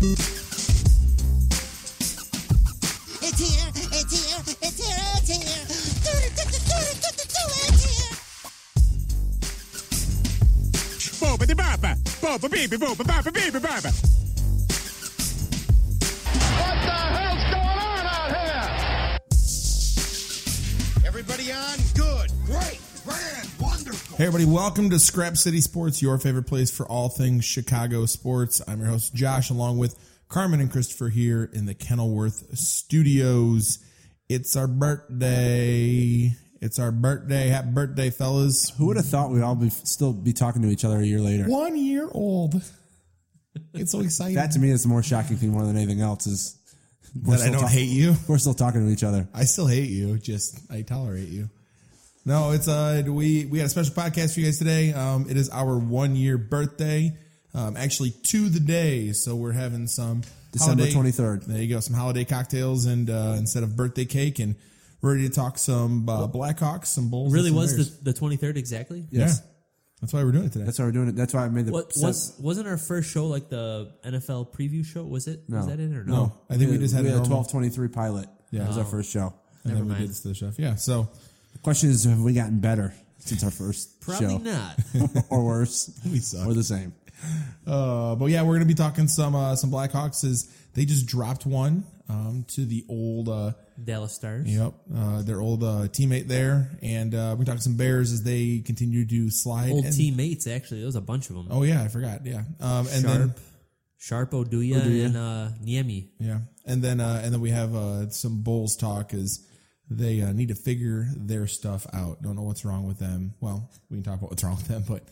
It's 0.00 0.14
here, 3.40 3.66
it's 3.74 4.14
here, 4.14 4.38
it's 4.62 4.78
here, 4.78 4.94
it's 5.18 5.28
here. 5.28 5.66
It's 7.66 7.82
here. 7.84 8.14
Boba 11.18 11.46
de 11.46 11.54
baba, 11.56 11.96
boba 12.20 12.48
baby, 12.48 12.76
boba 12.76 13.04
baba 13.04 13.32
baby 13.32 13.58
baba. 13.58 13.90
What 16.58 16.76
the 16.84 16.94
hell's 17.16 17.44
going 17.50 17.78
on 17.82 18.06
out 18.06 18.30
here? 18.36 19.18
Everybody 21.06 21.50
on? 21.50 21.78
Good. 21.96 22.37
Hey, 24.16 24.24
everybody, 24.26 24.46
welcome 24.46 24.90
to 24.90 24.98
Scrap 24.98 25.36
City 25.36 25.60
Sports, 25.60 26.02
your 26.02 26.18
favorite 26.18 26.44
place 26.48 26.70
for 26.76 26.84
all 26.86 27.08
things 27.08 27.44
Chicago 27.44 28.04
sports. 28.06 28.60
I'm 28.66 28.80
your 28.80 28.88
host, 28.88 29.14
Josh, 29.14 29.48
along 29.50 29.78
with 29.78 29.96
Carmen 30.28 30.60
and 30.60 30.70
Christopher 30.72 31.08
here 31.08 31.48
in 31.52 31.66
the 31.66 31.74
Kenilworth 31.74 32.56
studios. 32.58 33.78
It's 34.28 34.56
our 34.56 34.66
birthday. 34.66 36.32
It's 36.60 36.80
our 36.80 36.90
birthday. 36.90 37.48
Happy 37.48 37.70
birthday, 37.70 38.10
fellas. 38.10 38.70
Who 38.70 38.86
would 38.86 38.96
have 38.96 39.06
thought 39.06 39.30
we'd 39.30 39.42
all 39.42 39.54
be 39.54 39.70
still 39.70 40.12
be 40.12 40.32
talking 40.32 40.62
to 40.62 40.68
each 40.68 40.84
other 40.84 40.98
a 40.98 41.04
year 41.04 41.20
later? 41.20 41.44
One 41.44 41.76
year 41.76 42.08
old. 42.10 42.60
It's 43.74 43.92
so 43.92 44.00
exciting. 44.00 44.34
That 44.34 44.50
to 44.52 44.58
me 44.58 44.70
is 44.70 44.82
the 44.82 44.88
more 44.88 45.02
shocking 45.02 45.36
thing 45.36 45.50
more 45.50 45.64
than 45.64 45.76
anything 45.76 46.00
else 46.00 46.26
is 46.26 46.58
we're 47.24 47.36
that 47.36 47.42
I 47.42 47.46
still 47.46 47.52
don't 47.52 47.62
talk- 47.62 47.70
hate 47.70 47.88
you. 47.88 48.14
We're 48.26 48.38
still 48.38 48.54
talking 48.54 48.84
to 48.84 48.92
each 48.92 49.04
other. 49.04 49.28
I 49.32 49.44
still 49.44 49.66
hate 49.68 49.90
you. 49.90 50.18
Just 50.18 50.58
I 50.70 50.82
tolerate 50.82 51.28
you. 51.28 51.48
No, 52.24 52.50
it's 52.52 52.68
uh 52.68 53.02
we 53.06 53.46
we 53.46 53.58
had 53.58 53.66
a 53.66 53.70
special 53.70 53.94
podcast 53.94 54.34
for 54.34 54.40
you 54.40 54.46
guys 54.46 54.58
today. 54.58 54.92
Um, 54.92 55.26
it 55.30 55.36
is 55.36 55.48
our 55.50 55.78
one 55.78 56.14
year 56.16 56.36
birthday. 56.38 57.16
Um, 57.54 57.76
actually 57.76 58.10
to 58.24 58.48
the 58.50 58.60
day. 58.60 59.12
So 59.12 59.34
we're 59.34 59.52
having 59.52 59.86
some 59.86 60.22
December 60.52 60.84
23rd. 60.84 61.46
There 61.46 61.58
you 61.58 61.74
go, 61.74 61.80
some 61.80 61.96
holiday 61.96 62.24
cocktails 62.24 62.84
and 62.84 63.08
uh, 63.08 63.36
instead 63.38 63.62
of 63.62 63.74
birthday 63.74 64.04
cake, 64.04 64.38
and 64.38 64.54
we're 65.00 65.14
ready 65.14 65.28
to 65.28 65.34
talk 65.34 65.56
some 65.58 66.06
uh, 66.08 66.28
Blackhawks, 66.28 66.86
some 66.86 67.08
Bulls. 67.08 67.26
and 67.26 67.34
Really 67.34 67.48
some 67.48 67.56
was 67.56 67.74
Bears. 67.74 67.98
the 67.98 68.12
the 68.12 68.18
twenty 68.18 68.36
third 68.36 68.58
exactly? 68.58 69.06
Yes. 69.10 69.40
Yeah, 69.42 69.50
that's 70.02 70.12
why 70.12 70.22
we're 70.22 70.32
doing 70.32 70.44
it 70.44 70.52
today. 70.52 70.66
That's 70.66 70.78
why 70.78 70.84
we're 70.84 70.92
doing 70.92 71.08
it. 71.08 71.16
That's 71.16 71.32
why 71.32 71.44
I 71.46 71.48
made 71.48 71.66
the 71.66 71.72
What 71.72 71.90
was 71.96 72.36
wasn't 72.38 72.68
our 72.68 72.76
first 72.76 73.10
show 73.10 73.26
like 73.26 73.48
the 73.48 73.90
NFL 74.04 74.52
preview 74.54 74.84
show? 74.84 75.02
Was 75.04 75.26
it? 75.26 75.40
no. 75.48 75.56
Was 75.56 75.66
that 75.68 75.80
it 75.80 75.90
or 75.96 76.04
no? 76.04 76.14
No, 76.14 76.32
I 76.50 76.56
think 76.58 76.70
we 76.70 76.78
just 76.78 76.94
had 76.94 77.04
we 77.04 77.10
a 77.10 77.14
had 77.14 77.22
a 77.22 77.26
twelve 77.26 77.50
twenty 77.50 77.70
three 77.70 77.88
pilot. 77.88 78.28
Yeah, 78.50 78.60
that 78.60 78.68
was 78.68 78.78
our 78.78 78.84
Oh. 78.84 78.88
first 78.88 79.10
show. 79.10 79.32
and 79.64 79.72
never 79.72 79.78
then 79.78 79.84
we 79.88 79.92
mind. 80.04 80.14
did 80.22 80.22
the 80.30 80.34
chef. 80.34 80.58
Yeah, 80.58 80.74
so 80.76 81.08
The 81.58 81.62
question 81.64 81.90
is, 81.90 82.04
have 82.04 82.20
we 82.22 82.32
gotten 82.34 82.60
better 82.60 82.94
since 83.18 83.42
our 83.44 83.50
first 83.50 84.00
Probably 84.00 84.26
show, 84.28 84.38
not. 84.38 84.78
or 85.30 85.44
worse, 85.44 85.90
We 86.04 86.18
suck. 86.20 86.46
or 86.46 86.54
the 86.54 86.64
same? 86.64 86.94
Uh, 87.66 88.14
but 88.14 88.26
yeah, 88.26 88.42
we're 88.42 88.54
gonna 88.54 88.64
be 88.64 88.74
talking 88.74 89.08
some 89.08 89.34
uh, 89.34 89.56
some 89.56 89.70
Blackhawks. 89.70 90.24
Is 90.24 90.48
they 90.74 90.84
just 90.84 91.06
dropped 91.06 91.44
one 91.46 91.84
um, 92.08 92.44
to 92.48 92.64
the 92.64 92.84
old. 92.88 93.28
Uh, 93.28 93.52
Dallas 93.84 94.12
Stars. 94.12 94.46
Yep, 94.48 94.72
uh, 94.96 95.22
their 95.22 95.40
old 95.40 95.62
uh, 95.64 95.88
teammate 95.88 96.28
there, 96.28 96.70
and 96.80 97.14
uh, 97.14 97.34
we're 97.38 97.44
talking 97.44 97.60
some 97.60 97.76
Bears 97.76 98.12
as 98.12 98.22
they 98.22 98.60
continue 98.64 99.04
to 99.06 99.30
slide. 99.30 99.70
Old 99.70 99.84
and- 99.84 99.94
teammates 99.94 100.46
actually. 100.46 100.78
There 100.80 100.86
was 100.86 100.96
a 100.96 101.00
bunch 101.00 101.28
of 101.28 101.36
them. 101.36 101.48
Oh 101.50 101.64
yeah, 101.64 101.82
I 101.82 101.88
forgot. 101.88 102.24
Yeah, 102.24 102.42
um, 102.60 102.86
and 102.92 103.04
then 103.04 103.34
Sharp, 103.98 104.30
Oduya, 104.30 104.80
Oduya. 104.80 105.06
and 105.06 105.16
uh, 105.16 105.48
Niemi. 105.62 106.08
yeah, 106.20 106.38
and 106.66 106.82
then 106.82 107.00
uh, 107.00 107.20
and 107.24 107.34
then 107.34 107.40
we 107.40 107.50
have 107.50 107.74
uh, 107.74 108.08
some 108.10 108.42
Bulls 108.42 108.76
talk 108.76 109.12
as 109.12 109.44
they 109.90 110.20
uh, 110.20 110.32
need 110.32 110.48
to 110.48 110.54
figure 110.54 111.06
their 111.16 111.46
stuff 111.46 111.86
out. 111.92 112.22
Don't 112.22 112.36
know 112.36 112.42
what's 112.42 112.64
wrong 112.64 112.86
with 112.86 112.98
them. 112.98 113.34
Well, 113.40 113.70
we 113.90 113.96
can 113.96 114.04
talk 114.04 114.18
about 114.18 114.30
what's 114.30 114.44
wrong 114.44 114.56
with 114.56 114.68
them, 114.68 114.84
but 114.86 115.04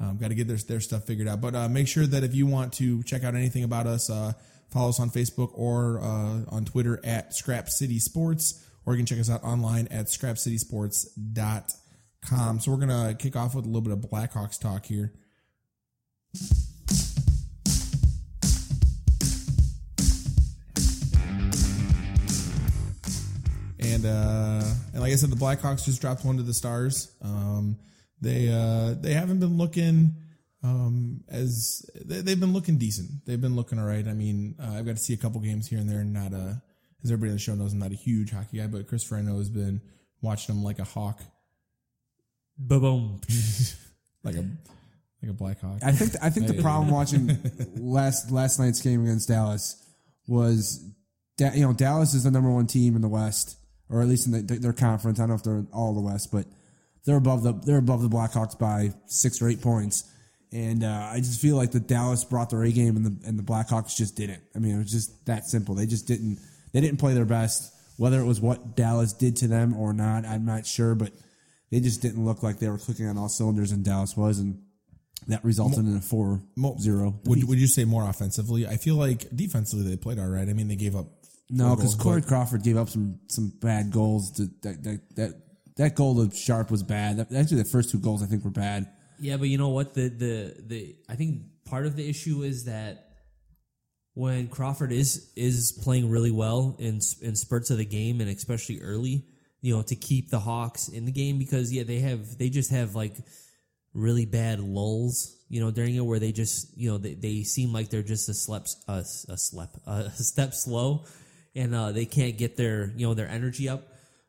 um, 0.00 0.18
got 0.18 0.28
to 0.28 0.34
get 0.34 0.46
their 0.46 0.58
their 0.58 0.80
stuff 0.80 1.04
figured 1.04 1.28
out. 1.28 1.40
But 1.40 1.54
uh, 1.54 1.68
make 1.68 1.88
sure 1.88 2.06
that 2.06 2.24
if 2.24 2.34
you 2.34 2.46
want 2.46 2.74
to 2.74 3.02
check 3.02 3.24
out 3.24 3.34
anything 3.34 3.64
about 3.64 3.86
us, 3.86 4.10
uh, 4.10 4.32
follow 4.70 4.90
us 4.90 5.00
on 5.00 5.10
Facebook 5.10 5.50
or 5.54 6.00
uh, 6.00 6.44
on 6.48 6.64
Twitter 6.64 7.00
at 7.04 7.34
Scrap 7.34 7.68
City 7.68 7.98
Sports, 7.98 8.64
or 8.86 8.94
you 8.94 8.98
can 8.98 9.06
check 9.06 9.18
us 9.18 9.30
out 9.30 9.42
online 9.42 9.88
at 9.88 10.06
scrapcitysports.com. 10.06 12.60
So 12.60 12.70
we're 12.70 12.78
gonna 12.78 13.16
kick 13.18 13.34
off 13.34 13.54
with 13.54 13.64
a 13.64 13.68
little 13.68 13.82
bit 13.82 13.92
of 13.92 14.00
Blackhawks 14.00 14.60
talk 14.60 14.86
here. 14.86 15.12
And 23.92 24.06
uh, 24.06 24.62
and 24.92 25.00
like 25.00 25.12
I 25.12 25.16
said, 25.16 25.30
the 25.30 25.36
Blackhawks 25.36 25.84
just 25.84 26.00
dropped 26.00 26.24
one 26.24 26.36
to 26.36 26.42
the 26.42 26.54
Stars. 26.54 27.12
Um, 27.22 27.78
they 28.20 28.48
uh, 28.48 28.94
they 29.00 29.14
haven't 29.14 29.40
been 29.40 29.56
looking 29.56 30.14
um, 30.62 31.22
as 31.28 31.88
they, 32.04 32.20
they've 32.20 32.40
been 32.40 32.52
looking 32.52 32.78
decent. 32.78 33.24
They've 33.26 33.40
been 33.40 33.56
looking 33.56 33.78
all 33.78 33.86
right. 33.86 34.06
I 34.06 34.12
mean, 34.12 34.56
uh, 34.60 34.72
I've 34.72 34.86
got 34.86 34.96
to 34.96 35.02
see 35.02 35.14
a 35.14 35.18
couple 35.18 35.40
games 35.40 35.68
here 35.68 35.78
and 35.78 35.88
there. 35.88 36.02
Not 36.04 36.32
a 36.32 36.62
as 37.02 37.10
everybody 37.10 37.30
on 37.30 37.36
the 37.36 37.40
show 37.40 37.54
knows, 37.54 37.72
I'm 37.72 37.78
not 37.78 37.92
a 37.92 37.96
huge 37.96 38.32
hockey 38.32 38.58
guy, 38.58 38.66
but 38.66 38.88
Christopher 38.88 39.16
I 39.16 39.22
know 39.22 39.38
has 39.38 39.50
been 39.50 39.80
watching 40.20 40.54
them 40.54 40.64
like 40.64 40.78
a 40.78 40.84
hawk, 40.84 41.20
Boom. 42.58 43.20
like 44.24 44.34
a 44.34 44.44
like 45.22 45.30
a 45.30 45.32
Black 45.32 45.60
Hawk. 45.60 45.78
I 45.82 45.92
think 45.92 46.12
I 46.22 46.30
think 46.30 46.48
the 46.48 46.60
problem 46.60 46.90
watching 46.90 47.38
last 47.76 48.30
last 48.30 48.58
night's 48.58 48.80
game 48.80 49.02
against 49.02 49.28
Dallas 49.28 49.82
was 50.26 50.84
da- 51.36 51.52
you 51.52 51.62
know 51.62 51.72
Dallas 51.72 52.14
is 52.14 52.24
the 52.24 52.30
number 52.30 52.50
one 52.50 52.66
team 52.66 52.96
in 52.96 53.02
the 53.02 53.08
West, 53.08 53.56
or 53.90 54.00
at 54.00 54.08
least 54.08 54.26
in 54.26 54.46
the, 54.46 54.58
their 54.58 54.72
conference. 54.72 55.18
I 55.18 55.22
don't 55.22 55.30
know 55.30 55.34
if 55.34 55.42
they're 55.42 55.58
in 55.58 55.68
all 55.72 55.94
the 55.94 56.00
West, 56.00 56.30
but 56.32 56.46
they're 57.04 57.16
above 57.16 57.42
the 57.42 57.52
they're 57.52 57.78
above 57.78 58.02
the 58.02 58.08
Blackhawks 58.08 58.58
by 58.58 58.92
six 59.06 59.40
or 59.40 59.48
eight 59.48 59.62
points. 59.62 60.10
And 60.50 60.82
uh, 60.82 61.10
I 61.12 61.18
just 61.18 61.40
feel 61.40 61.56
like 61.56 61.72
the 61.72 61.80
Dallas 61.80 62.24
brought 62.24 62.50
their 62.50 62.62
A 62.62 62.72
game, 62.72 62.96
and 62.96 63.04
the 63.04 63.28
and 63.28 63.38
the 63.38 63.42
Blackhawks 63.42 63.96
just 63.96 64.16
didn't. 64.16 64.42
I 64.54 64.58
mean, 64.58 64.74
it 64.74 64.78
was 64.78 64.92
just 64.92 65.26
that 65.26 65.44
simple. 65.44 65.74
They 65.74 65.86
just 65.86 66.06
didn't. 66.06 66.38
They 66.72 66.80
didn't 66.80 66.98
play 66.98 67.14
their 67.14 67.24
best. 67.24 67.74
Whether 67.96 68.20
it 68.20 68.24
was 68.24 68.40
what 68.40 68.76
Dallas 68.76 69.12
did 69.12 69.36
to 69.36 69.48
them 69.48 69.74
or 69.76 69.92
not, 69.92 70.24
I'm 70.24 70.44
not 70.44 70.66
sure. 70.66 70.94
But 70.94 71.12
they 71.70 71.80
just 71.80 72.00
didn't 72.00 72.24
look 72.24 72.42
like 72.42 72.58
they 72.58 72.68
were 72.68 72.78
clicking 72.78 73.06
on 73.08 73.18
all 73.18 73.28
cylinders, 73.28 73.72
and 73.72 73.84
Dallas 73.84 74.16
was, 74.16 74.38
and 74.38 74.62
that 75.26 75.44
resulted 75.44 75.80
in 75.80 75.96
a 75.96 76.00
4 76.00 76.40
Mo- 76.56 76.76
0. 76.78 77.20
Would, 77.24 77.44
would 77.44 77.58
you 77.58 77.66
say 77.66 77.84
more 77.84 78.08
offensively? 78.08 78.66
I 78.66 78.76
feel 78.76 78.94
like 78.94 79.26
defensively 79.34 79.88
they 79.88 79.96
played 79.96 80.18
all 80.18 80.28
right. 80.28 80.48
I 80.48 80.52
mean, 80.52 80.68
they 80.68 80.76
gave 80.76 80.96
up 80.96 81.17
No, 81.50 81.74
because 81.74 81.94
Corey 81.94 82.22
Crawford 82.22 82.62
gave 82.62 82.76
up 82.76 82.88
some 82.88 83.20
some 83.28 83.52
bad 83.60 83.90
goals. 83.90 84.32
To, 84.32 84.48
that, 84.62 84.82
that 84.84 85.00
that 85.16 85.42
that 85.76 85.94
goal 85.94 86.20
of 86.20 86.36
Sharp 86.36 86.70
was 86.70 86.82
bad. 86.82 87.20
Actually, 87.20 87.62
the 87.62 87.68
first 87.68 87.90
two 87.90 87.98
goals 87.98 88.22
I 88.22 88.26
think 88.26 88.44
were 88.44 88.50
bad. 88.50 88.86
Yeah, 89.18 89.36
but 89.36 89.48
you 89.48 89.58
know 89.58 89.70
what? 89.70 89.94
The 89.94 90.08
the 90.08 90.54
the 90.66 90.96
I 91.08 91.14
think 91.14 91.42
part 91.64 91.86
of 91.86 91.96
the 91.96 92.08
issue 92.08 92.42
is 92.42 92.64
that 92.64 93.08
when 94.14 94.48
Crawford 94.48 94.92
is 94.92 95.32
is 95.36 95.78
playing 95.82 96.10
really 96.10 96.32
well 96.32 96.76
in 96.78 97.00
in 97.22 97.36
spurts 97.36 97.70
of 97.70 97.78
the 97.78 97.84
game 97.84 98.20
and 98.20 98.28
especially 98.28 98.80
early, 98.80 99.24
you 99.60 99.74
know, 99.74 99.82
to 99.82 99.94
keep 99.94 100.30
the 100.30 100.40
Hawks 100.40 100.88
in 100.88 101.04
the 101.04 101.12
game 101.12 101.38
because 101.38 101.72
yeah, 101.72 101.84
they 101.84 102.00
have 102.00 102.36
they 102.36 102.50
just 102.50 102.70
have 102.70 102.94
like 102.94 103.14
really 103.94 104.26
bad 104.26 104.60
lulls, 104.60 105.36
you 105.48 105.60
know, 105.60 105.70
during 105.70 105.94
it 105.94 106.04
where 106.04 106.18
they 106.18 106.32
just 106.32 106.76
you 106.76 106.90
know 106.90 106.98
they, 106.98 107.14
they 107.14 107.42
seem 107.42 107.72
like 107.72 107.90
they're 107.90 108.02
just 108.02 108.28
a 108.28 108.34
slep 108.34 108.66
a, 108.88 109.04
a 109.28 109.36
slep 109.36 109.76
a 109.86 110.10
step 110.14 110.52
slow, 110.52 111.04
and 111.58 111.74
uh, 111.74 111.92
they 111.92 112.06
can't 112.06 112.38
get 112.38 112.56
their 112.56 112.92
you 112.96 113.06
know 113.06 113.14
their 113.14 113.28
energy 113.28 113.68
up. 113.68 113.82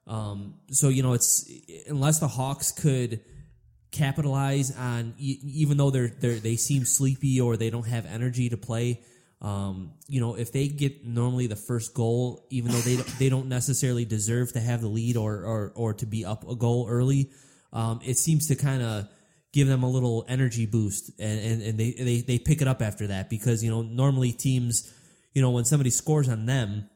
Um, 0.08 0.56
so 0.72 0.90
you 0.90 1.04
know 1.04 1.14
it's 1.14 1.50
unless 1.88 2.20
the 2.20 2.28
Hawks 2.28 2.72
could 2.72 3.22
capitalize 3.92 4.76
on 4.76 5.14
e- 5.18 5.40
even 5.44 5.78
though 5.78 5.92
they're 5.92 6.08
they 6.08 6.40
they 6.40 6.56
seem 6.56 6.86
sleepy 6.86 7.40
or 7.40 7.56
they 7.56 7.70
don't 7.70 7.88
have 7.88 8.06
energy 8.06 8.50
to 8.50 8.58
play. 8.58 9.02
Um, 9.42 9.94
you 10.08 10.20
know, 10.20 10.36
if 10.36 10.52
they 10.52 10.68
get 10.68 11.06
normally 11.06 11.48
the 11.48 11.56
first 11.56 11.94
goal, 11.94 12.46
even 12.50 12.74
though 12.74 12.80
they 12.80 12.98
don't, 12.98 13.20
they 13.20 13.30
don't 13.30 13.48
necessarily 13.48 14.04
deserve 14.04 14.52
to 14.54 14.60
have 14.60 14.82
the 14.82 14.90
lead 14.90 15.16
or 15.16 15.46
or, 15.46 15.72
or 15.76 15.94
to 15.94 16.06
be 16.06 16.26
up 16.26 16.50
a 16.50 16.56
goal 16.56 16.88
early, 16.90 17.30
um, 17.72 18.02
it 18.04 18.18
seems 18.18 18.48
to 18.48 18.56
kind 18.56 18.82
of 18.82 19.08
give 19.54 19.68
them 19.68 19.84
a 19.84 19.90
little 19.90 20.26
energy 20.28 20.66
boost 20.68 21.10
and, 21.20 21.40
and, 21.40 21.62
and 21.64 21.80
they, 21.80 21.92
they 21.94 22.22
they 22.22 22.38
pick 22.38 22.62
it 22.62 22.68
up 22.68 22.84
after 22.84 23.08
that 23.08 23.30
because 23.30 23.64
you 23.64 23.70
know 23.70 23.82
normally 23.82 24.32
teams, 24.32 24.92
you 25.34 25.42
know, 25.42 25.52
when 25.52 25.66
somebody 25.66 25.90
scores 25.90 26.28
on 26.28 26.46
them, 26.46 26.90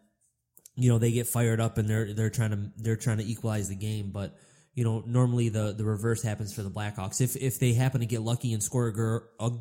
you 0.76 0.90
know 0.90 0.98
they 0.98 1.12
get 1.12 1.28
fired 1.28 1.60
up 1.60 1.78
and 1.78 1.88
they're 1.88 2.14
they're 2.14 2.30
trying 2.30 2.52
to 2.52 2.72
they're 2.78 2.96
trying 2.96 3.18
to 3.18 3.26
equalize 3.26 3.70
the 3.70 3.76
game. 3.76 4.12
But 4.12 4.36
you 4.74 4.84
know 4.84 5.04
normally 5.06 5.50
the 5.50 5.74
the 5.74 5.84
reverse 5.84 6.24
happens 6.24 6.54
for 6.54 6.64
the 6.64 6.70
blackhawks. 6.70 7.22
If 7.22 7.36
if 7.36 7.60
they 7.60 7.74
happen 7.74 8.02
to 8.02 8.08
get 8.08 8.22
lucky 8.22 8.54
and 8.54 8.64
score 8.64 8.88
a, 9.40 9.46
a, 9.46 9.52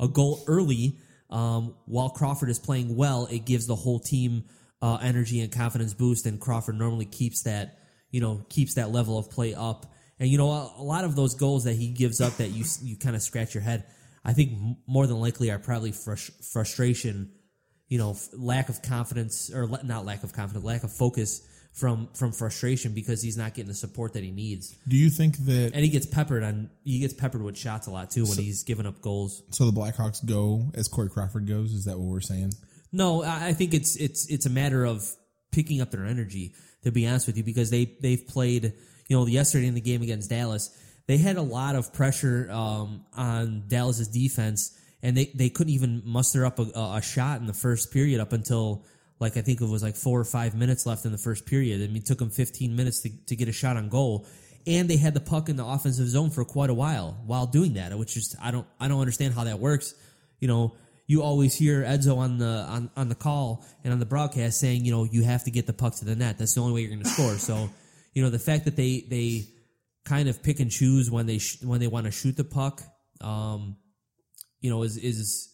a, 0.00 0.08
goal 0.08 0.44
early 0.46 0.98
um, 1.30 1.74
while 1.86 2.10
crawford 2.10 2.50
is 2.50 2.58
playing 2.58 2.96
well 2.96 3.26
it 3.30 3.44
gives 3.46 3.66
the 3.66 3.76
whole 3.76 3.98
team 3.98 4.44
uh, 4.82 4.98
energy 5.02 5.40
and 5.40 5.50
confidence 5.50 5.94
boost. 5.94 6.26
And 6.26 6.40
crawford 6.40 6.76
normally 6.76 7.06
keeps 7.06 7.42
that 7.44 7.78
you 8.10 8.20
know 8.20 8.44
keeps 8.48 8.74
that 8.74 8.90
level 8.90 9.18
of 9.18 9.30
play 9.30 9.54
up. 9.54 9.86
And 10.20 10.28
you 10.28 10.36
know 10.36 10.50
a, 10.50 10.74
a 10.78 10.82
lot 10.82 11.04
of 11.04 11.16
those 11.16 11.34
goals 11.34 11.64
that 11.64 11.74
he 11.74 11.88
gives 11.88 12.20
up 12.20 12.34
that 12.34 12.48
you 12.48 12.64
you 12.82 12.96
kind 12.96 13.16
of 13.16 13.22
scratch 13.22 13.54
your 13.54 13.62
head 13.62 13.84
i 14.24 14.32
think 14.32 14.52
more 14.84 15.06
than 15.06 15.20
likely 15.20 15.48
are 15.48 15.60
probably 15.60 15.92
frus- 15.92 16.32
frustration 16.44 17.30
you 17.88 17.98
know, 17.98 18.16
lack 18.32 18.68
of 18.68 18.82
confidence 18.82 19.50
or 19.52 19.66
not 19.82 20.04
lack 20.04 20.22
of 20.22 20.32
confidence, 20.32 20.64
lack 20.64 20.84
of 20.84 20.92
focus 20.92 21.42
from 21.72 22.08
from 22.14 22.32
frustration 22.32 22.92
because 22.92 23.22
he's 23.22 23.36
not 23.36 23.54
getting 23.54 23.68
the 23.68 23.74
support 23.74 24.14
that 24.14 24.24
he 24.24 24.30
needs, 24.30 24.76
Do 24.86 24.96
you 24.96 25.10
think 25.10 25.36
that 25.38 25.72
and 25.74 25.84
he 25.84 25.88
gets 25.88 26.06
peppered 26.06 26.42
on 26.42 26.70
he 26.84 26.98
gets 26.98 27.14
peppered 27.14 27.42
with 27.42 27.56
shots 27.56 27.86
a 27.86 27.90
lot 27.90 28.10
too 28.10 28.24
when 28.24 28.38
he's 28.38 28.64
giving 28.64 28.86
up 28.86 29.00
goals. 29.00 29.42
so 29.50 29.70
the 29.70 29.78
Blackhawks 29.78 30.24
go 30.24 30.70
as 30.74 30.88
Corey 30.88 31.08
Crawford 31.08 31.46
goes? 31.46 31.72
Is 31.72 31.84
that 31.84 31.98
what 31.98 32.08
we're 32.08 32.20
saying? 32.20 32.52
No, 32.92 33.22
I 33.22 33.48
I 33.48 33.52
think 33.52 33.74
it's 33.74 33.96
it's 33.96 34.28
it's 34.28 34.46
a 34.46 34.50
matter 34.50 34.84
of 34.84 35.04
picking 35.52 35.80
up 35.80 35.90
their 35.90 36.04
energy. 36.04 36.54
To 36.84 36.92
be 36.92 37.06
honest 37.06 37.26
with 37.26 37.36
you, 37.36 37.42
because 37.42 37.70
they 37.70 37.96
they've 38.00 38.24
played, 38.26 38.72
you 39.08 39.16
know, 39.16 39.26
yesterday 39.26 39.66
in 39.66 39.74
the 39.74 39.80
game 39.80 40.00
against 40.02 40.30
Dallas, 40.30 40.70
they 41.06 41.16
had 41.16 41.36
a 41.36 41.42
lot 41.42 41.74
of 41.74 41.92
pressure 41.92 42.48
um, 42.50 43.04
on 43.16 43.64
Dallas's 43.66 44.08
defense, 44.08 44.77
and 45.02 45.16
they 45.16 45.30
they 45.34 45.48
couldn't 45.48 45.72
even 45.72 46.02
muster 46.04 46.44
up 46.44 46.58
a, 46.58 46.62
a 46.62 47.02
shot 47.02 47.40
in 47.40 47.46
the 47.46 47.52
first 47.52 47.92
period 47.92 48.20
up 48.20 48.32
until 48.32 48.84
like 49.20 49.36
I 49.36 49.42
think 49.42 49.60
it 49.60 49.68
was 49.68 49.82
like 49.82 49.96
four 49.96 50.20
or 50.20 50.24
five 50.24 50.54
minutes 50.54 50.86
left 50.86 51.04
in 51.04 51.12
the 51.12 51.18
first 51.18 51.46
period. 51.46 51.82
I 51.82 51.86
mean, 51.86 51.98
it 51.98 52.06
took 52.06 52.18
them 52.18 52.30
15 52.30 52.76
minutes 52.76 53.00
to, 53.00 53.10
to 53.26 53.36
get 53.36 53.48
a 53.48 53.52
shot 53.52 53.76
on 53.76 53.88
goal, 53.88 54.26
and 54.66 54.88
they 54.88 54.96
had 54.96 55.14
the 55.14 55.20
puck 55.20 55.48
in 55.48 55.56
the 55.56 55.64
offensive 55.64 56.08
zone 56.08 56.30
for 56.30 56.44
quite 56.44 56.70
a 56.70 56.74
while 56.74 57.20
while 57.26 57.46
doing 57.46 57.74
that, 57.74 57.96
which 57.98 58.16
is 58.16 58.36
I 58.40 58.50
don't 58.50 58.66
I 58.78 58.88
don't 58.88 59.00
understand 59.00 59.34
how 59.34 59.44
that 59.44 59.58
works. 59.58 59.94
You 60.40 60.48
know, 60.48 60.74
you 61.06 61.22
always 61.22 61.54
hear 61.56 61.82
Edzo 61.82 62.16
on 62.16 62.38
the 62.38 62.46
on, 62.68 62.90
on 62.96 63.08
the 63.08 63.14
call 63.14 63.64
and 63.82 63.92
on 63.92 63.98
the 63.98 64.06
broadcast 64.06 64.60
saying, 64.60 64.84
you 64.84 64.92
know, 64.92 65.04
you 65.04 65.24
have 65.24 65.44
to 65.44 65.50
get 65.50 65.66
the 65.66 65.72
puck 65.72 65.96
to 65.96 66.04
the 66.04 66.14
net. 66.14 66.38
That's 66.38 66.54
the 66.54 66.60
only 66.60 66.74
way 66.74 66.80
you're 66.82 66.90
going 66.90 67.02
to 67.02 67.08
score. 67.08 67.34
So, 67.38 67.70
you 68.12 68.22
know, 68.22 68.30
the 68.30 68.38
fact 68.38 68.66
that 68.66 68.76
they 68.76 69.04
they 69.08 69.48
kind 70.04 70.28
of 70.28 70.42
pick 70.42 70.60
and 70.60 70.70
choose 70.70 71.10
when 71.10 71.26
they 71.26 71.38
sh- 71.38 71.62
when 71.62 71.80
they 71.80 71.86
want 71.86 72.06
to 72.06 72.12
shoot 72.12 72.36
the 72.36 72.44
puck, 72.44 72.82
um, 73.20 73.76
you 74.60 74.70
know, 74.70 74.82
is 74.82 74.96
is 74.96 75.48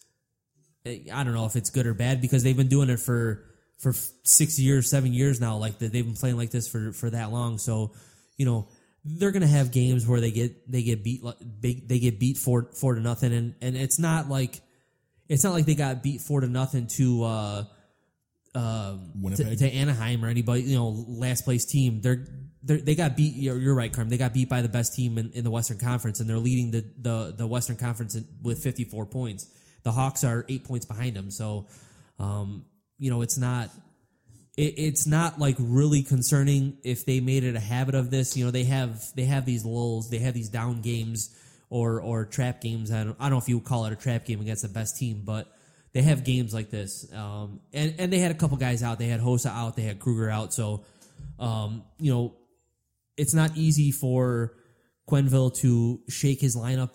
I 0.86 1.24
don't 1.24 1.34
know 1.34 1.46
if 1.46 1.56
it's 1.56 1.70
good 1.70 1.86
or 1.86 1.94
bad 1.94 2.20
because 2.20 2.42
they've 2.42 2.56
been 2.56 2.68
doing 2.68 2.90
it 2.90 3.00
for 3.00 3.44
for 3.78 3.92
six 4.22 4.58
years, 4.58 4.90
seven 4.90 5.12
years 5.12 5.40
now. 5.40 5.56
Like 5.56 5.78
that, 5.78 5.92
they've 5.92 6.04
been 6.04 6.14
playing 6.14 6.36
like 6.36 6.50
this 6.50 6.68
for 6.68 6.92
for 6.92 7.10
that 7.10 7.32
long. 7.32 7.58
So, 7.58 7.92
you 8.36 8.46
know, 8.46 8.68
they're 9.04 9.32
gonna 9.32 9.46
have 9.46 9.70
games 9.70 10.06
where 10.06 10.20
they 10.20 10.30
get 10.30 10.70
they 10.70 10.82
get 10.82 11.04
beat 11.04 11.22
they 11.60 11.98
get 11.98 12.18
beat 12.18 12.36
four 12.36 12.70
four 12.74 12.94
to 12.94 13.00
nothing, 13.00 13.32
and 13.32 13.54
and 13.60 13.76
it's 13.76 13.98
not 13.98 14.28
like 14.28 14.60
it's 15.28 15.44
not 15.44 15.52
like 15.52 15.66
they 15.66 15.74
got 15.74 16.02
beat 16.02 16.20
four 16.20 16.40
to 16.40 16.46
nothing 16.46 16.86
to 16.96 17.24
uh 17.24 17.64
um 18.54 19.10
to, 19.34 19.56
to 19.56 19.68
Anaheim 19.68 20.24
or 20.24 20.28
anybody 20.28 20.62
you 20.62 20.76
know 20.76 20.88
last 21.08 21.44
place 21.44 21.64
team. 21.64 22.00
They're 22.00 22.26
they're, 22.64 22.78
they 22.78 22.94
got 22.94 23.16
beat. 23.16 23.34
You're, 23.34 23.58
you're 23.58 23.74
right, 23.74 23.92
Carm. 23.92 24.08
They 24.08 24.16
got 24.16 24.32
beat 24.32 24.48
by 24.48 24.62
the 24.62 24.68
best 24.68 24.94
team 24.94 25.18
in, 25.18 25.30
in 25.32 25.44
the 25.44 25.50
Western 25.50 25.78
Conference, 25.78 26.20
and 26.20 26.28
they're 26.28 26.38
leading 26.38 26.70
the 26.70 26.84
the, 26.98 27.34
the 27.36 27.46
Western 27.46 27.76
Conference 27.76 28.16
with 28.42 28.62
54 28.62 29.06
points. 29.06 29.46
The 29.82 29.92
Hawks 29.92 30.24
are 30.24 30.46
eight 30.48 30.64
points 30.64 30.86
behind 30.86 31.14
them. 31.14 31.30
So, 31.30 31.68
um, 32.18 32.64
you 32.98 33.10
know, 33.10 33.20
it's 33.20 33.36
not 33.36 33.68
it, 34.56 34.74
it's 34.78 35.06
not 35.06 35.38
like 35.38 35.56
really 35.58 36.02
concerning 36.02 36.78
if 36.82 37.04
they 37.04 37.20
made 37.20 37.44
it 37.44 37.54
a 37.54 37.60
habit 37.60 37.94
of 37.94 38.10
this. 38.10 38.36
You 38.36 38.46
know, 38.46 38.50
they 38.50 38.64
have 38.64 39.02
they 39.14 39.24
have 39.24 39.44
these 39.44 39.64
lulls, 39.64 40.08
they 40.08 40.18
have 40.18 40.34
these 40.34 40.48
down 40.48 40.80
games 40.80 41.36
or 41.68 42.00
or 42.00 42.24
trap 42.24 42.62
games. 42.62 42.90
I 42.90 43.04
don't 43.04 43.16
I 43.20 43.24
don't 43.24 43.32
know 43.32 43.38
if 43.38 43.48
you 43.48 43.58
would 43.58 43.66
call 43.66 43.84
it 43.86 43.92
a 43.92 43.96
trap 43.96 44.24
game 44.24 44.40
against 44.40 44.62
the 44.62 44.68
best 44.68 44.96
team, 44.96 45.22
but 45.24 45.52
they 45.94 46.02
have 46.02 46.24
games 46.24 46.52
like 46.52 46.70
this. 46.70 47.10
Um, 47.14 47.60
and 47.72 47.94
and 47.98 48.12
they 48.12 48.18
had 48.18 48.32
a 48.32 48.34
couple 48.34 48.56
guys 48.56 48.82
out. 48.82 48.98
They 48.98 49.06
had 49.06 49.20
Hossa 49.20 49.46
out. 49.46 49.76
They 49.76 49.82
had 49.82 50.00
Kruger 50.00 50.28
out. 50.28 50.52
So, 50.52 50.84
um, 51.38 51.84
you 51.98 52.12
know, 52.12 52.34
it's 53.16 53.32
not 53.32 53.56
easy 53.56 53.92
for 53.92 54.54
Quenneville 55.08 55.54
to 55.60 56.00
shake 56.08 56.40
his 56.40 56.56
lineup, 56.56 56.90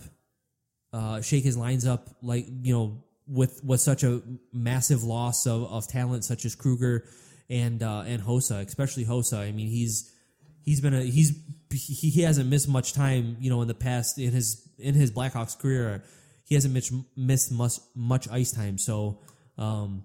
uh, 0.91 1.21
shake 1.21 1.45
his 1.45 1.57
lines 1.57 1.87
up 1.87 2.09
like 2.21 2.45
you 2.61 2.73
know 2.73 3.03
with 3.25 3.63
with 3.63 3.79
such 3.79 4.03
a 4.03 4.21
massive 4.51 5.03
loss 5.03 5.47
of, 5.47 5.63
of 5.71 5.87
talent 5.87 6.25
such 6.25 6.43
as 6.43 6.53
Kruger 6.53 7.05
and 7.49 7.81
uh, 7.81 8.03
and 8.05 8.21
Hossa, 8.21 8.65
especially 8.67 9.05
Hossa. 9.05 9.37
I 9.37 9.53
mean, 9.53 9.69
he's 9.69 10.13
he's 10.61 10.81
been 10.81 10.93
a 10.93 11.03
he's 11.03 11.39
he, 11.71 12.21
hasn't 12.23 12.49
missed 12.49 12.67
much 12.67 12.93
time 12.93 13.37
you 13.39 13.49
know 13.49 13.61
in 13.61 13.69
the 13.69 13.73
past 13.73 14.17
in 14.17 14.31
his 14.31 14.67
in 14.77 14.93
his 14.93 15.09
Blackhawks 15.09 15.57
career. 15.57 16.03
He 16.49 16.55
hasn't 16.55 16.73
missed 16.73 16.91
missed 17.15 17.51
much 17.51 17.79
much 17.95 18.27
ice 18.29 18.51
time. 18.51 18.77
So. 18.77 19.21
Um, 19.57 20.03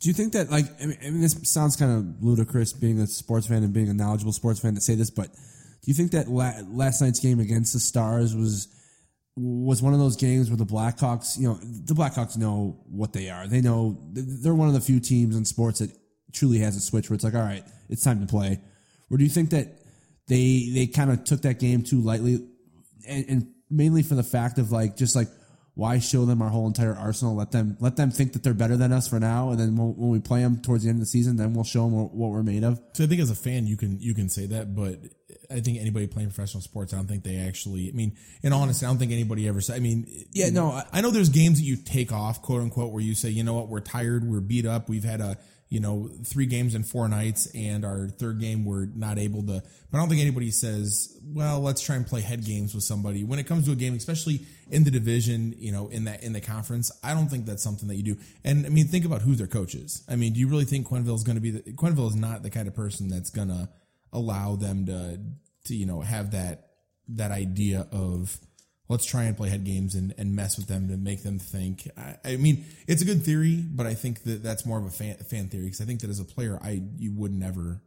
Do 0.00 0.08
you 0.08 0.14
think 0.14 0.32
that 0.34 0.50
like 0.50 0.66
I 0.82 0.86
mean, 0.86 0.98
I 1.00 1.10
mean 1.10 1.20
this 1.20 1.36
sounds 1.44 1.76
kind 1.76 1.92
of 1.92 2.22
ludicrous 2.22 2.72
being 2.72 3.00
a 3.00 3.06
sports 3.06 3.46
fan 3.46 3.62
and 3.62 3.72
being 3.72 3.88
a 3.88 3.94
knowledgeable 3.94 4.32
sports 4.32 4.60
fan 4.60 4.74
to 4.74 4.80
say 4.80 4.94
this, 4.96 5.10
but 5.10 5.28
do 5.32 5.90
you 5.90 5.94
think 5.94 6.12
that 6.12 6.28
la- 6.28 6.60
last 6.68 7.00
night's 7.00 7.20
game 7.20 7.40
against 7.40 7.72
the 7.72 7.80
Stars 7.80 8.34
was 8.34 8.68
was 9.36 9.82
one 9.82 9.92
of 9.92 9.98
those 9.98 10.16
games 10.16 10.48
where 10.48 10.56
the 10.56 10.66
Blackhawks, 10.66 11.38
you 11.38 11.48
know, 11.48 11.58
the 11.62 11.94
Blackhawks 11.94 12.36
know 12.36 12.80
what 12.88 13.12
they 13.12 13.30
are. 13.30 13.46
They 13.48 13.60
know 13.60 13.98
they're 14.12 14.54
one 14.54 14.68
of 14.68 14.74
the 14.74 14.80
few 14.80 15.00
teams 15.00 15.36
in 15.36 15.44
sports 15.44 15.78
that 15.80 15.90
truly 16.32 16.58
has 16.58 16.76
a 16.76 16.80
switch 16.80 17.08
where 17.08 17.14
it's 17.14 17.24
like, 17.24 17.34
all 17.34 17.40
right, 17.40 17.64
it's 17.88 18.02
time 18.02 18.20
to 18.20 18.26
play. 18.26 18.60
Or 19.10 19.16
do 19.16 19.24
you 19.24 19.30
think 19.30 19.50
that 19.50 19.80
they 20.28 20.70
they 20.74 20.86
kind 20.86 21.10
of 21.10 21.24
took 21.24 21.42
that 21.42 21.58
game 21.60 21.82
too 21.82 22.00
lightly, 22.00 22.46
and, 23.06 23.24
and 23.28 23.53
mainly 23.70 24.02
for 24.02 24.14
the 24.14 24.22
fact 24.22 24.58
of 24.58 24.72
like 24.72 24.96
just 24.96 25.14
like 25.16 25.28
why 25.76 25.98
show 25.98 26.24
them 26.24 26.40
our 26.40 26.50
whole 26.50 26.68
entire 26.68 26.94
arsenal? 26.94 27.34
Let 27.34 27.50
them 27.50 27.76
let 27.80 27.96
them 27.96 28.12
think 28.12 28.32
that 28.34 28.44
they're 28.44 28.54
better 28.54 28.76
than 28.76 28.92
us 28.92 29.08
for 29.08 29.18
now, 29.18 29.50
and 29.50 29.58
then 29.58 29.74
when, 29.76 29.96
when 29.96 30.10
we 30.10 30.20
play 30.20 30.40
them 30.42 30.62
towards 30.62 30.84
the 30.84 30.88
end 30.90 30.96
of 30.96 31.00
the 31.00 31.06
season, 31.06 31.34
then 31.36 31.52
we'll 31.52 31.64
show 31.64 31.82
them 31.82 31.92
what, 31.92 32.14
what 32.14 32.30
we're 32.30 32.44
made 32.44 32.62
of. 32.62 32.80
So 32.92 33.02
I 33.02 33.06
think 33.08 33.20
as 33.20 33.30
a 33.30 33.34
fan, 33.34 33.66
you 33.66 33.76
can 33.76 33.98
you 34.00 34.14
can 34.14 34.28
say 34.28 34.46
that, 34.46 34.76
but 34.76 35.00
I 35.50 35.58
think 35.60 35.80
anybody 35.80 36.06
playing 36.06 36.28
professional 36.30 36.60
sports, 36.62 36.92
I 36.92 36.96
don't 36.96 37.08
think 37.08 37.24
they 37.24 37.38
actually. 37.38 37.88
I 37.88 37.92
mean, 37.92 38.16
in 38.42 38.52
honesty, 38.52 38.86
I 38.86 38.88
don't 38.88 38.98
think 38.98 39.10
anybody 39.10 39.48
ever 39.48 39.60
said. 39.60 39.74
I 39.74 39.80
mean, 39.80 40.06
Yeah, 40.32 40.50
no, 40.50 40.70
I- 40.70 40.84
I 40.92 41.00
know 41.00 41.10
there's 41.10 41.28
games 41.28 41.58
that 41.58 41.64
you 41.64 41.74
take 41.76 42.12
off, 42.12 42.40
quote 42.40 42.62
unquote, 42.62 42.92
where 42.92 43.02
you 43.02 43.14
say, 43.16 43.30
you 43.30 43.42
know 43.42 43.54
what, 43.54 43.68
we're 43.68 43.80
tired, 43.80 44.22
we're 44.24 44.40
beat 44.40 44.66
up, 44.66 44.88
we've 44.88 45.02
had 45.04 45.20
a 45.20 45.38
you 45.74 45.80
know 45.80 46.08
three 46.22 46.46
games 46.46 46.76
in 46.76 46.84
four 46.84 47.08
nights, 47.08 47.48
and 47.52 47.84
our 47.84 48.06
third 48.06 48.38
game 48.38 48.64
we're 48.64 48.86
not 48.94 49.18
able 49.18 49.42
to. 49.42 49.60
But 49.90 49.98
I 49.98 50.00
don't 50.00 50.08
think 50.08 50.20
anybody 50.20 50.52
says, 50.52 51.18
well, 51.24 51.58
let's 51.58 51.82
try 51.82 51.96
and 51.96 52.06
play 52.06 52.20
head 52.20 52.44
games 52.44 52.76
with 52.76 52.84
somebody 52.84 53.24
when 53.24 53.40
it 53.40 53.48
comes 53.48 53.66
to 53.66 53.72
a 53.72 53.74
game, 53.74 53.92
especially 53.96 54.46
in 54.70 54.84
the 54.84 54.92
division, 54.92 55.52
you 55.58 55.72
know, 55.72 55.88
in 55.88 56.04
that 56.04 56.22
in 56.22 56.32
the 56.32 56.40
conference. 56.40 56.92
I 57.02 57.12
don't 57.12 57.26
think 57.26 57.44
that's 57.44 57.64
something 57.64 57.88
that 57.88 57.96
you 57.96 58.04
do. 58.04 58.16
And 58.44 58.64
I 58.64 58.68
mean, 58.68 58.86
think 58.86 59.04
about 59.04 59.22
who 59.22 59.34
their 59.34 59.48
coach 59.48 59.74
is. 59.74 60.04
I 60.08 60.14
mean, 60.14 60.32
do 60.32 60.38
you 60.38 60.46
really 60.46 60.64
think 60.64 60.86
Quenneville 60.86 61.16
is 61.16 61.24
going 61.24 61.34
to 61.34 61.42
be 61.42 61.50
the 61.50 61.72
Quenneville 61.72 62.08
is 62.08 62.14
not 62.14 62.44
the 62.44 62.50
kind 62.50 62.68
of 62.68 62.74
person 62.74 63.08
that's 63.08 63.30
going 63.30 63.48
to 63.48 63.68
allow 64.12 64.54
them 64.54 64.86
to 64.86 65.18
to 65.64 65.74
you 65.74 65.86
know 65.86 66.02
have 66.02 66.30
that 66.30 66.68
that 67.08 67.32
idea 67.32 67.88
of 67.90 68.38
let's 68.88 69.04
try 69.06 69.24
and 69.24 69.36
play 69.36 69.48
head 69.48 69.64
games 69.64 69.94
and, 69.94 70.14
and 70.18 70.34
mess 70.36 70.56
with 70.58 70.66
them 70.66 70.88
to 70.88 70.96
make 70.96 71.22
them 71.22 71.38
think. 71.38 71.88
I, 71.96 72.16
I 72.24 72.36
mean, 72.36 72.64
it's 72.86 73.02
a 73.02 73.04
good 73.04 73.22
theory, 73.24 73.56
but 73.56 73.86
I 73.86 73.94
think 73.94 74.22
that 74.24 74.42
that's 74.42 74.66
more 74.66 74.78
of 74.78 74.84
a 74.84 74.90
fan, 74.90 75.16
fan 75.16 75.48
theory 75.48 75.64
because 75.64 75.80
I 75.80 75.84
think 75.84 76.00
that 76.00 76.10
as 76.10 76.20
a 76.20 76.24
player, 76.24 76.58
I 76.62 76.82
you 76.98 77.12
would 77.14 77.32
never, 77.32 77.80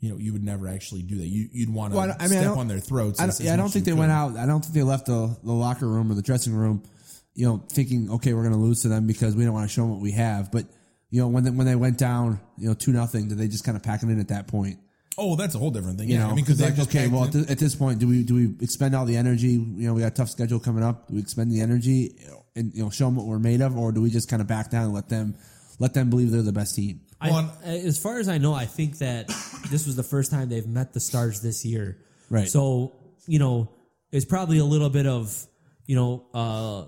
you 0.00 0.10
know, 0.10 0.18
you 0.18 0.32
would 0.32 0.44
never 0.44 0.68
actually 0.68 1.02
do 1.02 1.16
that. 1.18 1.26
You 1.26 1.48
you'd 1.52 1.72
want 1.72 1.92
to 1.92 1.98
Well, 1.98 2.16
I- 2.18 2.28
mean, 2.28 2.40
step 2.40 2.56
on 2.56 2.68
their 2.68 2.80
throats. 2.80 3.20
I 3.20 3.24
don't, 3.24 3.30
as 3.30 3.40
yeah, 3.40 3.52
I 3.52 3.56
don't 3.56 3.70
think 3.70 3.84
they 3.84 3.92
you 3.92 3.96
went 3.98 4.12
out. 4.12 4.36
I 4.36 4.46
don't 4.46 4.62
think 4.62 4.74
they 4.74 4.82
left 4.82 5.06
the, 5.06 5.36
the 5.44 5.52
locker 5.52 5.86
room 5.86 6.10
or 6.10 6.14
the 6.14 6.22
dressing 6.22 6.54
room, 6.54 6.82
you 7.34 7.46
know, 7.46 7.62
thinking, 7.70 8.10
okay, 8.12 8.32
we're 8.32 8.42
going 8.42 8.54
to 8.54 8.58
lose 8.60 8.82
to 8.82 8.88
them 8.88 9.06
because 9.06 9.36
we 9.36 9.44
don't 9.44 9.52
want 9.52 9.68
to 9.68 9.74
show 9.74 9.82
them 9.82 9.90
what 9.90 10.00
we 10.00 10.12
have. 10.12 10.50
But 10.50 10.66
you 11.10 11.20
know, 11.20 11.28
when 11.28 11.44
they, 11.44 11.50
when 11.50 11.66
they 11.66 11.76
went 11.76 11.98
down, 11.98 12.40
you 12.56 12.68
know, 12.68 12.74
two 12.74 12.92
nothing, 12.92 13.28
did 13.28 13.38
they 13.38 13.48
just 13.48 13.64
kind 13.64 13.76
of 13.76 13.82
pack 13.82 14.02
it 14.02 14.08
in 14.08 14.18
at 14.18 14.28
that 14.28 14.48
point? 14.48 14.78
Oh, 15.18 15.34
that's 15.34 15.54
a 15.54 15.58
whole 15.58 15.70
different 15.70 15.98
thing. 15.98 16.08
You 16.08 16.16
yeah, 16.16 16.24
know, 16.24 16.30
I 16.30 16.34
mean, 16.34 16.44
because 16.44 16.60
like, 16.60 16.78
okay, 16.78 17.08
well, 17.08 17.24
at, 17.24 17.32
th- 17.32 17.48
at 17.48 17.58
this 17.58 17.74
point, 17.74 17.98
do 17.98 18.06
we 18.06 18.22
do 18.22 18.34
we 18.34 18.54
expend 18.62 18.94
all 18.94 19.06
the 19.06 19.16
energy? 19.16 19.48
You 19.48 19.86
know, 19.88 19.94
we 19.94 20.02
got 20.02 20.12
a 20.12 20.14
tough 20.14 20.28
schedule 20.28 20.60
coming 20.60 20.82
up. 20.82 21.08
Do 21.08 21.14
we 21.14 21.20
expend 21.20 21.50
the 21.50 21.60
energy 21.60 22.18
and 22.54 22.74
you 22.74 22.82
know 22.82 22.90
show 22.90 23.06
them 23.06 23.16
what 23.16 23.26
we're 23.26 23.38
made 23.38 23.62
of, 23.62 23.78
or 23.78 23.92
do 23.92 24.02
we 24.02 24.10
just 24.10 24.28
kind 24.28 24.42
of 24.42 24.48
back 24.48 24.70
down 24.70 24.84
and 24.84 24.94
let 24.94 25.08
them 25.08 25.36
let 25.78 25.94
them 25.94 26.10
believe 26.10 26.30
they're 26.30 26.42
the 26.42 26.52
best 26.52 26.74
team? 26.74 27.00
I, 27.18 27.30
Well, 27.30 27.58
as 27.64 27.98
far 27.98 28.18
as 28.18 28.28
I 28.28 28.36
know, 28.36 28.52
I 28.52 28.66
think 28.66 28.98
that 28.98 29.28
this 29.70 29.86
was 29.86 29.96
the 29.96 30.02
first 30.02 30.30
time 30.30 30.50
they've 30.50 30.66
met 30.66 30.92
the 30.92 31.00
Stars 31.00 31.40
this 31.40 31.64
year. 31.64 31.98
Right. 32.28 32.48
So 32.48 32.92
you 33.26 33.38
know, 33.38 33.70
it's 34.12 34.26
probably 34.26 34.58
a 34.58 34.64
little 34.64 34.90
bit 34.90 35.06
of 35.06 35.46
you 35.86 35.96
know 35.96 36.26
uh, 36.34 36.84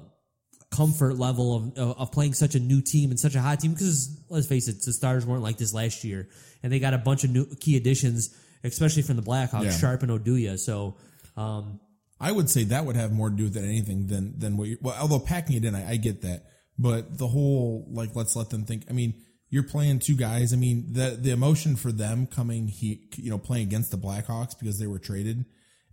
comfort 0.71 1.17
level 1.17 1.57
of, 1.57 1.79
of 1.79 1.99
of 1.99 2.13
playing 2.13 2.35
such 2.35 2.55
a 2.55 2.61
new 2.61 2.81
team 2.81 3.11
and 3.11 3.19
such 3.19 3.35
a 3.35 3.41
hot 3.41 3.61
team 3.61 3.73
because 3.73 4.21
let's 4.29 4.47
face 4.47 4.69
it, 4.69 4.83
the 4.85 4.93
Stars 4.93 5.25
weren't 5.27 5.43
like 5.43 5.59
this 5.59 5.73
last 5.75 6.05
year, 6.05 6.29
and 6.63 6.73
they 6.73 6.79
got 6.79 6.95
a 6.95 6.99
bunch 6.99 7.25
of 7.25 7.31
new 7.31 7.47
key 7.61 7.77
additions, 7.77 8.35
especially 8.65 9.03
from 9.03 9.17
the 9.17 9.23
Blackhawks, 9.23 9.65
Yeah. 9.65 9.77
Sharp 9.77 10.03
and 10.03 10.13
Oduya. 10.13 10.59
So. 10.59 10.97
Um, 11.37 11.81
I 12.21 12.33
would 12.33 12.51
say 12.51 12.65
that 12.65 12.85
would 12.85 12.97
have 12.97 13.13
more 13.13 13.31
to 13.31 13.37
do 13.37 13.45
with 13.45 13.57
it 13.57 13.61
than 13.61 13.69
anything 13.69 14.09
than 14.09 14.39
than 14.39 14.57
what. 14.57 14.69
You, 14.69 14.79
well, 14.81 14.97
although 15.01 15.21
packing 15.21 15.57
it 15.57 15.65
in, 15.65 15.77
I, 15.77 15.91
I 15.91 15.97
get 15.97 16.23
that, 16.23 16.47
but 16.77 17.17
the 17.17 17.29
whole 17.29 17.87
like 17.93 18.17
let's 18.17 18.35
let 18.35 18.51
them 18.51 18.65
think. 18.65 18.87
I 18.91 18.93
mean, 18.93 19.15
you're 19.51 19.63
playing 19.63 20.01
two 20.01 20.17
guys. 20.17 20.53
I 20.53 20.57
mean, 20.57 20.93
the 20.93 21.17
the 21.21 21.31
emotion 21.31 21.77
for 21.77 21.93
them 21.93 22.27
coming 22.27 22.67
he 22.67 23.09
you 23.17 23.31
know 23.31 23.39
playing 23.39 23.69
against 23.69 23.93
the 23.93 23.99
Blackhawks 23.99 24.59
because 24.59 24.81
they 24.81 24.89
were 24.89 24.99
traded 24.99 25.45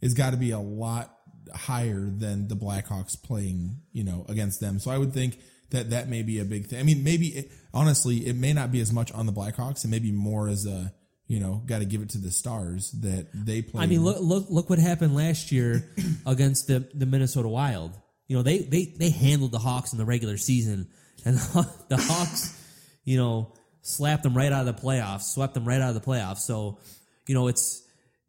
has 0.02 0.16
got 0.16 0.32
to 0.32 0.38
be 0.38 0.50
a 0.50 0.60
lot 0.60 1.15
higher 1.54 2.10
than 2.10 2.48
the 2.48 2.56
Blackhawks 2.56 3.22
playing 3.22 3.82
you 3.92 4.04
know 4.04 4.26
against 4.30 4.60
them. 4.60 4.80
So 4.80 4.92
I 4.92 4.98
would 4.98 5.14
think 5.14 5.40
that 5.72 5.90
that 5.90 6.10
may 6.10 6.22
be 6.22 6.40
a 6.40 6.46
big 6.46 6.68
thing. 6.68 6.80
I 6.80 6.84
mean, 6.84 7.04
maybe 7.04 7.28
it, 7.28 7.52
honestly, 7.74 8.18
it 8.28 8.36
may 8.36 8.54
not 8.54 8.72
be 8.72 8.80
as 8.80 8.92
much 8.92 9.12
on 9.12 9.26
the 9.26 9.34
Blackhawks, 9.34 9.84
and 9.84 9.92
maybe 9.92 10.12
more 10.12 10.48
as 10.48 10.66
a 10.66 10.94
you 11.28 11.40
know 11.40 11.62
got 11.66 11.80
to 11.80 11.86
give 11.86 12.02
it 12.02 12.10
to 12.10 12.18
the 12.18 12.32
Stars 12.32 12.92
that 13.02 13.28
they 13.34 13.62
play. 13.62 13.84
I 13.84 13.88
mean, 13.88 14.04
look, 14.04 14.18
look, 14.20 14.46
look 14.50 14.70
what 14.70 14.80
happened 14.80 15.16
last 15.16 15.52
year 15.52 15.90
against 16.26 16.68
the, 16.68 16.88
the 16.94 17.06
Minnesota 17.06 17.48
Wild. 17.48 17.94
You 18.28 18.38
know, 18.38 18.44
they, 18.44 18.60
they, 18.60 18.86
they 18.86 19.12
handled 19.12 19.52
the 19.52 19.60
Hawks 19.60 19.92
in 19.92 20.00
the 20.00 20.06
regular 20.06 20.38
season, 20.38 20.88
and 21.26 21.38
the 21.90 21.98
Hawks, 21.98 22.60
you 23.04 23.18
know, 23.18 23.54
slapped 23.82 24.24
them 24.24 24.36
right 24.36 24.52
out 24.52 24.68
of 24.68 24.76
the 24.76 24.82
playoffs, 24.82 25.24
swept 25.24 25.54
them 25.54 25.66
right 25.66 25.80
out 25.80 25.90
of 25.90 25.96
the 25.96 26.02
playoffs. 26.02 26.40
So, 26.40 26.80
you 27.28 27.36
know, 27.36 27.48
it's. 27.48 27.84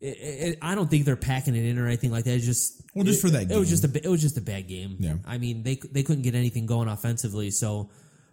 It, 0.07 0.49
it, 0.49 0.59
I 0.63 0.75
don't 0.75 0.89
think 0.89 1.05
they're 1.05 1.17
packing 1.17 1.55
it 1.55 1.65
in 1.65 1.79
or 1.79 1.87
anything 1.87 2.11
like 2.11 2.25
that. 2.25 2.35
It's 2.35 2.47
just 2.47 2.83
Well, 2.95 3.05
just 3.05 3.21
for 3.21 3.31
that 3.31 3.43
it, 3.43 3.53
it 3.53 3.59
was 3.59 3.69
just 3.69 3.85
a 3.85 3.97
it 3.97 4.09
was 4.09 4.21
just 4.21 4.37
a 4.39 4.41
bad 4.41 4.69
game. 4.69 4.97
Yeah. 4.99 5.15
I 5.27 5.39
mean 5.39 5.63
they 5.63 5.77
they 5.91 6.03
couldn't 6.03 6.23
get 6.23 6.35
anything 6.35 6.67
going 6.67 6.89
offensively, 6.89 7.51
so 7.51 7.91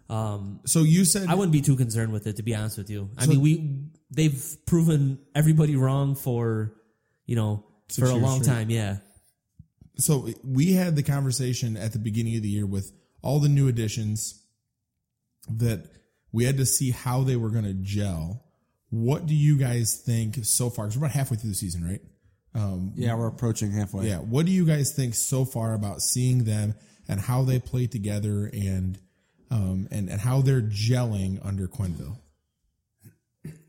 um, 0.08 0.60
So 0.66 0.80
you 0.80 1.04
said 1.04 1.28
I 1.28 1.34
wouldn't 1.34 1.52
be 1.52 1.62
too 1.62 1.76
concerned 1.76 2.12
with 2.12 2.26
it, 2.26 2.36
to 2.36 2.42
be 2.42 2.54
honest 2.54 2.78
with 2.78 2.90
you. 2.90 3.10
I 3.16 3.26
mean, 3.26 3.40
we 3.40 3.80
they've 4.10 4.56
proven 4.66 5.18
everybody 5.34 5.76
wrong 5.76 6.14
for 6.14 6.74
you 7.26 7.36
know 7.36 7.64
for 7.92 8.06
a 8.06 8.14
long 8.14 8.42
straight. 8.42 8.54
time. 8.54 8.70
Yeah, 8.70 8.98
so 9.96 10.28
we 10.44 10.72
had 10.72 10.96
the 10.96 11.02
conversation 11.02 11.76
at 11.76 11.92
the 11.92 11.98
beginning 11.98 12.36
of 12.36 12.42
the 12.42 12.48
year 12.48 12.66
with 12.66 12.92
all 13.22 13.40
the 13.40 13.48
new 13.48 13.68
additions 13.68 14.42
that 15.48 15.90
we 16.32 16.44
had 16.44 16.56
to 16.58 16.66
see 16.66 16.90
how 16.90 17.22
they 17.22 17.36
were 17.36 17.50
going 17.50 17.64
to 17.64 17.74
gel. 17.74 18.43
What 19.02 19.26
do 19.26 19.34
you 19.34 19.56
guys 19.56 20.00
think 20.04 20.38
so 20.44 20.70
far? 20.70 20.86
Because 20.86 20.98
we're 20.98 21.06
about 21.06 21.16
halfway 21.16 21.36
through 21.36 21.50
the 21.50 21.56
season, 21.56 21.84
right? 21.84 22.00
Um, 22.54 22.92
Yeah, 22.94 23.14
we're 23.16 23.26
approaching 23.26 23.72
halfway. 23.72 24.06
Yeah. 24.08 24.18
What 24.18 24.46
do 24.46 24.52
you 24.52 24.64
guys 24.64 24.92
think 24.94 25.14
so 25.14 25.44
far 25.44 25.74
about 25.74 26.00
seeing 26.00 26.44
them 26.44 26.74
and 27.08 27.20
how 27.20 27.42
they 27.42 27.58
play 27.58 27.86
together 27.88 28.48
and 28.52 28.98
um, 29.50 29.88
and 29.90 30.08
and 30.08 30.20
how 30.20 30.40
they're 30.42 30.62
gelling 30.62 31.44
under 31.44 31.66
Quenneville? 31.66 32.16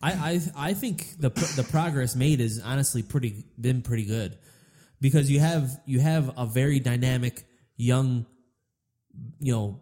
I 0.02 0.12
I, 0.12 0.42
I 0.70 0.74
think 0.74 1.20
the 1.20 1.30
the 1.30 1.68
progress 1.70 2.16
made 2.16 2.40
is 2.40 2.62
honestly 2.64 3.02
pretty 3.02 3.44
been 3.60 3.82
pretty 3.82 4.06
good 4.06 4.38
because 5.02 5.30
you 5.32 5.40
have 5.40 5.70
you 5.86 6.00
have 6.00 6.32
a 6.38 6.46
very 6.46 6.80
dynamic 6.80 7.44
young, 7.78 8.26
you 9.40 9.54
know, 9.54 9.82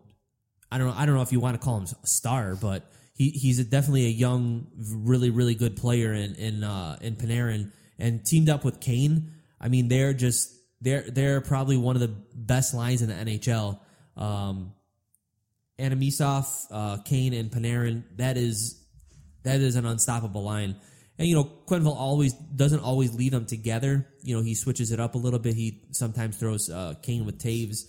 I 0.72 0.78
don't 0.78 0.88
know 0.88 0.94
I 0.98 1.06
don't 1.06 1.16
know 1.16 1.22
if 1.22 1.32
you 1.32 1.40
want 1.42 1.60
to 1.60 1.64
call 1.64 1.78
him 1.78 1.88
a 2.04 2.08
star, 2.08 2.56
but 2.56 2.90
he 3.14 3.30
he's 3.30 3.60
a, 3.60 3.64
definitely 3.64 4.06
a 4.06 4.10
young, 4.10 4.68
really 4.78 5.30
really 5.30 5.56
good 5.56 5.76
player 5.76 6.14
in 6.14 6.36
in 6.36 6.64
uh, 6.64 6.98
in 7.02 7.16
Panarin 7.16 7.72
and 8.00 8.26
teamed 8.26 8.50
up 8.50 8.64
with 8.64 8.80
Kane. 8.80 9.32
I 9.62 9.70
mean, 9.70 9.88
they're 9.88 10.14
just 10.14 10.54
they're 10.82 11.06
they're 11.10 11.42
probably 11.42 11.78
one 11.78 11.96
of 11.96 12.02
the 12.02 12.14
best 12.36 12.74
lines 12.74 13.02
in 13.02 13.10
the 13.10 13.16
NHL. 13.16 13.80
Um, 14.18 14.74
Anamisov, 15.80 16.48
uh, 16.72 16.98
Kane, 17.04 17.34
and 17.34 17.50
Panarin. 17.52 18.04
That 18.18 18.38
is 18.38 18.84
that 19.44 19.60
is 19.60 19.76
an 19.76 19.86
unstoppable 19.86 20.44
line. 20.44 20.76
And 21.18 21.28
you 21.28 21.36
know, 21.36 21.50
Quenneville 21.68 21.96
always 21.96 22.34
doesn't 22.34 22.80
always 22.80 23.14
lead 23.14 23.34
them 23.34 23.46
together. 23.46 24.08
You 24.24 24.38
know, 24.38 24.44
he 24.44 24.56
switches 24.56 24.92
it 24.92 25.00
up 25.00 25.16
a 25.16 25.18
little 25.18 25.40
bit. 25.40 25.56
He 25.56 25.84
sometimes 25.92 26.38
throws 26.38 26.70
uh, 26.70 26.96
Kane 27.02 27.26
with 27.26 27.40
Toews, 27.40 27.86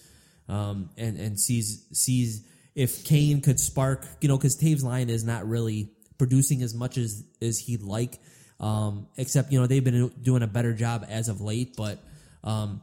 um, 0.49 0.91
and 0.97 1.19
and 1.19 1.41
sees 1.41 1.87
sees 1.93 2.47
if 2.75 3.05
Kane 3.05 3.41
could 3.41 3.61
spark. 3.61 4.07
You 4.21 4.29
know, 4.29 4.37
because 4.37 4.57
Toews' 4.57 4.83
line 4.83 5.11
is 5.11 5.25
not 5.25 5.49
really 5.49 5.91
producing 6.19 6.63
as 6.63 6.75
much 6.75 6.99
as 6.99 7.25
as 7.43 7.59
he'd 7.59 7.83
like. 7.83 8.19
Um, 8.61 9.09
except 9.17 9.53
you 9.53 9.61
know 9.61 9.67
they've 9.67 9.85
been 9.85 10.13
doing 10.23 10.43
a 10.43 10.47
better 10.47 10.73
job 10.73 11.05
as 11.09 11.29
of 11.29 11.41
late, 11.41 11.75
but 11.77 11.99
um, 12.45 12.83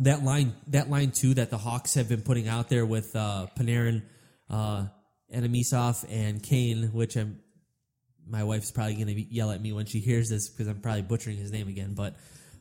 that 0.00 0.24
line 0.24 0.54
that 0.68 0.90
line 0.90 1.12
too 1.12 1.34
that 1.34 1.50
the 1.50 1.58
Hawks 1.58 1.94
have 1.94 2.08
been 2.08 2.22
putting 2.22 2.48
out 2.48 2.68
there 2.68 2.84
with 2.84 3.14
uh, 3.14 3.46
Panarin, 3.56 4.02
uh, 4.50 4.86
Anamisov, 5.32 6.04
and 6.10 6.42
Kane, 6.42 6.90
which 6.92 7.16
I'm 7.16 7.40
my 8.26 8.44
wife's 8.44 8.70
probably 8.70 8.94
going 8.94 9.06
to 9.08 9.34
yell 9.34 9.50
at 9.50 9.60
me 9.60 9.72
when 9.72 9.86
she 9.86 10.00
hears 10.00 10.28
this 10.28 10.48
because 10.48 10.66
I'm 10.66 10.80
probably 10.80 11.02
butchering 11.02 11.36
his 11.36 11.52
name 11.52 11.68
again. 11.68 11.94
But 11.94 12.16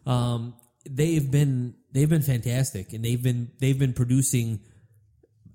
um, 0.06 0.56
they've 0.90 1.30
been 1.30 1.76
they've 1.92 2.10
been 2.10 2.22
fantastic, 2.22 2.94
and 2.94 3.04
they've 3.04 3.22
been 3.22 3.52
they've 3.60 3.78
been 3.78 3.94
producing. 3.94 4.60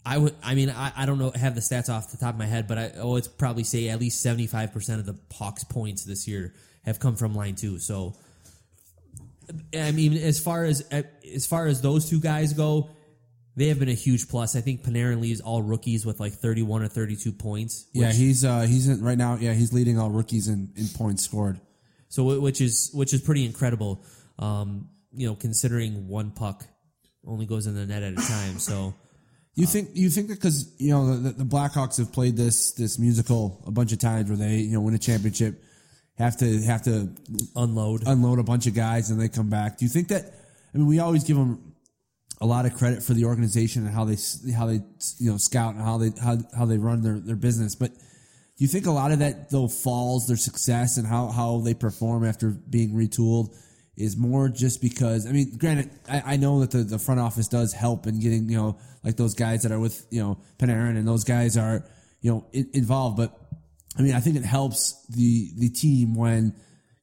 I 0.09 0.17
would 0.17 0.35
I 0.43 0.55
mean 0.55 0.71
I, 0.71 0.91
I 0.97 1.05
don't 1.05 1.19
know 1.19 1.31
have 1.33 1.55
the 1.55 1.61
stats 1.61 1.91
off 1.91 2.11
the 2.11 2.17
top 2.17 2.33
of 2.33 2.39
my 2.39 2.47
head, 2.47 2.67
but 2.67 2.79
I 2.79 3.05
would 3.05 3.29
probably 3.37 3.63
say 3.65 3.91
at 3.91 4.01
least 4.01 4.23
seventy 4.23 4.47
five 4.47 4.73
percent 4.73 5.01
of 5.01 5.07
the 5.07 5.19
Hawks 5.35 5.65
points 5.65 6.05
this 6.05 6.27
year 6.27 6.55
have 6.87 6.99
come 6.99 7.15
from 7.15 7.35
line 7.35 7.57
two. 7.57 7.79
So 7.79 8.17
I 9.79 9.93
mean, 9.93 10.15
as 10.15 10.41
far 10.41 10.65
as 10.65 10.81
as 10.91 11.47
far 11.47 11.67
as 11.67 11.83
those 11.83 12.09
two 12.09 12.21
guys 12.21 12.55
go, 12.55 12.89
they 13.55 13.69
have 13.69 13.79
been 13.79 13.91
a 13.91 13.95
huge 13.95 14.29
plus. 14.29 14.57
I 14.57 14.63
think 14.63 14.83
Panarin 14.83 15.21
leads 15.21 15.43
all 15.43 15.63
rookies 15.63 16.07
with 16.07 16.21
like 16.21 16.33
thirty 16.33 16.63
one 16.63 16.83
or 16.83 16.89
thirty 16.89 17.15
two 17.15 17.33
points. 17.33 17.87
Yeah, 17.93 18.11
he's 18.11 18.47
uh 18.47 18.63
he's 18.63 18.89
in, 18.89 19.05
right 19.05 19.19
now. 19.19 19.37
Yeah, 19.39 19.53
he's 19.53 19.75
leading 19.75 19.99
all 19.99 20.09
rookies 20.09 20.49
in, 20.49 20.73
in 20.75 20.89
points 20.89 21.23
scored. 21.23 21.61
So 22.09 22.41
which 22.41 22.63
is 22.63 22.91
which 22.95 23.13
is 23.13 23.21
pretty 23.21 23.45
incredible. 23.45 24.03
Um, 24.39 24.89
you 25.13 25.27
know, 25.27 25.35
considering 25.35 26.09
one 26.09 26.31
puck 26.31 26.65
only 27.27 27.45
goes 27.45 27.67
in 27.67 27.75
the 27.75 27.85
net 27.85 28.03
at 28.03 28.15
a 28.15 28.17
time. 28.17 28.59
So 28.59 28.95
You 29.59 29.67
think 29.67 29.91
you 29.95 30.09
think 30.09 30.29
that 30.29 30.37
because 30.37 30.73
you 30.79 30.91
know 30.91 31.17
the, 31.19 31.31
the 31.31 31.45
Blackhawks 31.45 31.99
have 31.99 32.13
played 32.13 32.37
this 32.37 32.73
this 32.73 32.97
musical 32.97 33.61
a 33.67 33.73
bunch 33.73 33.93
of 33.93 33.99
times 33.99 34.29
where 34.29 34.39
they 34.39 34.59
you 34.59 34.71
know 34.71 34.81
win 34.81 34.95
a 34.95 35.01
championship, 35.01 35.61
have 36.17 36.37
to 36.37 36.63
have 36.63 36.83
to 36.83 37.11
unload. 37.57 38.07
unload 38.07 38.39
a 38.39 38.45
bunch 38.45 38.69
of 38.69 38.75
guys 38.75 39.11
and 39.11 39.21
they 39.21 39.29
come 39.29 39.51
back. 39.51 39.79
Do 39.79 39.85
you 39.85 39.89
think 39.89 40.09
that? 40.09 40.33
I 40.73 40.79
mean, 40.79 40.87
we 40.87 41.01
always 41.01 41.25
give 41.25 41.37
them 41.37 41.75
a 42.41 42.47
lot 42.47 42.67
of 42.67 42.75
credit 42.75 43.03
for 43.03 43.15
the 43.15 43.25
organization 43.25 43.85
and 43.85 43.93
how 43.93 44.05
they 44.05 44.17
how 44.53 44.67
they 44.67 44.81
you 45.19 45.33
know 45.33 45.39
scout 45.39 45.75
and 45.75 45.83
how 45.83 45.99
they 45.99 46.13
how, 46.23 46.39
how 46.57 46.65
they 46.65 46.79
run 46.79 47.03
their, 47.03 47.19
their 47.19 47.35
business. 47.35 47.75
But 47.75 47.91
do 47.91 48.65
you 48.65 48.69
think 48.69 48.87
a 48.87 48.93
lot 48.93 49.11
of 49.11 49.19
that 49.19 49.51
though 49.51 49.67
falls 49.67 50.29
their 50.29 50.37
success 50.37 50.99
and 50.99 51.07
how 51.07 51.31
how 51.31 51.59
they 51.59 51.75
perform 51.75 52.25
after 52.25 52.51
being 52.51 52.93
retooled 52.93 53.57
is 53.99 54.17
more 54.17 54.49
just 54.49 54.81
because 54.81 55.27
I 55.27 55.33
mean, 55.33 55.57
granted, 55.59 55.91
I, 56.09 56.35
I 56.35 56.37
know 56.37 56.61
that 56.61 56.71
the, 56.71 56.79
the 56.79 56.99
front 56.99 57.21
office 57.21 57.49
does 57.49 57.73
help 57.73 58.07
in 58.07 58.21
getting 58.21 58.49
you 58.49 58.57
know 58.57 58.79
like 59.05 59.17
those 59.17 59.35
guys 59.35 59.63
that 59.63 59.73
are 59.73 59.81
with 59.81 60.07
you 60.11 60.23
know 60.23 60.39
Panarin 60.59 60.97
and 60.97 61.07
those 61.07 61.25
guys 61.25 61.57
are 61.57 61.85
you 62.21 62.33
know 62.33 62.47
in, 62.53 62.71
involved, 62.73 63.17
but 63.17 63.39
I 63.99 64.03
mean, 64.03 64.15
I 64.15 64.21
think 64.21 64.37
it 64.37 64.45
helps 64.45 65.05
the 65.09 65.51
the 65.57 65.69
team 65.69 66.15
when 66.15 66.55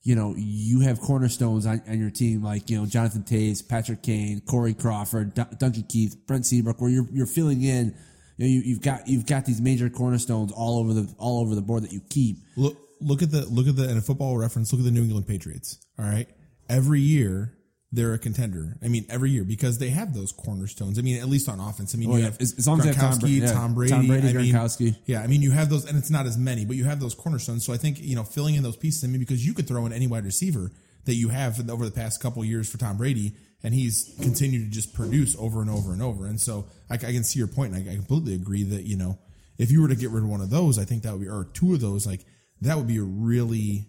you 0.03 0.15
know 0.15 0.33
you 0.37 0.81
have 0.81 1.01
cornerstones 1.01 1.65
on, 1.65 1.81
on 1.87 1.99
your 1.99 2.09
team 2.11 2.41
like 2.41 2.69
you 2.69 2.79
know 2.79 2.85
Jonathan 2.85 3.23
Toews, 3.23 3.67
Patrick 3.67 4.01
Kane, 4.01 4.41
Corey 4.41 4.73
Crawford, 4.73 5.33
Dun- 5.33 5.55
Duncan 5.59 5.83
Keith, 5.89 6.15
Brent 6.25 6.45
Seabrook, 6.45 6.79
where 6.79 6.89
you're 6.89 7.07
you're 7.11 7.25
filling 7.25 7.61
in. 7.63 7.95
You 8.37 8.45
know, 8.45 8.51
you, 8.51 8.61
you've 8.61 8.81
got 8.81 9.07
you've 9.07 9.25
got 9.25 9.45
these 9.45 9.61
major 9.61 9.89
cornerstones 9.89 10.51
all 10.51 10.79
over 10.79 10.93
the 10.93 11.13
all 11.17 11.41
over 11.41 11.55
the 11.55 11.61
board 11.61 11.83
that 11.83 11.91
you 11.91 12.01
keep. 12.09 12.37
Look 12.55 12.77
look 13.01 13.21
at 13.21 13.31
the 13.31 13.45
look 13.45 13.67
at 13.67 13.75
the 13.75 13.89
in 13.89 13.97
a 13.97 14.01
football 14.01 14.37
reference. 14.37 14.71
Look 14.71 14.79
at 14.79 14.85
the 14.85 14.91
New 14.91 15.03
England 15.03 15.27
Patriots. 15.27 15.79
All 15.99 16.05
right, 16.05 16.27
every 16.69 17.01
year 17.01 17.51
they're 17.91 18.13
a 18.13 18.19
contender. 18.19 18.77
I 18.83 18.89
mean, 18.89 19.05
every 19.09 19.31
year 19.31 19.45
because 19.45 19.77
they 19.77 19.89
have 19.89 20.13
those 20.13 20.33
cornerstones. 20.33 20.99
I 20.99 21.01
mean, 21.01 21.17
at 21.21 21.29
least 21.29 21.47
on 21.47 21.61
offense. 21.61 21.95
I 21.95 21.97
mean, 21.97 22.09
Oh, 22.09 22.13
you 22.15 22.19
yeah. 22.19 22.25
have 22.25 22.41
As- 22.41 22.53
as 22.57 22.67
long 22.67 22.81
as 22.81 22.93
Tom 22.93 23.19
yeah. 23.23 23.51
Tom 23.53 23.73
Brady, 23.73 23.91
Tom 23.91 24.07
Brady, 24.07 24.27
I 24.27 24.33
mean, 24.33 24.53
Gronkowski. 24.53 24.97
Yeah, 25.05 25.21
I 25.21 25.27
mean, 25.27 25.41
you 25.41 25.51
have 25.51 25.69
those, 25.69 25.85
and 25.85 25.97
it's 25.97 26.09
not 26.09 26.25
as 26.25 26.37
many, 26.37 26.65
but 26.65 26.75
you 26.75 26.83
have 26.83 26.99
those 26.99 27.13
cornerstones. 27.15 27.63
So 27.65 27.71
I 27.71 27.77
think 27.77 28.01
you 28.01 28.15
know 28.15 28.23
filling 28.23 28.55
in 28.55 28.63
those 28.63 28.75
pieces. 28.75 29.03
I 29.03 29.07
mean, 29.07 29.19
because 29.19 29.45
you 29.45 29.53
could 29.53 29.67
throw 29.67 29.85
in 29.85 29.93
any 29.93 30.07
wide 30.07 30.25
receiver 30.25 30.71
that 31.05 31.13
you 31.15 31.29
have 31.29 31.69
over 31.69 31.85
the 31.85 31.91
past 31.91 32.21
couple 32.21 32.41
of 32.41 32.47
years 32.49 32.69
for 32.69 32.77
Tom 32.77 32.97
Brady, 32.97 33.33
and 33.63 33.73
he's 33.73 34.13
continued 34.19 34.65
to 34.65 34.71
just 34.71 34.93
produce 34.93 35.35
over 35.39 35.61
and 35.61 35.69
over 35.69 35.93
and 35.93 36.01
over. 36.01 36.25
And 36.25 36.41
so 36.41 36.65
I, 36.89 36.95
I 36.95 36.97
can 36.97 37.23
see 37.23 37.39
your 37.39 37.47
point, 37.47 37.73
and 37.73 37.87
I, 37.89 37.93
I 37.93 37.95
completely 37.95 38.33
agree 38.33 38.63
that 38.63 38.83
you 38.83 38.97
know 38.97 39.19
if 39.57 39.71
you 39.71 39.81
were 39.81 39.87
to 39.87 39.95
get 39.95 40.09
rid 40.09 40.23
of 40.23 40.29
one 40.29 40.41
of 40.41 40.49
those, 40.49 40.77
I 40.77 40.83
think 40.83 41.03
that 41.03 41.13
would 41.13 41.21
be 41.21 41.29
or 41.29 41.45
two 41.53 41.73
of 41.73 41.79
those, 41.79 42.05
like 42.05 42.25
that 42.59 42.75
would 42.77 42.87
be 42.87 42.97
a 42.97 43.03
really 43.03 43.87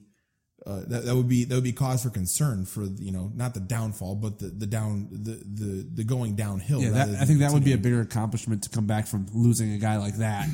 uh, 0.67 0.81
that, 0.89 1.05
that 1.05 1.15
would 1.15 1.29
be 1.29 1.45
that 1.45 1.55
would 1.55 1.65
be 1.65 1.73
cause 1.73 2.03
for 2.03 2.11
concern 2.11 2.65
for 2.65 2.83
you 2.85 3.13
know 3.13 3.31
not 3.37 3.55
the 3.55 3.61
downfall 3.61 4.17
but 4.17 4.41
the 4.41 4.49
the 4.49 4.67
down 4.67 5.09
the 5.13 5.41
the, 5.45 5.87
the 5.95 6.05
going 6.05 6.35
downhill. 6.35 6.83
Yeah, 6.83 6.91
that, 6.91 7.09
I 7.21 7.25
think 7.25 7.39
that 7.39 7.53
would 7.53 7.65
be 7.65 7.73
a 7.73 7.79
bigger 7.79 8.01
accomplishment 8.01 8.65
to 8.65 8.69
come 8.71 8.87
back 8.87 9.07
from 9.07 9.27
losing 9.33 9.73
a 9.73 9.79
guy 9.79 9.99
like 9.99 10.17
that, 10.17 10.49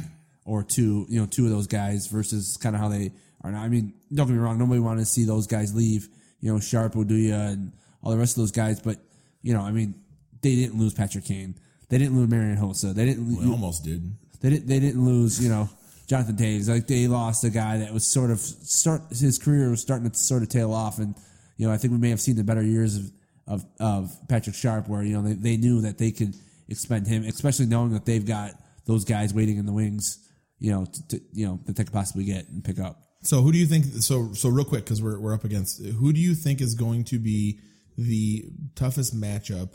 or 0.45 0.63
two, 0.63 1.07
you 1.09 1.19
know, 1.19 1.27
two 1.27 1.47
of 1.47 1.51
those 1.51 1.67
guys 1.67 2.09
versus 2.09 2.59
kind 2.61 2.75
of 2.75 2.81
how 2.83 2.89
they 2.89 3.13
are 3.43 3.51
now. 3.51 3.63
I 3.63 3.69
mean, 3.69 3.95
don't 4.13 4.27
get 4.27 4.35
me 4.35 4.39
wrong, 4.39 4.59
nobody 4.59 4.81
wanted 4.81 5.01
to 5.01 5.07
see 5.07 5.25
those 5.25 5.47
guys 5.47 5.75
leave. 5.75 6.09
You 6.41 6.53
know, 6.53 6.61
Sharp, 6.61 6.95
Oduya, 6.95 7.53
and 7.53 7.73
all 8.03 8.11
the 8.11 8.19
rest 8.19 8.37
of 8.37 8.43
those 8.43 8.53
guys, 8.53 8.81
but 8.81 8.99
you 9.43 9.55
know, 9.55 9.63
I 9.63 9.71
mean, 9.71 9.95
they 10.43 10.57
didn't 10.57 10.79
lose 10.79 10.93
Patrick 10.93 11.25
Kane. 11.25 11.55
They 11.89 11.99
didn't 11.99 12.17
lose 12.17 12.29
Marian 12.29 12.57
Hossa. 12.57 12.95
They 12.95 13.07
didn't. 13.07 13.37
We 13.37 13.51
almost 13.51 13.85
did. 13.85 14.13
They 14.41 14.51
didn't. 14.51 14.67
They 14.67 14.81
didn't 14.81 15.05
lose. 15.05 15.43
You 15.43 15.51
know, 15.51 15.71
Jonathan 16.13 16.37
Toews. 16.37 16.69
Like 16.69 16.87
they 16.87 17.07
lost 17.07 17.43
a 17.43 17.49
guy 17.49 17.79
that 17.79 17.91
was 17.91 18.07
sort 18.07 18.31
of 18.31 18.39
start. 18.39 19.01
His 19.09 19.39
career 19.39 19.71
was 19.71 19.81
starting 19.81 20.11
to 20.11 20.15
sort 20.15 20.43
of 20.43 20.51
tail 20.51 20.71
off, 20.71 20.99
and 20.99 21.15
you 21.57 21.67
know, 21.67 21.73
I 21.73 21.79
think 21.79 21.95
we 21.95 21.99
may 21.99 22.11
have 22.11 22.21
seen 22.21 22.37
the 22.37 22.45
better 22.45 22.63
years 22.63 22.97
of 22.97 23.11
of, 23.47 23.65
of 23.81 24.29
Patrick 24.29 24.55
Sharp, 24.55 24.89
where 24.89 25.03
you 25.03 25.15
know 25.15 25.27
they, 25.27 25.33
they 25.33 25.57
knew 25.57 25.81
that 25.81 25.97
they 25.97 26.11
could 26.11 26.35
expend 26.69 27.07
him, 27.07 27.25
especially 27.25 27.65
knowing 27.65 27.95
that 27.95 28.05
they've 28.05 28.27
got 28.27 28.51
those 28.85 29.07
guys 29.07 29.33
waiting 29.33 29.57
in 29.57 29.65
the 29.65 29.73
wings. 29.73 30.19
You 30.59 30.73
know, 30.73 30.85
to, 30.85 31.09
to 31.09 31.21
you 31.33 31.47
know 31.47 31.61
that 31.65 31.77
they 31.77 31.85
could 31.85 31.95
possibly 31.95 32.25
get 32.25 32.47
and 32.51 32.63
pick 32.63 32.79
up. 32.79 33.03
So 33.23 33.41
who 33.41 33.51
do 33.51 33.57
you 33.57 33.67
think? 33.67 33.87
So 34.03 34.35
so 34.35 34.51
real 34.51 34.67
quick 34.67 34.85
because 34.85 35.01
we're 35.01 35.19
we're 35.19 35.33
up 35.33 35.45
against 35.45 35.83
who 35.83 36.13
do 36.13 36.21
you 36.21 36.35
think 36.35 36.61
is 36.61 36.75
going 36.75 37.05
to 37.05 37.19
be 37.19 37.59
the 37.97 38.51
toughest 38.75 39.19
matchup 39.19 39.71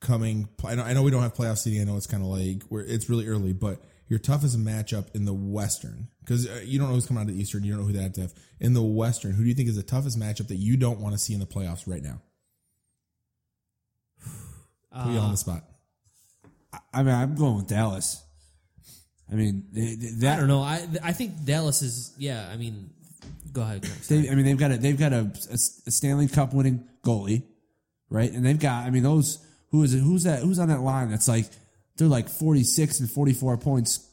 coming? 0.00 0.50
I 0.66 0.74
know, 0.74 0.82
I 0.82 0.92
know 0.92 1.02
we 1.02 1.10
don't 1.10 1.22
have 1.22 1.32
playoff 1.32 1.56
seeding. 1.56 1.80
I 1.80 1.84
know 1.84 1.96
it's 1.96 2.06
kind 2.06 2.22
of 2.22 2.28
like 2.28 2.64
where 2.64 2.82
it's 2.82 3.08
really 3.08 3.26
early, 3.26 3.54
but 3.54 3.80
your 4.12 4.18
toughest 4.18 4.58
matchup 4.62 5.06
in 5.14 5.24
the 5.24 5.32
Western 5.32 6.06
because 6.20 6.46
uh, 6.46 6.60
you 6.62 6.78
don't 6.78 6.88
know 6.88 6.94
who's 6.96 7.06
coming 7.06 7.22
out 7.22 7.30
of 7.30 7.34
the 7.34 7.40
Eastern. 7.40 7.64
You 7.64 7.72
don't 7.72 7.80
know 7.80 7.86
who 7.86 7.94
they 7.94 8.02
have 8.02 8.12
to 8.12 8.20
have 8.20 8.34
in 8.60 8.74
the 8.74 8.82
Western. 8.82 9.32
Who 9.32 9.42
do 9.42 9.48
you 9.48 9.54
think 9.54 9.70
is 9.70 9.76
the 9.76 9.82
toughest 9.82 10.18
matchup 10.20 10.48
that 10.48 10.56
you 10.56 10.76
don't 10.76 11.00
want 11.00 11.14
to 11.14 11.18
see 11.18 11.32
in 11.32 11.40
the 11.40 11.46
playoffs 11.46 11.84
right 11.90 12.02
now? 12.02 12.20
Put 15.02 15.12
you 15.12 15.18
on 15.18 15.30
the 15.30 15.38
spot. 15.38 15.64
I 16.92 17.02
mean, 17.02 17.14
I'm 17.14 17.34
going 17.36 17.56
with 17.56 17.68
Dallas. 17.68 18.22
I 19.30 19.34
mean, 19.34 19.64
they- 19.72 19.94
they- 19.94 20.28
I 20.28 20.36
don't 20.36 20.48
know. 20.48 20.60
I 20.60 20.86
I 21.02 21.12
think 21.12 21.44
Dallas 21.46 21.80
is. 21.80 22.12
Yeah, 22.18 22.46
I 22.52 22.58
mean, 22.58 22.90
go 23.50 23.62
ahead. 23.62 23.80
Chris. 23.80 24.08
They, 24.08 24.28
I 24.28 24.34
mean, 24.34 24.44
they've 24.44 24.58
got 24.58 24.72
a 24.72 24.76
they've 24.76 24.98
got 24.98 25.14
a, 25.14 25.20
a, 25.50 25.54
a 25.86 25.90
Stanley 25.90 26.28
Cup 26.28 26.52
winning 26.52 26.84
goalie, 27.02 27.44
right? 28.10 28.30
And 28.30 28.44
they've 28.44 28.58
got, 28.60 28.84
I 28.84 28.90
mean, 28.90 29.04
those 29.04 29.38
who 29.70 29.82
is 29.84 29.94
it? 29.94 30.00
Who's 30.00 30.24
that? 30.24 30.40
Who's 30.42 30.58
on 30.58 30.68
that 30.68 30.82
line? 30.82 31.10
That's 31.10 31.28
like 31.28 31.46
they're 31.96 32.08
like 32.08 32.28
forty 32.28 32.64
six 32.64 33.00
and 33.00 33.10
forty 33.10 33.32
four 33.32 33.56
points 33.56 34.08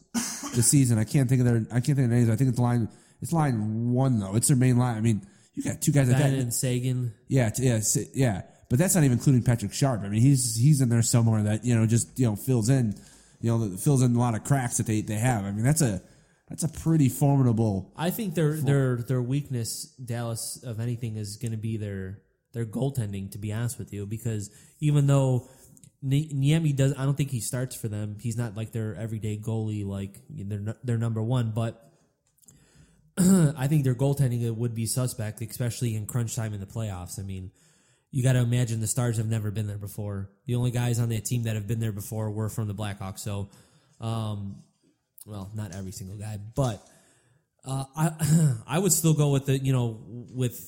this 0.55 0.67
season. 0.67 0.97
I 0.97 1.03
can't 1.03 1.29
think 1.29 1.41
of 1.41 1.47
their 1.47 1.65
I 1.71 1.79
can't 1.79 1.97
think 1.97 2.05
of 2.05 2.09
names. 2.11 2.29
I 2.29 2.35
think 2.35 2.49
it's 2.49 2.59
line 2.59 2.89
it's 3.21 3.33
line 3.33 3.91
one 3.91 4.19
though. 4.19 4.35
It's 4.35 4.47
their 4.47 4.57
main 4.57 4.77
line. 4.77 4.97
I 4.97 5.01
mean, 5.01 5.21
you 5.53 5.63
got 5.63 5.81
two 5.81 5.91
guys 5.91 6.09
like 6.09 6.17
that. 6.17 6.33
and 6.33 6.53
Seguin. 6.53 7.13
Yeah, 7.27 7.51
yeah, 7.57 7.81
yeah. 8.13 8.41
But 8.69 8.77
that's 8.77 8.95
not 8.95 9.03
even 9.03 9.17
including 9.17 9.43
Patrick 9.43 9.73
Sharp. 9.73 10.01
I 10.03 10.09
mean, 10.09 10.21
he's 10.21 10.55
he's 10.55 10.79
in 10.81 10.89
there 10.89 11.01
somewhere 11.01 11.43
that 11.43 11.65
you 11.65 11.75
know 11.75 11.85
just 11.85 12.17
you 12.19 12.27
know 12.27 12.35
fills 12.35 12.69
in, 12.69 12.95
you 13.41 13.57
know, 13.57 13.77
fills 13.77 14.01
in 14.03 14.15
a 14.15 14.19
lot 14.19 14.35
of 14.35 14.43
cracks 14.43 14.77
that 14.77 14.85
they 14.85 15.01
they 15.01 15.15
have. 15.15 15.43
I 15.43 15.51
mean, 15.51 15.63
that's 15.63 15.81
a 15.81 16.01
that's 16.49 16.63
a 16.63 16.69
pretty 16.69 17.09
formidable. 17.09 17.91
I 17.97 18.11
think 18.11 18.35
their 18.35 18.53
their 18.53 18.97
their 18.97 19.21
weakness, 19.21 19.85
Dallas, 20.03 20.61
of 20.63 20.79
anything, 20.79 21.17
is 21.17 21.37
going 21.37 21.51
to 21.51 21.57
be 21.57 21.77
their 21.77 22.19
their 22.53 22.65
goaltending. 22.65 23.31
To 23.31 23.37
be 23.37 23.51
honest 23.51 23.79
with 23.79 23.91
you, 23.91 24.05
because 24.05 24.51
even 24.79 25.07
though 25.07 25.49
Niemi 26.03 26.75
does, 26.75 26.93
I 26.97 27.05
don't 27.05 27.15
think 27.15 27.29
he 27.29 27.41
starts 27.41 27.75
for 27.75 27.87
them. 27.87 28.17
He's 28.19 28.37
not 28.37 28.55
like 28.55 28.71
their 28.71 28.95
everyday 28.95 29.37
goalie, 29.37 29.85
like 29.85 30.19
they're 30.29 30.75
their 30.83 30.97
number 30.97 31.21
one. 31.21 31.51
But 31.51 31.91
I 33.17 33.67
think 33.67 33.83
their 33.83 33.95
goaltending 33.95 34.55
would 34.55 34.75
be 34.75 34.85
suspect, 34.85 35.41
especially 35.41 35.95
in 35.95 36.05
crunch 36.05 36.35
time 36.35 36.53
in 36.53 36.61
the 36.61 36.65
playoffs. 36.65 37.19
I 37.19 37.23
mean, 37.23 37.51
you 38.11 38.23
got 38.23 38.33
to 38.33 38.39
imagine 38.39 38.79
the 38.79 38.87
Stars 38.87 39.17
have 39.17 39.27
never 39.27 39.51
been 39.51 39.67
there 39.67 39.77
before. 39.77 40.29
The 40.45 40.55
only 40.55 40.71
guys 40.71 40.99
on 40.99 41.09
that 41.09 41.25
team 41.25 41.43
that 41.43 41.55
have 41.55 41.67
been 41.67 41.79
there 41.79 41.91
before 41.91 42.31
were 42.31 42.49
from 42.49 42.67
the 42.67 42.73
Blackhawks. 42.73 43.19
So, 43.19 43.49
um, 43.99 44.63
well, 45.25 45.51
not 45.53 45.75
every 45.75 45.91
single 45.91 46.17
guy, 46.17 46.37
but 46.55 46.81
uh, 47.65 47.83
I 47.95 48.55
I 48.67 48.79
would 48.79 48.93
still 48.93 49.13
go 49.13 49.29
with 49.29 49.45
the 49.45 49.57
you 49.59 49.73
know 49.73 50.01
with 50.33 50.59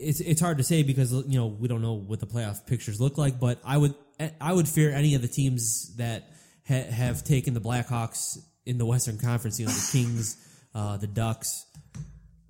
it's 0.00 0.20
it's 0.20 0.40
hard 0.40 0.58
to 0.58 0.64
say 0.64 0.82
because 0.82 1.12
you 1.12 1.38
know 1.38 1.46
we 1.46 1.68
don't 1.68 1.82
know 1.82 1.94
what 1.94 2.20
the 2.20 2.26
playoff 2.26 2.66
pictures 2.66 3.00
look 3.00 3.18
like, 3.18 3.38
but 3.40 3.60
I 3.64 3.76
would 3.76 3.94
I 4.40 4.52
would 4.52 4.68
fear 4.68 4.90
any 4.92 5.14
of 5.14 5.22
the 5.22 5.28
teams 5.28 5.94
that 5.96 6.30
ha- 6.66 6.90
have 6.90 7.24
taken 7.24 7.54
the 7.54 7.60
Blackhawks 7.60 8.38
in 8.66 8.78
the 8.78 8.86
Western 8.86 9.18
Conference. 9.18 9.58
You 9.58 9.66
know 9.66 9.72
the 9.72 9.88
Kings, 9.92 10.36
uh, 10.74 10.96
the 10.96 11.06
Ducks. 11.06 11.66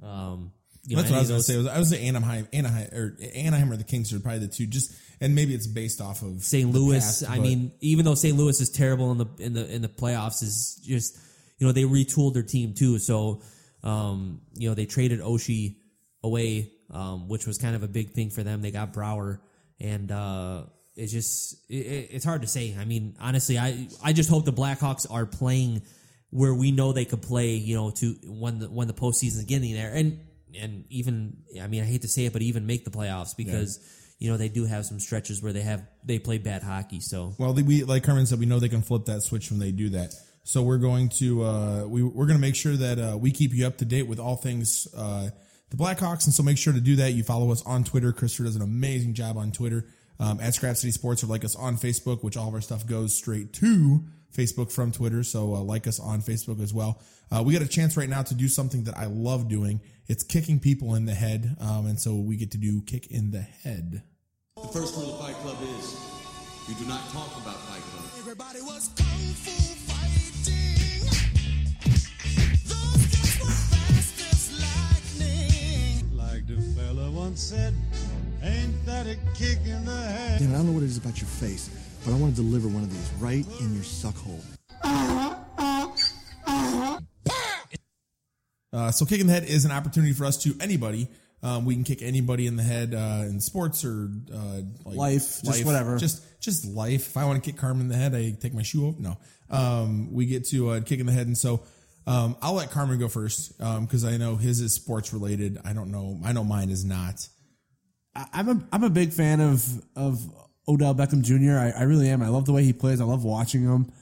Um, 0.02 0.52
you 0.84 0.96
know, 0.96 1.02
That's 1.02 1.12
what 1.12 1.18
I 1.18 1.20
was 1.20 1.28
going 1.28 1.40
to 1.40 1.44
say. 1.44 1.54
I 1.54 1.58
was, 1.58 1.66
I 1.66 1.78
was 1.78 1.90
say 1.90 2.06
Anaheim, 2.06 2.48
Anaheim, 2.52 2.88
or 2.94 3.16
Anaheim 3.34 3.70
or 3.70 3.76
the 3.76 3.84
Kings 3.84 4.12
are 4.12 4.20
probably 4.20 4.40
the 4.40 4.48
two. 4.48 4.66
Just 4.66 4.94
and 5.20 5.34
maybe 5.34 5.54
it's 5.54 5.66
based 5.66 6.00
off 6.00 6.22
of 6.22 6.42
St. 6.42 6.70
Louis. 6.70 7.00
past, 7.00 7.28
I 7.28 7.38
mean, 7.38 7.72
even 7.80 8.04
though 8.04 8.14
St. 8.14 8.36
Louis 8.36 8.60
is 8.60 8.70
terrible 8.70 9.12
in 9.12 9.18
the 9.18 9.26
in 9.38 9.52
the 9.52 9.74
in 9.74 9.82
the 9.82 9.88
playoffs, 9.88 10.42
is 10.42 10.80
just 10.84 11.18
you 11.58 11.66
know 11.66 11.72
they 11.72 11.82
retooled 11.82 12.34
their 12.34 12.42
team 12.42 12.74
too. 12.74 12.98
So 12.98 13.42
um, 13.82 14.40
you 14.54 14.68
know 14.68 14.74
they 14.74 14.86
traded 14.86 15.20
Oshie 15.20 15.76
away, 16.22 16.72
um, 16.90 17.28
which 17.28 17.46
was 17.46 17.58
kind 17.58 17.74
of 17.76 17.82
a 17.82 17.88
big 17.88 18.10
thing 18.10 18.30
for 18.30 18.42
them. 18.42 18.62
They 18.62 18.70
got 18.70 18.92
Brouwer, 18.92 19.40
and 19.80 20.10
uh, 20.10 20.64
it's 20.96 21.12
just 21.12 21.54
it, 21.68 21.74
it- 21.86 22.08
it's 22.12 22.24
hard 22.24 22.42
to 22.42 22.48
say. 22.48 22.76
I 22.78 22.84
mean, 22.84 23.16
honestly, 23.20 23.58
I 23.58 23.88
I 24.02 24.12
just 24.12 24.28
hope 24.30 24.44
the 24.44 24.52
Blackhawks 24.52 25.06
are 25.10 25.26
playing 25.26 25.82
where 26.30 26.54
we 26.54 26.70
know 26.70 26.92
they 26.92 27.04
could 27.04 27.22
play. 27.22 27.52
You 27.54 27.76
know, 27.76 27.90
to 27.90 28.14
when 28.26 28.58
the 28.58 28.68
when 28.68 28.86
the 28.88 28.94
postseason 28.94 29.38
is 29.38 29.44
getting 29.44 29.74
there, 29.74 29.92
and 29.94 30.20
and 30.58 30.84
even 30.90 31.38
I 31.62 31.66
mean, 31.66 31.82
I 31.82 31.86
hate 31.86 32.02
to 32.02 32.08
say 32.08 32.24
it, 32.26 32.32
but 32.32 32.42
even 32.42 32.66
make 32.66 32.84
the 32.84 32.90
playoffs 32.90 33.36
because. 33.36 33.78
You 34.20 34.28
know 34.32 34.36
they 34.36 34.48
do 34.48 34.64
have 34.64 34.84
some 34.84 34.98
stretches 34.98 35.40
where 35.40 35.52
they 35.52 35.60
have 35.60 35.86
they 36.02 36.18
play 36.18 36.38
bad 36.38 36.64
hockey. 36.64 36.98
So 36.98 37.36
Well, 37.38 37.54
we 37.54 37.84
like 37.84 38.02
Carmen 38.02 38.26
said, 38.26 38.40
we 38.40 38.46
know 38.46 38.58
they 38.58 38.68
can 38.68 38.82
flip 38.82 39.04
that 39.04 39.22
switch 39.22 39.48
when 39.52 39.60
they 39.60 39.70
do 39.70 39.90
that. 39.90 40.12
So 40.42 40.64
we're 40.64 40.78
going 40.78 41.10
to 41.20 41.44
uh, 41.44 41.84
we 41.86 42.02
we're 42.02 42.26
going 42.26 42.36
to 42.36 42.40
make 42.40 42.56
sure 42.56 42.74
that 42.76 42.98
uh, 42.98 43.16
we 43.16 43.30
keep 43.30 43.54
you 43.54 43.64
up 43.64 43.76
to 43.78 43.84
date 43.84 44.08
with 44.08 44.18
all 44.18 44.34
things 44.34 44.88
uh, 44.96 45.30
the 45.70 45.76
Blackhawks, 45.76 46.24
and 46.24 46.34
so 46.34 46.42
make 46.42 46.58
sure 46.58 46.72
to 46.72 46.80
do 46.80 46.96
that. 46.96 47.12
You 47.12 47.22
follow 47.22 47.50
us 47.52 47.62
on 47.62 47.84
Twitter. 47.84 48.12
Christopher 48.12 48.44
does 48.44 48.56
an 48.56 48.62
amazing 48.62 49.14
job 49.14 49.36
on 49.36 49.52
Twitter 49.52 49.86
um, 50.18 50.40
at 50.40 50.54
Scrap 50.54 50.76
City 50.76 50.92
Sports, 50.92 51.22
or 51.22 51.26
like 51.26 51.44
us 51.44 51.54
on 51.54 51.76
Facebook, 51.76 52.22
which 52.22 52.36
all 52.36 52.48
of 52.48 52.54
our 52.54 52.60
stuff 52.60 52.86
goes 52.86 53.14
straight 53.14 53.52
to 53.54 54.04
Facebook 54.34 54.72
from 54.72 54.92
Twitter. 54.92 55.22
So 55.22 55.54
uh, 55.54 55.60
like 55.60 55.86
us 55.86 56.00
on 56.00 56.20
Facebook 56.20 56.62
as 56.62 56.72
well. 56.72 57.00
Uh, 57.30 57.42
we 57.42 57.52
got 57.52 57.62
a 57.62 57.68
chance 57.68 57.96
right 57.96 58.08
now 58.08 58.22
to 58.22 58.34
do 58.34 58.48
something 58.48 58.84
that 58.84 58.96
I 58.96 59.06
love 59.06 59.48
doing. 59.48 59.80
It's 60.06 60.22
kicking 60.22 60.58
people 60.58 60.94
in 60.94 61.04
the 61.04 61.14
head, 61.14 61.56
um, 61.60 61.86
and 61.86 62.00
so 62.00 62.14
we 62.16 62.36
get 62.36 62.50
to 62.52 62.58
do 62.58 62.80
kick 62.82 63.08
in 63.08 63.30
the 63.30 63.42
head. 63.42 64.02
The 64.56 64.68
first 64.68 64.96
rule 64.96 65.14
of 65.14 65.20
Fight 65.20 65.36
Club 65.36 65.58
is 65.78 66.00
you 66.68 66.74
do 66.74 66.86
not 66.86 67.00
talk 67.10 67.36
about 67.36 67.56
Fight 67.68 67.82
Club. 67.82 68.04
Everybody 68.18 68.62
was 68.62 68.90
kung 68.96 69.06
fu 69.06 69.77
fella 77.28 77.30
once 77.30 77.42
said, 77.42 77.74
ain't 78.42 78.86
that 78.86 79.06
a 79.06 79.16
kick 79.34 79.58
in 79.66 79.84
the 79.84 79.96
head? 79.96 80.40
Damn 80.40 80.50
I 80.50 80.56
don't 80.58 80.66
know 80.66 80.72
what 80.72 80.82
it 80.82 80.86
is 80.86 80.96
about 80.96 81.20
your 81.20 81.28
face, 81.28 81.68
but 82.04 82.12
I 82.12 82.16
want 82.16 82.34
to 82.36 82.42
deliver 82.42 82.68
one 82.68 82.82
of 82.82 82.90
these 82.90 83.10
right 83.18 83.44
in 83.60 83.74
your 83.74 83.84
suck 83.84 84.16
hole. 84.16 84.40
Uh, 88.70 88.90
so 88.90 89.04
kicking 89.06 89.26
the 89.26 89.32
head 89.32 89.44
is 89.44 89.64
an 89.64 89.72
opportunity 89.72 90.12
for 90.12 90.24
us 90.24 90.36
to 90.42 90.54
anybody. 90.60 91.08
Um, 91.42 91.64
we 91.64 91.74
can 91.74 91.84
kick 91.84 92.02
anybody 92.02 92.46
in 92.46 92.56
the 92.56 92.62
head 92.62 92.94
uh, 92.94 93.24
in 93.24 93.40
sports 93.40 93.84
or 93.84 94.10
uh, 94.32 94.60
like 94.84 94.96
Life, 94.96 95.42
just 95.42 95.64
whatever. 95.64 95.96
Just 95.96 96.22
just 96.40 96.66
life. 96.66 97.08
If 97.08 97.16
I 97.16 97.24
want 97.24 97.42
to 97.42 97.50
kick 97.50 97.58
Carmen 97.58 97.82
in 97.82 97.88
the 97.88 97.96
head, 97.96 98.14
I 98.14 98.32
take 98.32 98.54
my 98.54 98.62
shoe 98.62 98.88
off. 98.88 98.98
No, 98.98 99.16
um, 99.48 100.12
we 100.12 100.26
get 100.26 100.46
to 100.48 100.70
uh, 100.70 100.80
kick 100.80 101.00
in 101.00 101.06
the 101.06 101.12
head, 101.12 101.26
and 101.28 101.38
so 101.38 101.62
um, 102.08 102.36
I'll 102.40 102.54
let 102.54 102.70
Carmen 102.70 102.98
go 102.98 103.08
first 103.08 103.56
because 103.58 104.04
I 104.04 104.16
know 104.16 104.36
his 104.36 104.60
is 104.60 104.74
sports 104.74 105.12
related. 105.12 105.58
I 105.64 105.72
don't 105.72 105.90
know. 105.92 106.20
I 106.24 106.32
know 106.32 106.42
mine 106.44 106.70
is 106.70 106.84
not. 106.84 107.28
I- 108.14 108.26
I'm 108.32 108.48
a 108.48 108.68
I'm 108.72 108.84
a 108.84 108.90
big 108.90 109.12
fan 109.12 109.40
of 109.40 109.64
of 109.94 110.18
Odell 110.66 110.94
Beckham 110.94 111.22
Jr. 111.22 111.58
I, 111.58 111.80
I 111.80 111.82
really 111.84 112.08
am. 112.08 112.22
I 112.22 112.28
love 112.28 112.46
the 112.46 112.52
way 112.52 112.64
he 112.64 112.72
plays. 112.72 113.00
I 113.00 113.04
love 113.04 113.24
watching 113.24 113.62
him. 113.62 113.92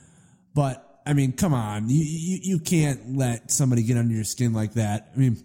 But 0.55 0.83
I 1.07 1.13
mean, 1.13 1.33
come 1.33 1.53
on, 1.55 1.89
you, 1.89 2.03
you 2.03 2.39
you 2.43 2.59
can't 2.59 3.17
let 3.17 3.51
somebody 3.51 3.83
get 3.83 3.97
under 3.97 4.15
your 4.15 4.25
skin 4.25 4.53
like 4.53 4.75
that. 4.75 5.11
I 5.15 5.19
mean, 5.19 5.37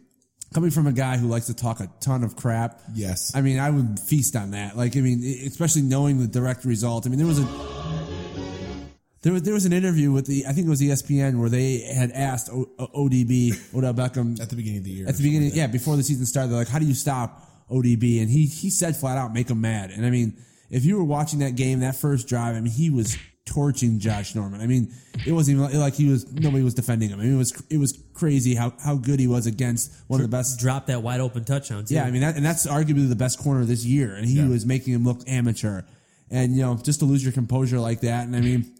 coming 0.53 0.71
from 0.71 0.87
a 0.87 0.91
guy 0.93 1.17
who 1.17 1.27
likes 1.27 1.47
to 1.47 1.53
talk 1.53 1.79
a 1.79 1.89
ton 1.99 2.23
of 2.23 2.35
crap. 2.35 2.79
Yes. 2.93 3.31
I 3.35 3.41
mean, 3.41 3.59
I 3.59 3.69
would 3.69 3.99
feast 3.99 4.35
on 4.35 4.51
that. 4.51 4.75
Like, 4.77 4.95
I 4.97 5.01
mean, 5.01 5.23
especially 5.47 5.83
knowing 5.83 6.19
the 6.19 6.27
direct 6.27 6.65
result. 6.65 7.05
I 7.05 7.09
mean, 7.09 7.19
there 7.19 7.27
was 7.27 7.39
a 7.39 7.45
there 9.21 9.33
was 9.33 9.43
there 9.43 9.53
was 9.53 9.65
an 9.65 9.73
interview 9.73 10.11
with 10.11 10.25
the 10.25 10.45
I 10.47 10.53
think 10.53 10.67
it 10.67 10.69
was 10.69 10.81
ESPN 10.81 11.39
where 11.39 11.49
they 11.49 11.79
had 11.79 12.11
asked 12.11 12.49
o, 12.51 12.69
O- 12.79 13.07
ODB 13.07 13.75
Odell 13.75 13.93
Beckham 13.93 14.39
At 14.41 14.49
the 14.49 14.55
beginning 14.55 14.79
of 14.79 14.83
the 14.85 14.91
year, 14.91 15.07
at 15.07 15.15
the 15.15 15.23
beginning, 15.23 15.51
yeah, 15.53 15.67
before 15.67 15.95
the 15.95 16.03
season 16.03 16.25
started, 16.25 16.49
they're 16.49 16.59
like, 16.59 16.69
"How 16.69 16.79
do 16.79 16.85
you 16.85 16.93
stop 16.95 17.47
ODB?" 17.69 18.21
And 18.21 18.29
he 18.29 18.45
he 18.45 18.69
said 18.69 18.95
flat 18.97 19.17
out, 19.17 19.33
"Make 19.33 19.49
him 19.49 19.61
mad." 19.61 19.91
And 19.91 20.05
I 20.05 20.09
mean, 20.09 20.37
if 20.69 20.85
you 20.85 20.97
were 20.97 21.03
watching 21.03 21.39
that 21.39 21.55
game, 21.55 21.81
that 21.81 21.95
first 21.95 22.27
drive, 22.27 22.55
I 22.55 22.61
mean, 22.61 22.71
he 22.73 22.89
was 22.89 23.17
torching 23.45 23.99
Josh 23.99 24.33
Norman. 24.35 24.61
I 24.61 24.67
mean, 24.67 24.93
it 25.25 25.33
wasn't 25.33 25.59
even 25.59 25.79
like 25.79 25.95
he 25.95 26.07
was 26.07 26.31
nobody 26.31 26.63
was 26.63 26.73
defending 26.73 27.09
him. 27.09 27.19
I 27.19 27.23
mean, 27.23 27.33
it 27.35 27.37
was 27.37 27.63
it 27.69 27.77
was 27.77 28.01
crazy 28.13 28.55
how 28.55 28.73
how 28.83 28.95
good 28.95 29.19
he 29.19 29.27
was 29.27 29.45
against 29.45 29.91
one 30.07 30.19
of 30.19 30.23
the 30.23 30.35
best. 30.35 30.59
drop 30.59 30.87
that 30.87 31.03
wide 31.03 31.19
open 31.19 31.43
touchdown. 31.43 31.85
Too. 31.85 31.95
Yeah, 31.95 32.05
I 32.05 32.11
mean, 32.11 32.21
that, 32.21 32.37
and 32.37 32.45
that's 32.45 32.65
arguably 32.65 33.07
the 33.07 33.15
best 33.15 33.39
corner 33.39 33.65
this 33.65 33.85
year, 33.85 34.15
and 34.15 34.25
he 34.25 34.43
was 34.43 34.65
making 34.65 34.93
him 34.93 35.03
look 35.03 35.21
amateur. 35.27 35.83
And 36.29 36.55
you 36.55 36.61
know, 36.61 36.77
just 36.77 36.99
to 36.99 37.05
lose 37.05 37.23
your 37.23 37.33
composure 37.33 37.79
like 37.79 38.01
that, 38.01 38.25
and 38.25 38.35
I 38.35 38.41
mean. 38.41 38.77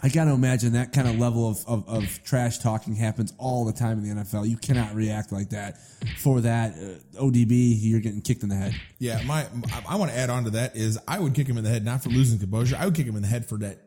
I 0.00 0.08
got 0.08 0.24
to 0.24 0.32
imagine 0.32 0.72
that 0.72 0.92
kind 0.92 1.08
of 1.08 1.18
level 1.18 1.48
of, 1.48 1.64
of, 1.66 1.88
of 1.88 2.24
trash 2.24 2.58
talking 2.58 2.94
happens 2.94 3.32
all 3.38 3.64
the 3.64 3.72
time 3.72 3.98
in 3.98 4.16
the 4.16 4.22
NFL. 4.22 4.48
You 4.48 4.56
cannot 4.56 4.94
react 4.94 5.32
like 5.32 5.50
that. 5.50 5.78
For 6.18 6.40
that, 6.42 6.74
uh, 6.74 7.22
ODB, 7.22 7.76
you're 7.80 8.00
getting 8.00 8.20
kicked 8.20 8.42
in 8.42 8.48
the 8.48 8.56
head. 8.56 8.74
Yeah, 8.98 9.22
my 9.24 9.46
I, 9.72 9.82
I 9.90 9.96
want 9.96 10.10
to 10.10 10.16
add 10.16 10.30
on 10.30 10.44
to 10.44 10.50
that 10.50 10.76
is 10.76 10.98
I 11.08 11.18
would 11.18 11.34
kick 11.34 11.46
him 11.46 11.56
in 11.56 11.64
the 11.64 11.70
head 11.70 11.84
not 11.84 12.02
for 12.02 12.10
losing 12.10 12.38
composure. 12.38 12.76
I 12.78 12.84
would 12.84 12.94
kick 12.94 13.06
him 13.06 13.16
in 13.16 13.22
the 13.22 13.28
head 13.28 13.46
for 13.46 13.56
that 13.58 13.78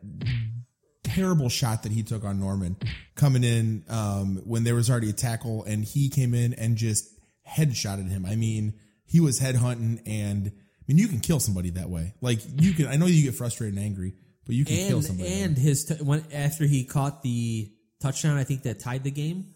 terrible 1.04 1.48
shot 1.48 1.82
that 1.84 1.92
he 1.92 2.02
took 2.02 2.24
on 2.24 2.40
Norman 2.40 2.76
coming 3.14 3.44
in 3.44 3.84
um, 3.88 4.40
when 4.44 4.64
there 4.64 4.74
was 4.74 4.90
already 4.90 5.10
a 5.10 5.14
tackle 5.14 5.64
and 5.64 5.84
he 5.84 6.08
came 6.08 6.34
in 6.34 6.54
and 6.54 6.76
just 6.76 7.08
headshotted 7.48 8.08
him. 8.08 8.26
I 8.26 8.36
mean, 8.36 8.74
he 9.04 9.20
was 9.20 9.38
head 9.38 9.56
hunting 9.56 10.00
and 10.06 10.48
I 10.48 10.84
mean 10.86 10.98
you 10.98 11.08
can 11.08 11.20
kill 11.20 11.40
somebody 11.40 11.70
that 11.70 11.88
way. 11.88 12.14
Like 12.20 12.40
you 12.56 12.72
can 12.72 12.86
I 12.86 12.96
know 12.96 13.06
you 13.06 13.22
get 13.22 13.34
frustrated 13.34 13.76
and 13.76 13.84
angry, 13.84 14.14
but 14.48 14.56
you 14.56 14.64
can 14.64 14.74
kill 14.88 14.96
and 14.96 15.06
somebody. 15.06 15.28
that 15.28 15.36
way. 15.36 15.42
and 15.42 15.56
his 15.56 15.84
t- 15.84 16.02
when 16.02 16.24
after 16.32 16.64
he 16.64 16.84
caught 16.84 17.22
the 17.22 17.70
touchdown, 18.02 18.36
I 18.36 18.42
think 18.42 18.64
that 18.64 18.80
tied 18.80 19.04
the 19.04 19.12
game. 19.12 19.54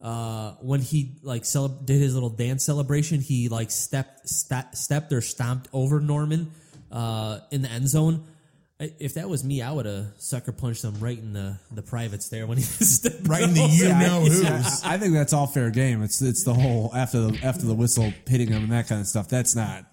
Uh, 0.00 0.52
when 0.60 0.80
he 0.80 1.16
like 1.22 1.44
cele- 1.44 1.80
did 1.84 2.00
his 2.00 2.14
little 2.14 2.28
dance 2.30 2.64
celebration, 2.64 3.20
he 3.20 3.48
like 3.48 3.70
stepped 3.70 4.28
sta- 4.28 4.70
stepped 4.74 5.12
or 5.12 5.20
stomped 5.22 5.68
over 5.72 5.98
Norman 6.00 6.52
uh, 6.92 7.40
in 7.50 7.62
the 7.62 7.70
end 7.70 7.88
zone. 7.88 8.24
I- 8.78 8.92
If 8.98 9.14
that 9.14 9.30
was 9.30 9.42
me, 9.42 9.62
I 9.62 9.72
would 9.72 9.86
have 9.86 10.08
sucker 10.18 10.52
punched 10.52 10.84
him 10.84 10.96
right 11.00 11.18
in 11.18 11.32
the, 11.32 11.58
the 11.72 11.80
privates 11.80 12.28
there 12.28 12.46
when 12.46 12.58
he 12.58 12.62
stepped 12.64 13.26
Right 13.26 13.42
in 13.42 13.54
the 13.54 13.62
you 13.62 13.86
Yeah, 13.86 13.98
know 14.06 14.20
I, 14.20 14.24
who's. 14.28 14.82
I, 14.84 14.94
I 14.94 14.98
think 14.98 15.14
that's 15.14 15.32
all 15.32 15.46
fair 15.46 15.70
game. 15.70 16.02
It's 16.02 16.20
it's 16.20 16.44
the 16.44 16.52
whole 16.54 16.92
after 16.94 17.18
the 17.22 17.38
after 17.42 17.64
the 17.64 17.74
whistle 17.74 18.12
hitting 18.28 18.48
him 18.48 18.64
and 18.64 18.72
that 18.72 18.88
kind 18.88 19.00
of 19.00 19.06
stuff. 19.06 19.28
That's 19.28 19.56
not. 19.56 19.86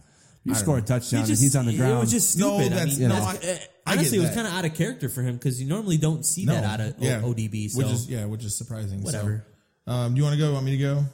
You 0.45 0.51
I 0.51 0.55
don't 0.55 0.61
score 0.63 0.77
a 0.77 0.81
touchdown 0.81 1.25
He 1.25 1.31
and 1.31 1.39
he's 1.39 1.55
on 1.55 1.65
the 1.65 1.73
It 1.73 1.77
ground. 1.77 1.99
was 2.01 2.11
just 2.11 2.37
No, 2.37 2.57
stupid. 2.59 2.73
I 2.73 2.75
that's- 2.75 2.97
mean, 2.99 3.09
no, 3.09 3.15
that's- 3.15 3.45
I- 3.85 3.91
I 3.91 3.91
honestly, 3.93 4.11
get 4.11 4.17
it 4.17 4.19
was 4.21 4.29
that. 4.29 4.35
kind 4.35 4.47
of 4.47 4.53
out 4.53 4.65
of 4.65 4.73
character 4.75 5.09
for 5.09 5.21
him 5.21 5.35
because 5.35 5.61
you 5.61 5.67
normally 5.67 5.97
don't 5.97 6.25
see 6.25 6.45
that 6.45 6.63
out 6.63 6.79
of 6.81 6.95
yeah. 6.99 7.21
O- 7.23 7.33
ODB. 7.33 7.69
So 7.69 7.77
which 7.79 7.87
is 7.87 8.07
yeah, 8.09 8.25
which 8.25 8.43
is 8.43 8.55
surprising. 8.57 8.99
So, 9.01 9.05
Whatever. 9.05 9.45
um, 9.87 10.13
do 10.13 10.17
you 10.19 10.23
want 10.23 10.33
to 10.35 10.39
go? 10.39 10.53
Want 10.53 10.65
me 10.65 10.71
to 10.71 10.77
go? 10.77 11.05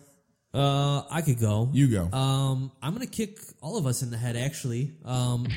uh, 0.53 1.03
I 1.11 1.21
could 1.21 1.39
go. 1.39 1.69
You 1.73 1.87
go. 1.89 2.11
Um, 2.11 2.71
I'm 2.81 2.93
gonna 2.93 3.05
kick 3.07 3.39
all 3.61 3.77
of 3.77 3.85
us 3.85 4.01
in 4.01 4.09
the 4.11 4.17
head 4.17 4.35
actually, 4.35 4.93
um, 5.05 5.47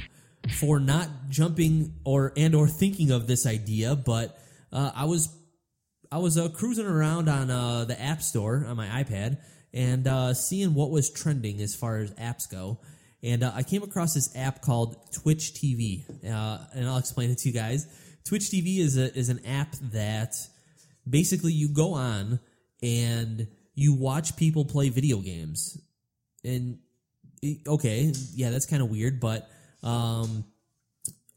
for 0.59 0.81
not 0.81 1.09
jumping 1.31 1.95
or 2.05 2.33
and 2.37 2.55
or 2.55 2.69
thinking 2.69 3.11
of 3.11 3.27
this 3.27 3.47
idea. 3.47 3.95
But 3.97 4.39
uh, 4.73 4.91
I 4.95 5.05
was 5.07 5.29
I 6.11 6.19
was 6.19 6.37
uh, 6.37 6.49
cruising 6.51 6.87
around 6.87 7.29
on 7.29 7.51
uh, 7.51 7.85
the 7.87 7.99
App 8.01 8.23
Store 8.23 8.67
on 8.69 8.77
my 8.77 8.87
iPad 9.03 9.39
and 9.73 10.07
uh, 10.07 10.35
seeing 10.35 10.75
what 10.75 10.91
was 10.91 11.11
trending 11.11 11.61
as 11.63 11.75
far 11.75 11.99
as 11.99 12.11
apps 12.13 12.51
go. 12.51 12.79
And 13.23 13.45
uh, 13.45 13.53
I 13.55 13.63
came 13.63 13.83
across 13.83 14.15
this 14.15 14.35
app 14.37 14.63
called 14.63 14.97
Twitch 15.13 15.55
TV, 15.55 16.05
uh, 16.29 16.59
and 16.75 16.89
I'll 16.89 16.99
explain 16.99 17.31
it 17.31 17.39
to 17.39 17.49
you 17.49 17.55
guys. 17.55 17.87
Twitch 18.25 18.45
TV 18.45 18.79
is 18.79 18.97
a 18.99 19.17
is 19.17 19.29
an 19.29 19.45
app 19.47 19.75
that 19.93 20.35
basically 21.09 21.53
you 21.53 21.69
go 21.69 21.95
on 21.95 22.41
and 22.83 23.47
you 23.75 23.95
watch 23.95 24.37
people 24.37 24.65
play 24.65 24.89
video 24.89 25.19
games 25.19 25.79
and 26.45 26.79
okay 27.67 28.13
yeah 28.35 28.51
that's 28.51 28.67
kind 28.67 28.83
of 28.83 28.91
weird 28.91 29.19
but 29.19 29.49
um 29.83 30.45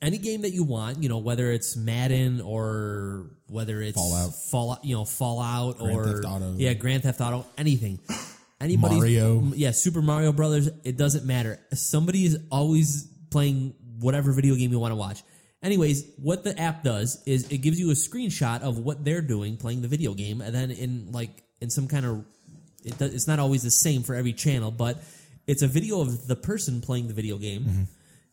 any 0.01 0.17
game 0.17 0.41
that 0.41 0.51
you 0.51 0.63
want 0.63 1.01
you 1.01 1.09
know 1.09 1.17
whether 1.17 1.51
it's 1.51 1.75
madden 1.75 2.41
or 2.41 3.31
whether 3.47 3.81
it's 3.81 3.97
Fallout. 3.97 4.33
fallout 4.51 4.85
you 4.85 4.95
know 4.95 5.05
fallout 5.05 5.79
Grand 5.79 5.97
or 5.97 6.03
Theft 6.05 6.25
Auto. 6.25 6.53
yeah 6.57 6.73
grand 6.73 7.03
theft 7.03 7.21
auto 7.21 7.45
anything 7.57 7.99
Anybody's, 8.61 8.97
Mario. 8.97 9.51
yeah 9.55 9.71
super 9.71 10.01
mario 10.01 10.31
brothers 10.31 10.69
it 10.83 10.97
doesn't 10.97 11.25
matter. 11.25 11.59
Somebody 11.73 12.25
is 12.25 12.39
always 12.51 13.07
playing 13.31 13.75
whatever 13.99 14.31
video 14.31 14.55
game 14.55 14.71
you 14.71 14.79
want 14.79 14.91
to 14.91 14.95
watch. 14.95 15.23
Anyways 15.61 16.05
what 16.17 16.43
the 16.43 16.57
app 16.59 16.83
does 16.83 17.21
is 17.25 17.51
it 17.51 17.59
gives 17.59 17.79
you 17.79 17.91
a 17.91 17.95
screenshot 17.95 18.61
of 18.61 18.79
what 18.79 19.03
they're 19.03 19.21
doing 19.21 19.57
playing 19.57 19.81
the 19.81 19.87
video 19.87 20.13
game 20.13 20.41
and 20.41 20.53
then 20.53 20.71
in 20.71 21.11
like 21.11 21.43
in 21.61 21.69
some 21.69 21.87
kind 21.87 22.05
of 22.05 22.25
it 22.83 22.97
does, 22.97 23.13
it's 23.13 23.27
not 23.27 23.39
always 23.39 23.63
the 23.63 23.71
same 23.71 24.03
for 24.03 24.15
every 24.15 24.33
channel 24.33 24.71
but 24.71 25.03
it's 25.47 25.61
a 25.61 25.67
video 25.67 26.01
of 26.01 26.27
the 26.27 26.35
person 26.35 26.81
playing 26.81 27.07
the 27.07 27.13
video 27.13 27.37
game. 27.37 27.63
Mm-hmm. 27.63 27.83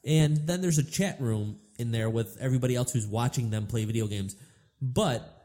And 0.04 0.37
then 0.46 0.61
there's 0.61 0.78
a 0.78 0.85
chat 0.85 1.20
room 1.20 1.58
in 1.78 1.92
there 1.92 2.11
with 2.11 2.37
everybody 2.40 2.74
else 2.74 2.92
who's 2.92 3.06
watching 3.06 3.50
them 3.50 3.66
play 3.66 3.85
video 3.85 4.06
games. 4.06 4.35
But 4.80 5.41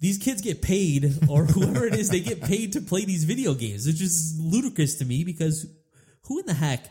these 0.00 0.18
kids 0.18 0.40
get 0.42 0.62
paid 0.62 1.04
or 1.28 1.44
whoever 1.44 1.86
it 1.86 1.94
is 1.94 2.10
they 2.10 2.20
get 2.20 2.42
paid 2.42 2.72
to 2.72 2.80
play 2.80 3.04
these 3.04 3.24
video 3.24 3.54
games 3.54 3.86
which 3.86 4.00
is 4.00 4.38
ludicrous 4.40 4.96
to 4.96 5.04
me 5.04 5.24
because 5.24 5.66
who 6.24 6.40
in 6.40 6.46
the 6.46 6.54
heck 6.54 6.84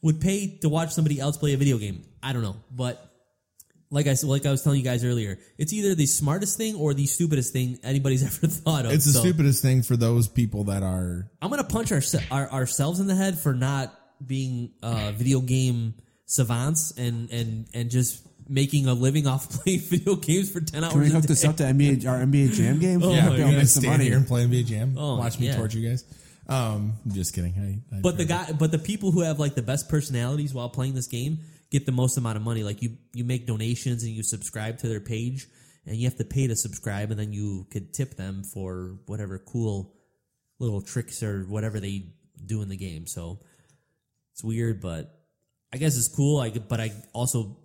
would 0.00 0.20
pay 0.20 0.58
to 0.58 0.68
watch 0.68 0.92
somebody 0.92 1.20
else 1.20 1.36
play 1.36 1.52
a 1.54 1.56
video 1.56 1.78
game 1.78 2.02
i 2.22 2.32
don't 2.32 2.42
know 2.42 2.56
but 2.70 3.08
like 3.90 4.06
I 4.06 4.16
like 4.22 4.46
I 4.46 4.50
was 4.50 4.62
telling 4.62 4.78
you 4.78 4.84
guys 4.84 5.04
earlier, 5.04 5.38
it's 5.58 5.70
either 5.74 5.94
the 5.94 6.06
smartest 6.06 6.56
thing 6.56 6.76
or 6.76 6.94
the 6.94 7.04
stupidest 7.04 7.52
thing 7.52 7.78
anybody's 7.84 8.22
ever 8.44 8.46
thought 8.46 8.86
of. 8.86 8.92
It's 8.92 9.04
the 9.04 9.12
So, 9.12 9.20
stupidest 9.20 9.60
thing 9.60 9.82
for 9.82 9.98
those 9.98 10.28
people 10.28 10.64
that 10.64 10.82
are. 10.82 11.30
I'm 11.42 11.50
gonna 11.50 11.62
punch 11.62 11.92
our, 11.92 12.00
our 12.30 12.50
ourselves 12.50 13.00
in 13.00 13.06
the 13.06 13.14
head 13.14 13.38
for 13.38 13.52
not 13.52 13.94
being 14.26 14.72
uh, 14.82 15.12
video 15.14 15.40
game 15.40 15.92
savants 16.24 16.92
and 16.96 17.28
and 17.30 17.66
and 17.74 17.90
just 17.90 18.26
making 18.48 18.86
a 18.86 18.94
living 18.94 19.26
off 19.26 19.48
playing 19.64 19.80
video 19.80 20.16
games 20.16 20.50
for 20.50 20.60
ten 20.60 20.84
hours. 20.84 20.92
Can 20.92 21.00
we 21.00 21.06
a 21.08 21.10
hook 21.10 21.22
day. 21.22 21.28
this 21.28 21.44
up 21.44 21.56
to 21.56 21.64
NBA 21.64 22.06
our 22.06 22.18
NBA 22.18 22.54
Jam 22.54 22.78
game? 22.78 23.02
Oh 23.02 23.12
yeah, 23.12 23.28
my 23.28 23.36
you're 23.36 23.44
gonna 23.46 23.58
make 23.58 23.66
some 23.66 23.82
stand 23.82 23.94
money. 23.94 24.04
here 24.04 24.16
and 24.16 24.26
play 24.26 24.44
NBA 24.44 24.66
Jam. 24.66 24.94
Oh, 24.98 25.16
watch 25.16 25.38
me 25.38 25.46
yeah. 25.46 25.56
torture 25.56 25.78
you 25.78 25.88
guys. 25.88 26.04
Um, 26.48 26.94
I'm 27.04 27.12
just 27.12 27.34
kidding. 27.34 27.82
I, 27.92 27.96
I 27.96 28.00
But 28.00 28.16
the 28.16 28.24
guy, 28.24 28.52
but 28.52 28.72
the 28.72 28.78
people 28.78 29.12
who 29.12 29.20
have 29.20 29.38
like 29.38 29.54
the 29.54 29.62
best 29.62 29.88
personalities 29.88 30.52
while 30.52 30.68
playing 30.68 30.94
this 30.94 31.06
game 31.06 31.38
get 31.70 31.86
the 31.86 31.92
most 31.92 32.18
amount 32.18 32.36
of 32.36 32.42
money. 32.42 32.62
Like 32.62 32.82
you, 32.82 32.96
you 33.14 33.24
make 33.24 33.46
donations 33.46 34.02
and 34.02 34.12
you 34.12 34.22
subscribe 34.22 34.78
to 34.78 34.88
their 34.88 35.00
page, 35.00 35.48
and 35.86 35.96
you 35.96 36.06
have 36.08 36.18
to 36.18 36.24
pay 36.24 36.46
to 36.46 36.56
subscribe, 36.56 37.10
and 37.10 37.18
then 37.18 37.32
you 37.32 37.66
could 37.70 37.94
tip 37.94 38.16
them 38.16 38.44
for 38.44 38.98
whatever 39.06 39.38
cool 39.38 39.94
little 40.58 40.82
tricks 40.82 41.22
or 41.22 41.42
whatever 41.44 41.80
they 41.80 42.06
do 42.44 42.62
in 42.62 42.68
the 42.68 42.76
game. 42.76 43.06
So 43.06 43.40
it's 44.32 44.44
weird, 44.44 44.80
but 44.80 45.18
I 45.72 45.78
guess 45.78 45.96
it's 45.96 46.08
cool. 46.08 46.38
I 46.40 46.50
but 46.50 46.80
I 46.80 46.92
also 47.12 47.56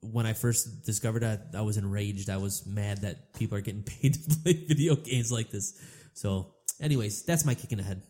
when 0.00 0.26
I 0.26 0.32
first 0.32 0.84
discovered 0.84 1.20
that, 1.20 1.48
I 1.54 1.62
was 1.62 1.76
enraged. 1.76 2.30
I 2.30 2.36
was 2.36 2.66
mad 2.66 3.02
that 3.02 3.34
people 3.34 3.58
are 3.58 3.60
getting 3.60 3.82
paid 4.00 4.14
to 4.14 4.36
play 4.42 4.52
video 4.52 4.96
games 4.96 5.32
like 5.32 5.50
this. 5.50 5.78
So, 6.14 6.54
anyways, 6.80 7.24
that's 7.24 7.44
my 7.44 7.54
kick 7.54 7.72
in 7.72 7.78
the 7.78 7.84
head. 7.84 8.02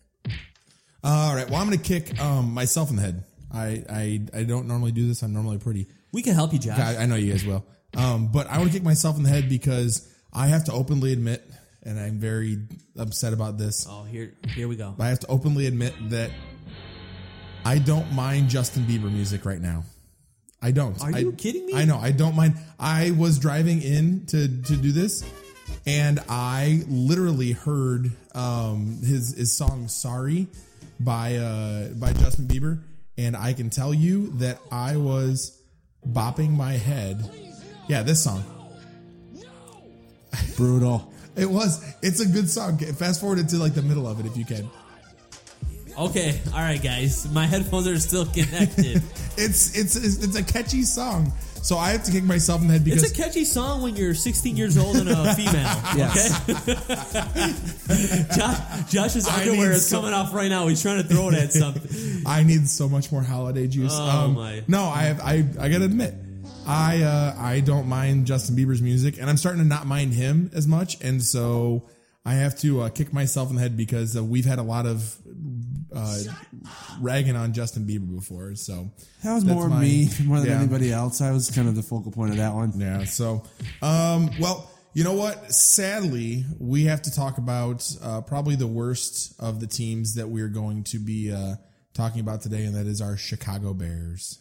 All 1.04 1.34
right. 1.34 1.48
Well, 1.48 1.60
I'm 1.60 1.66
gonna 1.66 1.78
kick 1.78 2.20
um, 2.20 2.52
myself 2.52 2.90
in 2.90 2.96
the 2.96 3.02
head. 3.02 3.24
I, 3.52 3.84
I 3.88 4.20
I 4.34 4.42
don't 4.42 4.66
normally 4.66 4.92
do 4.92 5.06
this. 5.06 5.22
I'm 5.22 5.32
normally 5.32 5.58
pretty. 5.58 5.86
We 6.12 6.22
can 6.22 6.34
help 6.34 6.52
you, 6.52 6.58
Josh. 6.58 6.78
I, 6.78 7.02
I 7.02 7.06
know 7.06 7.14
you 7.14 7.30
guys 7.30 7.44
will. 7.44 7.64
Um, 7.96 8.28
but 8.32 8.48
I 8.48 8.58
want 8.58 8.70
to 8.70 8.76
kick 8.76 8.84
myself 8.84 9.16
in 9.16 9.22
the 9.22 9.28
head 9.28 9.48
because 9.48 10.12
I 10.32 10.48
have 10.48 10.64
to 10.64 10.72
openly 10.72 11.12
admit, 11.12 11.48
and 11.82 11.98
I'm 11.98 12.18
very 12.18 12.58
upset 12.98 13.32
about 13.32 13.56
this. 13.56 13.86
Oh, 13.88 14.02
here, 14.04 14.34
here 14.48 14.68
we 14.68 14.76
go. 14.76 14.94
I 14.98 15.08
have 15.08 15.20
to 15.20 15.26
openly 15.28 15.66
admit 15.66 15.94
that 16.10 16.30
I 17.64 17.78
don't 17.78 18.12
mind 18.12 18.50
Justin 18.50 18.84
Bieber 18.84 19.10
music 19.10 19.44
right 19.44 19.60
now. 19.60 19.84
I 20.66 20.72
don't. 20.72 21.00
Are 21.00 21.14
I- 21.14 21.18
you 21.18 21.30
kidding 21.32 21.64
me? 21.64 21.74
I 21.74 21.84
know. 21.84 21.96
I 21.96 22.10
don't 22.10 22.34
mind. 22.34 22.54
I 22.80 23.12
was 23.12 23.38
driving 23.38 23.82
in 23.82 24.26
to 24.26 24.48
to 24.48 24.76
do 24.76 24.90
this, 24.90 25.22
and 25.86 26.18
I 26.28 26.82
literally 26.88 27.52
heard 27.52 28.10
um, 28.34 28.98
his 29.04 29.32
his 29.36 29.56
song 29.56 29.86
"Sorry" 29.86 30.48
by 30.98 31.36
uh, 31.36 31.88
by 31.90 32.12
Justin 32.14 32.46
Bieber, 32.48 32.80
and 33.16 33.36
I 33.36 33.52
can 33.52 33.70
tell 33.70 33.94
you 33.94 34.32
that 34.38 34.58
I 34.72 34.96
was 34.96 35.56
bopping 36.04 36.50
my 36.50 36.72
head. 36.72 37.22
Yeah, 37.88 38.02
this 38.02 38.24
song. 38.24 38.42
Brutal. 40.56 41.12
It 41.36 41.48
was. 41.48 41.84
It's 42.02 42.18
a 42.18 42.26
good 42.26 42.50
song. 42.50 42.78
Fast 42.78 43.20
forward 43.20 43.38
it 43.38 43.48
to 43.50 43.56
like 43.58 43.74
the 43.74 43.82
middle 43.82 44.08
of 44.08 44.18
it 44.18 44.26
if 44.26 44.36
you 44.36 44.44
can. 44.44 44.68
Okay, 45.98 46.40
all 46.52 46.60
right, 46.60 46.82
guys. 46.82 47.26
My 47.32 47.46
headphones 47.46 47.86
are 47.86 47.98
still 47.98 48.26
connected. 48.26 49.02
It's 49.38 49.76
it's 49.76 49.96
it's, 49.96 50.24
it's 50.24 50.34
a 50.34 50.42
catchy 50.42 50.80
song. 50.82 51.30
So 51.60 51.76
I 51.76 51.90
have 51.90 52.04
to 52.04 52.10
kick 52.10 52.24
myself 52.24 52.62
in 52.62 52.68
the 52.68 52.72
head 52.72 52.84
because 52.84 53.02
it's 53.02 53.12
a 53.12 53.22
catchy 53.22 53.44
song 53.44 53.82
when 53.82 53.94
you're 53.94 54.14
16 54.14 54.56
years 54.56 54.78
old 54.78 54.96
and 54.96 55.10
a 55.10 55.34
female. 55.36 55.68
Okay. 55.92 56.28
Josh, 58.34 58.90
Josh's 58.90 59.28
I 59.28 59.42
underwear 59.42 59.72
is 59.72 59.86
some- 59.86 60.00
coming 60.00 60.14
off 60.14 60.32
right 60.32 60.48
now. 60.48 60.68
He's 60.68 60.80
trying 60.80 61.02
to 61.02 61.06
throw 61.06 61.28
it 61.28 61.34
at 61.34 61.52
something. 61.52 62.22
I 62.24 62.44
need 62.44 62.66
so 62.66 62.88
much 62.88 63.12
more 63.12 63.20
holiday 63.22 63.66
juice. 63.66 63.92
Um, 63.92 64.08
Oh, 64.08 64.28
my. 64.40 64.62
No, 64.68 64.84
I 64.84 65.02
have, 65.02 65.20
I 65.20 65.44
I 65.60 65.68
gotta 65.68 65.84
admit, 65.84 66.14
I 66.66 67.02
uh, 67.02 67.34
I 67.38 67.60
don't 67.60 67.88
mind 67.88 68.26
Justin 68.26 68.56
Bieber's 68.56 68.80
music, 68.80 69.18
and 69.20 69.28
I'm 69.28 69.36
starting 69.36 69.60
to 69.62 69.68
not 69.68 69.86
mind 69.86 70.14
him 70.14 70.50
as 70.54 70.66
much, 70.66 70.98
and 71.02 71.22
so 71.22 71.82
I 72.24 72.34
have 72.36 72.58
to 72.60 72.80
uh, 72.82 72.88
kick 72.88 73.12
myself 73.12 73.50
in 73.50 73.56
the 73.56 73.60
head 73.62 73.76
because 73.76 74.16
uh, 74.16 74.24
we've 74.24 74.46
had 74.46 74.58
a 74.58 74.62
lot 74.62 74.86
of 74.86 75.14
uh, 75.96 76.18
ragging 77.00 77.34
on 77.36 77.52
Justin 77.52 77.86
Bieber 77.86 78.14
before. 78.14 78.54
So 78.54 78.90
That 79.24 79.34
was 79.34 79.44
more 79.44 79.68
my- 79.68 79.80
me 79.80 80.08
more 80.24 80.38
than 80.38 80.48
yeah. 80.48 80.58
anybody 80.58 80.92
else. 80.92 81.20
I 81.20 81.30
was 81.32 81.50
kind 81.50 81.68
of 81.68 81.74
the 81.74 81.82
focal 81.82 82.12
point 82.12 82.30
of 82.32 82.36
that 82.36 82.54
one. 82.54 82.72
Yeah. 82.78 83.04
So, 83.04 83.42
um, 83.82 84.30
well, 84.38 84.70
you 84.92 85.04
know 85.04 85.14
what? 85.14 85.52
Sadly, 85.52 86.44
we 86.58 86.84
have 86.84 87.02
to 87.02 87.10
talk 87.14 87.38
about 87.38 87.86
uh, 88.02 88.20
probably 88.22 88.56
the 88.56 88.66
worst 88.66 89.34
of 89.38 89.60
the 89.60 89.66
teams 89.66 90.14
that 90.14 90.28
we're 90.28 90.48
going 90.48 90.84
to 90.84 90.98
be 90.98 91.32
uh, 91.32 91.56
talking 91.94 92.20
about 92.20 92.40
today, 92.40 92.64
and 92.64 92.74
that 92.76 92.86
is 92.86 93.00
our 93.02 93.16
Chicago 93.16 93.74
Bears. 93.74 94.38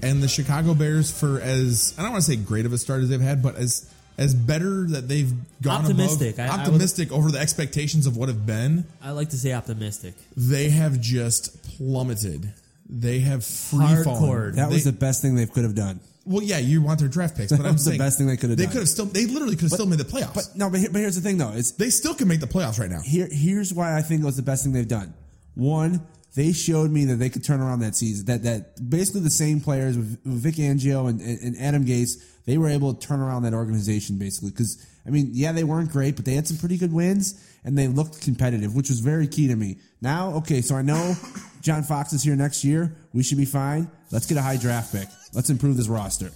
And 0.00 0.22
the 0.22 0.28
Chicago 0.28 0.74
Bears, 0.74 1.10
for 1.10 1.40
as 1.40 1.92
I 1.98 2.02
don't 2.02 2.12
want 2.12 2.24
to 2.24 2.30
say 2.30 2.36
great 2.36 2.66
of 2.66 2.72
a 2.72 2.78
start 2.78 3.02
as 3.02 3.08
they've 3.08 3.20
had, 3.20 3.42
but 3.42 3.56
as 3.56 3.92
as 4.18 4.34
better 4.34 4.84
that 4.88 5.08
they've 5.08 5.32
gone 5.62 5.82
Optimistic. 5.82 6.34
above, 6.34 6.50
I- 6.50 6.52
I 6.52 6.56
would- 6.58 6.66
optimistic 6.66 7.12
over 7.12 7.30
the 7.30 7.38
expectations 7.38 8.06
of 8.06 8.16
what 8.16 8.28
have 8.28 8.44
been 8.44 8.84
I 9.00 9.12
like 9.12 9.30
to 9.30 9.38
say 9.38 9.52
optimistic. 9.52 10.14
they 10.36 10.68
have 10.70 11.00
just 11.00 11.62
plummeted. 11.76 12.52
They 12.90 13.20
have 13.20 13.44
free 13.44 13.80
Hardcore. 13.84 14.04
fallen. 14.04 14.56
That 14.56 14.70
was 14.70 14.84
the 14.84 14.92
best 14.92 15.22
thing 15.22 15.34
they 15.34 15.46
could 15.46 15.64
have 15.64 15.74
done. 15.74 16.00
well, 16.24 16.42
yeah. 16.42 16.58
You 16.58 16.82
want 16.82 16.98
their 17.00 17.08
draft 17.08 17.36
picks, 17.36 17.50
That 17.52 17.58
but 17.58 17.66
I'm 17.66 17.74
was 17.74 17.84
the 17.84 17.90
saying 17.92 17.98
best 17.98 18.18
thing 18.18 18.26
they 18.26 18.36
could 18.36 18.50
have 18.50 18.58
They 18.58 18.64
done. 18.64 18.72
could 18.72 18.80
have 18.80 18.88
still. 18.88 19.04
They 19.06 19.26
literally 19.26 19.54
could 19.56 19.62
have 19.64 19.72
still 19.72 19.86
made 19.86 19.98
the 19.98 20.04
playoffs. 20.04 20.34
But 20.34 20.50
no, 20.56 20.68
but, 20.70 20.80
here, 20.80 20.90
but 20.90 20.98
here's 21.00 21.14
the 21.16 21.20
thing 21.22 21.38
though. 21.38 21.52
It's 21.52 21.70
they 21.72 21.90
still 21.90 22.14
can 22.14 22.28
make 22.28 22.40
the 22.40 22.46
playoffs 22.46 22.78
right 22.80 22.90
now. 22.90 23.00
here 23.00 23.28
here's 23.30 23.72
why 23.72 23.96
I 23.96 24.02
think 24.02 24.22
it 24.22 24.24
was 24.24 24.36
the 24.36 24.42
best 24.42 24.62
thing 24.64 24.72
they've 24.72 24.88
done. 24.88 25.14
One, 25.54 26.00
they 26.34 26.52
showed 26.52 26.90
me 26.90 27.04
that 27.06 27.16
they 27.16 27.28
could 27.28 27.44
turn 27.44 27.60
around 27.60 27.80
that 27.80 27.96
season. 27.96 28.26
That 28.26 28.42
that 28.44 28.90
basically 28.90 29.22
the 29.22 29.30
same 29.30 29.60
players 29.60 29.96
with, 29.96 30.22
Vic 30.24 30.56
Angio 30.56 31.08
and, 31.08 31.20
and, 31.20 31.56
Adam 31.58 31.84
Gates, 31.84 32.16
they 32.46 32.58
were 32.58 32.68
able 32.68 32.94
to 32.94 33.06
turn 33.06 33.20
around 33.20 33.42
that 33.42 33.54
organization 33.54 34.18
basically. 34.18 34.50
Because 34.50 34.84
I 35.06 35.10
mean, 35.10 35.30
yeah, 35.32 35.52
they 35.52 35.64
weren't 35.64 35.90
great, 35.90 36.16
but 36.16 36.24
they 36.24 36.34
had 36.34 36.46
some 36.46 36.58
pretty 36.58 36.76
good 36.76 36.92
wins 36.92 37.42
and 37.64 37.76
they 37.76 37.88
looked 37.88 38.22
competitive, 38.22 38.74
which 38.74 38.88
was 38.88 39.00
very 39.00 39.26
key 39.26 39.48
to 39.48 39.56
me. 39.56 39.78
Now, 40.00 40.34
okay, 40.34 40.60
so 40.60 40.76
I 40.76 40.82
know 40.82 41.14
John 41.60 41.82
Fox 41.82 42.12
is 42.12 42.22
here 42.22 42.36
next 42.36 42.64
year. 42.64 42.94
We 43.12 43.22
should 43.22 43.38
be 43.38 43.44
fine. 43.44 43.90
Let's 44.10 44.26
get 44.26 44.38
a 44.38 44.42
high 44.42 44.56
draft 44.58 44.92
pick. 44.92 45.08
Let's 45.34 45.50
improve 45.50 45.76
this 45.76 45.88
roster 45.88 46.30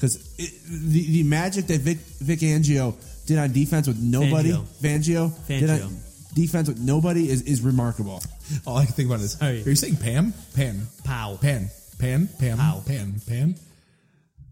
because 0.00 0.34
the, 0.36 1.06
the 1.06 1.22
magic 1.24 1.66
that 1.66 1.80
Vic, 1.80 1.98
Vic 1.98 2.38
Angio 2.40 2.94
did 3.26 3.38
on 3.38 3.52
defense 3.52 3.86
with 3.86 4.00
nobody. 4.00 4.52
Fangio. 4.52 5.30
Fangio. 5.30 5.60
Did 5.60 5.70
on 5.70 5.96
defense 6.34 6.68
with 6.68 6.80
nobody 6.80 7.28
is, 7.28 7.42
is 7.42 7.60
remarkable. 7.60 8.22
All 8.66 8.76
I 8.76 8.84
can 8.84 8.94
think 8.94 9.08
about 9.08 9.20
is, 9.20 9.36
oh, 9.36 9.38
Sorry. 9.38 9.62
are 9.62 9.68
you 9.68 9.74
saying 9.76 9.96
Pam? 9.96 10.32
Pan. 10.54 10.86
Pow. 11.04 11.38
Pan. 11.40 11.70
Pan. 11.98 12.28
Pam. 12.38 12.58
Pow. 12.58 12.82
Pan. 12.86 13.20
Pan. 13.26 13.54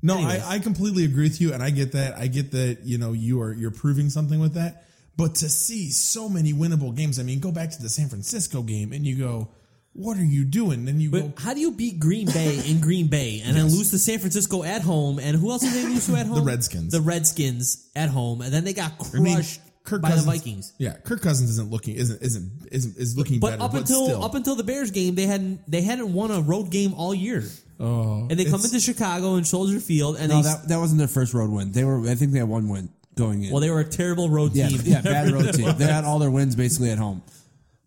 No, 0.02 0.16
Anyways. 0.18 0.42
I, 0.44 0.54
I 0.54 0.58
completely 0.60 1.04
agree 1.04 1.24
with 1.24 1.40
you, 1.40 1.52
and 1.52 1.62
I 1.62 1.70
get 1.70 1.92
that. 1.92 2.16
I 2.16 2.28
get 2.28 2.52
that. 2.52 2.78
You 2.84 2.98
know, 2.98 3.12
you 3.12 3.40
are 3.42 3.52
you're 3.52 3.72
proving 3.72 4.10
something 4.10 4.38
with 4.38 4.54
that. 4.54 4.84
But 5.16 5.34
to 5.36 5.48
see 5.48 5.90
so 5.90 6.28
many 6.28 6.52
winnable 6.52 6.94
games, 6.94 7.18
I 7.18 7.24
mean, 7.24 7.40
go 7.40 7.50
back 7.50 7.70
to 7.72 7.82
the 7.82 7.88
San 7.88 8.08
Francisco 8.08 8.62
game, 8.62 8.92
and 8.92 9.04
you 9.04 9.16
go, 9.18 9.48
"What 9.94 10.16
are 10.16 10.24
you 10.24 10.44
doing?" 10.44 10.84
Then 10.84 11.00
you 11.00 11.10
go, 11.10 11.22
But 11.28 11.42
how 11.42 11.52
do 11.54 11.60
you 11.60 11.72
beat 11.72 11.98
Green 11.98 12.26
Bay 12.30 12.62
in 12.64 12.80
Green 12.80 13.08
Bay 13.08 13.42
and 13.44 13.56
then 13.56 13.64
lose 13.64 13.90
to 13.90 13.98
San 13.98 14.20
Francisco 14.20 14.62
at 14.62 14.82
home? 14.82 15.18
And 15.18 15.36
who 15.36 15.50
else 15.50 15.62
did 15.62 15.72
they 15.72 15.82
lose 15.82 16.06
to 16.06 16.14
at 16.14 16.26
home? 16.28 16.36
The 16.38 16.44
Redskins. 16.44 16.92
The 16.92 17.00
Redskins 17.00 17.90
at 17.96 18.08
home, 18.08 18.40
and 18.40 18.52
then 18.52 18.62
they 18.62 18.74
got 18.74 18.98
crushed 18.98 19.14
I 19.16 19.18
mean, 19.18 19.42
Kirk 19.88 20.03
by 20.03 20.09
Cousins, 20.11 20.27
the 20.27 20.33
Vikings. 20.33 20.72
Yeah, 20.79 20.92
Kirk 21.05 21.20
Cousins 21.22 21.51
isn't 21.51 21.70
looking 21.70 21.96
isn't 21.96 22.22
isn't 22.22 22.51
isn't 22.70 22.96
is 22.96 23.16
looking 23.16 23.40
But 23.40 23.51
better. 23.53 23.62
up 23.64 23.72
but 23.72 23.81
until 23.83 24.05
still. 24.07 24.24
up 24.24 24.35
until 24.35 24.55
the 24.55 24.64
Bears 24.64 24.90
game, 24.90 25.14
they 25.14 25.27
hadn't 25.27 25.61
they 25.70 25.83
hadn't 25.83 26.12
won 26.12 26.31
a 26.31 26.40
road 26.40 26.70
game 26.70 26.94
all 26.94 27.14
year. 27.14 27.44
Oh, 27.81 28.27
and 28.29 28.38
they 28.38 28.44
come 28.44 28.62
into 28.64 28.81
Chicago 28.81 29.35
and 29.37 29.46
Soldier 29.46 29.79
Field, 29.81 30.16
and 30.16 30.29
No, 30.31 30.37
they 30.37 30.42
that, 30.48 30.68
that 30.68 30.79
wasn't 30.79 30.98
their 30.98 31.09
first 31.09 31.33
road 31.35 31.51
win. 31.51 31.72
They 31.72 31.85
were. 31.85 32.09
I 32.09 32.14
think 32.16 32.33
they 32.33 32.40
had 32.40 32.48
one 32.48 32.68
win 32.68 32.88
going 33.16 33.42
in. 33.44 33.51
well 33.53 33.61
they 33.61 33.70
were 33.70 33.81
a 33.81 33.85
terrible 33.88 34.29
road 34.31 34.53
yeah, 34.55 34.68
team. 34.68 34.81
yeah, 34.85 35.01
bad 35.01 35.31
road 35.33 35.53
team. 35.55 35.72
They 35.77 35.87
had 35.87 36.05
all 36.05 36.18
their 36.20 36.31
wins 36.31 36.55
basically 36.57 36.90
at 36.90 36.98
home. 36.98 37.22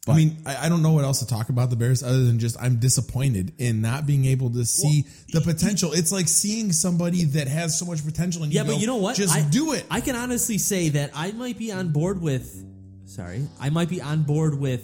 I 0.08 0.16
mean, 0.16 0.38
I, 0.48 0.66
I 0.66 0.70
don't 0.70 0.82
know 0.82 0.94
what 0.94 1.04
else 1.04 1.20
to 1.20 1.28
talk 1.28 1.50
about 1.50 1.70
the 1.70 1.76
Bears 1.76 2.02
other 2.02 2.24
than 2.26 2.40
just 2.40 2.60
I'm 2.60 2.78
disappointed 2.78 3.54
in 3.60 3.82
not 3.82 4.08
being 4.08 4.26
able 4.26 4.50
to 4.50 4.66
see 4.66 5.06
the 5.32 5.42
potential. 5.42 5.94
It's 5.94 6.12
like 6.12 6.28
seeing 6.28 6.72
somebody 6.72 7.26
that 7.26 7.48
has 7.48 7.78
so 7.78 7.86
much 7.86 8.04
potential, 8.04 8.42
and 8.42 8.52
you 8.52 8.58
Yeah, 8.60 8.66
go, 8.66 8.72
but 8.74 8.82
you 8.82 8.88
know 8.88 8.96
what? 8.98 9.16
Just 9.16 9.36
I, 9.36 9.44
do 9.48 9.74
it. 9.74 9.86
I 9.92 10.02
can 10.02 10.16
honestly 10.16 10.58
say 10.58 10.90
that 10.90 11.12
I 11.14 11.32
might 11.34 11.60
be 11.60 11.72
on 11.72 11.90
board 11.92 12.20
with. 12.20 12.66
Sorry, 13.06 13.48
I 13.60 13.70
might 13.70 13.90
be 13.90 14.02
on 14.02 14.24
board 14.24 14.58
with 14.60 14.84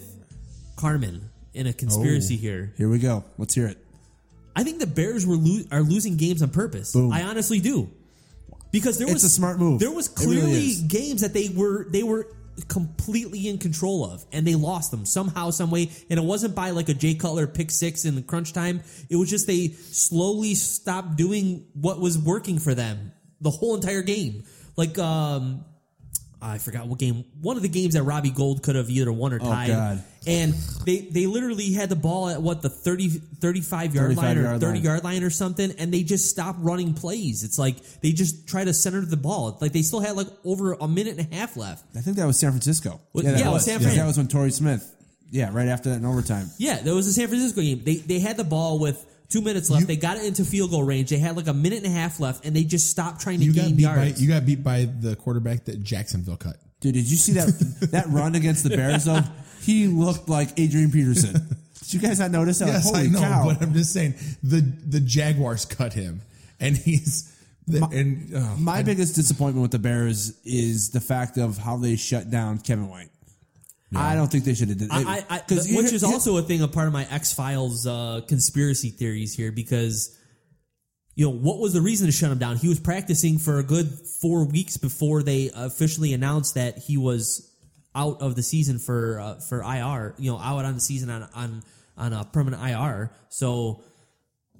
Carmen 0.76 1.22
in 1.52 1.66
a 1.66 1.72
conspiracy 1.72 2.34
Oh. 2.36 2.38
here. 2.38 2.72
Here 2.76 2.88
we 2.88 3.00
go. 3.00 3.24
Let's 3.38 3.54
hear 3.54 3.66
it. 3.66 3.78
I 4.54 4.62
think 4.62 4.78
the 4.78 4.86
Bears 4.86 5.26
were 5.26 5.36
lo- 5.36 5.64
are 5.72 5.82
losing 5.82 6.16
games 6.16 6.42
on 6.42 6.50
purpose. 6.50 6.92
Boom. 6.92 7.10
I 7.12 7.22
honestly 7.24 7.58
do. 7.58 7.90
Because 8.70 8.98
there 8.98 9.06
It's 9.06 9.14
was 9.14 9.24
a 9.24 9.30
smart 9.30 9.58
move. 9.58 9.80
There 9.80 9.90
was 9.90 10.06
It 10.08 10.20
really 10.26 10.40
clearly 10.42 10.74
games 10.86 11.22
that 11.22 11.32
they 11.32 11.48
were 11.48 11.86
they 11.90 12.02
were 12.04 12.28
completely 12.66 13.48
in 13.48 13.58
control 13.58 14.04
of 14.04 14.24
and 14.32 14.46
they 14.46 14.54
lost 14.54 14.90
them 14.90 15.06
somehow 15.06 15.50
some 15.50 15.70
way 15.70 15.90
and 16.10 16.18
it 16.18 16.24
wasn't 16.24 16.54
by 16.54 16.70
like 16.70 16.88
a 16.88 16.94
Jay 16.94 17.14
Cutler 17.14 17.46
pick 17.46 17.70
6 17.70 18.04
in 18.04 18.14
the 18.14 18.22
crunch 18.22 18.52
time. 18.52 18.82
It 19.08 19.16
was 19.16 19.30
just 19.30 19.46
they 19.46 19.68
slowly 19.68 20.54
stopped 20.54 21.16
doing 21.16 21.66
what 21.74 22.00
was 22.00 22.18
working 22.18 22.58
for 22.58 22.74
them 22.74 23.12
the 23.40 23.50
whole 23.50 23.76
entire 23.76 24.02
game. 24.02 24.44
Like 24.76 24.98
um 24.98 25.64
I 26.40 26.58
forgot 26.58 26.86
what 26.86 26.98
game. 27.00 27.24
One 27.40 27.56
of 27.56 27.62
the 27.62 27.68
games 27.68 27.94
that 27.94 28.04
Robbie 28.04 28.30
Gould 28.30 28.62
could 28.62 28.76
have 28.76 28.88
either 28.90 29.10
won 29.10 29.32
or 29.32 29.38
Oh, 29.42 29.44
tied. 29.46 29.68
God. 29.70 30.04
And 30.26 30.52
they 30.84 30.98
they 31.00 31.26
literally 31.26 31.72
had 31.72 31.88
the 31.88 31.96
ball 31.96 32.28
at 32.28 32.40
what 32.42 32.62
the 32.62 32.68
30 32.68 33.08
35 33.08 33.94
yard 33.94 34.08
35 34.16 34.22
line 34.24 34.38
or 34.38 34.42
yard 34.42 34.60
30 34.60 34.72
line. 34.74 34.84
yard 34.84 35.04
line 35.04 35.22
or 35.24 35.30
something 35.30 35.72
and 35.78 35.92
they 35.92 36.02
just 36.02 36.28
stopped 36.30 36.58
running 36.60 36.94
plays. 36.94 37.42
It's 37.44 37.58
like 37.58 37.82
they 38.02 38.12
just 38.12 38.46
try 38.46 38.64
to 38.64 38.72
center 38.74 39.00
the 39.00 39.16
ball. 39.16 39.56
Like 39.60 39.72
they 39.72 39.82
still 39.82 40.00
had 40.00 40.16
like 40.16 40.28
over 40.44 40.74
a 40.74 40.86
minute 40.86 41.18
and 41.18 41.32
a 41.32 41.34
half 41.36 41.56
left. 41.56 41.84
I 41.96 42.00
think 42.00 42.16
that 42.18 42.26
was 42.26 42.38
San 42.38 42.50
Francisco. 42.50 43.00
Well, 43.12 43.24
that 43.24 43.38
yeah, 43.38 43.50
was 43.50 43.64
San 43.64 43.80
Fran. 43.80 43.96
That 43.96 44.06
was 44.06 44.16
when 44.18 44.28
Torrey 44.28 44.50
Smith. 44.52 44.94
Yeah, 45.30 45.50
right 45.52 45.68
after 45.68 45.90
that 45.90 45.96
in 45.96 46.04
overtime. 46.04 46.50
Yeah, 46.58 46.80
that 46.80 46.94
was 46.94 47.06
the 47.06 47.12
San 47.12 47.28
Francisco 47.28 47.60
game. 47.60 47.82
They 47.84 47.96
they 47.96 48.18
had 48.18 48.36
the 48.36 48.44
ball 48.44 48.78
with 48.78 49.04
2 49.30 49.40
minutes 49.42 49.68
left. 49.70 49.82
You- 49.82 49.86
they 49.86 49.96
got 49.96 50.16
it 50.16 50.24
into 50.24 50.44
field 50.44 50.70
goal 50.70 50.82
range. 50.82 51.10
They 51.10 51.18
had 51.18 51.36
like 51.36 51.46
a 51.48 51.52
minute 51.54 51.78
and 51.84 51.86
a 51.86 51.90
half 51.96 52.18
left 52.20 52.44
and 52.46 52.54
they 52.56 52.64
just 52.64 52.90
stopped 52.90 53.20
trying 53.20 53.38
to 53.40 53.44
you 53.44 53.52
got 53.54 53.62
gain 53.66 53.76
beat 53.76 53.84
by 53.86 53.94
yards. 54.04 54.22
you 54.22 54.28
got 54.28 54.46
beat 54.46 54.62
by 54.64 54.84
the 54.86 55.16
quarterback 55.16 55.64
that 55.66 55.82
Jacksonville 55.82 56.36
cut. 56.36 56.56
Dude, 56.80 56.94
did 56.94 57.10
you 57.10 57.16
see 57.16 57.32
that 57.32 57.48
that 57.92 58.06
run 58.08 58.34
against 58.34 58.62
the 58.64 58.70
Bears 58.70 59.04
though? 59.04 59.20
He 59.62 59.86
looked 59.88 60.28
like 60.28 60.58
Adrian 60.58 60.90
Peterson. 60.90 61.32
Did 61.80 61.94
you 61.94 62.00
guys 62.00 62.18
not 62.20 62.30
notice 62.30 62.58
that? 62.60 62.68
yes, 62.68 62.84
Holy 62.84 63.04
I 63.04 63.06
know, 63.08 63.18
cow. 63.20 63.44
but 63.46 63.62
I'm 63.62 63.72
just 63.74 63.92
saying 63.92 64.14
the 64.42 64.60
the 64.60 65.00
Jaguars 65.00 65.64
cut 65.64 65.92
him, 65.92 66.20
and 66.60 66.76
he's 66.76 67.34
the, 67.66 67.84
and 67.92 68.30
oh, 68.34 68.56
My 68.58 68.76
I- 68.78 68.82
biggest 68.82 69.14
disappointment 69.14 69.62
with 69.62 69.72
the 69.72 69.78
Bears 69.78 70.38
is 70.44 70.90
the 70.90 71.00
fact 71.00 71.36
of 71.36 71.58
how 71.58 71.76
they 71.76 71.96
shut 71.96 72.30
down 72.30 72.58
Kevin 72.60 72.88
White. 72.88 73.10
I 73.96 74.14
don't 74.14 74.30
think 74.30 74.44
they 74.44 74.54
should 74.54 74.68
have 74.68 74.78
did 74.78 74.90
I, 74.90 75.02
I, 75.02 75.24
I, 75.30 75.38
because 75.38 75.68
which 75.70 75.92
is 75.92 76.04
also 76.04 76.36
a 76.36 76.42
thing, 76.42 76.60
a 76.62 76.68
part 76.68 76.86
of 76.88 76.92
my 76.92 77.06
X 77.10 77.32
Files 77.32 77.86
uh, 77.86 78.20
conspiracy 78.28 78.90
theories 78.90 79.34
here, 79.34 79.50
because 79.50 80.14
you 81.14 81.24
know 81.24 81.32
what 81.32 81.58
was 81.58 81.72
the 81.72 81.80
reason 81.80 82.06
to 82.06 82.12
shut 82.12 82.30
him 82.30 82.38
down? 82.38 82.56
He 82.56 82.68
was 82.68 82.78
practicing 82.80 83.38
for 83.38 83.58
a 83.58 83.62
good 83.62 83.88
four 84.20 84.44
weeks 84.44 84.76
before 84.76 85.22
they 85.22 85.50
officially 85.54 86.12
announced 86.12 86.54
that 86.54 86.78
he 86.78 86.96
was 86.96 87.50
out 87.94 88.20
of 88.20 88.36
the 88.36 88.42
season 88.42 88.78
for 88.78 89.20
uh, 89.20 89.34
for 89.40 89.62
IR. 89.62 90.14
You 90.18 90.32
know, 90.32 90.38
out 90.38 90.64
on 90.64 90.74
the 90.74 90.80
season 90.80 91.08
on 91.08 91.28
on 91.34 91.62
on 91.96 92.12
a 92.12 92.24
permanent 92.24 92.62
IR. 92.62 93.10
So, 93.30 93.82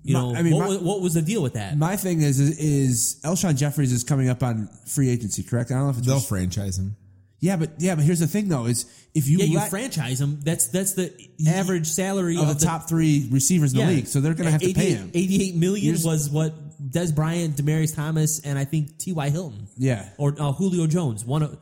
you 0.02 0.14
My- 0.14 0.20
know, 0.20 0.34
I 0.34 0.42
mean, 0.42 0.54
what, 0.54 0.62
my- 0.62 0.68
was, 0.68 0.78
what 0.78 1.00
was 1.02 1.14
the 1.14 1.22
deal 1.22 1.42
with 1.42 1.52
that? 1.52 1.76
my 1.76 1.96
thing 1.96 2.22
is 2.22 2.40
is, 2.40 2.58
is 2.58 3.20
Alshon 3.24 3.56
Jeffries 3.56 3.92
is 3.92 4.04
coming 4.04 4.28
up 4.30 4.42
on 4.42 4.68
free 4.86 5.10
agency, 5.10 5.42
correct? 5.42 5.70
I 5.70 5.74
don't 5.74 5.84
know 5.84 5.90
if 5.90 5.98
it's 5.98 6.06
they'll 6.06 6.18
franchise 6.18 6.78
him. 6.78 6.96
Yeah, 7.40 7.56
but 7.56 7.70
yeah, 7.78 7.94
but 7.94 8.04
here's 8.04 8.18
the 8.18 8.26
thing 8.26 8.48
though: 8.48 8.66
is 8.66 8.84
if 9.14 9.28
you 9.28 9.38
yeah, 9.38 9.44
you 9.44 9.58
let 9.58 9.70
franchise 9.70 10.20
him. 10.20 10.40
That's 10.40 10.68
that's 10.68 10.94
the 10.94 11.12
average 11.48 11.86
salary 11.86 12.36
of 12.36 12.48
the 12.48 12.64
top 12.64 12.88
three 12.88 13.28
receivers 13.30 13.72
in 13.72 13.78
the 13.78 13.86
league, 13.86 14.06
so 14.08 14.20
they're 14.20 14.34
going 14.34 14.46
to 14.46 14.50
have 14.52 14.60
to 14.60 14.74
pay 14.74 14.88
88 14.88 14.96
him. 14.96 15.10
88 15.14 15.54
million 15.56 15.84
Here's- 15.86 16.04
was 16.04 16.28
what 16.30 16.52
Dez 16.90 17.14
Bryant, 17.14 17.56
Demaryius 17.56 17.94
Thomas, 17.94 18.40
and 18.40 18.58
I 18.58 18.64
think 18.64 18.98
T.Y. 18.98 19.30
Hilton. 19.30 19.68
Yeah. 19.76 20.08
Or 20.16 20.34
uh, 20.38 20.52
Julio 20.52 20.86
Jones. 20.86 21.24
One 21.24 21.42
of 21.42 21.58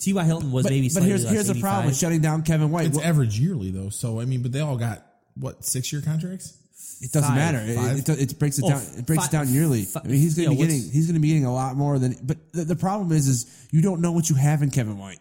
T.Y. 0.00 0.22
Hilton 0.24 0.52
was 0.52 0.64
But, 0.64 0.70
maybe 0.70 0.86
but 0.86 0.92
slightly 0.92 1.08
here's 1.08 1.24
less, 1.24 1.32
here's 1.32 1.46
the 1.48 1.60
problem 1.60 1.86
with 1.86 1.96
shutting 1.98 2.20
down 2.20 2.42
Kevin 2.42 2.70
White. 2.70 2.86
It's 2.86 2.96
Well, 2.96 3.06
average 3.06 3.38
yearly 3.38 3.70
though, 3.72 3.88
so 3.88 4.20
I 4.20 4.24
mean, 4.24 4.42
but 4.42 4.52
they 4.52 4.60
all 4.60 4.76
got 4.76 5.04
what 5.34 5.64
six 5.64 5.92
year 5.92 6.00
contracts. 6.02 6.56
It 7.00 7.12
doesn't 7.12 7.28
Five. 7.28 7.36
matter. 7.36 7.58
It- 7.64 7.76
Five? 7.76 7.98
It, 8.18 8.32
it, 8.32 8.38
breaks 8.38 8.58
it 8.58 8.64
Oh, 8.64 8.70
down. 8.70 8.82
It 8.96 9.06
breaks 9.06 9.24
fi- 9.24 9.28
it 9.28 9.32
down 9.32 9.48
yearly. 9.52 9.84
fi- 9.84 10.00
I 10.04 10.08
mean, 10.08 10.20
he's 10.20 10.34
going 10.36 10.48
to 10.48 10.54
yeah, 10.54 10.60
be 10.60 10.66
getting 10.66 10.90
he's 10.90 11.06
going 11.06 11.14
to 11.14 11.20
be 11.20 11.28
getting 11.28 11.44
a 11.44 11.54
lot 11.54 11.76
more 11.76 11.98
than. 11.98 12.16
But 12.22 12.52
the, 12.52 12.64
the 12.64 12.76
problem 12.76 13.12
is, 13.12 13.28
is 13.28 13.68
you 13.70 13.82
don't 13.82 14.00
know 14.00 14.12
what 14.12 14.28
you 14.28 14.36
have 14.36 14.62
in 14.62 14.70
Kevin 14.70 14.98
White. 14.98 15.20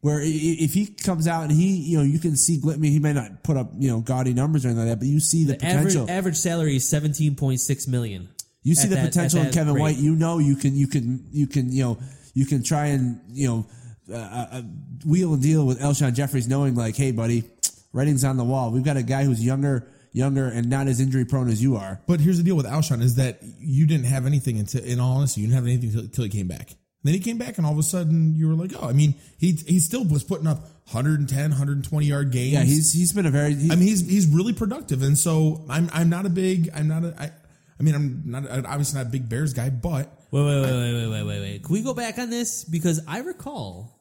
Where 0.00 0.20
if 0.22 0.72
he 0.72 0.86
comes 0.86 1.28
out 1.28 1.42
and 1.42 1.52
he, 1.52 1.76
you 1.76 1.98
know, 1.98 2.04
you 2.04 2.18
can 2.18 2.34
see. 2.36 2.58
I 2.64 2.76
mean, 2.76 2.90
he 2.90 2.98
may 3.00 3.12
not 3.12 3.42
put 3.42 3.58
up, 3.58 3.70
you 3.78 3.90
know, 3.90 4.00
gaudy 4.00 4.32
numbers 4.32 4.64
or 4.64 4.68
anything 4.68 4.86
like 4.88 4.92
that, 4.94 4.98
but 4.98 5.08
you 5.08 5.20
see 5.20 5.44
the, 5.44 5.56
Average, 5.62 5.92
potential. 5.94 6.10
average 6.10 6.36
salary 6.36 6.76
is 6.76 6.84
17.6 6.84 7.86
million. 7.88 8.28
you 8.62 8.74
see 8.74 8.88
the 8.88 8.94
that- 8.94 9.04
potential 9.06 9.42
in 9.42 9.52
Kevin 9.52 9.74
rate. 9.74 9.80
White. 9.82 9.96
You 9.98 10.16
know, 10.16 10.38
you 10.38 10.56
can, 10.56 10.74
you 10.74 10.86
can, 10.86 11.26
you 11.30 11.46
can, 11.46 11.70
you 11.70 11.82
know, 11.84 11.98
you 12.32 12.46
can 12.46 12.62
try 12.62 12.86
and 12.86 13.20
you 13.28 13.46
know, 13.46 13.66
uh, 14.10 14.16
uh, 14.52 14.62
wheel 15.04 15.34
and 15.34 15.42
deal 15.42 15.66
with 15.66 15.80
Alshon 15.80 16.14
Jeffries, 16.14 16.48
knowing 16.48 16.74
like, 16.76 16.96
hey, 16.96 17.10
buddy, 17.12 17.44
writing's 17.92 18.24
on 18.24 18.38
the 18.38 18.44
wall. 18.44 18.70
We've 18.70 18.82
got 18.84 18.96
a 18.96 19.02
guy 19.02 19.24
who's 19.24 19.44
younger, 19.44 19.86
younger, 20.12 20.46
and 20.46 20.68
not 20.68 20.88
as 20.88 21.00
injury 21.00 21.24
prone 21.24 21.48
as 21.48 21.62
you 21.62 21.76
are. 21.76 22.00
But 22.06 22.20
here's 22.20 22.38
the 22.38 22.44
deal 22.44 22.56
with 22.56 22.66
Alshon 22.66 23.02
is 23.02 23.16
that 23.16 23.40
you 23.58 23.86
didn't 23.86 24.06
have 24.06 24.26
anything 24.26 24.58
until, 24.58 24.82
in 24.84 25.00
all 25.00 25.16
honesty, 25.16 25.40
you 25.40 25.46
didn't 25.46 25.56
have 25.56 25.66
anything 25.66 25.88
until, 25.90 26.04
until 26.04 26.24
he 26.24 26.30
came 26.30 26.48
back. 26.48 26.70
Then 27.02 27.14
he 27.14 27.20
came 27.20 27.38
back, 27.38 27.56
and 27.56 27.66
all 27.66 27.72
of 27.72 27.78
a 27.78 27.82
sudden 27.82 28.34
you 28.36 28.48
were 28.48 28.54
like, 28.54 28.72
oh, 28.78 28.88
I 28.88 28.92
mean, 28.92 29.14
he 29.38 29.52
he 29.52 29.80
still 29.80 30.04
was 30.04 30.22
putting 30.22 30.46
up 30.46 30.58
110, 30.92 31.50
120 31.50 32.06
yard 32.06 32.30
games. 32.30 32.52
Yeah, 32.52 32.62
he's 32.62 32.92
he's 32.92 33.12
been 33.12 33.26
a 33.26 33.30
very. 33.30 33.54
He, 33.54 33.70
I 33.70 33.76
mean, 33.76 33.88
he's 33.88 34.06
he's 34.06 34.26
really 34.26 34.52
productive, 34.52 35.02
and 35.02 35.16
so 35.16 35.64
I'm 35.70 35.88
I'm 35.92 36.10
not 36.10 36.26
a 36.26 36.30
big 36.30 36.68
I'm 36.74 36.88
not 36.88 37.04
a 37.04 37.14
I, 37.18 37.30
I 37.78 37.82
mean 37.82 37.94
I'm 37.94 38.22
not 38.26 38.46
obviously 38.66 38.98
not 38.98 39.06
a 39.06 39.10
big 39.10 39.30
Bears 39.30 39.54
guy, 39.54 39.70
but 39.70 40.20
Wait, 40.32 40.44
wait, 40.44 40.60
wait, 40.60 40.70
wait, 40.70 40.94
wait, 40.94 41.08
wait, 41.08 41.22
wait, 41.24 41.40
wait. 41.40 41.64
Can 41.64 41.72
we 41.72 41.82
go 41.82 41.92
back 41.92 42.18
on 42.18 42.30
this? 42.30 42.64
Because 42.64 43.00
I 43.08 43.18
recall 43.18 43.99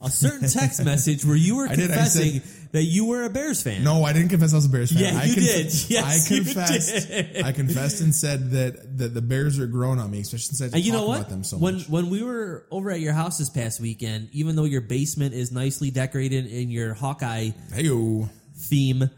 a 0.00 0.10
certain 0.10 0.48
text 0.48 0.84
message 0.84 1.24
where 1.24 1.36
you 1.36 1.56
were 1.56 1.66
I 1.66 1.74
did, 1.74 1.90
I 1.90 1.94
confessing 1.94 2.42
that 2.72 2.84
you 2.84 3.04
were 3.06 3.24
a 3.24 3.30
Bears 3.30 3.62
fan. 3.62 3.82
no, 3.84 4.04
I 4.04 4.12
didn't 4.12 4.28
confess 4.30 4.52
I 4.52 4.56
was 4.56 4.66
a 4.66 4.68
Bears 4.68 4.92
fan. 4.92 5.02
Yeah, 5.14 5.20
I 5.20 5.24
you 5.24 5.34
did. 5.34 5.66
Yes, 5.90 6.30
I 6.30 6.34
you 6.34 6.42
confessed. 6.44 7.08
did. 7.08 7.42
I 7.44 7.52
confessed 7.52 8.00
and 8.00 8.14
said 8.14 8.50
that 8.52 8.98
that 8.98 9.12
the 9.14 9.20
Bears 9.22 9.58
are 9.58 9.66
growing 9.66 9.98
on 9.98 10.10
me, 10.10 10.20
especially 10.20 10.54
since 10.54 10.72
I 10.72 10.76
And 10.76 10.84
you 10.84 10.92
know 10.92 11.00
talk 11.00 11.08
what? 11.08 11.18
about 11.18 11.30
them 11.30 11.44
so 11.44 11.56
when 11.58 11.74
much. 11.78 11.88
when 11.88 12.10
we 12.10 12.22
were 12.22 12.66
over 12.70 12.90
at 12.90 13.00
your 13.00 13.12
house 13.12 13.38
this 13.38 13.50
past 13.50 13.80
weekend, 13.80 14.28
even 14.32 14.56
though 14.56 14.64
your 14.64 14.80
basement 14.82 15.34
is 15.34 15.50
nicely 15.52 15.90
decorated 15.90 16.46
in 16.46 16.70
your 16.70 16.94
Hawkeye 16.94 17.50
Hey, 17.74 17.88
theme, 18.56 19.10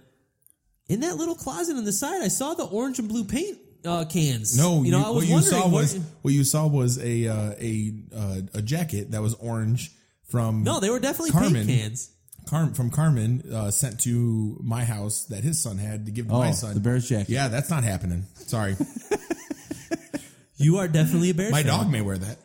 in 0.89 1.01
that 1.01 1.17
little 1.17 1.35
closet 1.35 1.77
on 1.77 1.85
the 1.85 1.93
side, 1.93 2.23
I 2.23 2.29
saw 2.29 2.55
the 2.55 2.65
orange 2.65 2.99
and 2.99 3.09
blue 3.09 3.25
paint 3.25 3.59
uh, 3.85 4.05
cans. 4.05 4.57
No, 4.57 4.83
you 4.83 4.91
know, 4.93 4.99
I 5.05 5.11
was 5.11 5.15
what 5.17 5.27
you 5.27 5.33
wondering 5.35 5.63
saw 5.63 5.69
was 5.69 5.95
what- 5.99 6.07
what 6.23 6.35
you 6.35 6.45
saw 6.45 6.67
was 6.67 6.99
a 6.99 7.29
uh, 7.29 7.55
a 7.61 7.93
uh, 8.15 8.41
a 8.55 8.63
jacket 8.63 9.11
that 9.13 9.23
was 9.23 9.35
orange 9.35 9.91
from 10.33 10.65
no, 10.65 10.81
they 10.81 10.91
were 10.91 10.99
definitely 10.99 11.31
Carmen. 11.31 11.67
paint 11.67 11.81
cans. 11.83 12.11
Carm, 12.49 12.75
from 12.75 12.91
Carmen 12.91 13.45
uh, 13.55 13.71
sent 13.71 14.01
to 14.01 14.59
my 14.65 14.83
house 14.85 15.27
that 15.27 15.45
his 15.45 15.63
son 15.63 15.79
had 15.79 16.07
to 16.07 16.11
give 16.11 16.27
to 16.27 16.35
Oh, 16.35 16.39
my 16.41 16.51
son 16.51 16.75
the 16.75 16.81
Bears 16.81 17.09
jacket. 17.09 17.29
Yeah, 17.29 17.47
that's 17.47 17.71
not 17.71 17.85
happening. 17.85 18.25
Sorry, 18.35 18.77
You 20.57 20.79
are 20.79 20.89
definitely 20.89 21.31
a 21.31 21.35
Bears. 21.35 21.53
my 21.53 21.63
fan. 21.63 21.67
dog 21.79 21.91
may 21.91 22.01
wear 22.01 22.19
that. 22.19 22.39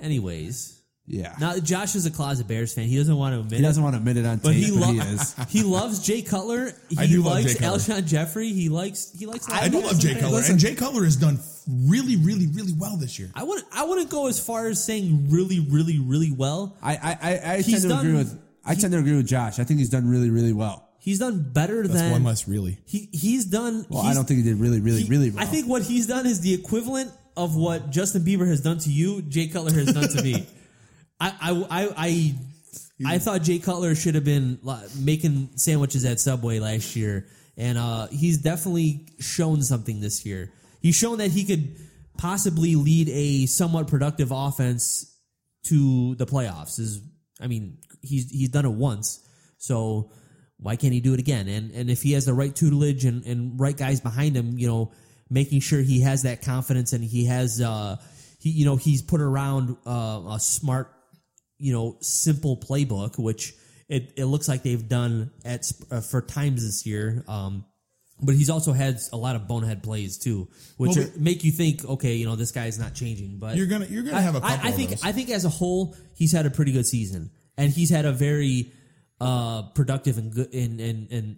Anyways, 0.00 0.80
Yeah. 1.06 1.34
Now 1.40 1.58
Josh 1.58 1.94
is 1.94 2.06
a 2.06 2.10
closet 2.10 2.46
Bears 2.46 2.72
fan. 2.74 2.84
He 2.86 2.96
doesn't 2.96 3.16
want 3.16 3.34
to 3.34 3.40
admit 3.40 3.54
he 3.54 3.64
it. 3.64 3.68
doesn't 3.68 3.82
want 3.82 3.94
to 3.94 3.98
admit 3.98 4.16
it 4.16 4.26
on 4.26 4.38
But 4.38 4.52
tape, 4.52 4.64
he, 4.64 4.70
but 4.72 4.80
lo- 4.80 4.92
he 4.92 4.98
is. 5.00 5.34
he 5.48 5.62
loves 5.62 6.04
Jay 6.06 6.22
Cutler. 6.22 6.72
He 6.88 6.96
I 6.98 7.06
do 7.06 7.22
love 7.22 7.34
likes 7.34 7.52
Jay 7.54 7.58
Cutler. 7.58 7.78
Alshon 7.78 8.06
Jeffery. 8.06 8.52
He 8.52 8.68
likes 8.68 9.12
he 9.18 9.26
likes. 9.26 9.46
a 9.48 9.50
lot 9.50 9.62
I 9.62 9.66
of 9.66 9.72
do 9.72 9.80
guys 9.80 9.92
love 9.92 10.00
Jay 10.00 10.08
in 10.10 10.14
there. 10.14 10.22
Cutler, 10.24 10.42
and 10.48 10.58
Jay 10.58 10.74
Cutler 10.74 11.04
has 11.04 11.16
done 11.16 11.38
really, 11.68 12.16
really, 12.16 12.46
really 12.48 12.72
well 12.72 12.96
this 12.96 13.18
year. 13.18 13.30
I 13.34 13.44
wouldn't 13.44 13.66
I 13.72 13.84
wouldn't 13.84 14.10
go 14.10 14.26
as 14.26 14.40
far 14.44 14.68
as 14.68 14.82
saying 14.82 15.28
really, 15.30 15.60
really, 15.60 15.98
really 15.98 16.32
well. 16.32 16.76
I 16.82 16.94
I, 16.94 17.18
I, 17.20 17.54
I 17.56 17.62
tend 17.62 17.82
to 17.82 17.98
agree 17.98 18.14
with 18.14 18.40
I 18.64 18.74
he- 18.74 18.80
tend 18.80 18.92
to 18.94 18.98
agree 18.98 19.16
with 19.16 19.26
Josh. 19.26 19.58
I 19.58 19.64
think 19.64 19.78
he's 19.78 19.90
done 19.90 20.08
really 20.08 20.30
really 20.30 20.52
well. 20.52 20.88
He's 20.98 21.18
done 21.20 21.50
better 21.52 21.86
That's 21.86 22.00
than 22.00 22.10
one 22.12 22.24
less 22.24 22.48
really. 22.48 22.78
He 22.86 23.08
he's 23.12 23.44
done. 23.44 23.86
Well, 23.88 24.02
he's- 24.02 24.12
I 24.12 24.18
don't 24.18 24.26
think 24.26 24.38
he 24.38 24.44
did 24.44 24.58
really 24.58 24.80
really 24.80 25.02
he- 25.02 25.08
really 25.08 25.30
well. 25.30 25.42
I 25.42 25.46
think 25.46 25.66
what 25.68 25.82
he's 25.82 26.06
done 26.06 26.26
is 26.26 26.40
the 26.40 26.54
equivalent 26.54 27.12
of 27.36 27.54
what 27.54 27.90
Justin 27.90 28.22
Bieber 28.22 28.48
has 28.48 28.60
done 28.60 28.78
to 28.80 28.90
you. 28.90 29.22
Jay 29.22 29.46
Cutler 29.48 29.72
has 29.72 29.92
done 29.92 30.08
to 30.08 30.22
me. 30.22 30.46
I 31.20 31.34
I 31.40 31.66
I. 31.70 31.94
I 31.96 32.34
I 33.06 33.18
thought 33.18 33.42
Jay 33.42 33.60
Cutler 33.60 33.94
should 33.94 34.16
have 34.16 34.24
been 34.24 34.58
making 34.98 35.50
sandwiches 35.54 36.04
at 36.04 36.18
Subway 36.18 36.58
last 36.58 36.96
year, 36.96 37.28
and 37.56 37.78
uh, 37.78 38.08
he's 38.08 38.38
definitely 38.38 39.06
shown 39.20 39.62
something 39.62 40.00
this 40.00 40.26
year. 40.26 40.50
He's 40.80 40.94
shown 40.94 41.18
that 41.18 41.30
he 41.30 41.44
could 41.44 41.76
possibly 42.16 42.74
lead 42.76 43.08
a 43.08 43.46
somewhat 43.46 43.88
productive 43.88 44.30
offense 44.32 45.14
to 45.64 46.14
the 46.16 46.26
playoffs. 46.26 46.78
Is 46.78 47.00
I 47.40 47.46
mean, 47.46 47.78
he's 48.02 48.30
he's 48.30 48.50
done 48.50 48.64
it 48.64 48.72
once, 48.72 49.24
so 49.58 50.10
why 50.58 50.76
can't 50.76 50.92
he 50.92 51.00
do 51.00 51.14
it 51.14 51.20
again? 51.20 51.48
And 51.48 51.70
and 51.72 51.90
if 51.90 52.02
he 52.02 52.12
has 52.12 52.26
the 52.26 52.34
right 52.34 52.54
tutelage 52.54 53.04
and, 53.04 53.24
and 53.24 53.58
right 53.58 53.76
guys 53.76 54.00
behind 54.00 54.36
him, 54.36 54.58
you 54.58 54.66
know, 54.68 54.92
making 55.30 55.60
sure 55.60 55.80
he 55.80 56.00
has 56.02 56.22
that 56.22 56.42
confidence 56.42 56.92
and 56.92 57.04
he 57.04 57.26
has 57.26 57.60
uh 57.60 57.96
he 58.38 58.50
you 58.50 58.64
know 58.64 58.76
he's 58.76 59.02
put 59.02 59.20
around 59.20 59.76
uh, 59.86 60.22
a 60.30 60.40
smart 60.40 60.92
you 61.58 61.72
know 61.72 61.96
simple 62.00 62.56
playbook, 62.56 63.18
which 63.18 63.54
it, 63.88 64.12
it 64.16 64.26
looks 64.26 64.48
like 64.48 64.62
they've 64.62 64.88
done 64.88 65.30
at 65.44 65.70
uh, 65.90 66.00
for 66.00 66.20
times 66.20 66.64
this 66.64 66.86
year. 66.86 67.24
Um, 67.26 67.64
but 68.20 68.34
he's 68.34 68.50
also 68.50 68.72
had 68.72 68.98
a 69.12 69.16
lot 69.16 69.36
of 69.36 69.46
bonehead 69.46 69.82
plays 69.82 70.18
too, 70.18 70.48
which 70.76 70.96
Well, 70.96 71.06
are, 71.06 71.10
make 71.18 71.44
you 71.44 71.52
think, 71.52 71.84
okay, 71.84 72.14
you 72.16 72.26
know, 72.26 72.36
this 72.36 72.50
guy's 72.52 72.78
not 72.78 72.94
changing. 72.94 73.38
But 73.38 73.56
You're 73.56 73.66
gonna- 73.66 73.86
you're 73.86 74.02
gonna 74.02 74.16
I- 74.16 74.20
have 74.22 74.34
a 74.34 74.38
I- 74.38 74.50
couple 74.56 74.66
I 74.66 74.70
of 74.70 74.74
think. 74.76 74.90
I 75.04 75.12
think 75.12 75.30
as 75.30 75.44
a 75.44 75.48
whole, 75.48 75.94
he's 76.14 76.32
had 76.32 76.44
a 76.46 76.50
pretty 76.50 76.72
good 76.72 76.86
season, 76.86 77.30
and 77.56 77.70
he's 77.72 77.90
had 77.90 78.04
a 78.04 78.12
very 78.12 78.72
uh, 79.20 79.62
productive 79.74 80.16
and 80.18 80.32
good 80.32 80.52
and 80.54 80.80
and 80.80 81.10
and 81.10 81.36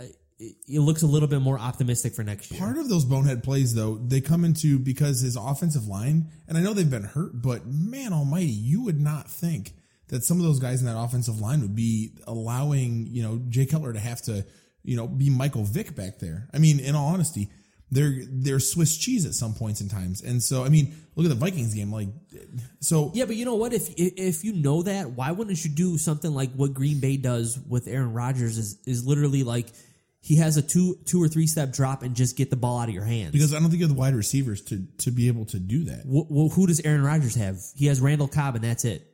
uh, 0.00 0.04
it 0.38 0.56
it 0.68 0.80
looks 0.80 1.02
a 1.02 1.06
little 1.06 1.28
bit 1.28 1.40
more 1.40 1.58
optimistic 1.58 2.14
for 2.14 2.22
next 2.22 2.50
year. 2.50 2.60
Part 2.60 2.76
of 2.76 2.88
those 2.88 3.04
bonehead 3.06 3.42
plays, 3.42 3.74
though, 3.74 3.96
they 3.96 4.20
come 4.20 4.44
into 4.44 4.78
because 4.78 5.20
his 5.20 5.36
offensive 5.36 5.86
line, 5.86 6.28
and 6.48 6.58
I 6.58 6.62
know 6.62 6.74
they've 6.74 6.88
been 6.90 7.04
hurt, 7.04 7.40
but 7.40 7.66
man 7.66 8.12
almighty, 8.12 8.46
you 8.52 8.82
would 8.82 9.00
not 9.00 9.30
think 9.30 9.72
that 10.08 10.22
some 10.22 10.36
of 10.38 10.44
those 10.44 10.58
guys 10.58 10.80
in 10.80 10.86
that 10.86 10.98
offensive 10.98 11.40
line 11.40 11.62
would 11.62 11.74
be 11.74 12.10
allowing, 12.26 13.06
you 13.10 13.22
know, 13.22 13.40
Jay 13.48 13.64
Cutler 13.64 13.94
to 13.94 13.98
have 14.00 14.20
to, 14.22 14.44
you 14.84 14.96
know, 14.96 15.06
be 15.08 15.30
Michael 15.30 15.64
Vick 15.64 15.94
back 15.96 16.18
there. 16.18 16.48
I 16.54 16.58
mean, 16.58 16.78
in 16.78 16.94
all 16.94 17.08
honesty, 17.08 17.48
they're 17.90 18.14
they're 18.28 18.60
Swiss 18.60 18.96
cheese 18.96 19.24
at 19.26 19.34
some 19.34 19.54
points 19.54 19.80
in 19.80 19.88
times. 19.88 20.22
And 20.22 20.42
so, 20.42 20.64
I 20.64 20.68
mean, 20.68 20.94
look 21.16 21.26
at 21.26 21.28
the 21.28 21.34
Vikings 21.34 21.74
game. 21.74 21.92
Like, 21.92 22.08
so 22.80 23.10
Yeah, 23.14 23.24
but 23.24 23.36
you 23.36 23.44
know 23.44 23.54
what? 23.54 23.72
If 23.72 23.88
if 23.96 24.44
you 24.44 24.52
know 24.52 24.82
that, 24.82 25.12
why 25.12 25.32
wouldn't 25.32 25.64
you 25.64 25.70
do 25.70 25.98
something 25.98 26.32
like 26.32 26.52
what 26.52 26.74
Green 26.74 27.00
Bay 27.00 27.16
does 27.16 27.58
with 27.68 27.88
Aaron 27.88 28.12
Rodgers? 28.12 28.58
Is 28.58 28.78
is 28.86 29.06
literally 29.06 29.42
like 29.42 29.68
he 30.20 30.36
has 30.36 30.56
a 30.56 30.62
two 30.62 30.96
two 31.04 31.22
or 31.22 31.28
three 31.28 31.46
step 31.46 31.72
drop 31.72 32.02
and 32.02 32.14
just 32.16 32.36
get 32.36 32.50
the 32.50 32.56
ball 32.56 32.80
out 32.80 32.88
of 32.88 32.94
your 32.94 33.04
hands. 33.04 33.32
because 33.32 33.54
I 33.54 33.58
don't 33.58 33.68
think 33.68 33.80
you 33.80 33.86
have 33.86 33.94
the 33.94 34.00
wide 34.00 34.14
receivers 34.14 34.62
to 34.62 34.86
to 34.98 35.10
be 35.10 35.28
able 35.28 35.44
to 35.46 35.58
do 35.58 35.84
that. 35.84 36.02
Well, 36.04 36.48
wh- 36.48 36.52
who 36.54 36.66
does 36.66 36.80
Aaron 36.80 37.02
Rodgers 37.02 37.34
have? 37.36 37.58
He 37.76 37.86
has 37.86 38.00
Randall 38.00 38.28
Cobb, 38.28 38.54
and 38.56 38.64
that's 38.64 38.84
it. 38.84 39.06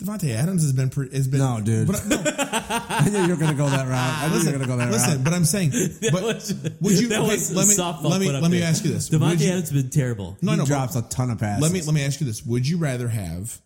Davante 0.00 0.34
Adams 0.34 0.62
has 0.62 0.72
been 0.72 0.88
pre- 0.88 1.10
has 1.14 1.28
been 1.28 1.40
No, 1.40 1.60
dude. 1.62 1.86
But, 1.86 2.06
no, 2.06 2.22
I 2.26 3.08
knew 3.10 3.22
you 3.22 3.28
were 3.28 3.36
going 3.36 3.50
to 3.50 3.56
go 3.56 3.68
that 3.68 3.86
route. 3.86 4.22
I 4.22 4.28
knew 4.28 4.38
you 4.38 4.44
were 4.46 4.50
going 4.52 4.60
to 4.62 4.66
go 4.66 4.76
that 4.78 4.90
listen, 4.90 5.16
route. 5.16 5.24
but 5.24 5.32
I'm 5.34 5.44
saying, 5.44 5.70
but 6.12 6.22
was- 6.22 6.54
would 6.80 6.98
you? 6.98 7.08
that 7.08 7.20
okay, 7.20 7.28
was 7.32 7.54
let 7.54 7.68
me 7.68 7.74
softball 7.74 8.10
let 8.10 8.20
me 8.20 8.30
let 8.30 8.50
me 8.50 8.62
ask 8.62 8.84
you 8.84 8.92
this. 8.92 9.10
Would 9.10 9.20
Davante 9.20 9.40
you- 9.40 9.50
Adams 9.50 9.70
has 9.70 9.82
been 9.82 9.90
terrible. 9.90 10.38
no, 10.40 10.52
he 10.52 10.58
no, 10.58 10.64
drops 10.64 10.94
but 10.94 11.06
a 11.06 11.08
ton 11.10 11.30
of 11.30 11.38
passes. 11.38 11.62
Let 11.62 11.72
me 11.72 11.82
let 11.82 11.94
me 11.94 12.02
ask 12.04 12.20
you 12.20 12.26
this: 12.26 12.44
Would 12.44 12.66
you 12.66 12.78
rather 12.78 13.08
have 13.08 13.60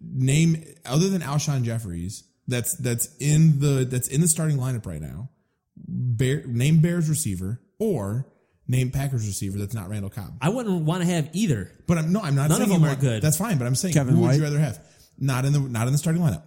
name 0.00 0.64
other 0.84 1.08
than 1.08 1.22
Alshon 1.22 1.62
Jeffries 1.62 2.24
that's 2.48 2.76
that's 2.76 3.14
in 3.18 3.60
the 3.60 3.84
that's 3.84 4.08
in 4.08 4.20
the 4.20 4.28
starting 4.28 4.56
lineup 4.58 4.86
right 4.86 5.00
now? 5.00 5.30
Bear, 5.76 6.42
name 6.46 6.80
Bears 6.80 7.08
receiver 7.08 7.60
or 7.78 8.26
name 8.68 8.90
Packers 8.90 9.26
receiver 9.26 9.58
that's 9.58 9.74
not 9.74 9.88
Randall 9.88 10.10
Cobb. 10.10 10.36
I 10.40 10.48
wouldn't 10.50 10.84
want 10.84 11.02
to 11.02 11.08
have 11.08 11.30
either. 11.32 11.72
But 11.86 11.98
I'm 11.98 12.12
no, 12.12 12.20
I'm 12.20 12.34
not 12.34 12.48
None 12.48 12.58
saying 12.58 12.70
of 12.70 12.80
them 12.80 12.84
you 12.84 12.96
are 12.96 13.00
good. 13.00 13.22
That's 13.22 13.36
fine, 13.38 13.58
but 13.58 13.66
I'm 13.66 13.74
saying 13.74 13.94
Kevin 13.94 14.14
who 14.14 14.20
would 14.22 14.36
you 14.36 14.42
rather 14.42 14.58
have? 14.58 14.80
Not 15.20 15.44
in 15.44 15.52
the 15.52 15.60
not 15.60 15.86
in 15.86 15.92
the 15.92 15.98
starting 15.98 16.22
lineup. 16.22 16.42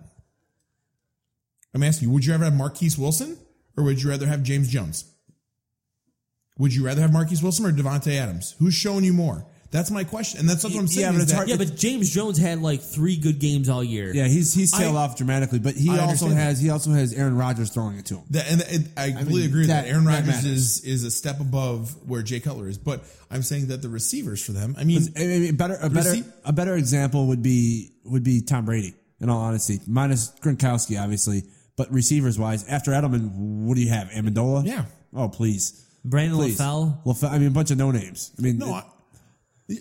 I'm 1.74 1.84
asking 1.84 2.10
you, 2.10 2.14
would 2.14 2.26
you 2.26 2.34
rather 2.34 2.46
have 2.46 2.56
Marquess 2.56 2.98
Wilson 2.98 3.38
or 3.78 3.84
would 3.84 4.02
you 4.02 4.10
rather 4.10 4.28
have 4.28 4.44
James 4.44 4.68
Jones? 4.68 5.06
Would 6.58 6.74
you 6.74 6.86
rather 6.86 7.02
have 7.02 7.14
Marquess 7.14 7.42
Wilson 7.42 7.66
or 7.66 7.72
Davante 7.72 8.16
Adams? 8.16 8.56
Who's 8.60 8.76
showing 8.76 9.04
you 9.04 9.14
more? 9.14 9.46
That's 9.74 9.90
my 9.92 10.04
question, 10.06 10.40
and 10.40 10.48
that's 10.48 10.64
what 10.64 10.74
I'm 10.76 10.88
saying. 10.88 11.06
Yeah, 11.08 11.12
but 11.12 11.22
it's 11.22 11.32
that- 11.32 11.36
hard- 11.36 11.50
Yeah, 11.50 11.58
but 11.58 11.76
James 11.76 12.10
Jones 12.10 12.38
had 12.38 12.62
like 12.62 12.82
three 12.82 13.18
good 13.18 13.40
games 13.40 13.68
all 13.68 13.84
year. 13.84 14.14
yeah, 14.14 14.28
he's 14.28 14.54
he's 14.54 14.72
tailed 14.72 14.96
I- 14.96 15.00
off 15.00 15.18
dramatically, 15.18 15.58
but 15.60 15.76
he 15.76 15.90
I 15.90 15.94
also 15.98 16.28
understand 16.28 16.34
has 16.38 16.60
he 16.62 16.70
also 16.70 16.92
has 16.92 17.12
Aaron 17.12 17.36
Rodgers 17.36 17.72
throwing 17.72 17.98
it 17.98 18.06
to 18.06 18.18
him. 18.18 18.24
That, 18.30 18.50
and 18.52 18.62
and 18.62 18.90
I 18.96 19.08
completely 19.12 19.34
mean, 19.42 19.50
agree 19.50 19.60
with 19.62 19.70
that. 19.70 19.86
that- 19.86 19.90
Aaron 19.92 20.06
Rodgers 20.06 20.28
matters. 20.28 20.46
is 20.46 20.80
is 20.86 21.04
a 21.04 21.12
step 21.12 21.40
above 21.40 21.94
where 22.08 22.22
Jay 22.22 22.40
Cutler 22.40 22.68
is, 22.70 22.78
but 22.78 23.04
I'm 23.32 23.42
saying 23.42 23.68
that 23.68 23.82
the 23.82 23.90
receivers 23.90 24.42
for 24.44 24.52
them. 24.52 24.76
I 24.78 24.84
mean, 24.86 25.02
I 25.18 25.20
mean, 25.26 25.56
better 25.56 25.78
a 25.82 25.90
better 25.90 26.10
Receive- 26.12 26.32
a 26.46 26.54
better 26.54 26.76
example 26.76 27.26
would 27.28 27.42
be 27.42 27.94
would 28.06 28.24
be 28.24 28.42
Tom 28.42 28.66
Brady. 28.66 28.94
In 29.20 29.30
all 29.30 29.40
honesty, 29.42 29.80
minus 29.88 30.32
Gronkowski, 30.42 31.02
obviously, 31.02 31.44
but 31.78 31.92
receivers 31.92 32.38
wise, 32.38 32.64
after 32.68 32.92
Edelman, 32.92 33.32
what 33.66 33.76
do 33.76 33.82
you 33.82 33.90
have? 33.90 34.10
Amendola. 34.10 34.66
Yeah. 34.68 34.86
Oh 35.16 35.30
please, 35.30 35.82
Brandon 36.06 36.38
please. 36.38 36.60
LaFell. 36.60 37.04
LaFell. 37.06 37.32
I 37.32 37.40
mean, 37.40 37.48
a 37.48 37.52
bunch 37.52 37.72
of 37.72 37.78
no 37.78 37.90
names. 37.92 38.32
I 38.38 38.42
mean, 38.44 38.58
No, 38.60 38.68
it- 38.68 38.72
I, 38.72 38.76
Yeah, 38.76 38.84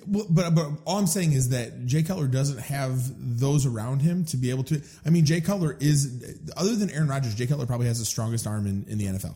well, 0.07 0.27
but 0.31 0.55
but 0.55 0.67
all 0.87 0.99
I'm 0.99 1.07
saying 1.07 1.33
is 1.33 1.49
that 1.51 1.87
Jay 1.87 2.03
Cutler 2.03 2.29
doesn't 2.29 2.59
have 2.61 3.01
those 3.41 3.67
around 3.67 4.01
him 4.01 4.25
to 4.27 4.37
be 4.37 4.51
able 4.51 4.65
to. 4.65 4.81
I 5.05 5.11
mean, 5.11 5.25
Jay 5.25 5.41
Cutler 5.41 5.77
is 5.81 6.39
other 6.57 6.77
than 6.77 6.91
Aaron 6.91 7.09
Rodgers. 7.09 7.35
Jay 7.35 7.47
Cutler 7.47 7.67
probably 7.67 7.87
has 7.89 7.99
the 7.99 8.05
strongest 8.05 8.47
arm 8.47 8.67
in, 8.67 8.85
in 8.89 8.99
the 8.99 9.07
NFL. 9.07 9.35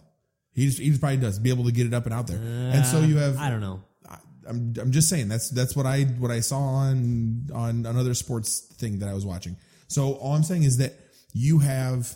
He 0.53 0.67
just, 0.67 0.79
he 0.79 0.89
just 0.89 1.01
probably 1.01 1.19
does 1.19 1.39
be 1.39 1.51
able 1.51 1.65
to 1.65 1.73
get 1.73 1.87
it 1.87 1.93
up 1.95 2.05
and 2.07 2.15
out 2.15 2.27
there. 2.29 2.39
and 2.39 2.87
so 2.87 3.01
you 3.01 3.17
have. 3.19 3.37
I 3.39 3.51
don't 3.51 3.61
know. 3.61 3.83
I- 4.09 4.19
I'm 4.49 4.75
I'm 4.81 4.93
just 4.93 5.09
saying 5.09 5.27
that's 5.29 5.51
that's 5.51 5.75
what 5.75 5.87
I 5.87 6.05
what 6.05 6.31
I 6.31 6.39
saw 6.41 6.59
on 6.61 7.49
on 7.53 7.85
another 7.85 8.15
sports 8.15 8.61
thing 8.61 9.01
that 9.01 9.09
I 9.09 9.15
was 9.15 9.27
watching. 9.27 9.57
So 9.89 10.13
all 10.15 10.35
I'm 10.35 10.45
saying 10.45 10.63
is 10.63 10.77
that 10.79 10.95
you 11.33 11.59
have 11.59 12.15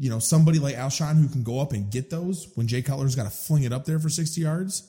you 0.00 0.10
know 0.10 0.18
somebody 0.18 0.58
like 0.58 0.74
Alshon 0.74 1.20
who 1.20 1.28
can 1.28 1.44
go 1.44 1.60
up 1.60 1.72
and 1.72 1.88
get 1.90 2.10
those 2.10 2.48
when 2.56 2.66
Jay 2.66 2.82
Cutler's 2.82 3.14
got 3.14 3.24
to 3.24 3.30
fling 3.30 3.62
it 3.62 3.72
up 3.72 3.84
there 3.84 4.00
for 4.00 4.08
60 4.08 4.40
yards. 4.40 4.88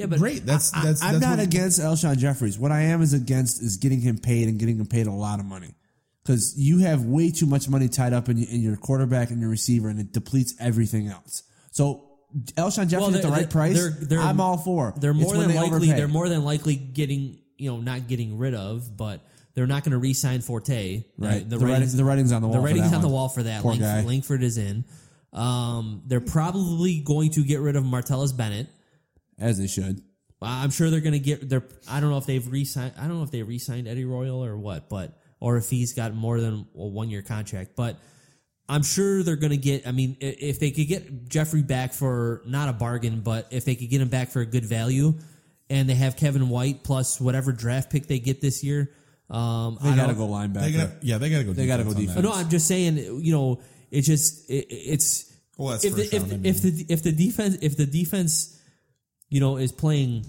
Yeah, 0.00 0.06
but 0.06 0.18
Great. 0.18 0.44
That's 0.46 0.72
I- 0.74 0.84
that's 0.84 1.02
I'm 1.02 1.20
not 1.20 1.38
what- 1.38 1.40
against 1.46 1.78
Alshon 1.80 2.16
Jeffries. 2.18 2.58
What 2.58 2.72
I 2.72 2.80
am 2.82 3.02
is 3.02 3.12
against 3.12 3.62
is 3.62 3.76
getting 3.76 4.00
him 4.00 4.18
paid 4.18 4.48
and 4.48 4.58
getting 4.58 4.78
him 4.78 4.86
paid 4.86 5.06
a 5.06 5.12
lot 5.12 5.38
of 5.40 5.46
money. 5.46 5.74
Because 6.24 6.54
you 6.56 6.78
have 6.80 7.04
way 7.04 7.30
too 7.30 7.46
much 7.46 7.68
money 7.68 7.88
tied 7.88 8.12
up 8.12 8.28
in, 8.28 8.42
in 8.42 8.60
your 8.60 8.76
quarterback 8.76 9.30
and 9.30 9.40
your 9.40 9.48
receiver, 9.50 9.88
and 9.88 9.98
it 9.98 10.12
depletes 10.12 10.54
everything 10.60 11.08
else. 11.08 11.42
So 11.70 12.04
Alshon 12.56 12.88
Jeffries 12.88 12.92
Well, 12.92 13.06
at 13.08 13.12
the 13.12 13.18
they're- 13.22 13.30
right 13.30 13.50
price, 13.50 13.74
they're- 13.74 13.96
they're- 14.00 14.20
I'm 14.20 14.40
all 14.40 14.56
for. 14.58 14.94
They're 14.98 15.14
more 15.14 15.36
than 15.36 15.48
they 15.48 15.56
likely. 15.56 15.76
overpay. 15.76 15.96
They're 15.96 16.08
more 16.08 16.28
than 16.28 16.44
likely 16.44 16.76
getting 16.76 17.38
you 17.58 17.70
know 17.70 17.80
not 17.80 18.06
getting 18.08 18.38
rid 18.38 18.54
of, 18.54 18.96
but 18.96 19.22
they're 19.54 19.66
not 19.66 19.82
going 19.84 19.92
to 19.92 19.98
re-sign 19.98 20.40
Forte. 20.40 21.04
Right. 21.18 21.40
The, 21.40 21.56
The 21.56 21.56
writing- 21.58 21.72
writing's, 21.72 21.96
the 21.96 22.04
writing's 22.04 22.32
on 22.32 22.40
the 22.42 22.48
wall 22.48 22.54
The 22.56 22.60
for 22.60 22.64
writing's 22.66 22.90
that 22.90 22.96
on 22.96 23.02
the 23.02 23.08
wall 23.08 23.28
for 23.28 23.42
that. 23.42 23.62
Poor 23.62 23.72
Langford, 23.72 23.86
guy. 23.86 24.02
Langford 24.04 24.42
is 24.42 24.56
in. 24.58 24.84
Um, 25.32 26.02
they're 26.06 26.20
probably 26.20 27.00
going 27.00 27.30
to 27.32 27.44
get 27.44 27.60
rid 27.60 27.76
of 27.76 27.84
Martellus 27.84 28.36
Bennett. 28.36 28.68
As 29.40 29.58
they 29.58 29.66
should. 29.66 30.02
I'm 30.42 30.70
sure 30.70 30.90
they're 30.90 31.00
going 31.00 31.12
to 31.12 31.18
get. 31.18 31.48
They're. 31.48 31.64
I 31.88 32.00
don't 32.00 32.10
know 32.10 32.18
if 32.18 32.26
they've 32.26 32.46
re-signed. 32.50 32.94
I 32.98 33.02
don't 33.02 33.18
know 33.18 33.24
if 33.24 33.30
they 33.30 33.42
re-signed 33.42 33.88
Eddie 33.88 34.04
Royal 34.04 34.44
or 34.44 34.56
what, 34.56 34.88
but 34.88 35.18
or 35.38 35.56
if 35.56 35.68
he's 35.68 35.92
got 35.92 36.14
more 36.14 36.40
than 36.40 36.66
a 36.74 36.86
one-year 36.86 37.22
contract. 37.22 37.72
But 37.76 37.98
I'm 38.68 38.82
sure 38.82 39.22
they're 39.22 39.36
going 39.36 39.50
to 39.50 39.58
get. 39.58 39.86
I 39.86 39.92
mean, 39.92 40.16
if 40.20 40.60
they 40.60 40.70
could 40.70 40.86
get 40.86 41.28
Jeffery 41.28 41.62
back 41.62 41.92
for 41.92 42.42
not 42.46 42.68
a 42.68 42.72
bargain, 42.72 43.20
but 43.20 43.48
if 43.50 43.64
they 43.64 43.74
could 43.74 43.90
get 43.90 44.00
him 44.00 44.08
back 44.08 44.30
for 44.30 44.40
a 44.40 44.46
good 44.46 44.64
value, 44.64 45.14
and 45.68 45.88
they 45.88 45.94
have 45.94 46.16
Kevin 46.16 46.48
White 46.48 46.84
plus 46.84 47.20
whatever 47.20 47.52
draft 47.52 47.90
pick 47.90 48.06
they 48.06 48.18
get 48.18 48.40
this 48.40 48.64
year, 48.64 48.90
um, 49.30 49.78
They 49.80 49.94
got 49.94 50.08
to 50.08 50.14
go 50.14 50.26
linebacker. 50.26 50.60
They 50.60 50.72
gotta, 50.72 50.92
yeah, 51.02 51.18
they 51.18 51.30
got 51.30 51.38
to 51.38 51.44
go. 51.44 51.52
They 51.52 51.66
gotta 51.66 51.84
go 51.84 51.90
on 51.90 51.96
defense. 51.96 52.22
no, 52.22 52.32
I'm 52.32 52.48
just 52.48 52.66
saying. 52.66 52.96
You 52.96 53.32
know, 53.32 53.60
it's 53.90 54.06
just 54.06 54.50
it, 54.50 54.66
it's 54.70 55.32
Well, 55.56 55.70
that's 55.70 55.84
if 55.84 55.94
the, 55.94 56.02
if, 56.04 56.22
round, 56.22 56.46
I 56.46 56.48
if 56.48 56.62
the 56.62 56.86
if 56.88 57.02
the 57.04 57.12
defense 57.12 57.58
if 57.62 57.76
the 57.76 57.86
defense, 57.86 58.59
you 59.30 59.40
know, 59.40 59.56
is 59.56 59.72
playing 59.72 60.26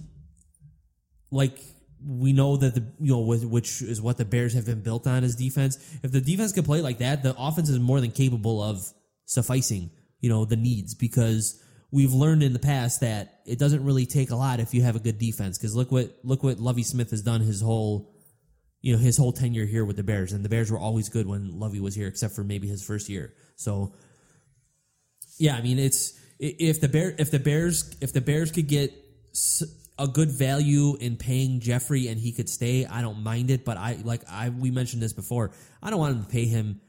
like 1.31 1.59
we 2.03 2.33
know 2.33 2.57
that 2.57 2.73
the 2.73 2.83
you 2.99 3.11
know 3.11 3.19
which 3.19 3.81
is 3.81 4.01
what 4.01 4.17
the 4.17 4.25
Bears 4.25 4.53
have 4.53 4.65
been 4.65 4.81
built 4.81 5.05
on 5.07 5.23
is 5.23 5.35
defense. 5.35 5.77
If 6.03 6.11
the 6.11 6.21
defense 6.21 6.53
can 6.53 6.63
play 6.63 6.81
like 6.81 6.99
that, 6.99 7.23
the 7.23 7.35
offense 7.37 7.69
is 7.69 7.79
more 7.79 7.99
than 7.99 8.11
capable 8.11 8.63
of 8.63 8.85
sufficing 9.25 9.91
you 10.19 10.29
know 10.29 10.45
the 10.45 10.55
needs 10.55 10.93
because 10.93 11.61
we've 11.91 12.13
learned 12.13 12.43
in 12.43 12.53
the 12.53 12.59
past 12.59 13.01
that 13.01 13.41
it 13.45 13.59
doesn't 13.59 13.83
really 13.83 14.05
take 14.05 14.31
a 14.31 14.35
lot 14.35 14.59
if 14.59 14.73
you 14.73 14.81
have 14.81 14.95
a 14.95 14.99
good 14.99 15.19
defense. 15.19 15.57
Because 15.57 15.75
look 15.75 15.91
what 15.91 16.15
look 16.23 16.43
what 16.43 16.59
Lovie 16.59 16.83
Smith 16.83 17.11
has 17.11 17.21
done 17.21 17.41
his 17.41 17.61
whole 17.61 18.15
you 18.81 18.93
know 18.93 18.99
his 18.99 19.17
whole 19.17 19.31
tenure 19.31 19.65
here 19.65 19.85
with 19.85 19.97
the 19.97 20.03
Bears, 20.03 20.31
and 20.31 20.43
the 20.43 20.49
Bears 20.49 20.71
were 20.71 20.79
always 20.79 21.09
good 21.09 21.27
when 21.27 21.59
Lovie 21.59 21.79
was 21.79 21.95
here, 21.95 22.07
except 22.07 22.35
for 22.35 22.43
maybe 22.43 22.67
his 22.67 22.83
first 22.83 23.09
year. 23.09 23.33
So, 23.55 23.93
yeah, 25.37 25.55
I 25.55 25.61
mean, 25.61 25.77
it's 25.77 26.19
if 26.39 26.81
the 26.81 26.87
bear 26.87 27.15
if 27.17 27.29
the 27.29 27.39
Bears 27.39 27.95
if 28.01 28.13
the 28.13 28.21
Bears 28.21 28.51
could 28.51 28.67
get 28.67 28.93
a 29.97 30.07
good 30.07 30.31
value 30.31 30.95
in 30.97 31.15
paying 31.17 31.59
Jeffery 31.59 32.07
and 32.07 32.19
he 32.19 32.31
could 32.31 32.49
stay, 32.49 32.85
I 32.85 33.01
don't 33.01 33.23
mind 33.23 33.51
it. 33.51 33.65
But 33.65 33.77
I 33.77 33.97
like 34.03 34.23
I 34.29 34.49
we 34.49 34.71
mentioned 34.71 35.01
this 35.01 35.13
before. 35.13 35.51
I 35.81 35.89
don't 35.89 35.99
want 35.99 36.15
him 36.17 36.23
to 36.23 36.29
pay 36.29 36.45
him 36.45 36.81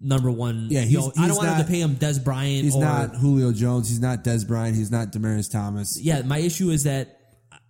number 0.00 0.30
one. 0.30 0.68
Yeah, 0.70 0.80
you 0.82 1.00
he's- 1.00 1.12
I 1.18 1.26
don't 1.28 1.36
want 1.36 1.48
him 1.50 1.58
to 1.58 1.64
pay 1.70 1.80
him 1.80 1.96
Dez 1.96 2.22
Bryant. 2.22 2.64
He's 2.64 2.74
or, 2.74 2.80
not 2.82 3.14
Julio 3.16 3.52
Jones. 3.52 3.88
He's 3.88 4.00
not 4.00 4.24
Dez 4.24 4.46
Bryant. 4.46 4.76
He's 4.76 4.90
not 4.90 5.12
Demaryius 5.12 5.50
Thomas. 5.50 5.98
Yeah, 6.00 6.22
my 6.22 6.38
issue 6.38 6.70
is 6.70 6.84
that 6.84 7.20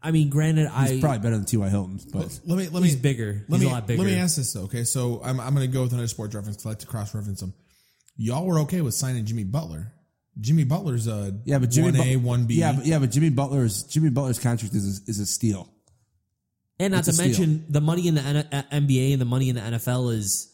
I 0.03 0.11
mean, 0.11 0.29
granted, 0.29 0.69
He's 0.69 0.91
I 0.93 1.01
probably 1.01 1.21
better 1.21 1.37
than 1.37 1.47
T.Y. 1.47 1.67
Hilton, 1.71 1.99
but 2.13 2.39
Let 2.45 2.59
me 2.59 2.69
let 2.69 2.83
me 2.83 2.89
He's 2.89 2.97
bigger. 2.97 3.43
Let 3.49 3.57
He's 3.59 3.67
me 3.67 3.71
a 3.71 3.75
lot 3.75 3.87
bigger. 3.87 4.03
let 4.03 4.07
me 4.11 4.17
ask 4.19 4.37
this 4.37 4.53
though. 4.53 4.65
Okay, 4.65 4.85
so 4.85 5.23
I'm 5.25 5.41
I'm 5.41 5.55
going 5.55 5.67
to 5.67 5.73
go 5.73 5.83
with 5.83 5.93
another 5.93 6.09
sports 6.09 6.35
reference. 6.35 6.59
'cause 6.59 6.67
I 6.67 6.69
like 6.71 6.79
to 6.81 6.87
cross 6.87 7.15
reference 7.15 7.41
them. 7.41 7.55
Y'all 8.17 8.45
were 8.45 8.59
okay 8.61 8.83
with 8.83 8.93
signing 8.95 9.25
Jimmy 9.25 9.45
Butler. 9.45 9.94
Jimmy 10.41 10.65
Butler's 10.65 11.07
a 11.07 11.39
yeah, 11.45 11.59
but 11.59 11.71
Jimmy 11.71 11.93
one 11.99 12.01
A 12.09 12.17
Bu- 12.17 12.27
one 12.27 12.45
B. 12.47 12.55
Yeah, 12.57 12.73
but 12.73 12.87
yeah, 12.87 12.99
but 12.99 13.11
Jimmy 13.11 13.31
Butler's 13.31 13.85
Jimmy 13.85 14.11
Butler's 14.11 14.39
contract 14.39 14.75
is 14.75 15.01
a, 15.07 15.11
is 15.11 15.21
a 15.21 15.27
steal. 15.27 15.69
and 16.81 16.93
not 16.93 17.07
It's 17.07 17.17
to 17.17 17.23
a 17.23 17.31
steal. 17.31 17.47
mention 17.47 17.67
the 17.69 17.81
money 17.81 18.09
in 18.09 18.15
the 18.17 18.21
N- 18.23 18.65
NBA 18.73 19.13
and 19.13 19.21
the 19.21 19.25
money 19.27 19.49
in 19.49 19.55
the 19.57 19.61
NFL 19.63 20.13
is 20.13 20.53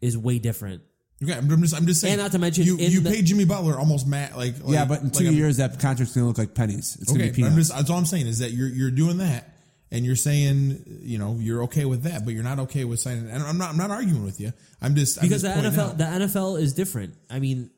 is 0.00 0.16
way 0.16 0.38
different. 0.38 0.82
Okay, 1.20 1.32
I'm 1.32 1.50
I'm 1.50 1.60
just 1.62 1.74
I'm 1.74 1.86
just 1.86 2.00
saying. 2.00 2.14
And 2.14 2.22
not 2.22 2.30
to 2.32 2.38
mention 2.38 2.64
you 2.64 2.76
you 2.76 3.00
the- 3.00 3.10
paid 3.10 3.26
Jimmy 3.26 3.44
Butler 3.44 3.76
almost 3.76 4.06
mat 4.06 4.36
like, 4.36 4.54
like 4.62 4.72
yeah, 4.74 4.84
but 4.84 5.02
in 5.02 5.10
two 5.10 5.24
like 5.24 5.32
a- 5.32 5.36
years 5.36 5.56
that 5.56 5.80
contract's 5.80 6.14
gonna 6.14 6.28
look 6.28 6.38
like 6.38 6.54
pennies. 6.54 6.96
It's 7.00 7.10
gonna 7.10 7.24
Okay, 7.24 7.32
be 7.32 7.42
I'm 7.42 7.50
peanuts. 7.50 7.68
just, 7.68 7.76
that's 7.76 7.90
all 7.90 7.98
I'm 7.98 8.06
saying 8.06 8.28
is 8.28 8.38
that 8.38 8.52
you're 8.52 8.68
you're 8.68 8.92
doing 8.92 9.18
that, 9.18 9.52
and 9.90 10.04
you're 10.06 10.14
saying 10.14 11.00
you 11.02 11.18
know 11.18 11.36
you're 11.40 11.64
okay 11.64 11.86
with 11.86 12.04
that, 12.04 12.24
but 12.24 12.34
you're 12.34 12.44
not 12.44 12.60
okay 12.60 12.84
with 12.84 13.00
signing. 13.00 13.28
And 13.28 13.42
I'm 13.42 13.58
not 13.58 13.70
I'm 13.70 13.76
not 13.76 13.90
arguing 13.90 14.24
with 14.24 14.40
you. 14.40 14.52
I'm 14.80 14.94
just 14.94 15.18
I'm 15.18 15.24
because 15.28 15.42
just 15.42 15.60
the 15.60 15.68
NFL 15.68 15.88
out. 15.90 15.98
the 15.98 16.04
NFL 16.04 16.60
is 16.60 16.72
different. 16.74 17.14
I 17.28 17.40
mean, 17.40 17.70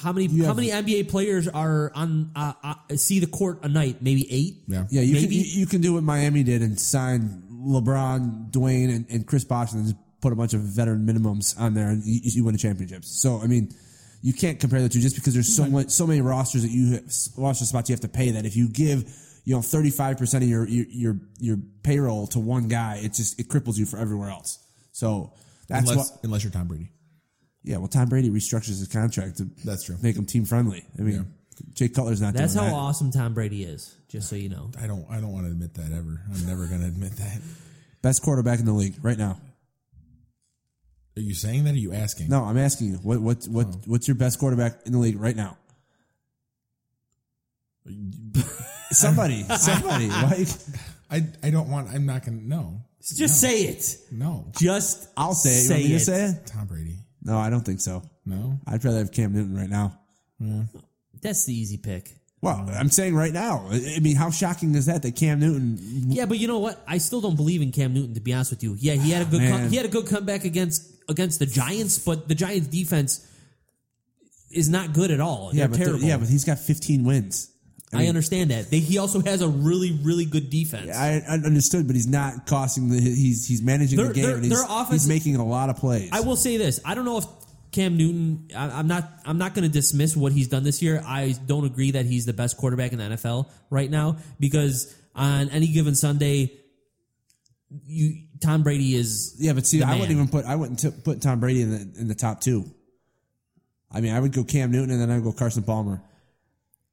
how 0.00 0.12
many 0.12 0.26
You 0.26 0.42
how 0.42 0.48
have- 0.48 0.56
many 0.56 0.68
NBA 0.70 1.08
players 1.08 1.48
are 1.48 1.90
on 1.94 2.30
uh, 2.36 2.52
uh, 2.62 2.74
see 2.96 3.18
the 3.20 3.26
court 3.26 3.60
a 3.62 3.68
night? 3.68 4.02
Maybe 4.02 4.26
eight. 4.30 4.62
yeah 4.66 4.84
yeah, 4.90 5.02
you 5.02 5.14
can 5.20 5.32
you, 5.32 5.40
you 5.40 5.66
can 5.66 5.80
do 5.80 5.94
what 5.94 6.02
Miami 6.02 6.42
did 6.42 6.62
and 6.62 6.78
sign 6.78 7.42
LeBron, 7.50 8.50
Dwyane, 8.50 8.94
and, 8.94 9.06
and 9.10 9.26
Chris 9.26 9.44
Bosh 9.44 9.72
and 9.72 9.84
just 9.84 9.96
put 10.20 10.32
a 10.32 10.36
bunch 10.36 10.54
of 10.54 10.60
veteran 10.60 11.06
minimums 11.06 11.58
on 11.60 11.74
there 11.74 11.88
and 11.88 12.04
you, 12.04 12.20
you 12.22 12.44
win 12.44 12.52
the 12.52 12.58
championships. 12.58 13.08
So 13.20 13.40
I 13.42 13.46
mean. 13.46 13.74
You 14.20 14.32
can't 14.32 14.58
compare 14.58 14.82
the 14.82 14.88
two 14.88 14.98
just 14.98 15.14
because 15.14 15.32
there's 15.32 15.54
so 15.54 15.64
much, 15.66 15.90
so 15.90 16.04
many 16.04 16.20
rosters 16.20 16.62
that 16.62 16.72
you 16.72 16.98
roster 17.36 17.64
spots 17.64 17.88
you 17.88 17.92
have 17.92 18.00
to 18.00 18.08
pay 18.08 18.32
that 18.32 18.44
if 18.44 18.56
you 18.56 18.68
give 18.68 19.04
you 19.44 19.54
know 19.54 19.62
35 19.62 20.18
percent 20.18 20.42
of 20.42 20.50
your, 20.50 20.66
your 20.66 20.86
your 20.88 21.20
your 21.38 21.56
payroll 21.84 22.26
to 22.26 22.40
one 22.40 22.66
guy, 22.66 22.96
it 23.00 23.12
just 23.14 23.38
it 23.38 23.48
cripples 23.48 23.78
you 23.78 23.86
for 23.86 23.96
everywhere 23.96 24.28
else. 24.28 24.58
So 24.90 25.34
that's 25.68 25.88
unless 25.88 26.10
what 26.10 26.20
unless 26.24 26.42
you're 26.42 26.50
Tom 26.50 26.66
Brady. 26.66 26.90
Yeah, 27.68 27.76
well, 27.76 27.88
Tom 27.88 28.08
Brady 28.08 28.30
restructures 28.30 28.78
his 28.78 28.88
contract 28.88 29.36
to 29.38 29.44
That's 29.64 29.84
true. 29.84 29.96
make 30.02 30.16
him 30.16 30.24
team 30.24 30.44
friendly. 30.44 30.84
I 30.98 31.02
mean, 31.02 31.34
Jay 31.74 31.88
Cutler's 31.88 32.20
not. 32.20 32.32
That's 32.34 32.54
how 32.54 32.60
doing 32.62 32.72
that. 32.72 32.78
awesome 32.78 33.10
Tom 33.10 33.34
Brady 33.34 33.62
is. 33.64 33.94
Just 34.08 34.28
so 34.30 34.36
you 34.36 34.48
know. 34.48 34.70
I 34.80 34.86
don't 34.86 35.04
I 35.10 35.20
don't 35.20 35.32
want 35.32 35.44
to 35.46 35.52
admit 35.52 35.74
that 35.74 35.92
ever. 35.92 36.22
I'm 36.32 36.46
never 36.46 36.66
going 36.66 36.80
to 36.80 36.86
admit 36.86 37.12
that. 37.16 37.40
Best 38.00 38.22
quarterback 38.22 38.58
in 38.60 38.64
the 38.64 38.72
league 38.72 38.94
right 39.02 39.18
now. 39.18 39.38
Are 41.16 41.20
you 41.20 41.34
saying 41.34 41.64
that? 41.64 41.70
Or 41.70 41.74
are 41.74 41.76
you 41.76 41.92
asking? 41.92 42.28
No, 42.28 42.44
I'm 42.44 42.56
asking 42.56 42.92
you. 42.92 42.94
What 43.02 43.20
what 43.20 43.44
what 43.48 43.66
Oh. 43.66 43.80
what's 43.86 44.08
your 44.08 44.14
best 44.14 44.38
quarterback 44.38 44.86
in 44.86 44.92
the 44.92 44.98
league 44.98 45.20
right 45.20 45.36
now? 45.36 45.58
Somebody, 48.90 49.42
somebody. 49.56 50.08
Like, 50.10 50.48
I 51.10 51.26
I 51.42 51.50
don't 51.50 51.68
want. 51.70 51.88
I'm 51.90 52.06
not 52.06 52.24
going 52.24 52.38
to. 52.40 52.46
No, 52.46 52.80
Just 53.02 53.40
say 53.40 53.62
it. 53.62 53.96
no. 54.12 54.46
Just 54.58 55.08
I'll 55.16 55.34
say 55.34 55.50
it. 55.50 55.62
You 55.62 55.68
Say 55.68 55.74
want 55.74 55.84
me 55.84 55.92
to 55.92 56.00
say 56.00 56.24
it? 56.26 56.46
Tom 56.46 56.66
Brady. 56.66 56.96
No, 57.28 57.38
I 57.38 57.50
don't 57.50 57.60
think 57.64 57.80
so. 57.80 58.02
No. 58.24 58.58
I'd 58.66 58.82
rather 58.84 58.98
have 58.98 59.12
Cam 59.12 59.34
Newton 59.34 59.54
right 59.54 59.68
now. 59.68 59.98
Yeah. 60.40 60.62
That's 61.20 61.44
the 61.44 61.52
easy 61.52 61.76
pick. 61.76 62.14
Well, 62.40 62.70
I'm 62.72 62.88
saying 62.88 63.14
right 63.14 63.32
now. 63.32 63.66
I 63.70 63.96
I 63.96 64.00
mean, 64.00 64.16
how 64.16 64.30
shocking 64.30 64.74
is 64.74 64.86
that 64.86 65.02
that 65.02 65.14
Cam 65.16 65.40
Newton? 65.40 65.76
Yeah, 66.08 66.24
but 66.26 66.38
you 66.38 66.46
know 66.48 66.60
what? 66.60 66.82
I 66.86 66.98
still 66.98 67.20
don't 67.20 67.36
believe 67.36 67.60
in 67.60 67.70
Cam 67.72 67.92
Newton. 67.92 68.14
To 68.14 68.20
be 68.20 68.32
honest 68.32 68.52
with 68.52 68.62
you, 68.62 68.76
yeah, 68.78 68.94
he 68.94 69.10
had 69.10 69.22
a 69.22 69.26
ah, 69.26 69.30
good 69.30 69.40
Man. 69.40 69.50
com- 69.60 69.68
he 69.70 69.76
had 69.76 69.84
a 69.86 69.90
good 69.90 70.06
comeback 70.06 70.44
against 70.44 70.90
against 71.08 71.38
the 71.40 71.46
Giants, 71.46 71.98
but 71.98 72.28
the 72.28 72.34
Giants 72.34 72.68
defense 72.68 73.26
is 74.50 74.68
not 74.68 74.92
good 74.94 75.10
at 75.10 75.20
all. 75.20 75.50
Yeah, 75.52 75.62
They're 75.66 75.68
but 75.68 75.76
they're- 75.78 75.86
terrible. 75.88 76.06
yeah, 76.06 76.16
but 76.16 76.28
he's 76.28 76.44
got 76.44 76.58
15 76.58 77.04
wins. 77.04 77.50
I, 77.92 78.06
understand 78.06 78.50
that. 78.50 78.70
They, 78.70 78.80
he 78.80 78.98
also 78.98 79.20
has 79.20 79.40
a 79.40 79.48
really 79.48 79.98
really 80.02 80.24
good 80.24 80.50
defense. 80.50 80.94
I, 80.94 81.22
I 81.26 81.34
understood, 81.34 81.86
but 81.86 81.96
he's 81.96 82.06
not 82.06 82.46
costing 82.46 82.88
the. 82.90 83.00
He's 83.00 83.46
he's 83.46 83.62
managing 83.62 83.96
Their- 83.96 84.08
the 84.08 84.14
game. 84.14 84.24
their- 84.24 84.36
and 84.36 84.44
he's, 84.44 84.60
offense- 84.60 84.90
he's 84.90 85.08
making 85.08 85.36
a 85.36 85.44
lot 85.46 85.70
of 85.70 85.76
plays. 85.76 86.10
I 86.12 86.20
will 86.20 86.36
say 86.36 86.56
this: 86.56 86.80
I 86.84 86.94
don't 86.94 87.04
know 87.04 87.18
if 87.18 87.24
Cam 87.72 87.96
Newton. 87.96 88.48
I, 88.54 88.70
I'm 88.70 88.88
not. 88.88 89.08
I'm 89.24 89.38
not 89.38 89.54
going 89.54 89.64
to 89.64 89.72
dismiss 89.72 90.16
what 90.16 90.32
he's 90.32 90.48
done 90.48 90.64
this 90.64 90.82
year. 90.82 91.02
I 91.06 91.34
don't 91.46 91.64
agree 91.64 91.92
that 91.92 92.04
he's 92.04 92.26
the 92.26 92.32
best 92.34 92.58
quarterback 92.58 92.92
in 92.92 92.98
the 92.98 93.04
NFL 93.04 93.48
right 93.70 93.90
now 93.90 94.18
because 94.38 94.94
on 95.14 95.48
any 95.48 95.68
given 95.68 95.94
Sunday, 95.94 96.52
you 97.86 98.24
Tom 98.40 98.62
Brady 98.62 98.94
is. 98.94 99.36
Yeah, 99.38 99.52
but 99.52 99.66
see, 99.66 99.82
I 99.82 99.92
wouldn't 99.94 100.10
even 100.10 100.28
put 100.28 100.44
I 100.44 100.56
wouldn't 100.56 100.78
t- 100.80 100.90
put 100.90 101.22
Tom 101.22 101.40
Brady 101.40 101.62
in 101.62 101.70
the 101.70 102.00
in 102.00 102.08
the 102.08 102.14
top 102.14 102.40
two. 102.40 102.64
I 103.90 104.00
mean, 104.02 104.12
I 104.12 104.20
would 104.20 104.32
go 104.32 104.44
Cam 104.44 104.70
Newton 104.70 104.90
and 104.90 105.00
then 105.00 105.10
I'd 105.10 105.24
go 105.24 105.32
Carson 105.32 105.62
Palmer. 105.62 106.02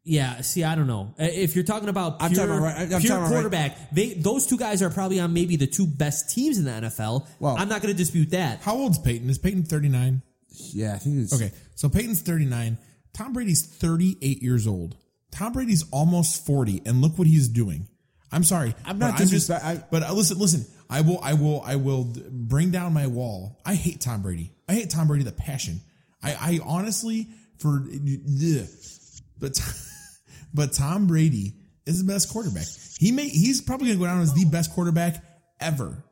Yeah, 0.07 0.41
see, 0.41 0.63
I 0.63 0.75
don't 0.75 0.85
know. 0.87 1.15
Uh, 1.19 1.23
If 1.23 1.55
you're 1.55 1.63
talking 1.65 1.89
about 1.89 2.19
pure, 2.19 2.29
I'm 2.29 2.35
talking 2.35 2.51
about 2.51 2.61
right- 2.61 2.77
I'm 2.81 2.87
pure 2.87 2.99
talking 2.99 3.09
about 3.11 3.21
right- 3.23 3.29
quarterback, 3.31 3.91
they 3.91 4.13
those 4.13 4.45
two 4.45 4.57
guys 4.57 4.81
are 4.83 4.91
probably 4.91 5.19
on 5.19 5.33
maybe 5.33 5.55
the 5.55 5.65
two 5.67 5.87
best 5.87 6.29
teams 6.29 6.59
in 6.59 6.65
the 6.65 6.71
NFL. 6.71 7.27
Well- 7.39 7.57
I'm 7.57 7.67
not 7.69 7.81
going 7.81 7.91
to 7.93 7.97
dispute 7.97 8.29
that. 8.29 8.61
How 8.61 8.75
old's 8.75 8.99
Peyton? 8.99 9.29
Is 9.29 9.39
Peyton 9.39 9.63
39? 9.63 10.21
Yeah, 10.71 10.93
I 10.93 10.99
think 10.99 11.17
it's 11.17 11.33
Okay, 11.33 11.51
so 11.73 11.89
Peyton's 11.89 12.21
39. 12.21 12.77
Tom 13.13 13.33
Brady's 13.33 13.65
38 13.65 14.41
years 14.43 14.67
old. 14.67 14.95
Tom 15.31 15.53
Brady's 15.53 15.83
almost 15.91 16.45
40, 16.45 16.81
and 16.85 17.01
look 17.01 17.17
what 17.17 17.27
he's 17.27 17.47
doing. 17.49 17.87
I'm 18.31 18.43
sorry. 18.43 18.75
I'm 18.85 18.99
not 18.99 19.13
but 19.13 19.17
just. 19.19 19.31
disrespect- 19.31 19.65
I- 19.65 19.83
but 19.89 20.03
uh, 20.03 20.13
listen, 20.13 20.37
listen. 20.37 20.65
I 20.87 21.01
will, 21.01 21.19
I 21.23 21.33
will, 21.33 21.61
I 21.65 21.77
will 21.77 22.13
bring 22.29 22.69
down 22.69 22.93
my 22.93 23.07
wall. 23.07 23.59
I 23.65 23.73
hate 23.73 24.01
Tom 24.01 24.21
Brady. 24.21 24.51
I 24.69 24.73
hate 24.75 24.91
Tom 24.91 25.07
Brady. 25.07 25.23
The 25.23 25.31
passion. 25.31 25.81
I, 26.21 26.33
I 26.33 26.59
honestly, 26.63 27.27
for, 27.57 27.83
ugh. 27.89 28.67
but, 29.39 29.59
but 30.55 30.73
Tom 30.73 31.07
Brady 31.07 31.53
is 31.85 32.03
the 32.03 32.11
best 32.11 32.29
quarterback. 32.31 32.65
He 32.97 33.11
may, 33.11 33.27
he's 33.27 33.61
probably 33.61 33.87
going 33.87 33.99
to 33.99 34.05
go 34.05 34.07
down 34.07 34.21
as 34.21 34.33
the 34.33 34.45
best 34.45 34.73
quarterback 34.73 35.23
ever 35.59 36.03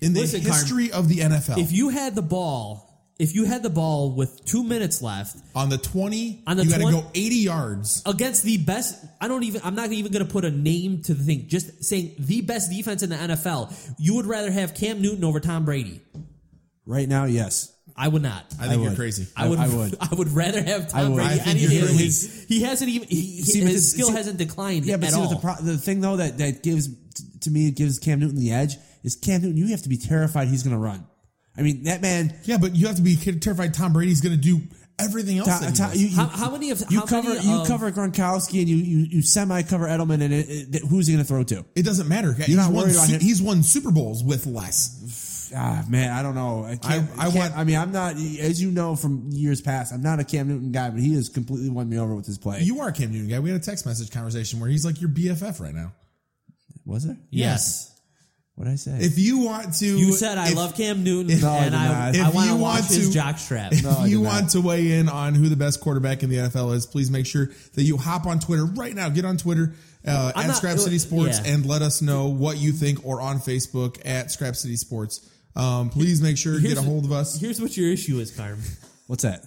in 0.00 0.12
the 0.14 0.20
Listen, 0.20 0.40
Carm, 0.42 0.52
history 0.52 0.92
of 0.92 1.08
the 1.08 1.18
NFL. 1.18 1.58
If 1.58 1.72
you 1.72 1.90
had 1.90 2.14
the 2.14 2.22
ball, 2.22 2.86
if 3.18 3.34
you 3.34 3.44
had 3.44 3.62
the 3.62 3.68
ball 3.68 4.14
with 4.16 4.42
two 4.46 4.64
minutes 4.64 5.02
left 5.02 5.36
on 5.54 5.68
the 5.68 5.76
20, 5.76 6.44
On 6.46 6.56
the 6.56 6.64
you 6.64 6.70
got 6.70 6.78
to 6.78 6.90
go 6.90 7.04
80 7.14 7.34
yards. 7.36 8.02
against 8.06 8.42
the 8.44 8.56
best, 8.56 9.04
I 9.20 9.28
don't 9.28 9.42
even. 9.42 9.60
I'm 9.62 9.74
not 9.74 9.92
even 9.92 10.10
going 10.10 10.24
to 10.24 10.32
put 10.32 10.46
a 10.46 10.50
name 10.50 11.02
to 11.02 11.12
the 11.12 11.22
thing. 11.22 11.46
Just 11.48 11.84
saying 11.84 12.14
the 12.18 12.40
best 12.40 12.70
defense 12.70 13.02
in 13.02 13.10
the 13.10 13.16
NFL. 13.16 13.94
You 13.98 14.14
would 14.14 14.24
rather 14.26 14.50
have 14.50 14.74
Cam 14.74 15.02
Newton 15.02 15.24
over 15.24 15.38
Tom 15.38 15.66
Brady. 15.66 16.00
right 16.86 17.06
now. 17.08 17.24
Yes, 17.26 17.70
I 17.96 18.08
would 18.08 18.22
not. 18.22 18.44
I 18.60 18.68
think 18.68 18.70
I 18.70 18.74
you're 18.74 18.84
would. 18.90 18.96
crazy. 18.96 19.26
I 19.36 19.48
would, 19.48 19.58
I 19.58 19.68
would. 19.68 19.96
I 20.00 20.14
would 20.14 20.28
rather 20.32 20.62
have 20.62 20.88
Tom 20.88 21.10
would. 21.12 21.16
Brady 21.16 21.34
I 21.34 21.38
think 21.38 21.48
any 21.48 21.60
you're 21.60 21.70
day. 21.70 21.86
crazy. 21.88 22.04
His, 22.04 22.44
he 22.48 22.62
hasn't 22.62 22.90
even. 22.90 23.08
He, 23.08 23.20
he- 23.20 23.42
See, 23.42 23.60
but 23.62 23.70
his 23.70 23.92
the- 23.92 23.96
skill 23.98 24.08
see- 24.08 24.14
hasn't 24.16 24.38
declined 24.38 24.84
yeah, 24.86 24.96
but 24.96 25.06
at 25.08 25.12
see, 25.14 25.20
all. 25.20 25.26
what 25.28 25.34
the 25.34 25.40
pro- 25.40 25.64
the 25.72 25.78
thing 25.78 26.00
though 26.00 26.16
that 26.16 26.38
that 26.38 26.62
gives 26.62 26.88
t- 26.88 27.24
to 27.42 27.50
me 27.50 27.68
it 27.68 27.76
gives 27.76 27.98
Cam 27.98 28.20
Newton 28.20 28.38
the 28.38 28.52
edge 28.52 28.76
is 29.04 29.16
Cam 29.16 29.42
Newton. 29.42 29.56
You 29.56 29.68
have 29.68 29.82
to 29.82 29.88
be 29.88 29.96
terrified 29.96 30.48
he's 30.48 30.62
going 30.62 30.74
to 30.76 30.80
run. 30.80 31.06
I 31.56 31.62
mean, 31.62 31.84
that 31.84 32.00
man. 32.02 32.34
Yeah, 32.44 32.58
but 32.58 32.74
you 32.76 32.86
have 32.86 32.96
to 32.96 33.02
be 33.02 33.16
terrified. 33.16 33.74
Tom 33.74 33.92
Brady's 33.92 34.20
going 34.20 34.34
to 34.36 34.40
do 34.40 34.60
everything 34.98 35.38
else. 35.38 35.48
Tom- 35.48 35.60
that 35.62 35.70
he 35.70 35.76
Tom- 35.76 35.90
does. 35.90 36.02
you, 36.02 36.08
you- 36.08 36.16
How- 36.16 36.26
how 36.26 36.50
many 36.50 36.70
of- 36.70 36.82
you 36.90 37.00
how 37.00 37.06
cover 37.06 37.34
many 37.34 37.46
you 37.48 37.60
of- 37.62 37.66
cover 37.66 37.90
Gronkowski 37.90 38.60
and 38.60 38.68
you 38.68 38.76
you, 38.76 38.98
you 39.10 39.22
semi 39.22 39.62
cover 39.62 39.86
Edelman 39.86 40.22
and 40.22 40.32
it, 40.34 40.74
it, 40.76 40.82
who's 40.84 41.06
he 41.06 41.14
going 41.14 41.24
to 41.24 41.28
throw 41.28 41.42
to? 41.44 41.64
it 41.74 41.84
doesn't 41.84 42.08
matter. 42.08 42.32
he's 42.34 42.56
not 42.56 42.72
won, 42.72 42.84
worried 42.84 42.94
about 42.94 43.06
Su- 43.06 43.14
him? 43.14 43.20
He's 43.20 43.42
won 43.42 43.62
Super 43.62 43.90
Bowls 43.90 44.22
with 44.22 44.46
less. 44.46 45.29
Ah, 45.54 45.84
man, 45.88 46.12
I 46.12 46.22
don't 46.22 46.34
know. 46.34 46.64
I, 46.64 46.76
can't, 46.76 47.08
I- 47.18 47.22
I 47.22 47.26
I, 47.26 47.28
want- 47.28 47.56
I 47.56 47.64
mean, 47.64 47.76
I'm 47.76 47.92
not, 47.92 48.14
as 48.14 48.60
you 48.62 48.70
know 48.70 48.94
from 48.96 49.28
years 49.30 49.60
past, 49.60 49.92
I'm 49.92 50.02
not 50.02 50.20
a 50.20 50.24
Cam 50.24 50.48
Newton 50.48 50.72
guy, 50.72 50.90
but 50.90 51.00
he 51.00 51.14
has 51.14 51.28
completely 51.28 51.70
won 51.70 51.88
me 51.88 51.98
over 51.98 52.14
with 52.14 52.26
his 52.26 52.38
play. 52.38 52.60
You 52.62 52.80
are 52.80 52.88
a 52.88 52.92
Cam 52.92 53.10
Newton 53.12 53.28
guy. 53.28 53.40
We 53.40 53.50
had 53.50 53.60
a 53.60 53.64
text 53.64 53.86
message 53.86 54.10
conversation 54.10 54.60
where 54.60 54.68
he's 54.70 54.84
like 54.84 55.00
your 55.00 55.10
BFF 55.10 55.60
right 55.60 55.74
now. 55.74 55.92
was 56.84 57.06
there? 57.06 57.18
yes. 57.30 57.86
What 58.56 58.64
did 58.66 58.72
I 58.72 58.76
say? 58.76 58.98
If 59.00 59.18
you 59.18 59.38
want 59.38 59.72
to, 59.76 59.86
You 59.86 60.12
said 60.12 60.36
I 60.36 60.48
if- 60.50 60.54
love 60.56 60.74
Cam 60.76 61.02
Newton, 61.02 61.40
No, 61.40 61.48
and 61.48 61.70
did 61.70 61.74
I, 61.80 61.88
not. 61.88 61.96
I 62.14 62.28
If 62.28 62.34
want 62.34 62.46
you 62.50 62.56
to 62.56 62.60
watch 62.62 62.80
want 62.80 62.86
his 62.88 63.08
to- 63.08 63.14
jock. 63.14 63.36
If 63.72 63.82
No, 63.84 64.04
you 64.04 64.20
want 64.20 64.50
to 64.50 64.60
weigh 64.60 64.92
in 64.98 65.08
on 65.08 65.34
who 65.34 65.48
the 65.48 65.56
best 65.56 65.80
quarterback 65.80 66.22
in 66.22 66.28
the 66.28 66.36
NFL 66.36 66.74
is, 66.74 66.84
please 66.84 67.10
make 67.10 67.24
sure 67.24 67.46
that 67.74 67.82
you 67.84 67.96
hop 67.96 68.26
on 68.26 68.38
Twitter 68.38 68.66
right 68.66 68.94
now. 68.94 69.08
Get 69.08 69.24
on 69.24 69.38
Twitter 69.38 69.72
uh, 70.06 70.32
I'm 70.36 70.42
at 70.42 70.46
not- 70.48 70.56
Scrap 70.56 70.76
City 70.78 70.98
Sports 70.98 71.40
yeah. 71.42 71.52
and 71.54 71.64
let 71.64 71.80
us 71.80 72.02
know 72.02 72.26
what 72.28 72.58
you 72.58 72.72
think, 72.72 73.06
or 73.06 73.22
on 73.22 73.38
Facebook 73.38 73.98
at 74.04 74.30
Scrap 74.30 74.54
City 74.56 74.76
Sports. 74.76 75.26
Um, 75.56 75.90
please 75.90 76.22
make 76.22 76.38
sure 76.38 76.54
to 76.54 76.60
get 76.60 76.78
a 76.78 76.82
hold 76.82 77.04
of 77.04 77.12
us. 77.12 77.38
Here's 77.40 77.60
what 77.60 77.76
your 77.76 77.90
issue 77.92 78.18
is, 78.18 78.30
Carm. 78.30 78.60
What's 79.06 79.24
that? 79.24 79.44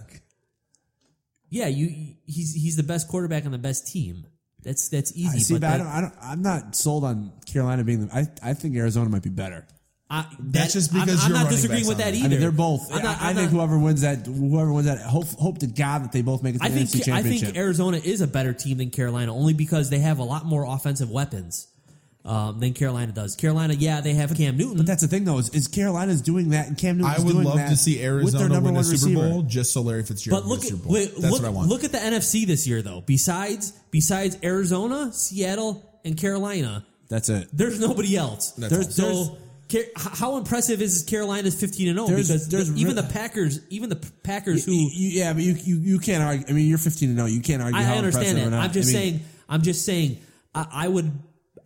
Yeah, 1.49 1.67
you 1.67 2.15
he's 2.25 2.53
he's 2.53 2.75
the 2.75 2.83
best 2.83 3.07
quarterback 3.07 3.45
on 3.45 3.51
the 3.51 3.57
best 3.57 3.87
team. 3.87 4.25
That's 4.63 4.89
that's 4.89 5.11
I 5.11 5.15
easy. 5.19 5.39
see, 5.39 5.53
but 5.55 5.61
but 5.61 5.67
I 5.67 5.77
that- 5.77 5.77
don't, 5.83 5.87
I 5.87 6.01
don't, 6.01 6.13
I'm 6.21 6.41
not 6.41 6.75
sold 6.75 7.03
on 7.03 7.31
Carolina 7.45 7.83
being 7.83 8.07
the. 8.07 8.15
I, 8.15 8.49
I 8.51 8.53
think 8.53 8.75
Arizona 8.75 9.09
might 9.09 9.23
be 9.23 9.29
better. 9.29 9.67
I, 10.09 10.25
That's 10.39 10.73
that- 10.73 10.79
just 10.79 10.93
I'm- 10.93 11.05
because 11.05 11.23
I'm, 11.23 11.31
you're 11.31 11.39
not 11.39 11.49
disagreeing 11.49 11.87
with 11.87 11.97
that 11.99 12.13
either. 12.13 12.25
I 12.25 12.29
mean, 12.29 12.39
they're 12.39 12.51
both. 12.51 12.91
I'm 12.93 13.03
not- 13.03 13.21
I, 13.21 13.27
I 13.27 13.29
I'm 13.29 13.35
think 13.35 13.51
not- 13.51 13.57
whoever 13.57 13.77
wins 13.79 14.01
that, 14.01 14.25
whoever 14.25 14.71
wins 14.73 14.87
that, 14.87 14.99
hope 14.99 15.27
hope 15.39 15.59
to 15.59 15.67
God 15.67 16.03
that 16.03 16.11
they 16.11 16.21
both 16.21 16.43
make 16.43 16.55
it 16.55 16.59
to 16.59 16.65
I 16.65 16.69
the 16.69 16.85
think 16.85 16.89
NFC 17.05 17.13
I 17.13 17.21
think 17.23 17.57
Arizona 17.57 17.97
is 17.97 18.21
a 18.21 18.27
better 18.27 18.53
team 18.53 18.77
than 18.77 18.89
Carolina 18.89 19.33
only 19.33 19.53
because 19.53 19.89
they 19.89 19.99
have 19.99 20.19
a 20.19 20.23
lot 20.23 20.45
more 20.45 20.65
offensive 20.65 21.09
weapons 21.09 21.67
um, 22.25 22.59
than 22.59 22.73
Carolina 22.73 23.11
does. 23.11 23.35
Carolina, 23.35 23.73
yeah, 23.73 23.99
they 24.01 24.13
have 24.13 24.33
Cam 24.35 24.55
Newton, 24.57 24.77
but 24.77 24.85
that's 24.85 25.01
the 25.01 25.07
thing, 25.09 25.25
though, 25.25 25.39
is, 25.39 25.49
is 25.49 25.67
Carolina's 25.67 26.21
doing 26.21 26.49
that, 26.51 26.67
and 26.67 26.77
Cam 26.77 26.97
Newton's 26.97 27.19
I 27.19 27.21
would 27.23 27.33
doing 27.33 27.45
love 27.45 27.57
that 27.57 27.69
to 27.69 27.75
see 27.75 27.95
with 27.95 28.03
Arizona 28.05 28.39
their 28.39 28.49
number 28.49 28.67
win 28.67 28.75
a 28.75 28.77
one 28.77 28.83
Super 28.85 28.93
receiver. 28.93 29.29
Bowl 29.29 29.41
just 29.43 29.73
so 29.73 29.81
Larry 29.81 30.03
Fitzgerald 30.03 30.43
But 30.43 30.47
look 30.49 30.59
wins 30.61 30.71
at 30.71 30.77
Super 30.77 30.83
Bowl. 30.85 30.93
wait, 30.93 31.11
That's 31.17 31.31
look, 31.33 31.41
what 31.41 31.47
I 31.47 31.51
want. 31.51 31.69
look 31.69 31.83
at 31.83 31.91
the 31.91 31.97
NFC 31.97 32.45
this 32.47 32.65
year 32.67 32.81
though. 32.81 33.01
Besides 33.05 33.73
besides 33.91 34.37
Arizona, 34.43 35.11
Seattle, 35.13 35.83
and 36.05 36.17
Carolina, 36.17 36.85
That's 37.09 37.27
it. 37.29 37.49
there's 37.53 37.79
nobody 37.79 38.15
else. 38.15 38.51
That's 38.51 38.73
There's, 38.73 38.99
all. 38.99 39.25
so 39.25 39.37
Ca- 39.71 39.89
how 39.95 40.37
impressive 40.37 40.81
is 40.81 41.03
Carolina's 41.03 41.55
15 41.59 41.87
and 41.89 41.97
0 41.97 42.07
There's- 42.07 42.27
because 42.27 42.47
there's 42.49 42.71
the- 42.71 42.79
even 42.81 42.95
re- 42.95 43.01
the 43.01 43.07
Packers, 43.07 43.59
even 43.69 43.89
the 43.89 43.95
Packers 44.23 44.65
who 44.65 44.71
You- 44.73 44.89
you- 44.93 45.09
yeah, 45.19 45.33
but 45.33 45.41
you, 45.43 45.53
you 45.63 45.77
you 45.79 45.99
can't 45.99 46.21
argue. 46.23 46.45
I 46.47 46.51
mean, 46.51 46.67
you're 46.67 46.77
15 46.77 47.09
to 47.09 47.15
0. 47.15 47.25
You 47.27 47.41
can't 47.41 47.61
argue. 47.61 47.79
I, 47.79 47.83
how 47.83 47.93
I 47.95 47.97
understand 47.97 48.27
impressive 48.37 48.51
that. 48.51 48.55
or 48.55 48.59
not. 48.59 48.65
I'm 48.65 48.71
just 48.73 48.89
I 48.89 48.93
mean, 48.93 49.01
saying. 49.01 49.19
I'm 49.49 49.61
just 49.61 49.85
saying. 49.85 50.17
I, 50.55 50.67
I 50.71 50.87
would. 50.87 51.11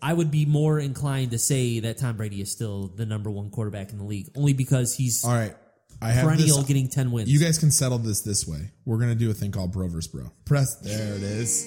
I 0.01 0.13
would 0.13 0.31
be 0.31 0.45
more 0.45 0.79
inclined 0.79 1.31
to 1.31 1.39
say 1.39 1.79
that 1.81 1.97
Tom 1.97 2.17
Brady 2.17 2.41
is 2.41 2.51
still 2.51 2.87
the 2.87 3.05
number 3.05 3.29
one 3.29 3.49
quarterback 3.49 3.91
in 3.91 3.97
the 3.97 4.03
league, 4.03 4.29
only 4.35 4.53
because 4.53 4.95
he's 4.95 5.23
All 5.25 5.31
right. 5.33 5.55
I 6.01 6.09
have 6.11 6.25
perennial 6.25 6.57
this. 6.57 6.67
getting 6.67 6.87
10 6.89 7.11
wins. 7.11 7.29
You 7.29 7.39
guys 7.39 7.57
can 7.57 7.71
settle 7.71 7.97
this 7.97 8.21
this 8.21 8.47
way. 8.47 8.71
We're 8.85 8.97
gonna 8.99 9.15
do 9.15 9.31
a 9.31 9.33
thing 9.33 9.51
called 9.51 9.71
bro 9.71 9.87
versus 9.87 10.11
bro. 10.11 10.31
Press. 10.45 10.75
There 10.75 11.15
it 11.15 11.23
is. 11.23 11.65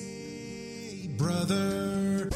brother. 1.19 2.31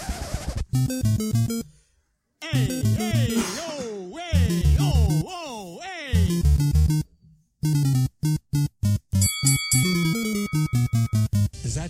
Hey, 2.43 2.83
hey, 2.83 3.27
oh, 3.37 3.84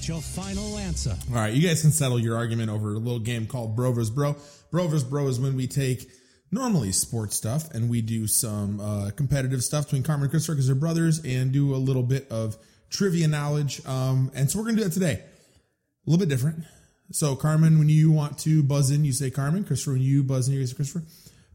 Is 0.05 0.09
that 0.09 0.13
your 0.13 0.21
final 0.21 0.77
answer? 0.77 1.17
All 1.31 1.37
right, 1.37 1.55
you 1.55 1.67
guys 1.67 1.81
can 1.81 1.91
settle 1.91 2.19
your 2.19 2.37
argument 2.37 2.69
over 2.69 2.93
a 2.93 2.99
little 2.99 3.21
game 3.21 3.47
called 3.47 3.75
Bro 3.75 3.93
vs. 3.93 4.11
Bro. 4.11 4.37
Bro 4.71 4.89
vs. 4.89 5.05
Bro 5.05 5.29
is 5.29 5.41
when 5.41 5.57
we 5.57 5.67
take 5.67 6.11
normally 6.53 6.93
sports 6.93 7.37
stuff 7.37 7.71
and 7.73 7.89
we 7.89 8.03
do 8.03 8.27
some 8.27 8.81
uh, 8.81 9.13
competitive 9.17 9.65
stuff 9.65 9.85
between 9.85 10.03
Carmen 10.03 10.25
and 10.25 10.31
Christopher 10.31 10.57
because 10.57 10.67
they're 10.67 10.77
brothers 10.77 11.25
and 11.25 11.53
do 11.53 11.75
a 11.75 11.77
little 11.77 12.03
bit 12.03 12.31
of 12.31 12.59
trivia 12.91 13.29
knowledge. 13.29 13.81
Um, 13.87 14.31
and 14.35 14.51
so 14.51 14.59
we're 14.59 14.67
going 14.67 14.77
to 14.77 14.83
do 14.83 14.89
that 14.89 14.93
today. 14.93 15.23
A 15.23 16.11
little 16.11 16.21
bit 16.21 16.29
different. 16.29 16.65
So, 17.11 17.35
Carmen, 17.35 17.79
when 17.79 17.89
you 17.89 18.11
want 18.11 18.39
to 18.41 18.63
buzz 18.63 18.91
in, 18.91 19.07
you 19.07 19.13
say 19.15 19.31
Carmen. 19.31 19.65
Christopher, 19.65 19.93
when 19.93 20.03
you 20.03 20.23
buzz 20.23 20.49
in, 20.49 20.55
you 20.55 20.67
say 20.67 20.75
Christopher. 20.75 21.07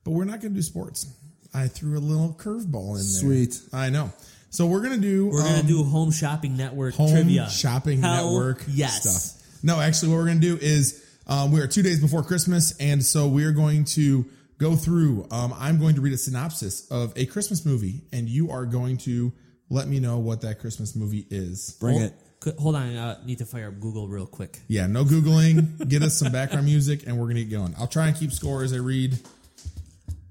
But 0.03 0.11
we're 0.11 0.25
not 0.25 0.41
going 0.41 0.53
to 0.53 0.57
do 0.57 0.63
sports. 0.63 1.05
I 1.53 1.67
threw 1.67 1.95
a 1.95 1.99
little 1.99 2.35
curveball 2.39 2.93
in 2.93 2.95
there. 2.95 3.47
Sweet. 3.47 3.61
I 3.71 3.91
know. 3.91 4.11
So 4.51 4.65
we're 4.65 4.81
gonna 4.81 4.97
do. 4.97 5.27
We're 5.27 5.43
gonna 5.43 5.59
um, 5.59 5.67
do 5.67 5.83
home 5.83 6.11
shopping 6.11 6.57
network 6.57 6.95
home 6.95 7.11
trivia. 7.11 7.49
shopping 7.49 8.01
Hell 8.01 8.25
network 8.31 8.63
Yes. 8.67 9.03
stuff. 9.29 9.35
No, 9.63 9.79
actually, 9.79 10.09
what 10.09 10.19
we're 10.19 10.25
going 10.27 10.39
to 10.39 10.47
do 10.55 10.57
is 10.61 11.03
um, 11.27 11.51
we 11.51 11.59
are 11.59 11.67
two 11.67 11.81
days 11.81 11.99
before 11.99 12.23
Christmas, 12.23 12.73
and 12.79 13.03
so 13.03 13.27
we 13.27 13.43
are 13.43 13.51
going 13.51 13.83
to 13.85 14.25
go 14.57 14.77
through. 14.77 15.27
Um, 15.31 15.53
I'm 15.57 15.79
going 15.79 15.95
to 15.95 16.01
read 16.01 16.13
a 16.13 16.17
synopsis 16.17 16.89
of 16.89 17.11
a 17.17 17.25
Christmas 17.25 17.65
movie, 17.65 18.03
and 18.13 18.29
you 18.29 18.51
are 18.51 18.65
going 18.65 18.95
to 18.99 19.33
let 19.69 19.89
me 19.89 19.99
know 19.99 20.17
what 20.17 20.39
that 20.41 20.59
Christmas 20.59 20.95
movie 20.95 21.27
is. 21.29 21.75
Bring 21.81 21.99
Hold, 21.99 22.11
it. 22.45 22.55
hold 22.57 22.75
on, 22.75 22.97
I 22.97 23.17
need 23.25 23.39
to 23.39 23.45
fire 23.45 23.67
up 23.67 23.81
Google 23.81 24.07
real 24.07 24.25
quick. 24.25 24.59
Yeah, 24.69 24.87
no 24.87 25.03
googling. 25.03 25.89
Get 25.89 26.03
us 26.03 26.17
some 26.17 26.31
background 26.31 26.65
music, 26.65 27.05
and 27.05 27.17
we're 27.17 27.25
going 27.25 27.35
to 27.35 27.43
get 27.43 27.51
going. 27.57 27.75
I'll 27.77 27.87
try 27.87 28.07
and 28.07 28.15
keep 28.15 28.31
score 28.31 28.63
as 28.63 28.71
I 28.71 28.77
read. 28.77 29.19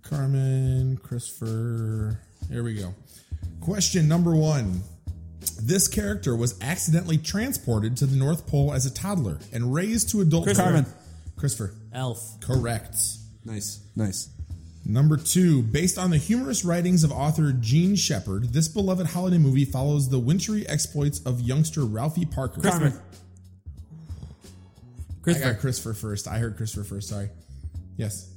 Carmen, 0.03 0.97
Christopher. 1.03 2.19
Here 2.51 2.63
we 2.65 2.75
go. 2.77 2.95
Question 3.61 4.09
number 4.09 4.35
one. 4.35 4.83
This 5.63 5.89
character 5.89 6.35
was 6.35 6.61
accidentally 6.63 7.19
transported 7.19 7.97
to 7.99 8.07
the 8.07 8.17
North 8.17 8.47
Pole 8.47 8.73
as 8.73 8.87
a 8.87 8.91
toddler 8.93 9.39
and 9.53 9.73
raised 9.73 10.11
to 10.11 10.21
adulthood. 10.21 10.57
Christopher. 10.57 10.71
Carmen. 10.71 10.87
Christopher. 11.37 11.75
Elf. 11.93 12.41
Correct. 12.41 12.97
Nice. 13.45 13.81
Nice. 13.95 14.31
Number 14.85 15.17
two, 15.17 15.63
based 15.63 15.99
on 15.99 16.11
the 16.11 16.17
humorous 16.17 16.65
writings 16.65 17.05
of 17.05 17.13
author 17.13 17.53
Jean 17.53 17.95
Shepherd, 17.95 18.53
this 18.53 18.69
beloved 18.69 19.07
holiday 19.07 19.39
movie 19.39 19.67
follows 19.67 20.09
the 20.09 20.19
wintry 20.19 20.67
exploits 20.67 21.21
of 21.21 21.41
youngster 21.41 21.85
Ralphie 21.85 22.25
Parker. 22.25 22.63
Carmen. 22.63 22.99
I 25.27 25.33
got 25.35 25.59
Christopher 25.59 25.93
first. 25.93 26.27
I 26.27 26.39
heard 26.39 26.57
Christopher 26.57 26.85
first. 26.85 27.09
Sorry. 27.09 27.29
Yes. 27.99 28.33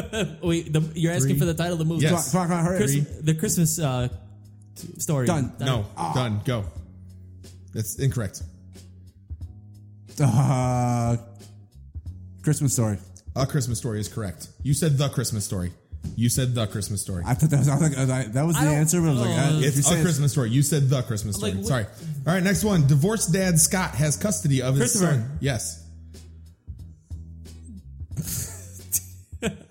Wait, 0.42 0.72
the, 0.72 0.80
you're 0.94 1.12
asking 1.12 1.30
Three. 1.32 1.38
for 1.40 1.44
the 1.46 1.54
title 1.54 1.74
of 1.74 1.78
the 1.78 1.84
movie? 1.84 2.02
Yes. 2.04 2.32
Come 2.32 2.42
on, 2.42 2.48
come 2.48 2.58
on, 2.58 2.64
hurry. 2.64 2.78
Christmas, 2.78 3.18
the 3.20 3.34
Christmas 3.34 3.78
uh, 3.78 4.08
story. 4.98 5.26
Done. 5.26 5.52
No. 5.60 5.86
Done. 6.14 6.40
Go. 6.44 6.64
That's 7.72 7.98
incorrect. 7.98 8.42
Uh, 10.22 11.16
Christmas 12.42 12.72
story. 12.72 12.98
A 13.36 13.46
Christmas 13.46 13.78
Story 13.78 14.00
is 14.00 14.08
correct. 14.08 14.48
You 14.62 14.74
said 14.74 14.98
the 14.98 15.08
Christmas 15.08 15.44
Story. 15.44 15.72
You 16.16 16.28
said 16.28 16.54
the 16.54 16.66
Christmas 16.66 17.00
Story. 17.00 17.22
I 17.26 17.34
thought 17.34 17.50
that 17.50 17.58
was, 17.60 17.68
I 17.68 17.74
was 17.74 17.82
like, 17.82 17.98
uh, 17.98 18.32
that 18.32 18.42
was 18.46 18.56
the 18.56 18.62
I 18.62 18.64
don't- 18.64 18.74
answer, 18.74 19.00
but 19.00 19.08
I 19.08 19.12
was 19.12 19.20
like, 19.20 19.30
uh, 19.38 19.42
uh, 19.42 19.58
if 19.60 19.64
It's 19.66 19.76
you 19.76 19.82
say 19.82 20.00
a 20.00 20.02
Christmas 20.02 20.32
story. 20.32 20.50
You 20.50 20.62
said 20.62 20.88
the 20.88 21.02
Christmas 21.02 21.36
story. 21.36 21.52
Like, 21.52 21.58
what- 21.60 21.68
Sorry. 21.68 21.84
All 22.26 22.34
right, 22.34 22.42
next 22.42 22.64
one. 22.64 22.86
Divorced 22.86 23.32
dad 23.32 23.58
Scott 23.60 23.94
has 23.94 24.16
custody 24.16 24.62
of 24.62 24.74
his 24.74 24.92
Christopher. 24.92 25.12
son. 25.12 25.38
Yes. 25.40 25.84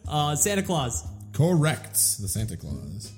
Uh, 0.10 0.36
Santa 0.36 0.64
Claus. 0.64 1.04
Correct. 1.34 1.94
The 2.20 2.28
Santa 2.28 2.58
Claus. 2.58 3.12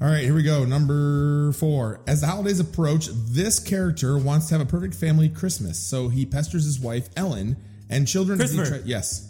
All 0.00 0.08
right, 0.08 0.24
here 0.24 0.34
we 0.34 0.42
go. 0.42 0.64
Number 0.64 1.52
four. 1.52 2.00
As 2.08 2.22
the 2.22 2.26
holidays 2.26 2.58
approach, 2.58 3.08
this 3.12 3.60
character 3.60 4.18
wants 4.18 4.48
to 4.48 4.54
have 4.58 4.60
a 4.66 4.68
perfect 4.68 4.94
family 4.94 5.28
Christmas, 5.28 5.78
so 5.78 6.08
he 6.08 6.26
pesters 6.26 6.64
his 6.64 6.80
wife 6.80 7.08
Ellen 7.16 7.56
and 7.88 8.08
children. 8.08 8.40
as 8.40 8.50
he 8.50 8.56
Christopher. 8.56 8.80
try- 8.80 8.88
yes, 8.88 9.28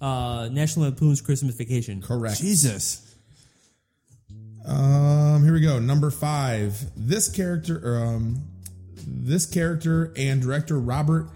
Uh, 0.00 0.48
National 0.52 0.86
Lampoon's 0.86 1.20
Christmas 1.20 1.54
Vacation. 1.54 2.02
correct. 2.02 2.40
Jesus. 2.40 3.02
Um, 4.64 5.42
here 5.44 5.52
we 5.54 5.60
go. 5.60 5.78
Number 5.78 6.10
five. 6.10 6.90
This 6.96 7.28
character, 7.28 7.96
um, 8.04 8.42
this 9.06 9.46
character 9.46 10.12
and 10.16 10.42
director 10.42 10.78
Robert 10.78 11.28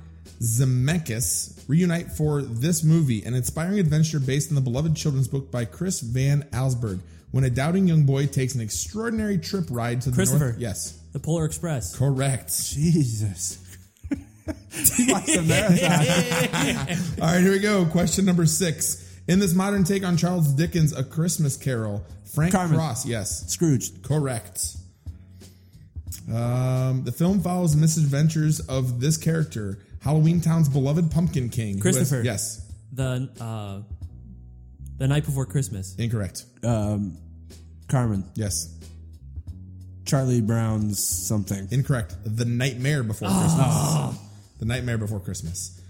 Zemeckis 0.44 1.64
reunite 1.68 2.12
for 2.12 2.42
this 2.42 2.84
movie, 2.84 3.22
an 3.24 3.34
inspiring 3.34 3.78
adventure 3.78 4.20
based 4.20 4.50
on 4.50 4.54
the 4.54 4.60
beloved 4.60 4.94
children's 4.96 5.28
book 5.28 5.50
by 5.50 5.64
Chris 5.64 6.00
Van 6.00 6.42
Allsburg. 6.52 7.00
When 7.30 7.44
a 7.44 7.50
doubting 7.50 7.88
young 7.88 8.04
boy 8.04 8.26
takes 8.26 8.54
an 8.54 8.60
extraordinary 8.60 9.38
trip 9.38 9.66
ride 9.70 10.02
to 10.02 10.10
the 10.10 10.14
Christopher. 10.16 10.44
north. 10.50 10.58
Yes, 10.58 10.92
The 11.12 11.18
Polar 11.18 11.44
Express. 11.46 11.96
correct. 11.96 12.52
Jesus. 12.70 13.58
he 14.96 15.10
likes 15.12 15.34
marathon. 15.42 16.96
All 17.20 17.32
right, 17.34 17.40
here 17.40 17.50
we 17.52 17.58
go. 17.58 17.86
Question 17.86 18.24
number 18.24 18.46
six. 18.46 19.00
In 19.26 19.38
this 19.38 19.54
modern 19.54 19.84
take 19.84 20.04
on 20.04 20.16
Charles 20.18 20.48
Dickens' 20.52 20.92
A 20.92 21.02
Christmas 21.02 21.56
Carol, 21.56 22.04
Frank 22.34 22.52
Carmen. 22.52 22.76
Cross. 22.76 23.06
Yes, 23.06 23.50
Scrooge. 23.50 24.02
Correct. 24.02 24.76
Um, 26.32 27.04
the 27.04 27.12
film 27.12 27.40
follows 27.40 27.74
the 27.74 27.80
misadventures 27.80 28.60
of 28.60 29.00
this 29.00 29.16
character, 29.16 29.78
Halloween 30.04 30.40
Town's 30.40 30.68
beloved 30.68 31.10
Pumpkin 31.10 31.48
King. 31.48 31.78
who 31.78 31.88
has- 31.88 31.96
Christopher. 31.96 32.22
yes, 32.22 32.60
The 32.92 33.28
uh, 33.40 33.82
The 34.98 35.08
Night 35.08 35.24
Before 35.24 35.46
Christmas. 35.46 35.94
incorrect. 35.96 36.44
Um, 36.62 37.16
Carmen. 37.88 38.24
Yes, 38.34 38.68
Charlie 40.04 40.40
Brown's 40.40 41.04
something. 41.04 41.68
incorrect. 41.70 42.14
The 42.24 42.44
Nightmare 42.44 43.02
Before 43.02 43.28
Ah. 43.30 44.08
Christmas. 44.10 44.28
The 44.60 44.64
Nightmare 44.66 44.98
Before 44.98 45.20
Christmas. 45.20 45.80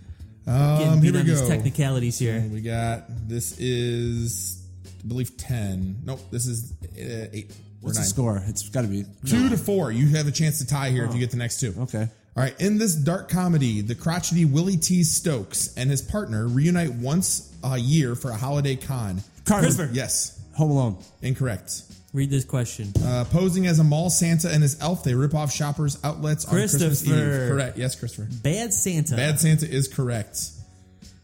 Getting 0.47 0.89
Um, 0.89 1.01
beat 1.01 1.07
here 1.07 1.13
we 1.15 1.21
on 1.21 1.27
these 1.27 1.41
go. 1.41 1.49
technicalities 1.49 2.19
here. 2.19 2.41
We 2.53 2.61
got 2.61 3.29
this 3.29 3.59
is, 3.59 4.59
I 4.87 5.09
believe, 5.09 5.37
ten. 5.37 5.97
Nope, 6.05 6.21
this 6.31 6.47
is 6.47 6.73
uh, 6.83 7.29
eight. 7.33 7.51
or 7.51 7.89
What's 7.89 7.99
the 7.99 8.05
score? 8.05 8.43
It's 8.47 8.69
got 8.69 8.83
to 8.83 8.89
be. 8.89 9.05
Two 9.27 9.49
to 9.49 9.57
four. 9.57 9.91
You 9.91 10.09
have 10.17 10.27
a 10.29 10.33
chance 10.33 10.59
to 10.59 10.67
tie 10.67 10.91
here 10.91 11.05
if 11.05 11.13
you 11.15 11.19
get 11.21 11.31
the 11.31 11.37
next 11.39 11.61
two. 11.61 11.75
Okay. 11.81 12.09
All 12.37 12.43
right. 12.43 12.59
In 12.61 12.79
this 12.79 12.95
dark 12.95 13.29
comedy, 13.29 13.81
the 13.81 13.95
crotchety 13.95 14.45
Willie 14.45 14.77
T. 14.77 15.05
Stokes 15.05 15.73
and 15.77 15.89
his 15.91 16.03
partner 16.03 16.47
reunite 16.49 16.93
once 16.93 17.53
a 17.63 17.79
year 17.79 18.15
for 18.15 18.31
a 18.31 18.37
holiday 18.37 18.75
con. 18.77 19.23
Carmen. 19.45 19.65
Christopher. 19.67 19.91
Yes. 19.93 20.41
Home 20.57 20.71
Alone. 20.73 20.97
Incorrect. 21.23 21.83
Read 22.13 22.31
this 22.31 22.45
question. 22.45 22.93
Uh, 23.05 23.25
posing 23.31 23.67
as 23.67 23.79
a 23.81 23.85
mall 23.85 24.09
Santa 24.11 24.49
and 24.51 24.63
his 24.63 24.81
elf, 24.81 25.03
they 25.05 25.15
rip 25.15 25.35
off 25.35 25.53
shoppers' 25.53 25.99
outlets 26.05 26.45
on 26.45 26.53
Christmas 26.53 27.03
Eve. 27.05 27.09
Christopher. 27.13 27.49
Correct. 27.49 27.77
Yes, 27.79 27.95
Christopher. 27.97 28.29
Bad 28.43 28.73
Santa. 28.73 29.17
Bad 29.17 29.41
Santa 29.41 29.69
is 29.69 29.89
correct. 29.89 30.51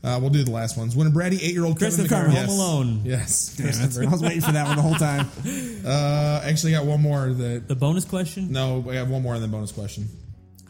Uh, 0.03 0.19
we'll 0.21 0.31
do 0.31 0.43
the 0.43 0.51
last 0.51 0.77
ones. 0.79 0.97
When 0.97 1.07
a 1.07 1.11
bratty 1.11 1.35
eight-year-old 1.43 1.79
Kevin 1.79 1.95
Christopher, 2.09 2.29
McCarthy- 2.29 2.37
Home 2.39 2.49
Alone. 2.59 3.01
Yes. 3.05 3.55
Christopher. 3.61 4.05
I 4.05 4.11
was 4.11 4.23
waiting 4.23 4.41
for 4.41 4.53
that 4.53 4.67
one 4.67 4.77
the 4.77 4.83
whole 4.83 4.95
time. 4.95 5.29
Uh, 5.81 6.43
actually, 6.45 6.73
got 6.73 6.85
one 6.85 7.01
more. 7.01 7.33
That 7.33 7.67
The 7.67 7.75
bonus 7.75 8.05
question. 8.05 8.53
no, 8.53 8.85
I 8.91 8.97
have 8.97 9.09
one 9.09 9.23
more 9.23 9.33
and 9.35 9.43
then 9.43 9.51
bonus 9.51 9.73
question. 9.73 10.09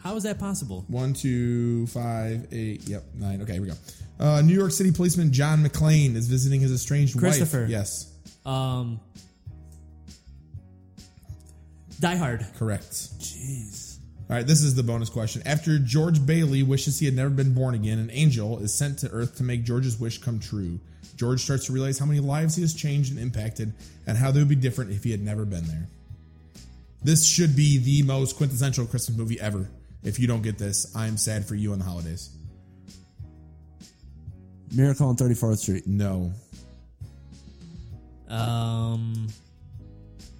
How 0.03 0.15
is 0.15 0.23
that 0.23 0.39
possible? 0.39 0.83
One, 0.87 1.13
two, 1.13 1.85
five, 1.87 2.47
eight. 2.51 2.87
Yep, 2.87 3.03
nine. 3.15 3.41
Okay, 3.43 3.53
here 3.53 3.61
we 3.61 3.67
go. 3.67 3.75
Uh, 4.19 4.41
New 4.41 4.53
York 4.53 4.71
City 4.71 4.91
policeman 4.91 5.31
John 5.31 5.63
McClane 5.63 6.15
is 6.15 6.27
visiting 6.27 6.61
his 6.61 6.71
estranged 6.71 7.17
Christopher. 7.17 7.61
wife. 7.61 7.69
Yes, 7.69 8.11
Um, 8.45 8.99
Die 11.99 12.15
Hard. 12.15 12.45
correct. 12.57 12.91
Jeez. 13.19 13.97
All 14.29 14.37
right, 14.37 14.47
this 14.47 14.61
is 14.63 14.75
the 14.75 14.83
bonus 14.83 15.09
question. 15.09 15.41
After 15.45 15.77
George 15.77 16.25
Bailey 16.25 16.63
wishes 16.63 16.97
he 16.99 17.05
had 17.05 17.15
never 17.15 17.29
been 17.29 17.53
born 17.53 17.75
again, 17.75 17.99
an 17.99 18.09
angel 18.11 18.59
is 18.59 18.73
sent 18.73 18.99
to 18.99 19.09
Earth 19.11 19.35
to 19.37 19.43
make 19.43 19.63
George's 19.65 19.99
wish 19.99 20.19
come 20.19 20.39
true. 20.39 20.79
George 21.17 21.43
starts 21.43 21.65
to 21.65 21.73
realize 21.73 21.99
how 21.99 22.05
many 22.05 22.19
lives 22.21 22.55
he 22.55 22.61
has 22.61 22.73
changed 22.73 23.11
and 23.11 23.19
impacted, 23.19 23.73
and 24.07 24.17
how 24.17 24.31
they 24.31 24.39
would 24.39 24.47
be 24.49 24.55
different 24.55 24.91
if 24.91 25.03
he 25.03 25.11
had 25.11 25.21
never 25.21 25.45
been 25.45 25.65
there. 25.67 25.87
This 27.03 27.25
should 27.27 27.55
be 27.55 27.77
the 27.77 28.03
most 28.03 28.37
quintessential 28.37 28.85
Christmas 28.85 29.17
movie 29.17 29.39
ever. 29.39 29.69
If 30.03 30.19
you 30.19 30.27
don't 30.27 30.41
get 30.41 30.57
this, 30.57 30.95
I 30.95 31.07
am 31.07 31.17
sad 31.17 31.45
for 31.47 31.55
you 31.55 31.73
on 31.73 31.79
the 31.79 31.85
holidays. 31.85 32.29
Miracle 34.73 35.07
on 35.09 35.15
34th 35.15 35.57
Street. 35.59 35.85
No. 35.85 36.31
Um, 38.29 39.27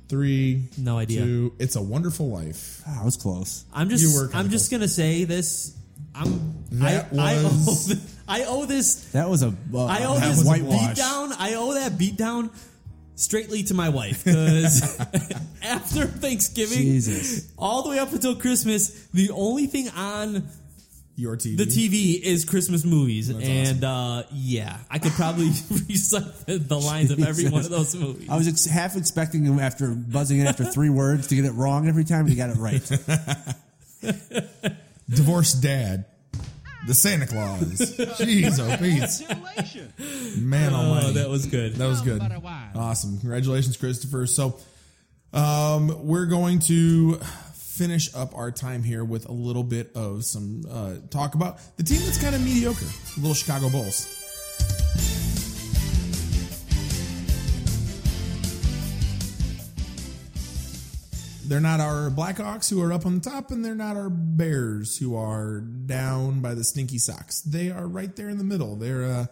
Three. 0.08 0.64
No 0.78 0.98
idea. 0.98 1.22
Two. 1.22 1.54
It's 1.60 1.76
a 1.76 1.82
Wonderful 1.82 2.30
Life. 2.30 2.82
Ah, 2.88 3.02
I 3.02 3.06
was 3.06 3.18
close. 3.18 3.66
I'm 3.74 3.90
You 3.90 3.98
just 3.98 4.16
were 4.16 4.28
kinda 4.28 4.40
I'm 4.40 4.50
just 4.50 4.72
gonna 4.72 4.88
say 4.88 5.26
this. 5.26 5.76
I'm 6.16 6.64
That 6.72 7.08
I, 7.18 7.18
I, 7.40 7.44
was- 7.44 7.94
owe, 7.94 7.96
I 8.28 8.44
owe 8.46 8.66
this 8.66 9.12
That 9.12 9.30
was 9.30 9.44
a 9.44 9.48
uh, 9.74 9.86
I 9.86 10.04
owe 10.06 10.16
that 10.20 10.28
this 10.36 10.38
was 10.44 10.60
a 10.60 10.64
beat 10.64 10.96
down. 10.96 11.34
I 11.34 11.54
owe 11.56 11.74
that 11.76 11.98
beat 11.98 12.18
down 12.18 12.50
straightly 13.22 13.64
to 13.64 13.74
my 13.74 13.90
wife 13.90 14.24
because 14.26 15.00
after 15.64 16.06
Thanksgiving, 16.06 16.80
Jesus. 16.80 17.52
all 17.58 17.84
the 17.84 17.90
way 17.90 18.00
up 18.00 18.12
until 18.12 18.36
Christmas, 18.36 19.08
the 19.14 19.30
only 19.32 19.68
thing 19.68 19.90
on 19.90 20.48
Your 21.16 21.38
TV. 21.38 21.58
the 21.58 21.66
TV 21.66 22.20
is 22.22 22.46
Christmas 22.46 22.84
movies, 22.84 23.28
That's 23.28 23.46
and 23.48 23.84
uh, 23.84 24.24
yeah, 24.32 24.78
I 24.90 25.00
could 25.00 25.12
probably 25.14 25.46
recite 25.90 26.46
the, 26.48 26.58
the 26.58 26.80
lines 26.80 27.12
of 27.12 27.24
every 27.24 27.50
one 27.50 27.62
of 27.64 27.70
those 27.70 27.96
movies. 27.96 28.30
I 28.30 28.38
was 28.38 28.48
ex- 28.48 28.66
half 28.66 28.96
expecting 28.98 29.44
him 29.46 29.60
after 29.60 29.90
buzzing 29.92 30.40
in 30.40 30.48
after 30.48 30.66
three 30.66 30.90
words 30.90 31.28
to 31.28 31.36
get 31.36 31.46
it 31.46 31.52
wrong 31.52 31.88
every 31.88 32.04
time, 32.04 32.22
and 32.22 32.30
he 32.30 32.36
got 32.36 32.50
it 32.50 32.58
right. 32.58 32.82
Divorced 35.10 35.62
Dad. 35.62 36.06
The 36.88 36.94
Santa 36.94 37.28
Claus. 37.28 37.62
Jeez, 38.18 38.60
oh 38.60 38.76
Pete. 38.78 40.42
Man 40.42 40.74
almighty. 40.74 41.08
Oh, 41.08 41.12
that 41.12 41.30
was 41.30 41.46
good. 41.46 41.76
That 41.76 41.88
was 41.88 42.02
good. 42.02 42.22
Awesome. 42.76 43.20
Congratulations, 43.20 43.78
Christopher. 43.78 44.26
So, 44.26 44.58
um, 45.34 46.08
we're 46.08 46.26
going 46.26 46.60
to 46.62 47.20
finish 47.54 48.14
up 48.16 48.36
our 48.36 48.52
time 48.52 48.84
here 48.84 49.04
with 49.04 49.28
a 49.30 49.32
little 49.32 49.64
bit 49.64 49.92
of 49.96 50.26
some 50.26 50.64
uh, 50.70 50.96
talk 51.10 51.36
about 51.36 51.60
the 51.78 51.84
team 51.84 52.02
that's 52.04 52.22
kind 52.22 52.36
of 52.36 52.44
mediocre, 52.44 52.86
the 52.86 53.22
little 53.22 53.34
Chicago 53.34 53.70
Bulls. 53.70 54.21
They're 61.52 61.60
not 61.60 61.82
our 61.82 62.10
Blackhawks 62.10 62.70
who 62.70 62.82
are 62.82 62.94
up 62.94 63.06
on 63.06 63.16
the 63.20 63.30
top, 63.30 63.52
and 63.52 63.64
they're 63.66 63.76
not 63.76 63.98
our 63.98 64.10
Bears 64.10 64.98
who 64.98 65.18
are 65.18 65.60
down 65.60 66.40
by 66.40 66.54
the 66.54 66.64
stinky 66.64 66.98
socks. 66.98 67.42
They 67.42 67.70
are 67.70 67.86
right 67.86 68.16
there 68.16 68.30
in 68.30 68.38
the 68.38 68.46
middle. 68.46 68.78
They're 68.78 69.04
uh, 69.04 69.26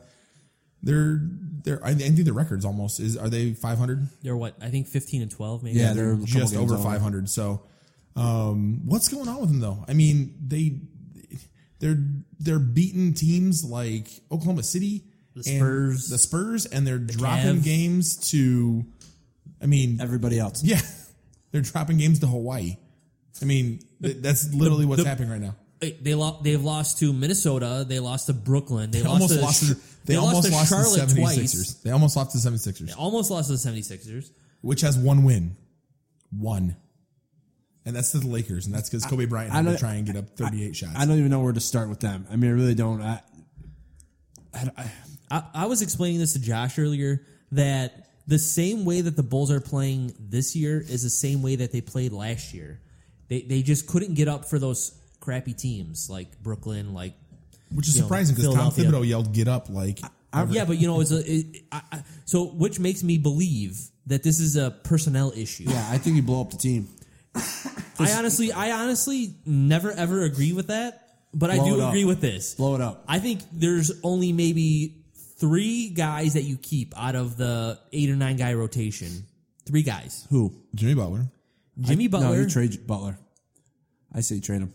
they're 0.84 1.22
they're 1.64 1.80
I 1.82 1.94
think 1.94 2.18
the 2.18 2.34
records 2.34 2.66
almost 2.66 3.00
is 3.00 3.16
are 3.16 3.30
they 3.30 3.54
500? 3.54 4.06
They're 4.22 4.36
what 4.36 4.56
I 4.62 4.70
think 4.70 4.88
fifteen 4.88 5.22
and 5.22 5.32
twelve, 5.32 5.64
maybe. 5.64 5.80
Yeah, 5.80 5.94
they're 5.94 6.10
a 6.12 6.18
couple 6.18 6.26
just 6.26 6.56
over 6.58 6.74
over. 6.76 6.84
500. 6.84 7.30
So, 7.30 7.62
um, 8.18 8.82
what's 8.86 9.08
going 9.08 9.30
on 9.30 9.40
with 9.40 9.50
them 9.50 9.62
though? 9.62 9.86
I 9.88 9.94
mean, 9.94 10.36
they 10.46 10.82
they're 11.80 12.04
they're 12.38 12.60
beating 12.60 13.14
teams 13.14 13.64
like 13.64 14.10
Oklahoma 14.30 14.64
City, 14.64 15.06
The 15.36 15.50
and 15.50 15.60
Spurs. 15.60 16.10
the 16.10 16.18
Spurs, 16.18 16.66
and 16.66 16.86
they're 16.86 16.98
dropping 17.00 17.60
Cavs. 17.60 17.64
games 17.64 18.32
to. 18.32 18.84
I 19.62 19.66
mean, 19.68 20.00
Everybody 20.02 20.38
else. 20.40 20.64
yeah, 20.64 20.82
they're 21.52 21.62
dropping 21.62 21.98
games 21.98 22.20
to 22.20 22.28
Hawaii. 22.28 22.78
I 23.42 23.46
mean, 23.46 23.80
th- 24.02 24.18
that's 24.20 24.54
literally 24.54 24.86
what's 24.86 25.04
the- 25.04 25.10
happening 25.10 25.30
right 25.32 25.42
now. 25.42 25.56
They 25.80 25.92
they 25.92 26.14
lo- 26.14 26.40
they've 26.44 26.62
lost 26.62 27.00
to 27.00 27.14
Minnesota. 27.14 27.86
They 27.88 28.00
lost 28.00 28.28
to 28.28 28.34
Brooklyn. 28.34 28.92
They, 28.92 29.00
They 29.00 29.08
lost 29.08 29.22
almost 29.22 29.34
to 29.36 29.42
lost. 29.42 29.68
To, 29.70 29.78
they, 30.06 30.16
almost 30.18 30.48
to 30.48 30.52
lost 30.52 30.70
to 30.70 30.76
the 30.76 30.84
Charlotte 30.84 31.10
76ers. 31.10 31.16
twice. 31.16 31.74
They 31.84 31.92
almost 31.92 32.16
lost 32.18 32.32
to 32.34 32.38
the 32.38 32.50
76ers, 32.58 32.94
Almost 32.98 33.32
lost 33.32 33.48
to 33.50 33.54
the 33.56 33.60
76ers. 33.82 34.30
which 34.62 34.82
has 34.82 34.98
one 34.98 35.24
win, 35.24 35.56
one, 36.38 36.76
and 37.86 37.96
that's 37.96 38.12
to 38.12 38.18
the 38.20 38.28
Lakers, 38.28 38.66
and 38.66 38.76
that's 38.76 38.90
because 38.90 39.06
Kobe 39.06 39.26
Bryant 39.26 39.54
had 39.54 39.66
to 39.66 39.78
try 39.78 39.94
and 39.96 40.06
get 40.06 40.18
up 40.18 40.36
38 40.36 40.76
shots. 40.76 40.94
I 40.98 41.06
don't 41.06 41.18
even 41.18 41.32
know 41.32 41.40
where 41.40 41.54
to 41.54 41.62
start 41.62 41.88
with 41.88 42.02
them. 42.02 42.28
I 42.30 42.36
mean, 42.36 42.52
I 42.52 42.54
really 42.56 42.76
don't. 42.76 43.02
I, 43.02 43.22
I, 45.32 45.44
I 45.54 45.66
was 45.68 45.82
explaining 45.82 46.20
this 46.20 46.34
to 46.34 46.40
Josh 46.42 46.78
earlier 46.78 47.26
that 47.54 48.09
the 48.30 48.38
same 48.38 48.86
way 48.86 49.02
that 49.02 49.16
the 49.16 49.24
Bulls 49.24 49.50
are 49.50 49.60
playing 49.60 50.14
this 50.20 50.56
year 50.56 50.80
is 50.80 51.02
the 51.02 51.10
same 51.10 51.42
way 51.42 51.56
that 51.56 51.72
they 51.72 51.82
played 51.82 52.14
last 52.14 52.54
year. 52.54 52.80
They 53.28 53.42
they 53.42 53.64
just 53.64 53.88
couldn't 53.88 54.14
get 54.14 54.28
up 54.28 54.46
for 54.46 54.60
those 54.60 54.94
crappy 55.20 55.54
teams 55.54 56.10
like 56.12 56.40
Brooklyn, 56.42 56.94
like 56.94 57.14
Which 57.74 57.88
is 57.88 57.96
surprising 57.96 58.36
because 58.36 58.54
Tom 58.54 58.72
Thibodeau 58.72 59.08
yelled 59.08 59.34
"Get 59.34 59.48
up!" 59.48 59.70
like 59.70 60.00
yeah, 60.50 60.66
but 60.66 60.78
you 60.78 60.88
know, 60.88 61.02
it's 61.02 61.12
a 61.12 61.24
it, 61.26 61.64
I, 61.72 61.82
I, 61.92 62.04
so 62.26 62.46
which 62.46 62.80
makes 62.80 63.02
me 63.02 63.18
believe 63.18 63.80
that 64.06 64.22
this 64.22 64.40
is 64.40 64.56
a 64.56 64.70
personnel 64.70 65.34
issue. 65.36 65.64
yeah, 65.66 65.88
I 65.90 65.98
think 65.98 66.16
you 66.16 66.22
blow 66.22 66.42
up 66.42 66.52
the 66.52 66.58
team. 66.58 66.88
I 67.36 68.14
honestly, 68.16 68.52
I 68.52 68.72
honestly 68.72 69.34
never 69.44 69.92
ever 69.92 70.22
agree 70.22 70.54
with 70.54 70.68
that, 70.68 71.18
but 71.34 71.50
I 71.50 71.58
do 71.58 71.84
agree 71.84 72.06
with 72.06 72.22
this. 72.22 72.54
Blow 72.54 72.76
it 72.76 72.82
up. 72.82 73.04
I 73.08 73.18
think 73.18 73.42
there's 73.52 73.92
only 74.04 74.34
maybe 74.34 74.99
three 75.40 75.90
guys 75.90 76.34
that 76.34 76.44
you 76.44 76.58
keep 76.58 76.94
out 76.98 77.16
of 77.16 77.38
the 77.38 77.80
eight 77.94 78.10
or 78.10 78.16
nine 78.16 78.36
guy 78.38 78.54
rotation. 78.54 79.26
Three 79.66 79.84
guys: 79.84 80.28
Who? 80.30 80.54
Jimmy 80.76 80.94
Butler. 80.96 81.28
Jimmy 81.80 82.08
Butler. 82.08 82.26
No, 82.28 82.32
Butler. 82.32 82.44
you 82.44 82.50
trade 82.50 82.88
Butler. 82.88 83.18
I 84.14 84.22
say 84.22 84.40
trade 84.40 84.62
him. 84.62 84.74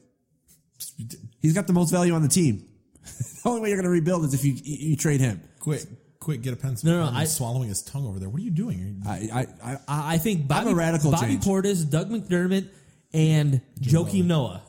He's 1.40 1.52
got 1.52 1.66
the 1.66 1.72
most 1.72 1.90
value 1.90 2.14
on 2.14 2.22
the 2.22 2.28
team. 2.28 2.66
the 3.04 3.40
only 3.48 3.60
way 3.60 3.68
you're 3.68 3.76
going 3.76 3.84
to 3.84 3.90
rebuild 3.90 4.24
is 4.24 4.34
if 4.34 4.44
you 4.44 4.54
you 4.62 4.96
trade 4.96 5.20
him. 5.20 5.40
Quick, 5.60 5.82
quick, 6.20 6.42
get 6.42 6.52
a 6.52 6.56
pencil. 6.56 6.90
No, 6.90 7.00
no, 7.02 7.08
I'm 7.08 7.16
I- 7.16 7.24
swallowing 7.24 7.68
his 7.68 7.82
tongue 7.82 8.06
over 8.06 8.18
there. 8.18 8.28
What 8.28 8.40
are 8.40 8.44
you 8.44 8.50
doing? 8.50 9.02
I 9.06 9.28
I, 9.32 9.40
I 9.62 9.72
I 9.88 10.14
I 10.14 10.18
think 10.18 10.46
Bobby, 10.48 10.70
a 10.70 10.74
radical 10.74 11.10
Bobby 11.10 11.26
change. 11.38 11.44
Portis, 11.44 11.88
Doug 11.88 12.10
McDermott, 12.10 12.68
and 13.12 13.60
Joakim 13.80 14.24
Noah. 14.26 14.62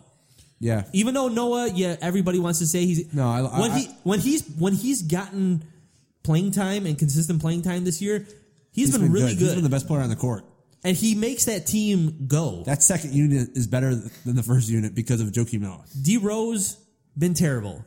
yeah. 0.60 0.84
Even 0.94 1.14
though 1.14 1.28
Noah, 1.28 1.70
yeah, 1.74 1.96
everybody 2.02 2.40
wants 2.40 2.60
to 2.60 2.66
say 2.68 2.86
he's 2.86 3.14
No, 3.14 3.28
I- 3.30 3.42
I- 3.42 3.60
when 3.62 3.72
he 3.72 3.86
when 4.04 4.20
he's 4.20 4.48
when 4.58 4.74
he's 4.74 5.02
gotten 5.04 5.64
playing 6.26 6.52
time 6.52 6.86
and 6.86 6.98
consistent 7.00 7.40
playing 7.42 7.62
time 7.62 7.86
this 7.86 8.02
year, 8.02 8.28
he's 8.74 8.92
been, 8.98 9.12
really 9.12 9.34
good, 9.36 9.40
He's 9.40 9.56
been 9.56 9.64
the 9.64 9.70
best 9.70 9.88
player 9.88 10.02
on 10.02 10.10
the 10.10 10.16
court. 10.18 10.44
and 10.84 10.98
he 10.98 11.16
makes 11.16 11.46
that 11.46 11.66
team 11.66 12.26
go. 12.28 12.64
That 12.66 12.84
second 12.84 13.14
unit 13.14 13.50
is 13.56 13.68
better 13.68 13.96
than 14.26 14.36
the 14.36 14.44
first 14.44 14.68
unit 14.70 14.94
because 14.94 15.22
of 15.22 15.28
Joakim 15.30 15.62
Noah. 15.62 15.86
D 16.02 16.18
Rose 16.18 16.78
been 17.18 17.34
terrible. 17.34 17.86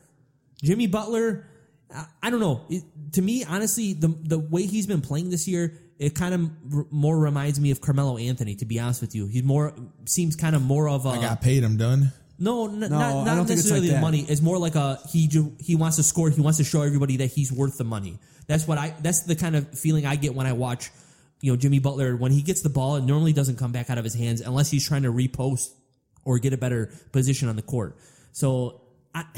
Jimmy 0.63 0.87
Butler, 0.87 1.47
I, 1.95 2.07
I 2.23 2.31
don't 2.31 2.41
know. 2.41 2.63
It, 2.71 2.83
to 3.13 3.23
me, 3.23 3.45
honestly, 3.45 3.93
the 3.93 4.09
the 4.09 4.39
way 4.39 4.63
he's 4.67 4.87
been 4.87 5.01
playing 5.03 5.31
this 5.31 5.47
year, 5.47 5.73
it 5.99 6.15
kind 6.15 6.35
of 6.35 6.51
r- 6.75 6.87
more 6.91 7.17
reminds 7.19 7.61
me 7.61 7.71
of 7.71 7.81
Carmelo 7.81 8.17
Anthony. 8.19 8.55
To 8.57 8.65
be 8.65 8.79
honest 8.81 9.01
with 9.01 9.15
you, 9.15 9.27
he's 9.29 9.43
more 9.45 9.75
seems 10.07 10.35
kind 10.37 10.57
of 10.57 10.63
more 10.63 10.89
of 10.89 11.07
a 11.07 11.11
I 11.11 11.21
got 11.21 11.41
paid. 11.41 11.63
I'm 11.65 11.77
done. 11.77 12.13
No, 12.39 12.69
n- 12.69 12.81
not, 12.81 12.91
not 12.91 13.39
it's 13.41 13.51
necessarily 13.51 13.91
like 13.91 14.01
money. 14.01 14.25
It's 14.29 14.41
more 14.41 14.59
like 14.59 14.77
a 14.77 15.01
he 15.11 15.27
ju- 15.27 15.57
he 15.59 15.75
wants 15.75 15.97
to 15.97 16.03
score. 16.03 16.31
He 16.31 16.41
wants 16.41 16.59
to 16.59 16.65
show 16.65 16.83
everybody 16.83 17.19
that 17.19 17.27
he's 17.27 17.51
worth 17.53 17.79
the 17.79 17.85
money. 17.85 18.19
That's 18.47 18.67
what 18.67 18.79
I. 18.79 18.95
That's 19.01 19.21
the 19.21 19.35
kind 19.35 19.57
of 19.57 19.79
feeling 19.79 20.07
I 20.07 20.17
get 20.17 20.35
when 20.35 20.47
I 20.47 20.53
watch, 20.53 20.91
you 21.41 21.53
know, 21.53 21.57
Jimmy 21.57 21.81
Butler 21.81 22.17
when 22.17 22.31
he 22.31 22.43
gets 22.43 22.63
the 22.63 22.69
ball. 22.69 22.97
It 22.97 23.05
normally 23.05 23.33
doesn't 23.33 23.57
come 23.57 23.73
back 23.73 23.91
out 23.91 23.99
of 23.99 24.05
his 24.05 24.15
hands 24.15 24.41
unless 24.41 24.71
he's 24.71 24.87
trying 24.87 25.03
to 25.03 25.13
repost 25.13 25.71
or 26.25 26.39
get 26.39 26.53
a 26.53 26.57
better 26.57 26.93
position 27.13 27.49
on 27.49 27.57
the 27.57 27.63
court. 27.63 27.97
So. 28.33 28.83
I, 29.15 29.25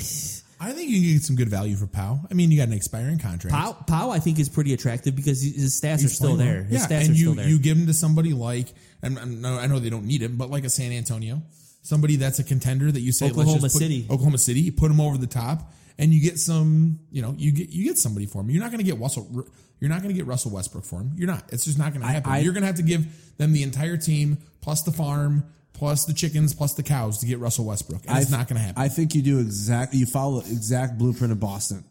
I 0.63 0.73
think 0.73 0.91
you 0.91 1.01
can 1.01 1.13
get 1.15 1.23
some 1.23 1.37
good 1.37 1.49
value 1.49 1.75
for 1.75 1.87
Powell. 1.87 2.21
I 2.31 2.35
mean, 2.35 2.51
you 2.51 2.59
got 2.59 2.69
an 2.69 2.75
expiring 2.75 3.19
contract. 3.19 3.57
Powell, 3.57 3.73
Powell, 3.87 4.11
I 4.11 4.19
think, 4.19 4.39
is 4.39 4.51
pretty 4.51 4.75
attractive 4.75 5.17
because 5.17 5.41
his 5.41 5.81
stats 5.81 6.05
are 6.05 6.09
still 6.11 6.37
there. 6.37 6.65
His 6.65 6.83
yeah, 6.83 6.87
stats 6.87 7.01
and 7.01 7.09
are 7.09 7.13
you 7.13 7.25
still 7.25 7.35
there. 7.35 7.49
you 7.49 7.59
give 7.59 7.79
him 7.79 7.87
to 7.87 7.95
somebody 7.95 8.35
like, 8.35 8.67
and 9.01 9.19
I 9.47 9.67
know 9.69 9.79
they 9.79 9.89
don't 9.89 10.05
need 10.05 10.21
him, 10.21 10.37
but 10.37 10.51
like 10.51 10.65
a 10.65 10.69
San 10.69 10.93
Antonio, 10.93 11.41
somebody 11.83 12.17
that's 12.17 12.39
a 12.39 12.45
contender 12.45 12.91
that 12.91 13.01
you 13.01 13.13
say 13.13 13.27
let's 13.27 13.39
Oklahoma 13.39 13.61
put- 13.63 13.71
City. 13.73 14.07
Oklahoma 14.11 14.39
City, 14.39 14.61
you 14.61 14.73
put 14.73 14.89
them 14.89 15.01
over 15.01 15.17
the 15.19 15.27
top, 15.27 15.73
and 15.99 16.13
you 16.13 16.21
get 16.21 16.39
some, 16.39 16.99
you 17.11 17.23
know, 17.23 17.35
you 17.37 17.53
get 17.53 17.71
you 17.71 17.85
get 17.85 17.99
somebody 17.99 18.27
for 18.27 18.41
him. 18.41 18.51
You're 18.51 18.63
not 18.63 18.71
going 18.71 18.85
to 18.85 18.91
get 18.91 18.99
Russell. 18.99 19.47
You're 19.81 19.91
not 19.91 20.03
going 20.03 20.15
to 20.15 20.19
get 20.19 20.27
Russell 20.27 20.51
Westbrook 20.53 20.85
for 20.85 21.01
him. 21.01 21.13
You're 21.17 21.27
not. 21.29 21.45
It's 21.53 21.65
just 21.65 21.79
not 21.79 21.93
going 21.93 22.03
to 22.03 22.09
happen. 22.09 22.31
I- 22.31 22.41
you're 22.41 22.53
going 22.53 22.63
to 22.63 22.67
have 22.67 22.77
to 22.77 22.83
give 22.83 23.07
them 23.39 23.53
the 23.53 23.63
entire 23.63 23.97
team 23.97 24.39
plus 24.61 24.83
the 24.83 24.93
farm 24.93 25.45
plus 25.73 26.05
the 26.05 26.13
chickens 26.13 26.53
plus 26.55 26.75
the 26.75 26.83
cows 26.83 27.19
to 27.19 27.27
get 27.27 27.39
Russell 27.39 27.65
Westbrook. 27.65 28.03
And 28.07 28.19
it's 28.19 28.31
not 28.31 28.49
going 28.49 28.61
to 28.61 28.67
happen. 28.67 28.83
I 28.83 28.89
think 28.89 29.15
you 29.15 29.23
do 29.23 29.39
exactly. 29.41 29.99
You 29.99 30.05
follow 30.07 30.41
the 30.41 30.53
exact 30.53 30.99
blueprint 30.99 31.33
of 31.33 31.41
Boston. 31.41 31.85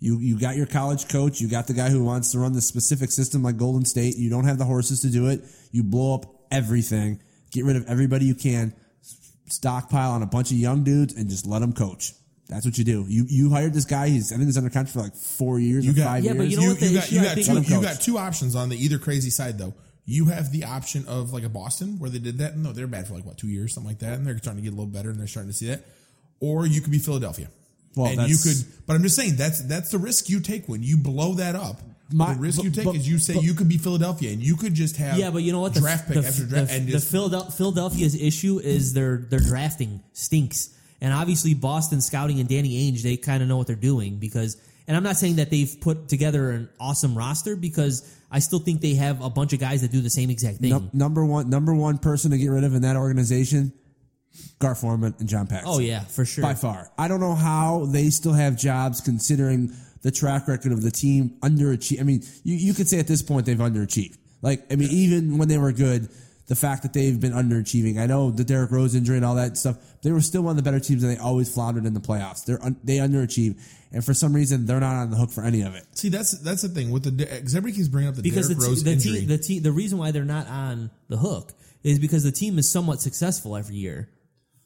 You 0.00 0.18
you 0.20 0.38
got 0.38 0.56
your 0.56 0.66
college 0.66 1.08
coach. 1.08 1.40
You 1.40 1.48
got 1.48 1.66
the 1.66 1.72
guy 1.74 1.90
who 1.90 2.04
wants 2.04 2.30
to 2.32 2.38
run 2.38 2.52
the 2.52 2.60
specific 2.60 3.10
system 3.10 3.42
like 3.42 3.56
Golden 3.56 3.84
State. 3.84 4.16
You 4.16 4.30
don't 4.30 4.44
have 4.44 4.58
the 4.58 4.64
horses 4.64 5.00
to 5.00 5.10
do 5.10 5.26
it. 5.26 5.42
You 5.72 5.82
blow 5.82 6.14
up 6.14 6.26
everything. 6.52 7.20
Get 7.50 7.64
rid 7.64 7.74
of 7.74 7.86
everybody 7.88 8.24
you 8.26 8.36
can. 8.36 8.72
Stockpile 9.52 10.12
on 10.12 10.22
a 10.22 10.26
bunch 10.26 10.50
of 10.50 10.56
young 10.56 10.84
dudes 10.84 11.14
and 11.14 11.28
just 11.28 11.46
let 11.46 11.60
them 11.60 11.72
coach. 11.72 12.12
That's 12.48 12.64
what 12.64 12.78
you 12.78 12.84
do. 12.84 13.04
You 13.08 13.26
you 13.28 13.50
hired 13.50 13.74
this 13.74 13.84
guy. 13.84 14.08
He's 14.08 14.32
I 14.32 14.36
think 14.36 14.46
he's 14.46 14.56
under 14.56 14.70
contract 14.70 14.94
for 14.94 15.00
like 15.00 15.14
four 15.14 15.58
years 15.60 15.84
You 15.84 15.92
or 15.92 15.94
got- 15.94 16.04
five 16.06 16.24
Yeah, 16.24 16.32
years. 16.32 16.38
but 16.44 16.48
you 16.50 16.60
know 16.60 16.68
what 16.72 16.80
the 16.80 16.86
you 16.86 16.94
got, 16.94 17.04
issue 17.04 17.14
you 17.16 17.20
I 17.20 17.24
got 17.24 17.34
think- 17.34 17.66
two, 17.66 17.74
you 17.74 17.82
got 17.82 18.00
two 18.00 18.18
options 18.18 18.54
on 18.56 18.68
the 18.70 18.82
either 18.82 18.98
crazy 18.98 19.30
side 19.30 19.58
though. 19.58 19.74
You 20.06 20.26
have 20.26 20.50
the 20.50 20.64
option 20.64 21.04
of 21.06 21.34
like 21.34 21.42
a 21.44 21.50
Boston 21.50 21.98
where 21.98 22.08
they 22.08 22.18
did 22.18 22.38
that. 22.38 22.56
No, 22.56 22.72
they're 22.72 22.86
bad 22.86 23.06
for 23.06 23.12
like 23.14 23.26
what 23.26 23.36
two 23.36 23.48
years, 23.48 23.74
something 23.74 23.90
like 23.90 23.98
that, 23.98 24.14
and 24.14 24.26
they're 24.26 24.38
starting 24.38 24.62
to 24.62 24.70
get 24.70 24.74
a 24.74 24.76
little 24.76 24.90
better, 24.90 25.10
and 25.10 25.20
they're 25.20 25.26
starting 25.26 25.50
to 25.52 25.56
see 25.56 25.66
that. 25.66 25.84
Or 26.40 26.66
you 26.66 26.80
could 26.80 26.90
be 26.92 26.98
Philadelphia, 26.98 27.48
Well, 27.94 28.06
and 28.18 28.30
you 28.30 28.38
could. 28.42 28.56
But 28.86 28.96
I'm 28.96 29.02
just 29.02 29.16
saying 29.16 29.36
that's 29.36 29.60
that's 29.64 29.90
the 29.90 29.98
risk 29.98 30.30
you 30.30 30.40
take 30.40 30.66
when 30.66 30.82
you 30.82 30.96
blow 30.96 31.34
that 31.34 31.54
up. 31.54 31.82
My- 32.10 32.34
the 32.34 32.40
risk 32.40 32.56
but- 32.56 32.64
you 32.64 32.70
take 32.70 32.84
but- 32.84 32.96
is 32.96 33.08
you 33.08 33.18
say 33.18 33.34
but- 33.34 33.42
you 33.42 33.54
could 33.54 33.68
be 33.68 33.76
Philadelphia, 33.78 34.32
and 34.32 34.42
you 34.42 34.56
could 34.56 34.74
just 34.74 34.96
have 34.96 35.18
Yeah, 35.18 35.30
but 35.30 35.42
you 35.42 35.52
know 35.52 35.60
what? 35.60 35.74
The, 35.74 35.80
draft 35.80 36.06
pick 36.08 36.20
the, 36.22 36.26
after 36.26 36.42
the, 36.44 36.48
draft, 36.48 36.72
and 36.72 36.86
the 36.86 36.92
just 36.92 37.12
Philadel- 37.12 37.52
Philadelphia's 37.52 38.14
issue 38.14 38.58
is 38.58 38.92
their 38.94 39.18
their 39.18 39.40
drafting 39.40 40.00
stinks, 40.12 40.70
and 41.00 41.12
obviously 41.12 41.54
Boston 41.54 42.00
scouting 42.00 42.40
and 42.40 42.48
Danny 42.48 42.90
Ainge 42.90 43.02
they 43.02 43.16
kind 43.16 43.42
of 43.42 43.48
know 43.48 43.56
what 43.56 43.66
they're 43.66 43.76
doing 43.76 44.16
because. 44.18 44.56
And 44.86 44.96
I'm 44.96 45.02
not 45.02 45.18
saying 45.18 45.36
that 45.36 45.50
they've 45.50 45.76
put 45.82 46.08
together 46.08 46.48
an 46.48 46.70
awesome 46.80 47.14
roster 47.14 47.56
because 47.56 48.10
I 48.30 48.38
still 48.38 48.58
think 48.58 48.80
they 48.80 48.94
have 48.94 49.20
a 49.22 49.28
bunch 49.28 49.52
of 49.52 49.60
guys 49.60 49.82
that 49.82 49.92
do 49.92 50.00
the 50.00 50.08
same 50.08 50.30
exact 50.30 50.60
thing. 50.60 50.70
Num- 50.70 50.88
number 50.94 51.26
one 51.26 51.50
number 51.50 51.74
one 51.74 51.98
person 51.98 52.30
to 52.30 52.38
get 52.38 52.48
rid 52.48 52.64
of 52.64 52.74
in 52.74 52.80
that 52.80 52.96
organization, 52.96 53.74
Gar 54.58 54.74
Forman 54.74 55.14
and 55.18 55.28
John 55.28 55.46
Paxson. 55.46 55.70
oh 55.70 55.78
yeah, 55.78 56.00
for 56.04 56.24
sure. 56.24 56.40
by 56.40 56.54
far. 56.54 56.90
I 56.96 57.06
don't 57.06 57.20
know 57.20 57.34
how 57.34 57.84
they 57.84 58.08
still 58.08 58.32
have 58.32 58.56
jobs 58.56 59.02
considering 59.02 59.74
the 60.02 60.10
track 60.10 60.46
record 60.48 60.72
of 60.72 60.82
the 60.82 60.90
team 60.90 61.36
underachieve. 61.42 62.00
I 62.00 62.04
mean, 62.04 62.22
you, 62.44 62.54
you 62.56 62.74
could 62.74 62.88
say 62.88 62.98
at 62.98 63.06
this 63.08 63.22
point 63.22 63.46
they've 63.46 63.56
underachieved. 63.56 64.16
Like, 64.42 64.64
I 64.72 64.76
mean, 64.76 64.90
even 64.90 65.38
when 65.38 65.48
they 65.48 65.58
were 65.58 65.72
good, 65.72 66.08
the 66.46 66.54
fact 66.56 66.82
that 66.84 66.92
they've 66.94 67.20
been 67.20 67.32
underachieving. 67.32 67.98
I 67.98 68.06
know 68.06 68.30
the 68.30 68.44
Derrick 68.44 68.70
Rose 68.70 68.94
injury 68.94 69.16
and 69.16 69.24
all 69.24 69.34
that 69.34 69.56
stuff. 69.58 69.76
They 70.02 70.12
were 70.12 70.20
still 70.22 70.42
one 70.42 70.52
of 70.52 70.56
the 70.56 70.62
better 70.62 70.80
teams, 70.80 71.02
and 71.02 71.12
they 71.14 71.18
always 71.18 71.52
floundered 71.52 71.84
in 71.84 71.92
the 71.92 72.00
playoffs. 72.00 72.44
They're 72.46 72.62
un, 72.64 72.76
they 72.84 72.96
underachieve, 72.98 73.60
and 73.92 74.02
for 74.02 74.14
some 74.14 74.32
reason, 74.32 74.64
they're 74.64 74.80
not 74.80 74.94
on 74.94 75.10
the 75.10 75.16
hook 75.18 75.30
for 75.30 75.44
any 75.44 75.60
of 75.62 75.74
it. 75.74 75.84
see 75.92 76.08
that's 76.08 76.38
that's 76.38 76.62
the 76.62 76.68
thing 76.70 76.90
with 76.90 77.02
the 77.02 77.10
because 77.10 77.54
everybody 77.54 77.76
keeps 77.76 77.88
bringing 77.88 78.08
up 78.08 78.14
the 78.14 78.22
because 78.22 78.48
the, 78.48 78.54
Derrick 78.54 78.64
te- 78.64 78.70
Rose 78.70 78.84
the 78.84 78.92
injury. 78.92 79.12
team, 79.20 79.28
the 79.28 79.38
team, 79.38 79.62
the 79.62 79.72
reason 79.72 79.98
why 79.98 80.10
they're 80.10 80.24
not 80.24 80.46
on 80.46 80.90
the 81.08 81.18
hook 81.18 81.52
is 81.82 81.98
because 81.98 82.22
the 82.24 82.32
team 82.32 82.58
is 82.58 82.70
somewhat 82.72 83.00
successful 83.02 83.54
every 83.56 83.76
year. 83.76 84.08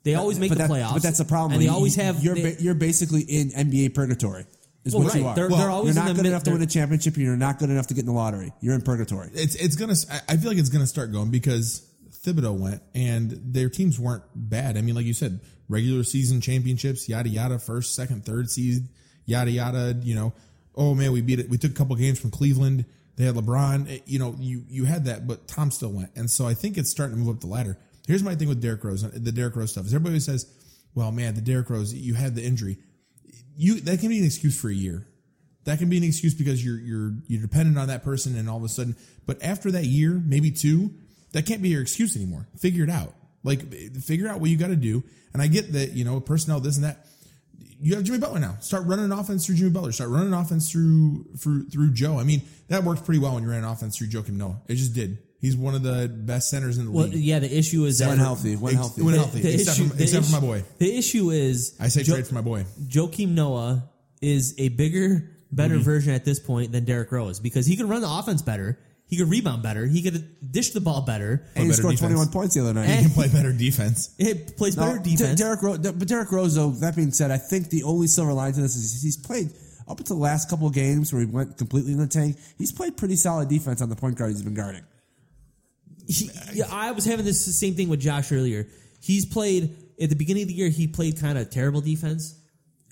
They 0.04 0.14
always 0.14 0.38
make 0.38 0.50
but 0.50 0.58
the 0.58 0.64
that- 0.64 0.70
playoffs, 0.70 0.92
But 0.94 1.02
that's 1.02 1.20
a 1.20 1.24
problem. 1.24 1.52
and 1.54 1.62
they 1.62 1.66
You- 1.66 1.72
always 1.72 1.94
have. 1.96 2.22
You're 2.22 2.34
they- 2.36 2.54
ba- 2.54 2.62
you're 2.62 2.74
basically 2.74 3.22
in 3.22 3.50
NBA 3.50 3.88
purgatory. 3.94 4.44
Is 4.84 4.94
Well, 4.94 5.04
what 5.04 5.14
you 5.14 5.20
right. 5.22 5.28
are. 5.30 5.34
They're- 5.36 5.48
Well, 5.48 5.58
they're 5.58 5.70
always 5.70 5.94
you're 5.94 6.02
in 6.02 6.06
not 6.08 6.08
the 6.08 6.14
good 6.14 6.22
mid- 6.24 6.32
enough 6.32 6.42
to 6.44 6.50
win 6.52 6.62
a 6.62 6.66
championship. 6.66 7.16
You're 7.16 7.36
not 7.36 7.58
good 7.60 7.70
enough 7.70 7.86
to 7.88 7.94
get 7.94 8.00
in 8.00 8.06
the 8.06 8.12
lottery. 8.12 8.52
You're 8.60 8.74
in 8.74 8.82
purgatory. 8.82 9.30
it's 9.34 9.54
it's 9.54 9.76
gonna. 9.76 9.94
I- 10.10 10.32
I 10.34 10.36
feel 10.36 10.50
like 10.50 10.58
it's 10.58 10.70
gonna 10.70 10.86
start 10.86 11.12
going 11.12 11.30
because 11.30 11.82
Thibodeau 12.24 12.56
went 12.58 12.82
and 12.94 13.30
their 13.52 13.68
teams 13.68 13.98
weren't 13.98 14.22
bad. 14.34 14.76
I 14.76 14.80
mean, 14.82 14.94
like 14.94 15.06
you 15.06 15.14
said, 15.14 15.40
regular 15.68 16.02
season 16.04 16.40
championships, 16.40 17.08
yada 17.08 17.28
yada, 17.28 17.58
first, 17.58 17.94
second, 17.94 18.24
third 18.24 18.50
seed, 18.50 18.88
yada 19.24 19.50
yada. 19.50 19.98
You 20.02 20.14
know, 20.16 20.32
oh 20.74 20.94
man, 20.94 21.12
we 21.12 21.20
beat 21.20 21.38
it. 21.38 21.48
We 21.48 21.58
took 21.58 21.70
a 21.70 21.74
couple 21.74 21.94
games 21.96 22.18
from 22.18 22.30
Cleveland. 22.30 22.84
They 23.16 23.24
had 23.24 23.34
LeBron. 23.34 23.88
Eh, 23.90 23.98
You 24.06 24.18
know, 24.18 24.34
you 24.40 24.64
you 24.68 24.84
had 24.84 25.04
that, 25.04 25.26
but 25.28 25.46
Tom 25.46 25.70
still 25.70 25.92
went, 25.92 26.10
and 26.16 26.28
so 26.30 26.46
I 26.46 26.54
think 26.54 26.76
it's 26.78 26.90
starting 26.90 27.16
to 27.16 27.22
move 27.22 27.34
up 27.36 27.40
the 27.40 27.46
ladder. 27.46 27.78
Here's 28.08 28.22
my 28.24 28.34
thing 28.34 28.48
with 28.48 28.60
Derrick 28.60 28.82
Rose, 28.82 29.02
the 29.02 29.30
Derrick 29.32 29.54
Rose 29.54 29.70
stuff. 29.70 29.86
Is 29.86 29.94
everybody 29.94 30.18
says, 30.18 30.46
"Well, 30.94 31.12
man, 31.12 31.34
the 31.34 31.40
Derrick 31.40 31.70
Rose, 31.70 31.94
you 31.94 32.14
had 32.14 32.34
the 32.34 32.42
injury." 32.44 32.78
You 33.56 33.80
that 33.80 34.00
can 34.00 34.08
be 34.08 34.18
an 34.18 34.24
excuse 34.24 34.58
for 34.58 34.68
a 34.68 34.74
year. 34.74 35.06
That 35.64 35.78
can 35.78 35.88
be 35.88 35.96
an 35.96 36.04
excuse 36.04 36.34
because 36.34 36.64
you're 36.64 36.78
you're 36.78 37.12
you're 37.28 37.42
dependent 37.42 37.78
on 37.78 37.88
that 37.88 38.02
person, 38.02 38.36
and 38.36 38.48
all 38.48 38.56
of 38.56 38.64
a 38.64 38.68
sudden, 38.68 38.96
but 39.26 39.42
after 39.42 39.70
that 39.72 39.84
year, 39.84 40.20
maybe 40.24 40.50
two, 40.50 40.90
that 41.32 41.46
can't 41.46 41.62
be 41.62 41.68
your 41.68 41.82
excuse 41.82 42.16
anymore. 42.16 42.48
Figure 42.58 42.84
it 42.84 42.90
out. 42.90 43.14
Like 43.44 43.72
figure 44.02 44.28
out 44.28 44.40
what 44.40 44.50
you 44.50 44.56
got 44.56 44.68
to 44.68 44.76
do. 44.76 45.02
And 45.32 45.42
I 45.42 45.46
get 45.46 45.72
that 45.72 45.92
you 45.92 46.04
know 46.04 46.20
personnel 46.20 46.60
this 46.60 46.76
and 46.76 46.84
that. 46.84 47.06
You 47.80 47.96
have 47.96 48.04
Jimmy 48.04 48.18
Butler 48.18 48.38
now. 48.38 48.56
Start 48.60 48.86
running 48.86 49.10
offense 49.10 49.44
through 49.44 49.56
Jimmy 49.56 49.70
Butler. 49.70 49.90
Start 49.90 50.10
running 50.10 50.32
offense 50.32 50.70
through 50.70 51.24
through 51.36 51.68
through 51.68 51.92
Joe. 51.92 52.18
I 52.18 52.24
mean 52.24 52.42
that 52.68 52.84
worked 52.84 53.04
pretty 53.04 53.20
well 53.20 53.34
when 53.34 53.42
you 53.42 53.50
ran 53.50 53.64
an 53.64 53.70
offense 53.70 53.98
through 53.98 54.08
Joakim 54.08 54.34
Noah. 54.34 54.60
It 54.68 54.76
just 54.76 54.94
did. 54.94 55.18
He's 55.42 55.56
one 55.56 55.74
of 55.74 55.82
the 55.82 56.08
best 56.08 56.48
centers 56.48 56.78
in 56.78 56.86
the 56.86 56.90
well, 56.92 57.08
league. 57.08 57.16
yeah, 57.22 57.40
the 57.40 57.52
issue 57.54 57.84
is 57.84 57.98
that 57.98 58.08
When 58.08 58.18
healthy, 58.18 58.56
when 58.56 58.72
Ex- 58.74 58.78
healthy. 58.80 59.02
when 59.02 59.12
the- 59.12 59.18
healthy, 59.18 59.40
the 59.42 59.52
except, 59.54 59.76
issue- 59.78 59.88
for, 59.88 59.96
the 59.96 60.02
except 60.04 60.26
for 60.26 60.32
my 60.32 60.40
boy. 60.40 60.64
The 60.78 60.96
issue 60.96 61.30
is 61.32 61.74
I 61.80 61.88
say 61.88 62.02
Jo- 62.04 62.14
trade 62.14 62.26
for 62.28 62.34
my 62.34 62.40
boy. 62.42 62.64
Joakim 62.86 63.30
Noah 63.34 63.90
is 64.22 64.54
a 64.56 64.68
bigger, 64.68 65.28
better 65.50 65.74
Mm-hmm. 65.74 65.82
version 65.82 66.14
at 66.14 66.24
this 66.24 66.38
point 66.38 66.70
than 66.72 66.84
Derrick 66.84 67.10
Rose 67.12 67.40
because 67.40 67.66
he 67.66 67.76
can 67.76 67.88
run 67.88 68.00
the 68.02 68.08
offense 68.08 68.40
better, 68.40 68.78
he 69.08 69.16
could 69.16 69.28
rebound 69.28 69.62
better, 69.64 69.84
he 69.84 70.00
could 70.00 70.24
dish 70.52 70.70
the 70.70 70.80
ball 70.80 71.00
better, 71.02 71.44
And 71.56 71.64
he 71.64 71.70
better 71.70 71.80
scored 71.82 71.94
defense. 71.96 72.12
21 72.12 72.28
points 72.28 72.54
the 72.54 72.60
other 72.60 72.72
night. 72.74 72.84
And- 72.88 72.98
He 73.00 73.04
can 73.06 73.10
play 73.12 73.28
better 73.28 73.52
defense. 73.52 74.10
he 74.18 74.34
plays 74.34 74.76
No, 74.76 74.86
better 74.86 74.98
De- 75.00 75.10
defense. 75.10 75.38
Derrick 75.40 75.60
Rose, 75.60 75.78
but 75.78 76.06
Derrick 76.06 76.30
Rose, 76.30 76.54
though, 76.54 76.70
that 76.70 76.94
being 76.94 77.10
said, 77.10 77.32
I 77.32 77.38
think 77.38 77.68
the 77.70 77.82
only 77.82 78.06
silver 78.06 78.32
line 78.32 78.52
to 78.52 78.60
this 78.60 78.76
is 78.76 79.02
he's 79.02 79.16
played 79.16 79.50
up 79.88 79.98
until 79.98 80.14
the 80.16 80.22
last 80.22 80.48
couple 80.48 80.68
of 80.68 80.72
games 80.72 81.12
where 81.12 81.18
he 81.20 81.26
went 81.26 81.58
completely 81.58 81.90
in 81.92 81.98
the 81.98 82.06
tank. 82.06 82.38
He's 82.58 82.70
played 82.70 82.96
pretty 82.96 83.16
solid 83.16 83.48
defense 83.48 83.82
on 83.82 83.88
the 83.88 83.96
point 83.96 84.16
guard 84.16 84.30
he's 84.30 84.42
been 84.42 84.54
guarding. 84.54 84.82
He, 86.06 86.30
yeah, 86.52 86.66
I 86.70 86.92
was 86.92 87.04
having 87.04 87.24
this 87.24 87.58
same 87.58 87.74
thing 87.74 87.88
with 87.88 88.00
Josh 88.00 88.32
earlier. 88.32 88.66
He's 89.00 89.26
played 89.26 89.76
at 90.00 90.10
the 90.10 90.16
beginning 90.16 90.42
of 90.42 90.48
the 90.48 90.54
year. 90.54 90.68
He 90.68 90.86
played 90.86 91.20
kind 91.20 91.38
of 91.38 91.50
terrible 91.50 91.80
defense, 91.80 92.38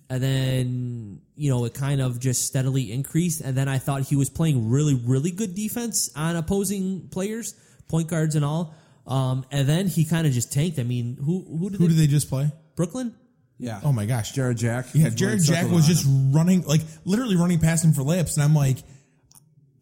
and 0.09 0.23
then 0.23 1.21
you 1.35 1.51
know 1.51 1.65
it 1.65 1.75
kind 1.75 2.01
of 2.01 2.21
just 2.21 2.47
steadily 2.47 2.93
increased. 2.93 3.41
And 3.41 3.57
then 3.57 3.69
I 3.69 3.79
thought 3.79 4.03
he 4.03 4.17
was 4.17 4.31
playing 4.31 4.71
really, 4.71 4.95
really 4.95 5.31
good 5.31 5.55
defense 5.55 6.11
on 6.17 6.37
opposing 6.37 7.09
players, 7.11 7.55
point 7.89 8.09
guards 8.09 8.37
and 8.37 8.45
all. 8.45 8.75
Um, 9.07 9.45
and 9.51 9.69
then 9.69 9.89
he 9.89 10.05
kind 10.05 10.27
of 10.27 10.33
just 10.33 10.53
tanked. 10.53 10.79
I 10.79 10.85
mean, 10.85 11.17
who 11.17 11.45
who 11.59 11.71
did, 11.71 11.79
Who 11.79 11.89
they, 11.89 11.95
did 11.95 12.03
they 12.03 12.07
just 12.07 12.29
play? 12.29 12.51
Brooklyn? 12.77 13.15
Yeah. 13.59 13.81
Oh 13.85 13.93
my 13.93 14.07
gosh, 14.07 14.33
Jarrett 14.33 14.57
Jack. 14.57 14.87
Yeah, 14.95 15.11
Jarrett 15.11 15.43
Jack 15.43 15.71
was 15.71 15.87
just 15.87 16.07
him. 16.07 16.33
running, 16.33 16.63
like 16.63 16.81
literally 17.05 17.37
running 17.37 17.59
past 17.59 17.85
him 17.85 17.93
for 17.93 18.03
layups, 18.03 18.37
and 18.37 18.43
I'm 18.43 18.55
like, 18.55 18.79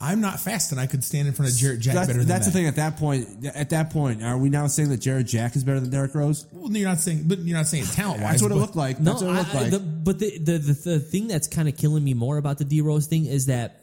I'm 0.00 0.20
not 0.20 0.38
fast, 0.38 0.70
and 0.70 0.80
I 0.80 0.86
could 0.86 1.02
stand 1.02 1.26
in 1.26 1.34
front 1.34 1.50
of 1.50 1.58
Jarrett 1.58 1.80
Jack 1.80 1.94
That's, 1.96 2.06
better 2.06 2.18
than 2.20 2.28
that's 2.28 2.46
that. 2.46 2.52
the 2.52 2.58
thing. 2.58 2.66
At 2.68 2.76
that 2.76 2.96
point, 2.98 3.46
at 3.52 3.70
that 3.70 3.90
point, 3.90 4.22
are 4.22 4.38
we 4.38 4.48
now 4.48 4.68
saying 4.68 4.90
that 4.90 4.98
Jarrett 4.98 5.26
Jack 5.26 5.56
is 5.56 5.64
better 5.64 5.80
than 5.80 5.90
Derrick 5.90 6.14
Rose? 6.14 6.46
Well, 6.52 6.70
you're 6.70 6.88
not 6.88 7.00
saying, 7.00 7.24
but 7.26 7.40
you're 7.40 7.56
not 7.56 7.66
saying 7.66 7.84
talent 7.86 8.22
wise. 8.22 8.34
That's 8.34 8.42
what 8.44 8.52
it 8.52 8.54
looked 8.54 8.76
like. 8.76 9.00
No, 9.00 9.10
That's 9.12 9.22
what 9.24 9.30
it 9.34 9.38
looked 9.38 9.54
I- 9.54 9.58
I- 9.58 9.62
like. 9.62 9.70
the, 9.72 9.78
but 9.80 10.18
the, 10.20 10.38
the 10.38 10.58
the 10.58 10.72
the 10.90 11.00
thing 11.00 11.26
that's 11.26 11.48
kind 11.48 11.68
of 11.68 11.76
killing 11.76 12.04
me 12.04 12.14
more 12.14 12.36
about 12.38 12.58
the 12.58 12.64
D 12.64 12.80
Rose 12.80 13.08
thing 13.08 13.26
is 13.26 13.46
that 13.46 13.80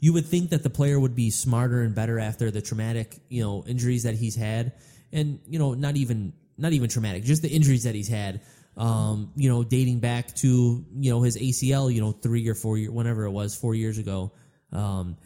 you 0.00 0.12
would 0.12 0.26
think 0.26 0.50
that 0.50 0.64
the 0.64 0.70
player 0.70 0.98
would 0.98 1.14
be 1.14 1.30
smarter 1.30 1.82
and 1.82 1.94
better 1.94 2.18
after 2.18 2.50
the 2.50 2.60
traumatic, 2.60 3.16
you 3.28 3.42
know, 3.42 3.64
injuries 3.68 4.02
that 4.02 4.16
he's 4.16 4.34
had, 4.34 4.72
and 5.12 5.38
you 5.46 5.60
know, 5.60 5.74
not 5.74 5.96
even 5.96 6.32
not 6.58 6.72
even 6.72 6.90
traumatic, 6.90 7.22
just 7.22 7.40
the 7.42 7.48
injuries 7.48 7.84
that 7.84 7.94
he's 7.94 8.08
had. 8.08 8.40
Um, 8.76 9.30
you 9.36 9.48
know, 9.48 9.62
dating 9.62 10.00
back 10.00 10.34
to 10.36 10.84
you 10.98 11.10
know 11.12 11.22
his 11.22 11.36
ACL, 11.36 11.94
you 11.94 12.00
know, 12.00 12.10
three 12.10 12.48
or 12.48 12.56
four 12.56 12.76
year, 12.76 12.90
whenever 12.90 13.24
it 13.26 13.30
was, 13.30 13.54
four 13.54 13.76
years 13.76 13.98
ago. 13.98 14.32
Um, 14.74 15.16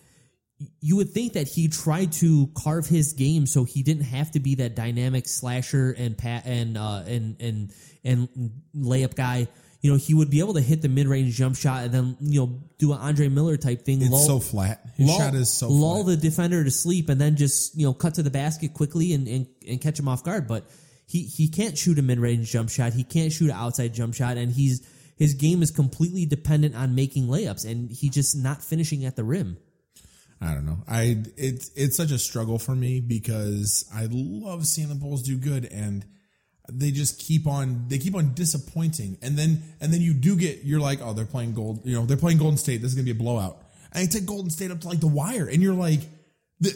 you 0.81 0.97
would 0.97 1.11
think 1.11 1.35
that 1.35 1.47
he 1.47 1.69
tried 1.69 2.13
to 2.15 2.51
carve 2.57 2.87
his 2.87 3.13
game 3.13 3.47
so 3.47 3.65
he 3.65 3.83
didn't 3.83 4.05
have 4.05 4.33
to 4.33 4.41
be 4.41 4.57
that 4.57 4.75
dynamic 4.75 5.29
slasher 5.29 5.95
and 5.97 6.19
pat 6.19 6.47
and 6.47 6.77
uh, 6.77 7.03
and 7.07 7.41
and 7.41 7.73
and 8.05 8.29
layup 8.77 9.15
guy. 9.15 9.49
You 9.81 9.93
know, 9.93 9.97
he 9.97 10.13
would 10.15 10.29
be 10.29 10.41
able 10.41 10.55
to 10.55 10.61
hit 10.61 10.83
the 10.83 10.89
mid 10.89 11.07
range 11.07 11.37
jump 11.37 11.57
shot 11.57 11.85
and 11.85 11.95
then 11.95 12.17
you 12.21 12.41
know 12.41 12.61
do 12.79 12.93
an 12.93 12.99
Andre 12.99 13.29
Miller 13.29 13.57
type 13.57 13.85
thing. 13.85 14.03
It's 14.03 14.27
so 14.27 14.41
flat. 14.41 14.85
His 14.97 15.15
shot 15.15 15.35
is 15.35 15.53
so 15.53 15.69
lull 15.69 16.03
flat. 16.03 16.17
the 16.17 16.29
defender 16.29 16.65
to 16.65 16.71
sleep 16.73 17.09
and 17.09 17.21
then 17.21 17.37
just 17.37 17.77
you 17.77 17.87
know 17.87 17.93
cut 17.93 18.15
to 18.15 18.25
the 18.25 18.31
basket 18.31 18.75
quickly 18.75 19.13
and 19.13 19.29
and, 19.29 19.47
and 19.69 19.81
catch 19.81 19.99
him 19.99 20.09
off 20.09 20.25
guard. 20.25 20.49
But 20.49 20.69
he 21.07 21.23
he 21.23 21.49
can't 21.49 21.79
shoot 21.79 21.99
a 22.01 22.03
mid 22.03 22.19
range 22.19 22.51
jump 22.51 22.71
shot. 22.71 22.95
He 22.95 23.05
can't 23.05 23.33
shoot 23.33 23.51
an 23.51 23.57
outside 23.57 23.95
jump 23.95 24.15
shot, 24.15 24.37
and 24.37 24.51
he's 24.51 24.85
his 25.19 25.35
game 25.35 25.63
is 25.63 25.71
completely 25.73 26.27
dependent 26.27 26.77
on 26.77 26.95
making 26.95 27.27
layups, 27.27 27.69
and 27.69 27.91
he 27.91 28.09
just 28.09 28.37
not 28.37 28.63
finishing 28.63 29.05
at 29.05 29.17
the 29.17 29.25
rim. 29.25 29.59
I 30.41 30.55
don't 30.55 30.65
know. 30.65 30.79
I 30.87 31.25
it's 31.37 31.71
it's 31.75 31.97
such 31.97 32.13
a 32.13 32.19
struggle 32.19 32.61
for 32.61 32.75
me 32.75 33.01
because 33.01 33.89
I 33.93 34.07
love 34.11 34.67
seeing 34.67 34.89
the 34.89 34.95
Bulls 34.95 35.23
do 35.23 35.37
good 35.37 35.65
and 35.65 36.05
they 36.71 36.93
just 36.93 37.19
keep 37.19 37.49
on 37.49 37.87
they 37.89 37.99
keep 37.99 38.15
on 38.15 38.35
disappointing. 38.35 39.19
And 39.21 39.37
then 39.37 39.63
and 39.81 39.93
then 39.93 40.01
you 40.01 40.15
do 40.15 40.37
get 40.37 40.63
you're 40.63 40.81
like 40.81 41.01
oh 41.03 41.13
they're 41.13 41.25
playing 41.25 41.55
gold 41.55 41.85
you 41.85 41.97
know 41.97 42.07
they're 42.07 42.17
playing 42.17 42.39
Golden 42.39 42.57
State. 42.57 42.83
This 42.83 42.91
is 42.91 42.95
gonna 42.95 43.05
be 43.05 43.11
a 43.11 43.17
blowout. 43.17 43.59
And 43.93 44.03
you 44.03 44.09
take 44.09 44.29
Golden 44.29 44.51
State 44.51 44.71
up 44.71 44.81
to 44.83 44.89
like 44.89 45.01
the 45.01 45.09
wire 45.09 45.49
and 45.49 45.61
you're 45.61 45.75
like 45.75 46.01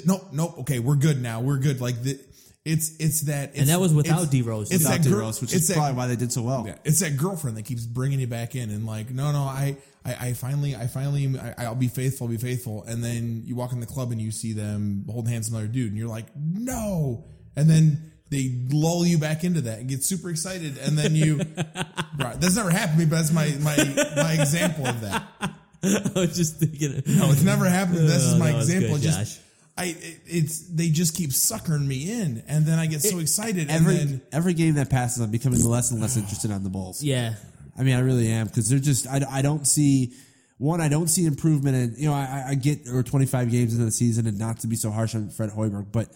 nope 0.04 0.32
nope. 0.32 0.58
Okay 0.60 0.80
we're 0.80 0.96
good 0.96 1.22
now. 1.22 1.40
We're 1.40 1.58
good. 1.58 1.80
Like 1.80 2.02
the, 2.02 2.18
it's 2.64 2.96
it's 2.98 3.22
that 3.22 3.50
it's, 3.50 3.58
And 3.60 3.68
that 3.68 3.80
was 3.80 3.92
without 3.92 4.30
D-Rose. 4.30 4.70
it's 4.70 4.84
Without 4.84 5.02
that 5.02 5.08
girl- 5.08 5.18
D-Rose, 5.20 5.40
which 5.40 5.52
is 5.52 5.66
that- 5.68 5.74
probably 5.76 5.94
why 5.96 6.06
they 6.06 6.16
did 6.16 6.32
so 6.32 6.42
well. 6.42 6.64
yeah, 6.66 6.76
it's 6.84 7.00
that 7.00 7.16
girlfriend 7.16 7.56
that 7.56 7.64
keeps 7.64 7.84
bringing 7.84 8.20
you 8.20 8.26
back 8.28 8.54
in 8.54 8.70
and 8.70 8.86
like, 8.86 9.10
no, 9.10 9.32
no, 9.32 9.40
I, 9.40 9.76
I, 10.04 10.14
I 10.28 10.32
finally, 10.34 10.76
I 10.76 10.86
finally, 10.86 11.38
I, 11.38 11.64
I'll 11.64 11.74
be 11.74 11.88
faithful, 11.88 12.26
I'll 12.26 12.30
be 12.30 12.36
faithful. 12.36 12.84
And 12.84 13.02
then 13.02 13.42
you 13.46 13.56
walk 13.56 13.72
in 13.72 13.80
the 13.80 13.86
club 13.86 14.12
and 14.12 14.20
you 14.20 14.30
see 14.30 14.52
them 14.52 15.04
holding 15.10 15.32
hands 15.32 15.48
with 15.50 15.58
another 15.58 15.72
dude 15.72 15.88
and 15.90 15.98
you're 15.98 16.08
like, 16.08 16.26
no. 16.36 17.24
And 17.56 17.68
then 17.68 18.12
they 18.30 18.50
lull 18.70 19.04
you 19.04 19.18
back 19.18 19.44
into 19.44 19.60
that 19.62 19.80
and 19.80 19.88
get 19.88 20.02
super 20.04 20.30
excited. 20.30 20.78
And 20.78 20.96
then 20.96 21.14
you, 21.16 21.36
right, 22.18 22.40
that's 22.40 22.56
never 22.56 22.70
happened 22.70 22.98
to 23.00 23.04
me, 23.04 23.10
but 23.10 23.16
that's 23.16 23.32
my, 23.32 23.48
my, 23.60 23.76
my 24.16 24.32
example 24.40 24.86
of 24.86 25.00
that. 25.02 25.22
I 25.84 26.10
was 26.14 26.36
just 26.36 26.58
thinking. 26.58 27.02
No, 27.06 27.30
it's 27.32 27.42
never 27.42 27.64
happened. 27.68 27.98
This 28.08 28.22
is 28.22 28.34
Oh, 28.34 28.38
my 28.38 28.52
that 28.52 28.56
was 28.56 28.68
example. 28.70 28.96
good, 28.98 29.04
It 29.04 29.08
just, 29.08 29.40
I 29.76 29.86
it, 29.86 30.20
it's 30.26 30.68
they 30.68 30.90
just 30.90 31.16
keep 31.16 31.32
suckering 31.32 31.86
me 31.86 32.12
in, 32.12 32.42
and 32.46 32.66
then 32.66 32.78
I 32.78 32.86
get 32.86 33.00
so 33.00 33.18
excited, 33.18 33.70
Every 33.70 33.96
and 33.96 34.08
then 34.10 34.22
every 34.32 34.54
game 34.54 34.74
that 34.74 34.90
passes, 34.90 35.22
I'm 35.22 35.30
becoming 35.30 35.64
less 35.64 35.90
and 35.90 36.00
less 36.00 36.16
interested 36.16 36.50
on 36.50 36.62
the 36.62 36.70
Bulls. 36.70 37.02
Yeah. 37.02 37.34
I 37.78 37.82
mean, 37.82 37.96
I 37.96 38.00
really 38.00 38.28
am 38.28 38.48
because 38.48 38.68
they're 38.68 38.78
just. 38.78 39.06
I, 39.06 39.22
I 39.30 39.40
don't 39.42 39.66
see 39.66 40.12
one. 40.58 40.80
I 40.82 40.88
don't 40.88 41.08
see 41.08 41.24
improvement 41.24 41.76
and 41.76 41.98
You 41.98 42.10
know, 42.10 42.14
I, 42.14 42.44
I 42.48 42.54
get 42.54 42.80
we're 42.86 43.02
25 43.02 43.50
games 43.50 43.72
into 43.72 43.86
the 43.86 43.92
season, 43.92 44.26
and 44.26 44.38
not 44.38 44.60
to 44.60 44.66
be 44.66 44.76
so 44.76 44.90
harsh 44.90 45.14
on 45.14 45.30
Fred 45.30 45.50
Hoiberg, 45.50 45.90
but 45.90 46.08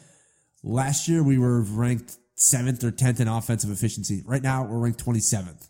last 0.62 1.08
year 1.08 1.22
we 1.22 1.38
were 1.38 1.62
ranked 1.62 2.16
seventh 2.34 2.84
or 2.84 2.90
tenth 2.90 3.20
in 3.20 3.28
offensive 3.28 3.70
efficiency. 3.70 4.22
Right 4.26 4.42
now 4.42 4.64
we're 4.64 4.78
ranked 4.78 5.02
27th. 5.04 5.68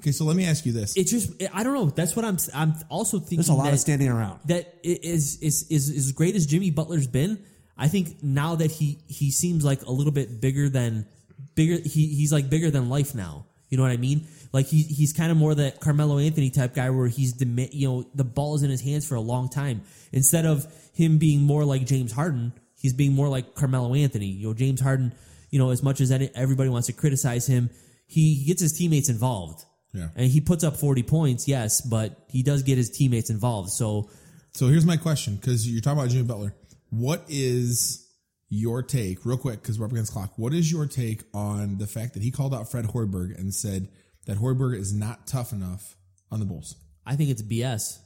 Okay. 0.00 0.12
So 0.12 0.24
let 0.24 0.36
me 0.36 0.46
ask 0.46 0.66
you 0.66 0.72
this: 0.72 0.96
It 0.96 1.06
just 1.06 1.42
I 1.52 1.62
don't 1.62 1.74
know. 1.74 1.86
That's 1.86 2.16
what 2.16 2.24
I'm 2.24 2.38
I'm 2.54 2.74
also 2.88 3.18
thinking. 3.18 3.38
There's 3.38 3.48
a 3.48 3.54
lot 3.54 3.64
that, 3.64 3.74
of 3.74 3.80
standing 3.80 4.08
around. 4.08 4.40
That 4.46 4.74
is 4.82 5.38
is 5.40 5.66
is 5.70 5.90
as 5.90 6.12
great 6.12 6.34
as 6.34 6.46
Jimmy 6.46 6.70
Butler's 6.70 7.06
been. 7.06 7.44
I 7.76 7.88
think 7.88 8.22
now 8.22 8.56
that 8.56 8.70
he 8.70 8.98
he 9.06 9.30
seems 9.30 9.64
like 9.64 9.82
a 9.82 9.90
little 9.90 10.12
bit 10.12 10.40
bigger 10.40 10.68
than 10.68 11.06
bigger. 11.54 11.80
He 11.82 12.08
he's 12.08 12.32
like 12.32 12.50
bigger 12.50 12.70
than 12.70 12.88
life 12.88 13.14
now. 13.14 13.46
You 13.68 13.76
know 13.76 13.84
what 13.84 13.92
I 13.92 13.96
mean? 13.96 14.26
Like 14.52 14.66
he 14.66 14.82
he's 14.82 15.12
kind 15.12 15.30
of 15.30 15.36
more 15.36 15.54
that 15.54 15.80
Carmelo 15.80 16.18
Anthony 16.18 16.50
type 16.50 16.74
guy 16.74 16.90
where 16.90 17.06
he's 17.06 17.32
demi- 17.32 17.70
you 17.72 17.88
know 17.88 18.04
the 18.14 18.24
ball 18.24 18.56
is 18.56 18.62
in 18.62 18.70
his 18.70 18.80
hands 18.80 19.06
for 19.06 19.14
a 19.14 19.20
long 19.20 19.48
time 19.48 19.82
instead 20.12 20.44
of 20.44 20.66
him 20.92 21.18
being 21.18 21.42
more 21.42 21.64
like 21.64 21.86
James 21.86 22.12
Harden. 22.12 22.52
He's 22.74 22.94
being 22.94 23.12
more 23.12 23.28
like 23.28 23.54
Carmelo 23.54 23.94
Anthony. 23.94 24.26
You 24.26 24.48
know 24.48 24.54
James 24.54 24.80
Harden. 24.80 25.12
You 25.50 25.58
know 25.58 25.70
as 25.70 25.82
much 25.82 26.00
as 26.00 26.10
any, 26.10 26.30
everybody 26.34 26.68
wants 26.68 26.86
to 26.86 26.92
criticize 26.92 27.46
him, 27.46 27.70
he, 28.10 28.34
he 28.34 28.44
gets 28.46 28.60
his 28.60 28.72
teammates 28.72 29.08
involved. 29.08 29.64
Yeah. 29.92 30.08
and 30.14 30.30
he 30.30 30.40
puts 30.40 30.62
up 30.64 30.76
forty 30.76 31.02
points, 31.02 31.48
yes, 31.48 31.80
but 31.80 32.16
he 32.28 32.42
does 32.42 32.62
get 32.62 32.78
his 32.78 32.90
teammates 32.90 33.30
involved. 33.30 33.70
So 33.70 34.08
So 34.52 34.68
here's 34.68 34.86
my 34.86 34.96
question 34.96 35.36
because 35.36 35.68
you're 35.68 35.80
talking 35.80 35.98
about 35.98 36.10
Jimmy 36.10 36.24
Butler. 36.24 36.54
What 36.90 37.24
is 37.28 38.06
your 38.48 38.82
take, 38.82 39.24
real 39.24 39.36
quick, 39.38 39.62
because 39.62 39.78
we're 39.78 39.86
up 39.86 39.92
against 39.92 40.12
the 40.12 40.18
clock? 40.18 40.32
What 40.36 40.52
is 40.52 40.70
your 40.70 40.86
take 40.86 41.22
on 41.32 41.78
the 41.78 41.86
fact 41.86 42.14
that 42.14 42.22
he 42.22 42.30
called 42.30 42.52
out 42.54 42.70
Fred 42.70 42.84
Hoiberg 42.86 43.38
and 43.38 43.54
said 43.54 43.88
that 44.26 44.38
Hoiberg 44.38 44.76
is 44.76 44.92
not 44.92 45.26
tough 45.26 45.52
enough 45.52 45.96
on 46.32 46.40
the 46.40 46.46
Bulls? 46.46 46.74
I 47.06 47.16
think 47.16 47.30
it's 47.30 47.42
BS. 47.42 47.98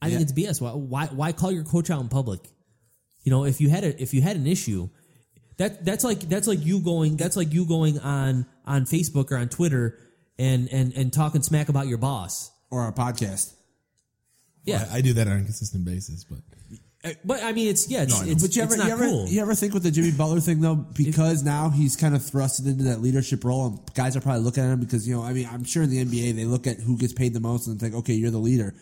I 0.00 0.10
think 0.10 0.22
it's 0.22 0.32
BS. 0.32 0.60
Why, 0.60 0.70
why 0.72 1.06
why 1.06 1.32
call 1.32 1.52
your 1.52 1.62
coach 1.64 1.88
out 1.90 2.00
in 2.00 2.08
public? 2.08 2.40
You 3.22 3.30
know, 3.30 3.44
if 3.44 3.60
you 3.60 3.68
had 3.70 3.84
a 3.84 4.02
if 4.02 4.12
you 4.12 4.20
had 4.20 4.36
an 4.36 4.48
issue, 4.48 4.88
that 5.58 5.84
that's 5.84 6.02
like 6.02 6.20
that's 6.20 6.48
like 6.48 6.64
you 6.64 6.80
going 6.80 7.16
that's 7.16 7.36
like 7.36 7.52
you 7.52 7.64
going 7.66 8.00
on 8.00 8.46
on 8.66 8.84
Facebook 8.84 9.30
or 9.30 9.36
on 9.36 9.48
Twitter 9.48 9.98
and 10.38 10.68
and 10.72 10.92
and 10.94 11.12
talking 11.12 11.42
smack 11.42 11.68
about 11.68 11.86
your 11.86 11.98
boss. 11.98 12.50
Or 12.70 12.80
our 12.80 12.92
podcast. 12.92 13.52
Yeah, 14.64 14.88
I, 14.90 14.98
I 14.98 15.00
do 15.02 15.12
that 15.14 15.26
on 15.26 15.34
a 15.40 15.44
consistent 15.44 15.84
basis, 15.84 16.24
but 16.24 16.38
uh, 17.04 17.10
but 17.24 17.42
I 17.42 17.52
mean, 17.52 17.68
it's 17.68 17.90
yeah, 17.90 18.02
it's, 18.04 18.14
No, 18.14 18.22
I 18.22 18.26
know. 18.26 18.32
it's, 18.32 18.42
But 18.42 18.56
you 18.56 18.62
it's 18.62 18.72
ever, 18.72 18.76
not 18.78 18.86
you, 18.86 18.92
ever, 18.92 19.04
cool. 19.08 19.26
you 19.28 19.42
ever 19.42 19.54
think 19.54 19.74
with 19.74 19.82
the 19.82 19.90
Jimmy 19.90 20.12
Butler 20.12 20.40
thing 20.40 20.60
though, 20.60 20.76
because 20.76 21.42
now 21.42 21.68
he's 21.68 21.96
kind 21.96 22.14
of 22.14 22.22
thrusted 22.22 22.66
into 22.66 22.84
that 22.84 23.02
leadership 23.02 23.44
role, 23.44 23.66
and 23.66 23.94
guys 23.94 24.16
are 24.16 24.20
probably 24.22 24.40
looking 24.42 24.64
at 24.64 24.70
him 24.70 24.80
because 24.80 25.06
you 25.06 25.14
know, 25.16 25.22
I 25.22 25.32
mean, 25.32 25.48
I'm 25.52 25.64
sure 25.64 25.82
in 25.82 25.90
the 25.90 26.02
NBA 26.02 26.34
they 26.36 26.44
look 26.44 26.66
at 26.66 26.78
who 26.78 26.96
gets 26.96 27.12
paid 27.12 27.34
the 27.34 27.40
most 27.40 27.66
and 27.66 27.78
think, 27.78 27.94
okay, 27.94 28.14
you're 28.14 28.30
the 28.30 28.38
leader, 28.38 28.72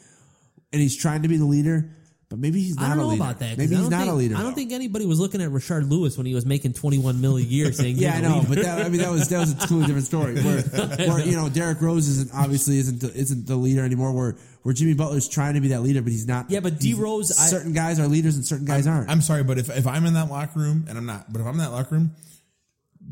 and 0.72 0.80
he's 0.80 0.96
trying 0.96 1.22
to 1.22 1.28
be 1.28 1.36
the 1.38 1.46
leader, 1.46 1.90
but 2.30 2.38
maybe 2.38 2.60
he's 2.62 2.76
not 2.76 2.84
I 2.86 2.88
don't 2.90 2.98
a 2.98 3.02
know 3.02 3.08
leader. 3.08 3.22
about 3.22 3.38
that. 3.40 3.48
'cause 3.50 3.58
Maybe 3.58 3.74
I 3.74 3.78
he's 3.78 3.88
don't 3.88 3.90
not 3.90 4.00
think, 4.02 4.12
a 4.12 4.14
leader. 4.14 4.36
I 4.36 4.42
don't 4.42 4.54
think 4.54 4.72
anybody 4.72 5.04
was 5.04 5.18
looking 5.20 5.42
at 5.42 5.50
Rashard 5.50 5.90
Lewis 5.90 6.16
when 6.16 6.26
he 6.26 6.34
was 6.34 6.46
making 6.46 6.72
twenty 6.72 6.96
one 6.98 7.20
million 7.20 7.46
a 7.46 7.50
year, 7.50 7.72
saying, 7.72 7.96
Yeah, 7.98 8.12
I 8.14 8.20
"You're 8.20 8.22
the 8.22 8.28
know, 8.28 8.34
leader." 8.36 8.48
but 8.54 8.62
that, 8.62 8.86
I 8.86 8.88
mean 8.88 9.00
that 9.02 9.10
was 9.10 9.28
that 9.28 9.38
was 9.40 9.50
a 9.52 9.56
totally 9.56 9.82
different 9.86 10.06
story. 10.06 10.34
Where, 10.40 10.62
where 11.08 11.20
you 11.26 11.36
know 11.36 11.48
Derrick 11.48 11.80
Rose 11.82 12.08
isn't 12.08 12.30
obviously 12.32 12.78
isn't 12.78 13.00
the, 13.00 13.12
isn't 13.14 13.46
the 13.46 13.56
leader 13.56 13.84
anymore. 13.84 14.12
Where 14.12 14.36
where 14.62 14.72
Jimmy 14.72 14.94
Butler's 14.94 15.28
trying 15.28 15.54
to 15.54 15.60
be 15.60 15.68
that 15.68 15.82
leader, 15.82 16.02
but 16.02 16.12
he's 16.12 16.26
not. 16.28 16.50
Yeah, 16.50 16.60
but 16.60 16.78
D 16.78 16.88
He's- 16.88 16.98
Rose, 17.00 17.30
I- 17.38 17.46
certain 17.48 17.72
guys 17.72 17.98
are 17.98 18.06
leaders 18.06 18.36
and 18.36 18.46
certain 18.46 18.64
guys 18.66 18.86
aren't. 18.86 19.10
I'm 19.10 19.22
sorry, 19.22 19.42
but 19.42 19.58
if, 19.58 19.68
if 19.68 19.86
I'm 19.86 20.06
in 20.06 20.14
that 20.14 20.30
locker 20.30 20.60
room, 20.60 20.84
and 20.88 20.96
I'm 20.96 21.06
not, 21.06 21.32
but 21.32 21.40
if 21.40 21.46
I'm 21.46 21.54
in 21.54 21.58
that 21.60 21.72
locker 21.72 21.94
room, 21.96 22.12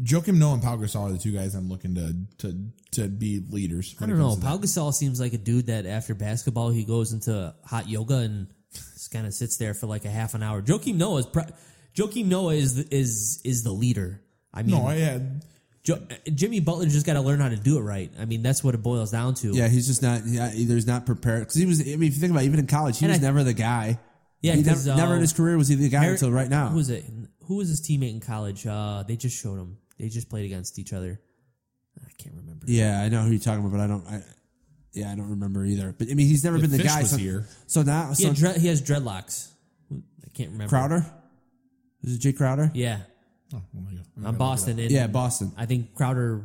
Joakim 0.03 0.39
Noah 0.39 0.55
and 0.55 0.62
Pau 0.62 0.77
Gasol 0.77 1.09
are 1.09 1.12
the 1.12 1.19
two 1.19 1.33
guys 1.33 1.55
I'm 1.55 1.69
looking 1.69 1.95
to 1.97 2.14
to 2.47 2.71
to 2.93 3.09
be 3.09 3.43
leaders. 3.51 3.97
I 3.99 4.03
when 4.05 4.11
it 4.11 4.12
don't 4.12 4.19
know. 4.21 4.29
comes 4.29 4.35
to 4.37 4.41
that. 4.43 4.47
Pau 4.49 4.59
Gasol 4.59 4.95
seems 4.95 5.19
like 5.19 5.33
a 5.33 5.39
dude 5.39 5.66
that 5.66 5.87
after 5.87 6.14
basketball 6.14 6.71
he 6.71 6.85
goes 6.85 7.12
into 7.12 7.53
hot 7.64 7.89
yoga 7.89 8.19
and 8.19 8.47
just 9.09 9.13
kind 9.13 9.27
of 9.27 9.33
sits 9.35 9.57
there 9.57 9.75
for 9.75 9.87
like 9.87 10.05
a 10.05 10.11
half 10.11 10.35
an 10.35 10.43
hour. 10.43 10.61
Joakim 10.63 10.97
Noah 10.97 11.19
is 11.21 11.27
pre- 11.27 11.45
Joakim 11.95 12.27
Noah 12.27 12.55
is 12.55 12.77
the, 12.77 12.95
is 12.95 13.41
is 13.45 13.63
the 13.63 13.73
leader. 13.73 14.21
I 14.53 14.63
mean, 14.63 14.77
No, 14.77 14.87
I 14.87 14.95
had 14.97 15.45
Jo- 15.83 16.03
Jimmy 16.35 16.61
Butler 16.61 16.87
just 16.87 17.07
got 17.07 17.15
to 17.15 17.21
learn 17.23 17.41
how 17.41 17.49
to 17.49 17.57
do 17.57 17.79
it 17.79 17.83
right. 17.83 18.11
I 18.19 18.25
mean, 18.27 18.43
that's 18.43 18.63
what 18.63 18.75
it 18.75 18.83
boils 18.83 19.11
down 19.11 19.35
to. 19.37 19.53
Yeah, 19.55 19.69
he's 19.69 19.87
just 19.87 20.03
not. 20.03 20.27
Yeah, 20.27 20.53
either 20.55 20.75
he's 20.75 20.87
not 20.87 21.07
prepared 21.07 21.41
because 21.43 21.55
he 21.55 21.65
was. 21.67 21.81
I 21.81 21.85
mean, 21.85 22.05
if 22.09 22.15
you 22.15 22.21
think 22.21 22.33
about 22.33 22.43
it, 22.43 22.47
even 22.47 22.61
in 22.61 22.67
college, 22.67 22.99
he 22.99 23.07
And 23.07 23.13
was 23.13 23.21
I- 23.23 23.27
never 23.27 23.43
the 23.45 23.55
guy. 23.55 23.99
Yeah, 24.41 24.55
he 24.55 24.63
'cause, 24.63 24.87
never, 24.87 24.99
never 25.01 25.13
in 25.15 25.19
uh, 25.19 25.23
his 25.23 25.33
career 25.33 25.57
was 25.57 25.67
he 25.69 25.75
the 25.75 25.89
guy 25.89 26.01
Harry- 26.03 26.13
until 26.13 26.31
right 26.31 26.49
now. 26.49 26.69
Who 26.69 26.77
was 26.77 26.91
it? 26.91 27.05
Who 27.47 27.57
was 27.57 27.69
his 27.71 27.81
teammate 27.81 28.11
in 28.13 28.21
college? 28.21 28.67
Uh, 28.67 29.03
they 29.09 29.17
just 29.17 29.41
showed 29.41 29.59
him. 29.59 29.79
They 29.99 30.09
just 30.09 30.29
played 30.29 30.45
against 30.45 30.79
each 30.79 30.93
other. 30.93 31.19
I 32.01 32.11
can't 32.19 32.37
remember. 32.37 32.67
yeah, 32.69 33.01
I 33.03 33.09
know 33.09 33.23
who 33.23 33.31
you're 33.31 33.41
talking 33.41 33.61
about, 33.65 33.73
but 33.73 33.81
I 33.81 33.87
don't. 33.89 34.07
I, 34.07 34.23
yeah, 34.93 35.11
I 35.12 35.14
don't 35.14 35.30
remember 35.30 35.64
either. 35.64 35.95
But 35.97 36.09
I 36.11 36.14
mean, 36.14 36.26
he's 36.26 36.45
never 36.45 36.57
Yeah, 36.57 36.62
been 36.62 36.70
the 36.72 36.78
Fish 36.78 36.86
guy. 36.86 37.01
was 37.03 37.11
so, 37.11 37.16
here. 37.16 37.47
so 37.66 37.82
now, 37.82 38.09
He, 38.11 38.14
so 38.22 38.28
had 38.28 38.36
dre- 38.36 38.59
he 38.59 38.68
has 38.68 38.82
dreadlocks. 38.82 39.49
I 39.93 40.28
can't 40.34 40.51
remember. 40.53 40.68
Crowder 40.70 41.07
is 42.05 42.14
it 42.14 42.20
Jae 42.20 42.36
Crowder? 42.36 42.70
Yeah, 42.74 43.01
oh, 43.55 43.57
oh 43.57 43.80
my 43.80 43.91
God. 43.93 44.05
I'm 44.16 44.18
on 44.18 44.22
gonna 44.24 44.39
Boston. 44.39 44.76
look 44.76 44.78
it 44.80 44.82
and 44.84 44.91
Yeah, 44.93 45.07
Boston. 45.09 45.53
I 45.57 45.66
think 45.66 45.95
Crowder. 45.95 46.43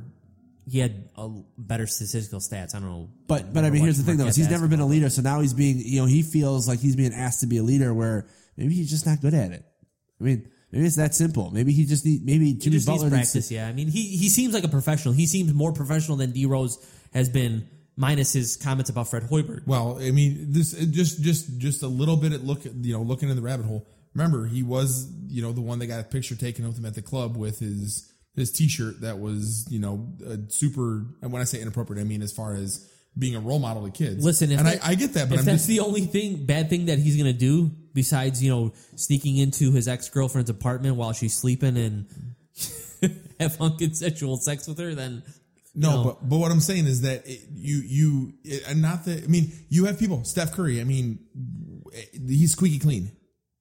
He 0.65 0.79
had 0.79 1.09
a 1.17 1.29
better 1.57 1.85
statistical 1.87 2.39
stats. 2.39 2.73
I 2.73 2.79
don't 2.79 2.87
know. 2.89 3.09
But 3.27 3.53
but 3.53 3.65
I 3.65 3.69
mean, 3.69 3.81
here's 3.83 3.97
the 3.97 4.03
thing 4.03 4.15
though: 4.17 4.27
is 4.27 4.35
he's 4.37 4.49
never 4.49 4.67
been 4.67 4.79
a 4.79 4.85
leader, 4.85 5.09
so 5.09 5.21
now 5.21 5.41
he's 5.41 5.53
being 5.53 5.77
you 5.79 5.99
know 5.99 6.05
he 6.05 6.23
feels 6.23 6.67
like 6.69 6.79
he's 6.79 6.95
being 6.95 7.13
asked 7.13 7.41
to 7.41 7.47
be 7.47 7.57
a 7.57 7.63
leader 7.63 7.93
where 7.93 8.27
maybe 8.55 8.73
he's 8.73 8.89
just 8.89 9.05
not 9.05 9.19
good 9.19 9.33
at 9.33 9.51
it. 9.51 9.65
I 10.21 10.23
mean, 10.23 10.49
maybe 10.71 10.85
it's 10.85 10.95
that 10.95 11.13
simple. 11.13 11.51
Maybe 11.51 11.73
he 11.73 11.85
just 11.85 12.05
need 12.05 12.23
maybe 12.25 12.45
He 12.45 12.53
Jimmy 12.53 12.77
just 12.77 12.87
Butler 12.87 13.09
needs 13.09 13.13
needs 13.17 13.31
to- 13.31 13.33
practice. 13.39 13.51
Yeah, 13.51 13.67
I 13.67 13.73
mean, 13.73 13.89
he 13.89 14.15
he 14.15 14.29
seems 14.29 14.53
like 14.53 14.63
a 14.63 14.69
professional. 14.69 15.13
He 15.13 15.25
seems 15.27 15.53
more 15.53 15.73
professional 15.73 16.15
than 16.15 16.31
D 16.31 16.45
Rose 16.45 16.77
has 17.13 17.27
been, 17.27 17.67
minus 17.95 18.33
his 18.33 18.57
comments 18.57 18.89
about 18.89 19.09
Fred 19.09 19.23
Hoiberg. 19.23 19.65
Well, 19.67 19.99
I 20.01 20.11
mean, 20.11 20.47
this 20.49 20.71
just 20.71 21.21
just 21.21 21.57
just 21.57 21.83
a 21.83 21.87
little 21.87 22.17
bit 22.17 22.33
at 22.33 22.43
look, 22.43 22.65
you 22.65 22.93
know, 22.93 23.01
looking 23.01 23.29
in 23.29 23.35
the 23.35 23.41
rabbit 23.41 23.65
hole. 23.65 23.87
Remember, 24.13 24.45
he 24.45 24.61
was, 24.61 25.11
you 25.27 25.41
know, 25.41 25.51
the 25.51 25.61
one 25.61 25.79
that 25.79 25.87
got 25.87 25.99
a 25.99 26.03
picture 26.03 26.35
taken 26.35 26.67
with 26.67 26.77
him 26.77 26.85
at 26.85 26.93
the 26.95 27.01
club 27.01 27.35
with 27.35 27.59
his 27.59 28.09
his 28.35 28.51
T-shirt 28.51 29.01
that 29.01 29.19
was, 29.19 29.67
you 29.69 29.79
know, 29.79 30.07
super. 30.49 31.05
And 31.21 31.31
when 31.31 31.41
I 31.41 31.45
say 31.45 31.61
inappropriate, 31.61 32.01
I 32.01 32.07
mean 32.07 32.21
as 32.21 32.31
far 32.31 32.53
as 32.55 32.89
being 33.17 33.35
a 33.35 33.39
role 33.39 33.59
model 33.59 33.85
to 33.85 33.91
kids. 33.91 34.25
Listen, 34.25 34.51
if 34.51 34.59
and 34.59 34.67
that- 34.67 34.83
I, 34.85 34.91
I 34.91 34.95
get 34.95 35.13
that, 35.13 35.29
but 35.29 35.35
if 35.35 35.39
I'm 35.41 35.45
that's 35.45 35.57
just 35.59 35.67
the 35.67 35.81
only 35.81 36.01
thing 36.01 36.45
bad 36.45 36.69
thing 36.69 36.85
that 36.85 36.99
he's 36.99 37.15
gonna 37.15 37.33
do 37.33 37.71
besides 37.93 38.43
you 38.43 38.49
know 38.49 38.73
sneaking 38.95 39.37
into 39.37 39.71
his 39.71 39.87
ex 39.87 40.09
girlfriend's 40.09 40.49
apartment 40.49 40.95
while 40.95 41.13
she's 41.13 41.35
sleeping 41.35 41.77
and 41.77 42.07
have 43.39 43.57
unconsensual 43.57 44.39
sex 44.39 44.67
with 44.67 44.79
her, 44.79 44.95
then 44.95 45.23
No, 45.76 45.89
know, 45.89 46.03
but 46.03 46.30
but 46.30 46.38
what 46.38 46.51
I'm 46.51 46.59
saying 46.59 46.86
is 46.86 47.01
that 47.01 47.28
it, 47.28 47.41
you 47.53 47.78
you 47.78 48.34
it, 48.43 48.63
and 48.67 48.82
not 48.82 49.05
that 49.05 49.24
I 49.24 49.28
mean 49.28 49.51
you 49.69 49.86
have 49.86 49.97
people 49.97 50.24
Steph 50.24 50.53
Curry. 50.53 50.80
I 50.80 50.84
mean 50.84 51.19
he's 52.13 52.51
squeaky 52.51 52.80
clean 52.80 53.11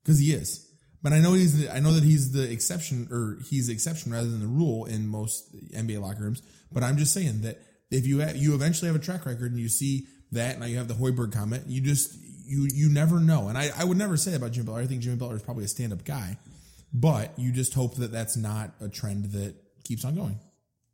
because 0.03 0.19
he 0.19 0.33
is. 0.33 0.69
But 1.03 1.13
I 1.13 1.21
know 1.21 1.33
he's 1.33 1.59
the, 1.59 1.75
I 1.75 1.81
know 1.81 1.93
that 1.93 2.05
he's 2.05 2.31
the 2.33 2.51
exception 2.51 3.09
or 3.11 3.39
he's 3.49 3.67
the 3.67 3.73
exception 3.73 4.13
rather 4.13 4.29
than 4.29 4.41
the 4.41 4.47
rule 4.47 4.85
in 4.85 5.09
most 5.09 5.53
NBA 5.73 6.01
locker 6.01 6.23
rooms. 6.23 6.43
But 6.71 6.85
I'm 6.85 6.97
just 6.97 7.13
saying 7.13 7.43
that 7.43 7.61
if 7.91 8.07
you 8.07 8.21
have, 8.21 8.37
you 8.37 8.55
eventually 8.55 8.87
have 8.87 8.97
a 8.97 9.05
track 9.05 9.27
record 9.27 9.51
and 9.51 9.61
you 9.61 9.69
see 9.69 10.07
that 10.31 10.61
now 10.61 10.67
you 10.67 10.79
have 10.79 10.89
the 10.89 10.95
Hoiberg 10.95 11.33
comment, 11.33 11.65
you 11.67 11.81
just 11.81 12.17
you 12.45 12.69
you 12.73 12.89
never 12.89 13.19
know. 13.19 13.49
And 13.49 13.59
I, 13.59 13.71
I 13.77 13.85
would 13.85 13.99
never 13.99 14.17
say 14.17 14.35
about 14.35 14.53
Jimmy 14.53 14.67
Butler. 14.67 14.83
I 14.83 14.87
think 14.87 15.03
Jimmy 15.03 15.17
Butler 15.17 15.37
is 15.37 15.43
probably 15.43 15.65
a 15.65 15.69
stand 15.69 15.93
up 15.93 16.05
guy, 16.05 16.39
but 16.93 17.37
you 17.37 17.53
just 17.53 17.75
hope 17.75 17.97
that 17.97 18.13
that's 18.13 18.37
not 18.37 18.71
a 18.81 18.89
trend 18.89 19.33
that 19.33 19.55
keeps 19.85 20.05
on 20.05 20.15
going. 20.15 20.39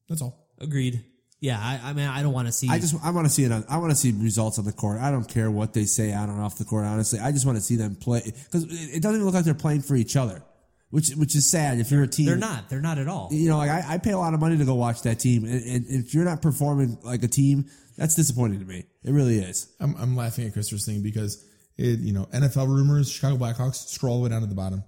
That's 0.08 0.22
all. 0.22 0.47
Agreed. 0.60 1.04
Yeah, 1.40 1.58
I, 1.60 1.90
I 1.90 1.92
mean, 1.92 2.06
I 2.06 2.22
don't 2.22 2.32
want 2.32 2.48
to 2.48 2.52
see. 2.52 2.68
I 2.68 2.80
just 2.80 2.96
I 3.02 3.10
want 3.10 3.26
to 3.26 3.32
see 3.32 3.44
it 3.44 3.52
on. 3.52 3.64
I 3.68 3.78
want 3.78 3.90
to 3.90 3.96
see 3.96 4.10
results 4.10 4.58
on 4.58 4.64
the 4.64 4.72
court. 4.72 5.00
I 5.00 5.12
don't 5.12 5.28
care 5.28 5.50
what 5.50 5.72
they 5.72 5.84
say 5.84 6.12
on 6.12 6.30
and 6.30 6.40
off 6.40 6.58
the 6.58 6.64
court. 6.64 6.84
Honestly, 6.84 7.20
I 7.20 7.30
just 7.30 7.46
want 7.46 7.56
to 7.56 7.62
see 7.62 7.76
them 7.76 7.94
play 7.94 8.22
because 8.24 8.64
it 8.64 8.96
it 8.96 9.02
doesn't 9.02 9.16
even 9.16 9.24
look 9.24 9.34
like 9.34 9.44
they're 9.44 9.54
playing 9.54 9.82
for 9.82 9.94
each 9.94 10.16
other, 10.16 10.42
which 10.90 11.10
which 11.10 11.36
is 11.36 11.48
sad. 11.48 11.78
If 11.78 11.92
you're 11.92 12.02
a 12.02 12.08
team, 12.08 12.26
they're 12.26 12.36
not. 12.36 12.68
They're 12.68 12.80
not 12.80 12.98
at 12.98 13.06
all. 13.06 13.28
You 13.30 13.50
know, 13.50 13.58
like 13.58 13.70
I, 13.70 13.84
I 13.94 13.98
pay 13.98 14.10
a 14.10 14.18
lot 14.18 14.34
of 14.34 14.40
money 14.40 14.58
to 14.58 14.64
go 14.64 14.74
watch 14.74 15.02
that 15.02 15.20
team, 15.20 15.44
and, 15.44 15.62
and 15.62 15.86
if 15.88 16.12
you're 16.12 16.24
not 16.24 16.42
performing 16.42 16.98
like 17.04 17.22
a 17.22 17.28
team, 17.28 17.66
that's 17.96 18.16
disappointing 18.16 18.58
to 18.58 18.66
me. 18.66 18.84
It 19.04 19.12
really 19.12 19.38
is. 19.38 19.72
I'm, 19.78 19.94
I'm 19.96 20.16
laughing 20.16 20.46
at 20.46 20.52
Christopher's 20.52 20.86
thing 20.86 21.02
because 21.02 21.44
it, 21.76 22.00
you 22.00 22.12
know, 22.12 22.26
NFL 22.32 22.66
rumors, 22.66 23.10
Chicago 23.10 23.36
Blackhawks, 23.36 23.88
scroll 23.88 24.14
all 24.14 24.18
the 24.18 24.24
way 24.24 24.30
down 24.30 24.40
to 24.40 24.48
the 24.48 24.54
bottom. 24.56 24.82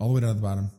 All 0.00 0.08
the 0.08 0.14
way 0.14 0.20
down 0.20 0.30
to 0.30 0.34
the 0.34 0.42
bottom. 0.42 0.70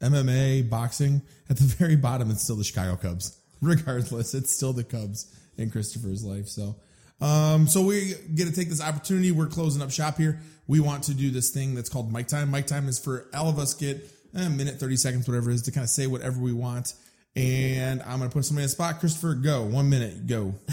MMA, 0.00 0.68
boxing, 0.68 1.22
at 1.48 1.56
the 1.56 1.64
very 1.78 1.96
bottom, 1.96 2.30
it's 2.30 2.42
still 2.42 2.56
the 2.56 2.64
Chicago 2.64 2.96
Cubs. 2.96 3.38
Regardless, 3.60 4.34
it's 4.34 4.52
still 4.52 4.72
the 4.72 4.84
Cubs 4.84 5.34
in 5.56 5.70
Christopher's 5.70 6.24
life. 6.24 6.48
So, 6.48 6.76
um, 7.20 7.66
so 7.66 7.82
we 7.82 8.14
get 8.34 8.46
to 8.46 8.52
take 8.52 8.68
this 8.68 8.82
opportunity. 8.82 9.30
We're 9.32 9.46
closing 9.46 9.80
up 9.82 9.90
shop 9.90 10.18
here. 10.18 10.40
We 10.66 10.80
want 10.80 11.04
to 11.04 11.14
do 11.14 11.30
this 11.30 11.50
thing 11.50 11.74
that's 11.74 11.88
called 11.88 12.12
Mic 12.12 12.26
Time. 12.26 12.50
Mic 12.50 12.66
Time 12.66 12.88
is 12.88 12.98
for 12.98 13.28
all 13.34 13.48
of 13.48 13.58
us 13.58 13.74
get 13.74 14.10
a 14.34 14.50
minute, 14.50 14.80
30 14.80 14.96
seconds, 14.96 15.28
whatever 15.28 15.50
it 15.50 15.54
is, 15.54 15.62
to 15.62 15.70
kind 15.70 15.84
of 15.84 15.90
say 15.90 16.06
whatever 16.06 16.40
we 16.40 16.52
want 16.52 16.94
And 17.36 18.02
I'm 18.02 18.18
going 18.18 18.30
to 18.30 18.34
put 18.34 18.44
somebody 18.44 18.64
in 18.64 18.66
the 18.66 18.72
spot. 18.72 19.00
Christopher, 19.00 19.34
go. 19.34 19.62
One 19.62 19.88
minute, 19.90 20.26
go. 20.26 20.54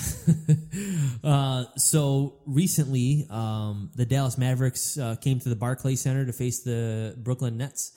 Uh, 1.23 1.65
so 1.77 2.33
recently, 2.47 3.27
um, 3.29 3.91
the 3.95 4.05
Dallas 4.05 4.39
Mavericks 4.39 4.97
uh, 4.97 5.15
came 5.17 5.39
to 5.39 5.49
the 5.49 5.55
Barclays 5.55 6.01
Center 6.01 6.25
to 6.25 6.33
face 6.33 6.63
the 6.63 7.13
Brooklyn 7.15 7.57
Nets, 7.57 7.91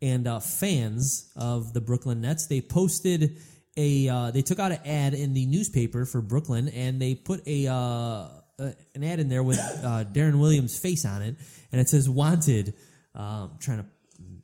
and 0.00 0.26
uh, 0.26 0.40
fans 0.40 1.32
of 1.36 1.72
the 1.72 1.80
Brooklyn 1.80 2.20
Nets 2.20 2.46
they 2.46 2.60
posted 2.60 3.38
a 3.76 4.08
uh, 4.08 4.30
they 4.30 4.42
took 4.42 4.58
out 4.58 4.72
an 4.72 4.80
ad 4.84 5.14
in 5.14 5.34
the 5.34 5.46
newspaper 5.46 6.04
for 6.04 6.20
Brooklyn, 6.20 6.68
and 6.68 7.00
they 7.00 7.14
put 7.14 7.46
a 7.46 7.68
uh, 7.68 8.28
an 8.58 9.04
ad 9.04 9.20
in 9.20 9.28
there 9.28 9.42
with 9.42 9.58
uh, 9.58 10.04
Deron 10.04 10.40
Williams' 10.40 10.78
face 10.78 11.04
on 11.04 11.22
it, 11.22 11.36
and 11.72 11.80
it 11.80 11.88
says 11.88 12.08
"Wanted." 12.08 12.74
Um, 13.14 13.56
trying 13.58 13.78
to 13.78 13.86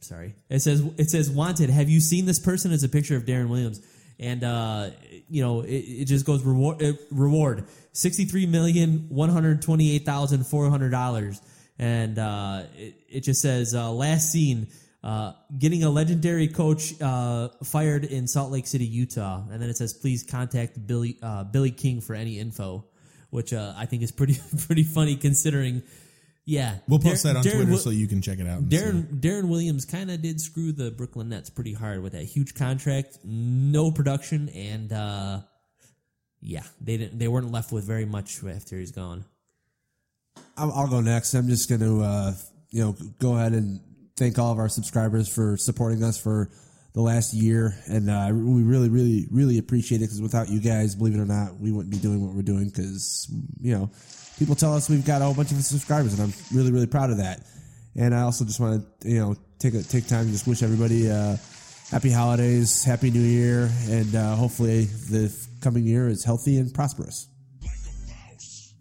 sorry. 0.00 0.34
It 0.48 0.60
says 0.60 0.82
it 0.98 1.10
says 1.10 1.30
wanted. 1.30 1.70
Have 1.70 1.88
you 1.88 2.00
seen 2.00 2.26
this 2.26 2.38
person? 2.38 2.72
It's 2.72 2.82
a 2.82 2.88
picture 2.88 3.16
of 3.16 3.24
Deron 3.24 3.48
Williams, 3.48 3.80
and 4.18 4.42
uh, 4.44 4.90
you 5.28 5.42
know 5.42 5.62
it, 5.62 5.72
it 5.72 6.04
just 6.06 6.24
goes 6.26 6.42
reward 6.44 6.82
reward 7.10 7.66
sixty 7.92 8.24
three 8.24 8.46
million 8.46 9.06
one 9.08 9.30
hundred 9.30 9.62
twenty 9.62 9.94
eight 9.94 10.04
thousand 10.04 10.46
four 10.46 10.70
hundred 10.70 10.90
dollars, 10.90 11.40
and 11.78 12.18
uh, 12.18 12.64
it, 12.76 12.94
it 13.08 13.20
just 13.20 13.40
says 13.40 13.74
last 13.74 14.30
seen. 14.30 14.68
Uh, 15.04 15.34
getting 15.58 15.84
a 15.84 15.90
legendary 15.90 16.48
coach 16.48 16.98
uh, 17.02 17.48
fired 17.62 18.04
in 18.04 18.26
Salt 18.26 18.50
Lake 18.50 18.66
City, 18.66 18.86
Utah, 18.86 19.42
and 19.52 19.60
then 19.60 19.68
it 19.68 19.76
says, 19.76 19.92
"Please 19.92 20.22
contact 20.22 20.86
Billy 20.86 21.18
uh, 21.22 21.44
Billy 21.44 21.70
King 21.70 22.00
for 22.00 22.14
any 22.14 22.38
info," 22.38 22.86
which 23.28 23.52
uh, 23.52 23.74
I 23.76 23.84
think 23.84 24.02
is 24.02 24.10
pretty 24.10 24.38
pretty 24.66 24.82
funny 24.82 25.16
considering. 25.16 25.82
Yeah, 26.46 26.76
We'll 26.88 26.98
post 26.98 27.24
Dar- 27.24 27.34
that 27.34 27.38
on 27.38 27.44
Deron 27.44 27.50
Twitter 27.52 27.64
Wi- 27.64 27.80
so 27.82 27.90
you 27.90 28.06
can 28.06 28.20
check 28.22 28.38
it 28.38 28.46
out. 28.46 28.60
and 28.60 28.70
see. 28.72 28.78
Deron 28.78 29.20
Deron 29.20 29.48
Williams 29.48 29.84
kind 29.84 30.10
of 30.10 30.22
did 30.22 30.40
screw 30.40 30.72
the 30.72 30.90
Brooklyn 30.90 31.28
Nets 31.28 31.50
pretty 31.50 31.74
hard 31.74 32.02
with 32.02 32.12
that 32.12 32.24
huge 32.24 32.54
contract, 32.54 33.18
no 33.24 33.90
production, 33.90 34.48
and 34.50 34.90
uh, 34.90 35.40
yeah, 36.40 36.62
they 36.80 36.96
didn't. 36.96 37.18
They 37.18 37.28
weren't 37.28 37.52
left 37.52 37.72
with 37.72 37.84
very 37.84 38.06
much 38.06 38.42
after 38.42 38.78
he's 38.78 38.90
gone. 38.92 39.26
I'll, 40.56 40.72
I'll 40.72 40.88
go 40.88 41.00
next. 41.02 41.34
I'm 41.34 41.48
just 41.48 41.68
going 41.68 41.80
to, 41.80 42.02
uh, 42.02 42.32
you 42.70 42.84
know, 42.84 42.96
go 43.18 43.34
ahead 43.36 43.52
and 43.52 43.80
thank 44.16 44.38
all 44.38 44.52
of 44.52 44.58
our 44.58 44.68
subscribers 44.68 45.28
for 45.28 45.56
supporting 45.56 46.02
us 46.02 46.20
for 46.20 46.50
the 46.92 47.00
last 47.00 47.34
year, 47.34 47.76
and 47.86 48.08
uh, 48.08 48.28
we 48.32 48.62
really, 48.62 48.88
really, 48.88 49.26
really 49.30 49.58
appreciate 49.58 49.98
it 49.98 50.04
because 50.04 50.22
without 50.22 50.48
you 50.48 50.60
guys, 50.60 50.94
believe 50.94 51.16
it 51.16 51.20
or 51.20 51.26
not, 51.26 51.58
we 51.58 51.72
wouldn't 51.72 51.90
be 51.90 51.98
doing 51.98 52.24
what 52.24 52.34
we're 52.34 52.42
doing 52.42 52.68
because 52.68 53.26
you 53.60 53.76
know 53.76 53.90
people 54.38 54.54
tell 54.54 54.74
us 54.74 54.88
we've 54.88 55.04
got 55.04 55.20
a 55.20 55.24
whole 55.24 55.34
bunch 55.34 55.50
of 55.50 55.58
subscribers, 55.64 56.18
and 56.18 56.22
I'm 56.22 56.56
really, 56.56 56.70
really 56.70 56.86
proud 56.86 57.10
of 57.10 57.18
that. 57.18 57.40
And 57.96 58.14
I 58.14 58.22
also 58.22 58.44
just 58.44 58.60
want 58.60 58.84
to, 59.00 59.08
you 59.08 59.18
know, 59.18 59.36
take 59.58 59.74
a, 59.74 59.82
take 59.82 60.06
time 60.06 60.26
to 60.26 60.32
just 60.32 60.46
wish 60.46 60.62
everybody 60.62 61.10
uh, 61.10 61.36
happy 61.90 62.10
holidays, 62.10 62.84
happy 62.84 63.10
New 63.10 63.20
Year, 63.20 63.70
and 63.88 64.14
uh, 64.14 64.36
hopefully 64.36 64.84
the 64.84 65.34
coming 65.60 65.84
year 65.84 66.08
is 66.08 66.24
healthy 66.24 66.58
and 66.58 66.72
prosperous. 66.72 67.28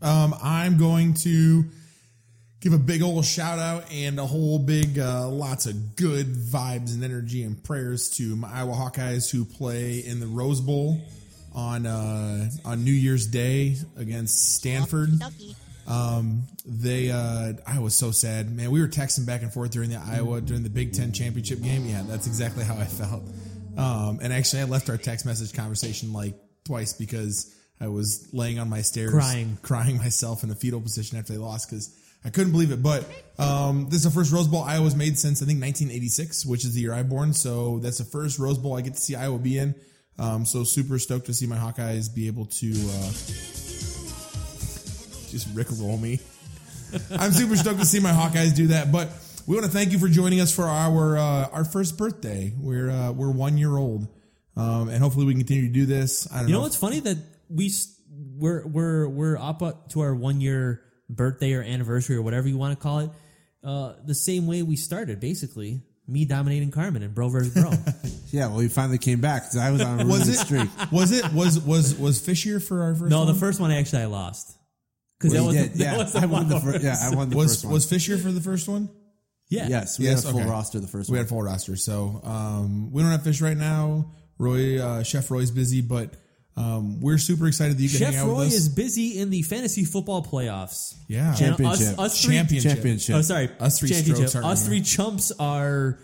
Um, 0.03 0.35
I'm 0.43 0.77
going 0.77 1.13
to 1.15 1.63
give 2.63 2.71
a 2.71 2.77
big 2.77 3.01
old 3.03 3.25
shout 3.25 3.59
out 3.59 3.83
and 3.91 4.17
a 4.17 4.25
whole 4.25 4.57
big, 4.57 4.97
uh, 4.97 5.27
lots 5.27 5.65
of 5.65 5.97
good 5.97 6.27
vibes 6.27 6.93
and 6.93 7.03
energy 7.03 7.43
and 7.43 7.61
prayers 7.61 8.09
to 8.09 8.37
my 8.37 8.49
Iowa 8.49 8.73
Hawkeyes 8.73 9.29
who 9.29 9.43
play 9.43 9.99
in 9.99 10.21
the 10.21 10.27
Rose 10.27 10.61
Bowl 10.61 11.01
on 11.53 11.85
uh, 11.85 12.49
on 12.63 12.85
New 12.85 12.93
Year's 12.93 13.27
Day 13.27 13.75
against 13.97 14.55
Stanford. 14.55 15.09
Um, 15.85 16.43
they, 16.65 17.11
uh, 17.11 17.53
I 17.67 17.79
was 17.79 17.95
so 17.95 18.11
sad, 18.11 18.55
man. 18.55 18.71
We 18.71 18.79
were 18.79 18.87
texting 18.87 19.25
back 19.25 19.41
and 19.41 19.51
forth 19.51 19.71
during 19.71 19.89
the 19.89 19.97
Iowa 19.99 20.39
during 20.39 20.63
the 20.63 20.69
Big 20.69 20.93
Ten 20.93 21.11
championship 21.11 21.61
game. 21.61 21.85
Yeah, 21.85 22.03
that's 22.07 22.27
exactly 22.27 22.63
how 22.63 22.77
I 22.77 22.85
felt. 22.85 23.23
Um, 23.77 24.19
and 24.21 24.31
actually, 24.31 24.61
I 24.61 24.65
left 24.65 24.89
our 24.89 24.95
text 24.97 25.25
message 25.25 25.53
conversation 25.53 26.13
like 26.13 26.35
twice 26.63 26.93
because 26.93 27.53
I 27.81 27.89
was 27.89 28.29
laying 28.31 28.59
on 28.59 28.69
my 28.69 28.81
stairs, 28.83 29.11
Crying. 29.11 29.57
crying 29.61 29.97
myself 29.97 30.45
in 30.45 30.49
a 30.49 30.55
fetal 30.55 30.79
position 30.79 31.17
after 31.17 31.33
they 31.33 31.39
lost 31.39 31.69
because 31.69 31.93
I 32.25 32.29
couldn't 32.29 32.51
believe 32.51 32.71
it. 32.71 32.81
But 32.81 33.05
um, 33.37 33.85
this 33.85 33.95
is 33.95 34.03
the 34.03 34.11
first 34.11 34.31
Rose 34.31 34.47
Bowl 34.47 34.63
Iowa's 34.63 34.95
made 34.95 35.17
since 35.17 35.41
I 35.41 35.45
think 35.45 35.61
1986, 35.61 36.45
which 36.45 36.63
is 36.65 36.73
the 36.73 36.81
year 36.81 36.93
I 36.93 37.03
born. 37.03 37.33
So 37.33 37.79
that's 37.79 37.97
the 37.97 38.05
first 38.05 38.39
Rose 38.39 38.57
Bowl 38.57 38.77
I 38.77 38.81
get 38.81 38.93
to 38.93 38.99
see 38.99 39.15
Iowa 39.15 39.39
be 39.39 39.57
in. 39.57 39.75
Um, 40.19 40.45
so 40.45 40.63
super 40.63 40.99
stoked 40.99 41.25
to 41.25 41.33
see 41.33 41.47
my 41.47 41.57
Hawkeyes 41.57 42.13
be 42.13 42.27
able 42.27 42.45
to 42.45 42.67
uh, 42.71 43.11
just 45.31 45.53
rickroll 45.55 45.99
me. 45.99 46.19
I'm 47.17 47.31
super 47.31 47.55
stoked 47.55 47.79
to 47.79 47.85
see 47.85 47.99
my 47.99 48.11
Hawkeyes 48.11 48.55
do 48.55 48.67
that. 48.67 48.91
But 48.91 49.09
we 49.47 49.55
want 49.55 49.65
to 49.65 49.71
thank 49.71 49.91
you 49.91 49.99
for 49.99 50.07
joining 50.07 50.39
us 50.39 50.53
for 50.55 50.65
our 50.65 51.17
uh, 51.17 51.49
our 51.49 51.65
first 51.65 51.97
birthday. 51.97 52.53
We're 52.57 52.89
uh, 52.91 53.11
we're 53.11 53.31
one 53.31 53.57
year 53.57 53.75
old, 53.75 54.07
um, 54.55 54.89
and 54.89 54.99
hopefully 55.01 55.25
we 55.25 55.33
can 55.33 55.39
continue 55.41 55.67
to 55.67 55.73
do 55.73 55.85
this. 55.85 56.31
I 56.31 56.39
don't 56.39 56.47
You 56.47 56.53
know. 56.53 56.59
know 56.59 56.63
what's 56.63 56.75
funny 56.77 56.99
that 57.01 57.17
we 57.49 57.71
we're 58.37 58.65
we're 58.67 59.09
we're 59.09 59.37
up 59.37 59.89
to 59.89 59.99
our 60.01 60.13
one 60.13 60.39
year 60.39 60.83
birthday 61.15 61.53
or 61.53 61.61
anniversary 61.63 62.15
or 62.15 62.21
whatever 62.21 62.47
you 62.47 62.57
want 62.57 62.77
to 62.77 62.81
call 62.81 62.99
it, 62.99 63.09
uh, 63.63 63.93
the 64.05 64.15
same 64.15 64.47
way 64.47 64.61
we 64.63 64.75
started, 64.75 65.19
basically. 65.19 65.81
Me 66.05 66.25
dominating 66.25 66.69
Carmen 66.69 67.01
and 67.01 67.15
bro 67.15 67.29
versus 67.29 67.53
bro. 67.53 67.71
Yeah, 68.31 68.47
well, 68.47 68.59
he 68.59 68.67
finally 68.67 68.97
came 68.97 69.21
back 69.21 69.43
because 69.43 69.57
I 69.57 69.71
was 69.71 69.79
on 69.81 69.93
a 70.01 70.03
really 70.05 70.09
was 70.19 70.27
it 70.27 70.35
streak. 70.37 70.69
was 70.91 71.11
it 71.11 71.31
was 71.31 71.59
was 71.61 71.95
was 71.97 72.19
Fish 72.19 72.43
here 72.43 72.59
for 72.59 72.81
our 72.83 72.93
first? 72.95 73.09
no, 73.11 73.23
the 73.25 73.33
first 73.35 73.59
one 73.61 73.71
actually 73.71 74.01
I 74.01 74.05
lost 74.07 74.57
because 75.19 75.33
Well, 75.33 75.45
that 75.45 75.53
you 75.53 75.59
was 75.61 75.69
did. 75.69 75.77
that 75.79 75.83
yeah, 75.93 75.97
was 75.97 76.11
the 76.13 76.19
I 76.19 76.25
won 76.25 76.49
the 76.49 76.55
one 76.55 76.63
first. 76.63 76.83
Yeah, 76.83 76.97
I 77.01 77.15
won 77.15 77.29
the 77.29 77.37
was 77.37 77.51
first 77.53 77.65
one. 77.65 77.73
was 77.73 77.85
Fish 77.85 78.07
here 78.07 78.17
for 78.17 78.31
the 78.31 78.41
first 78.41 78.67
one? 78.67 78.89
yeah 79.49 79.67
yes, 79.69 79.97
we 79.99 80.05
Yes, 80.05 80.23
had 80.23 80.29
a 80.29 80.33
full 80.33 80.41
okay. 80.41 80.49
roster 80.49 80.79
the 80.81 80.87
first 80.87 81.09
We 81.09 81.13
one. 81.13 81.19
had 81.19 81.29
full 81.29 81.41
roster, 81.43 81.75
so 81.77 82.19
um, 82.25 82.91
we 82.91 83.01
don't 83.01 83.11
have 83.11 83.23
Fish 83.23 83.39
right 83.39 83.55
now. 83.55 84.11
Roy, 84.39 84.81
uh, 84.83 85.03
Chef 85.03 85.29
Roy's 85.31 85.51
busy, 85.51 85.79
but 85.81 86.15
um, 86.55 87.01
we're 87.01 87.17
super 87.17 87.47
excited 87.47 87.77
that 87.77 87.81
you 87.81 87.89
can 87.89 87.97
Chef 87.99 88.13
hang 88.13 88.23
out 88.23 88.27
Roy 88.27 88.37
with 88.39 88.47
us. 88.49 88.53
is 88.53 88.69
busy 88.69 89.19
in 89.19 89.29
the 89.31 89.41
fantasy 89.41 89.85
football 89.85 90.23
playoffs. 90.23 90.93
yeah, 91.07 91.31
You 91.31 91.37
Championship. 91.37 91.97
Us, 91.97 91.99
us 91.99 92.23
three, 92.23 92.35
championship. 92.35 92.73
Championship. 92.73 93.15
Oh, 93.15 93.21
sorry. 93.21 93.49
Us 93.59 93.79
three 93.79 93.89
championship. 93.89 94.29
strokes 94.29 94.35
are- 94.45 94.51
Us 94.51 94.65
three 94.65 94.81
chumps 94.81 95.31
are 95.39 95.97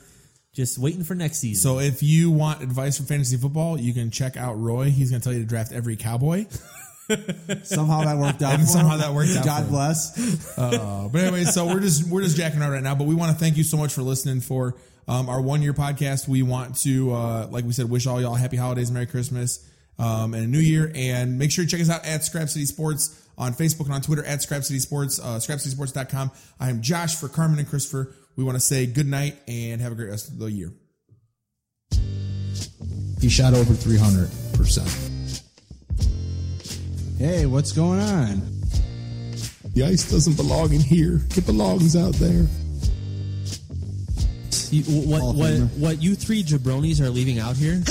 just 0.54 0.80
waiting 0.80 1.04
for 1.04 1.14
next 1.16 1.38
season. 1.39 1.62
So 1.62 1.80
if 1.80 2.02
you 2.02 2.32
want 2.32 2.64
advice 2.64 2.97
for 2.97 3.04
fantasy 3.04 3.38
football, 3.38 3.80
you 3.80 3.93
can 3.93 4.10
check 4.10 4.38
out 4.38 4.60
Roy. 4.60 4.86
He's 4.89 5.12
going 5.12 5.22
to 5.22 5.24
tell 5.24 5.34
you 5.34 5.41
to 5.43 5.47
draft 5.47 5.72
every 5.72 5.95
cowboy. 5.95 6.45
Somehow 7.64 8.02
that 8.06 8.18
worked 8.18 8.41
out. 8.41 8.54
And 8.54 8.64
for 8.64 8.68
somehow 8.70 8.93
him. 8.95 9.00
that 9.02 9.14
worked 9.14 9.32
out 9.32 9.39
for 9.41 9.45
God 9.45 9.64
him. 9.64 9.70
bless. 9.70 10.58
Uh, 10.58 11.10
but 11.12 11.22
anyway, 11.22 11.43
so 11.45 11.66
we're 11.66 11.80
just 11.80 12.08
we're 12.08 12.22
just 12.24 12.38
jacking 12.38 12.60
around 12.62 12.72
right 12.72 12.84
now. 12.84 12.95
But 12.95 13.08
we 13.08 13.16
want 13.16 13.32
to 13.32 13.38
thank 13.38 13.58
you 13.58 13.64
so 13.64 13.78
much 13.78 13.93
for 13.93 14.02
listening 14.04 14.41
for 14.41 14.76
um, 15.08 15.28
our 15.30 15.41
one 15.41 15.62
year 15.62 15.74
podcast. 15.74 16.28
We 16.28 16.43
want 16.43 16.78
to, 16.82 17.12
uh, 17.14 17.47
like 17.50 17.66
we 17.66 17.72
said, 17.72 17.89
wish 17.89 18.06
all 18.06 18.22
y'all 18.22 18.36
happy 18.36 18.58
holidays, 18.58 18.91
Merry 18.91 19.08
Christmas, 19.08 19.68
um, 20.00 20.34
and 20.34 20.43
a 20.43 20.47
New 20.47 20.60
Year. 20.60 20.91
And 20.95 21.38
make 21.38 21.52
sure 21.52 21.64
you 21.64 21.70
check 21.70 21.82
us 21.82 21.89
out 21.89 22.06
at 22.06 22.24
Scrap 22.24 22.50
City 22.50 22.66
Sports 22.66 23.22
on 23.38 23.54
Facebook 23.54 23.86
and 23.86 23.93
on 23.93 24.02
Twitter 24.02 24.26
at 24.26 24.41
Scrap 24.41 24.64
City 24.64 24.80
Sports, 24.80 25.20
uh, 25.20 25.38
ScrapCitySports.com. 25.38 26.32
I 26.60 26.70
am 26.70 26.82
Josh 26.82 27.16
for 27.16 27.30
Carmen 27.30 27.60
and 27.60 27.68
Christopher. 27.68 28.14
We 28.36 28.43
want 28.43 28.56
to 28.56 28.62
say 28.62 28.86
good 28.86 29.08
night 29.08 29.38
and 29.47 29.82
have 29.82 29.91
a 29.91 29.95
great 29.95 30.10
rest 30.10 30.30
of 30.30 30.39
the 30.39 30.47
year. 30.47 30.72
He 33.22 33.30
shot 33.30 33.54
over 33.54 33.74
300%. 33.74 35.41
Hey, 37.18 37.45
what's 37.45 37.74
going 37.74 38.00
on? 38.00 38.41
The 39.74 39.84
ice 39.84 40.10
doesn't 40.10 40.38
belong 40.38 40.74
in 40.74 40.80
here. 40.80 41.22
It 41.36 41.45
belongs 41.45 41.95
out 41.95 42.14
there. 42.16 42.47
You, 44.72 44.84
what 44.84 45.36
what 45.36 45.58
what 45.78 46.02
you 46.02 46.16
three 46.16 46.43
jabronis 46.43 47.02
are 47.02 47.10
leaving 47.10 47.39
out 47.39 47.58
here? 47.58 47.82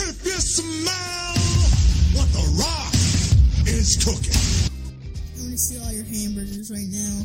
Is 3.78 3.94
cooking. 4.02 4.34
I 4.34 5.38
want 5.38 5.52
to 5.54 5.58
steal 5.58 5.82
all 5.84 5.92
your 5.92 6.04
hamburgers 6.04 6.70
right 6.70 6.90
now. 6.90 7.22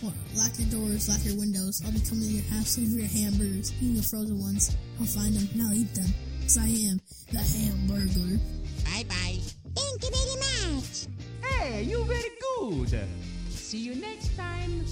Well, 0.00 0.14
lock 0.38 0.54
your 0.58 0.70
doors, 0.70 1.08
lock 1.08 1.18
your 1.26 1.36
windows. 1.36 1.82
I'll 1.84 1.90
be 1.90 1.98
coming 2.06 2.22
to 2.22 2.34
your 2.38 2.46
house 2.54 2.78
looking 2.78 2.94
for 2.94 3.00
your 3.02 3.10
hamburgers, 3.10 3.74
even 3.82 3.96
the 3.96 4.02
frozen 4.02 4.38
ones. 4.38 4.76
I'll 5.00 5.06
find 5.06 5.34
them 5.34 5.48
and 5.52 5.62
I'll 5.62 5.74
eat 5.74 5.92
them. 5.94 6.06
Because 6.38 6.58
I 6.58 6.70
am 6.86 7.02
the 7.34 7.42
hamburger. 7.42 8.38
Bye 8.86 9.02
bye. 9.10 9.42
Thank 9.74 10.06
you 10.06 10.10
very 10.14 10.36
much. 10.46 11.10
Hey, 11.42 11.82
you 11.82 12.04
very 12.04 12.30
good. 12.58 13.08
See 13.50 13.78
you 13.78 13.96
next 13.96 14.36
time. 14.36 14.84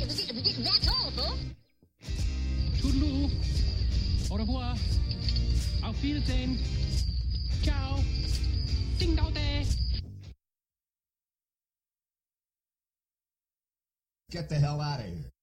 That's 0.00 0.88
all, 0.88 1.10
folks. 1.12 1.44
Toodaloo. 2.80 3.28
Au 4.30 4.36
revoir. 4.36 4.76
Auf 5.84 6.02
Wiedersehen. 6.02 6.58
Ciao. 7.62 8.00
Get 14.30 14.50
the 14.50 14.56
hell 14.56 14.80
out 14.80 15.00
of 15.00 15.06
here. 15.06 15.37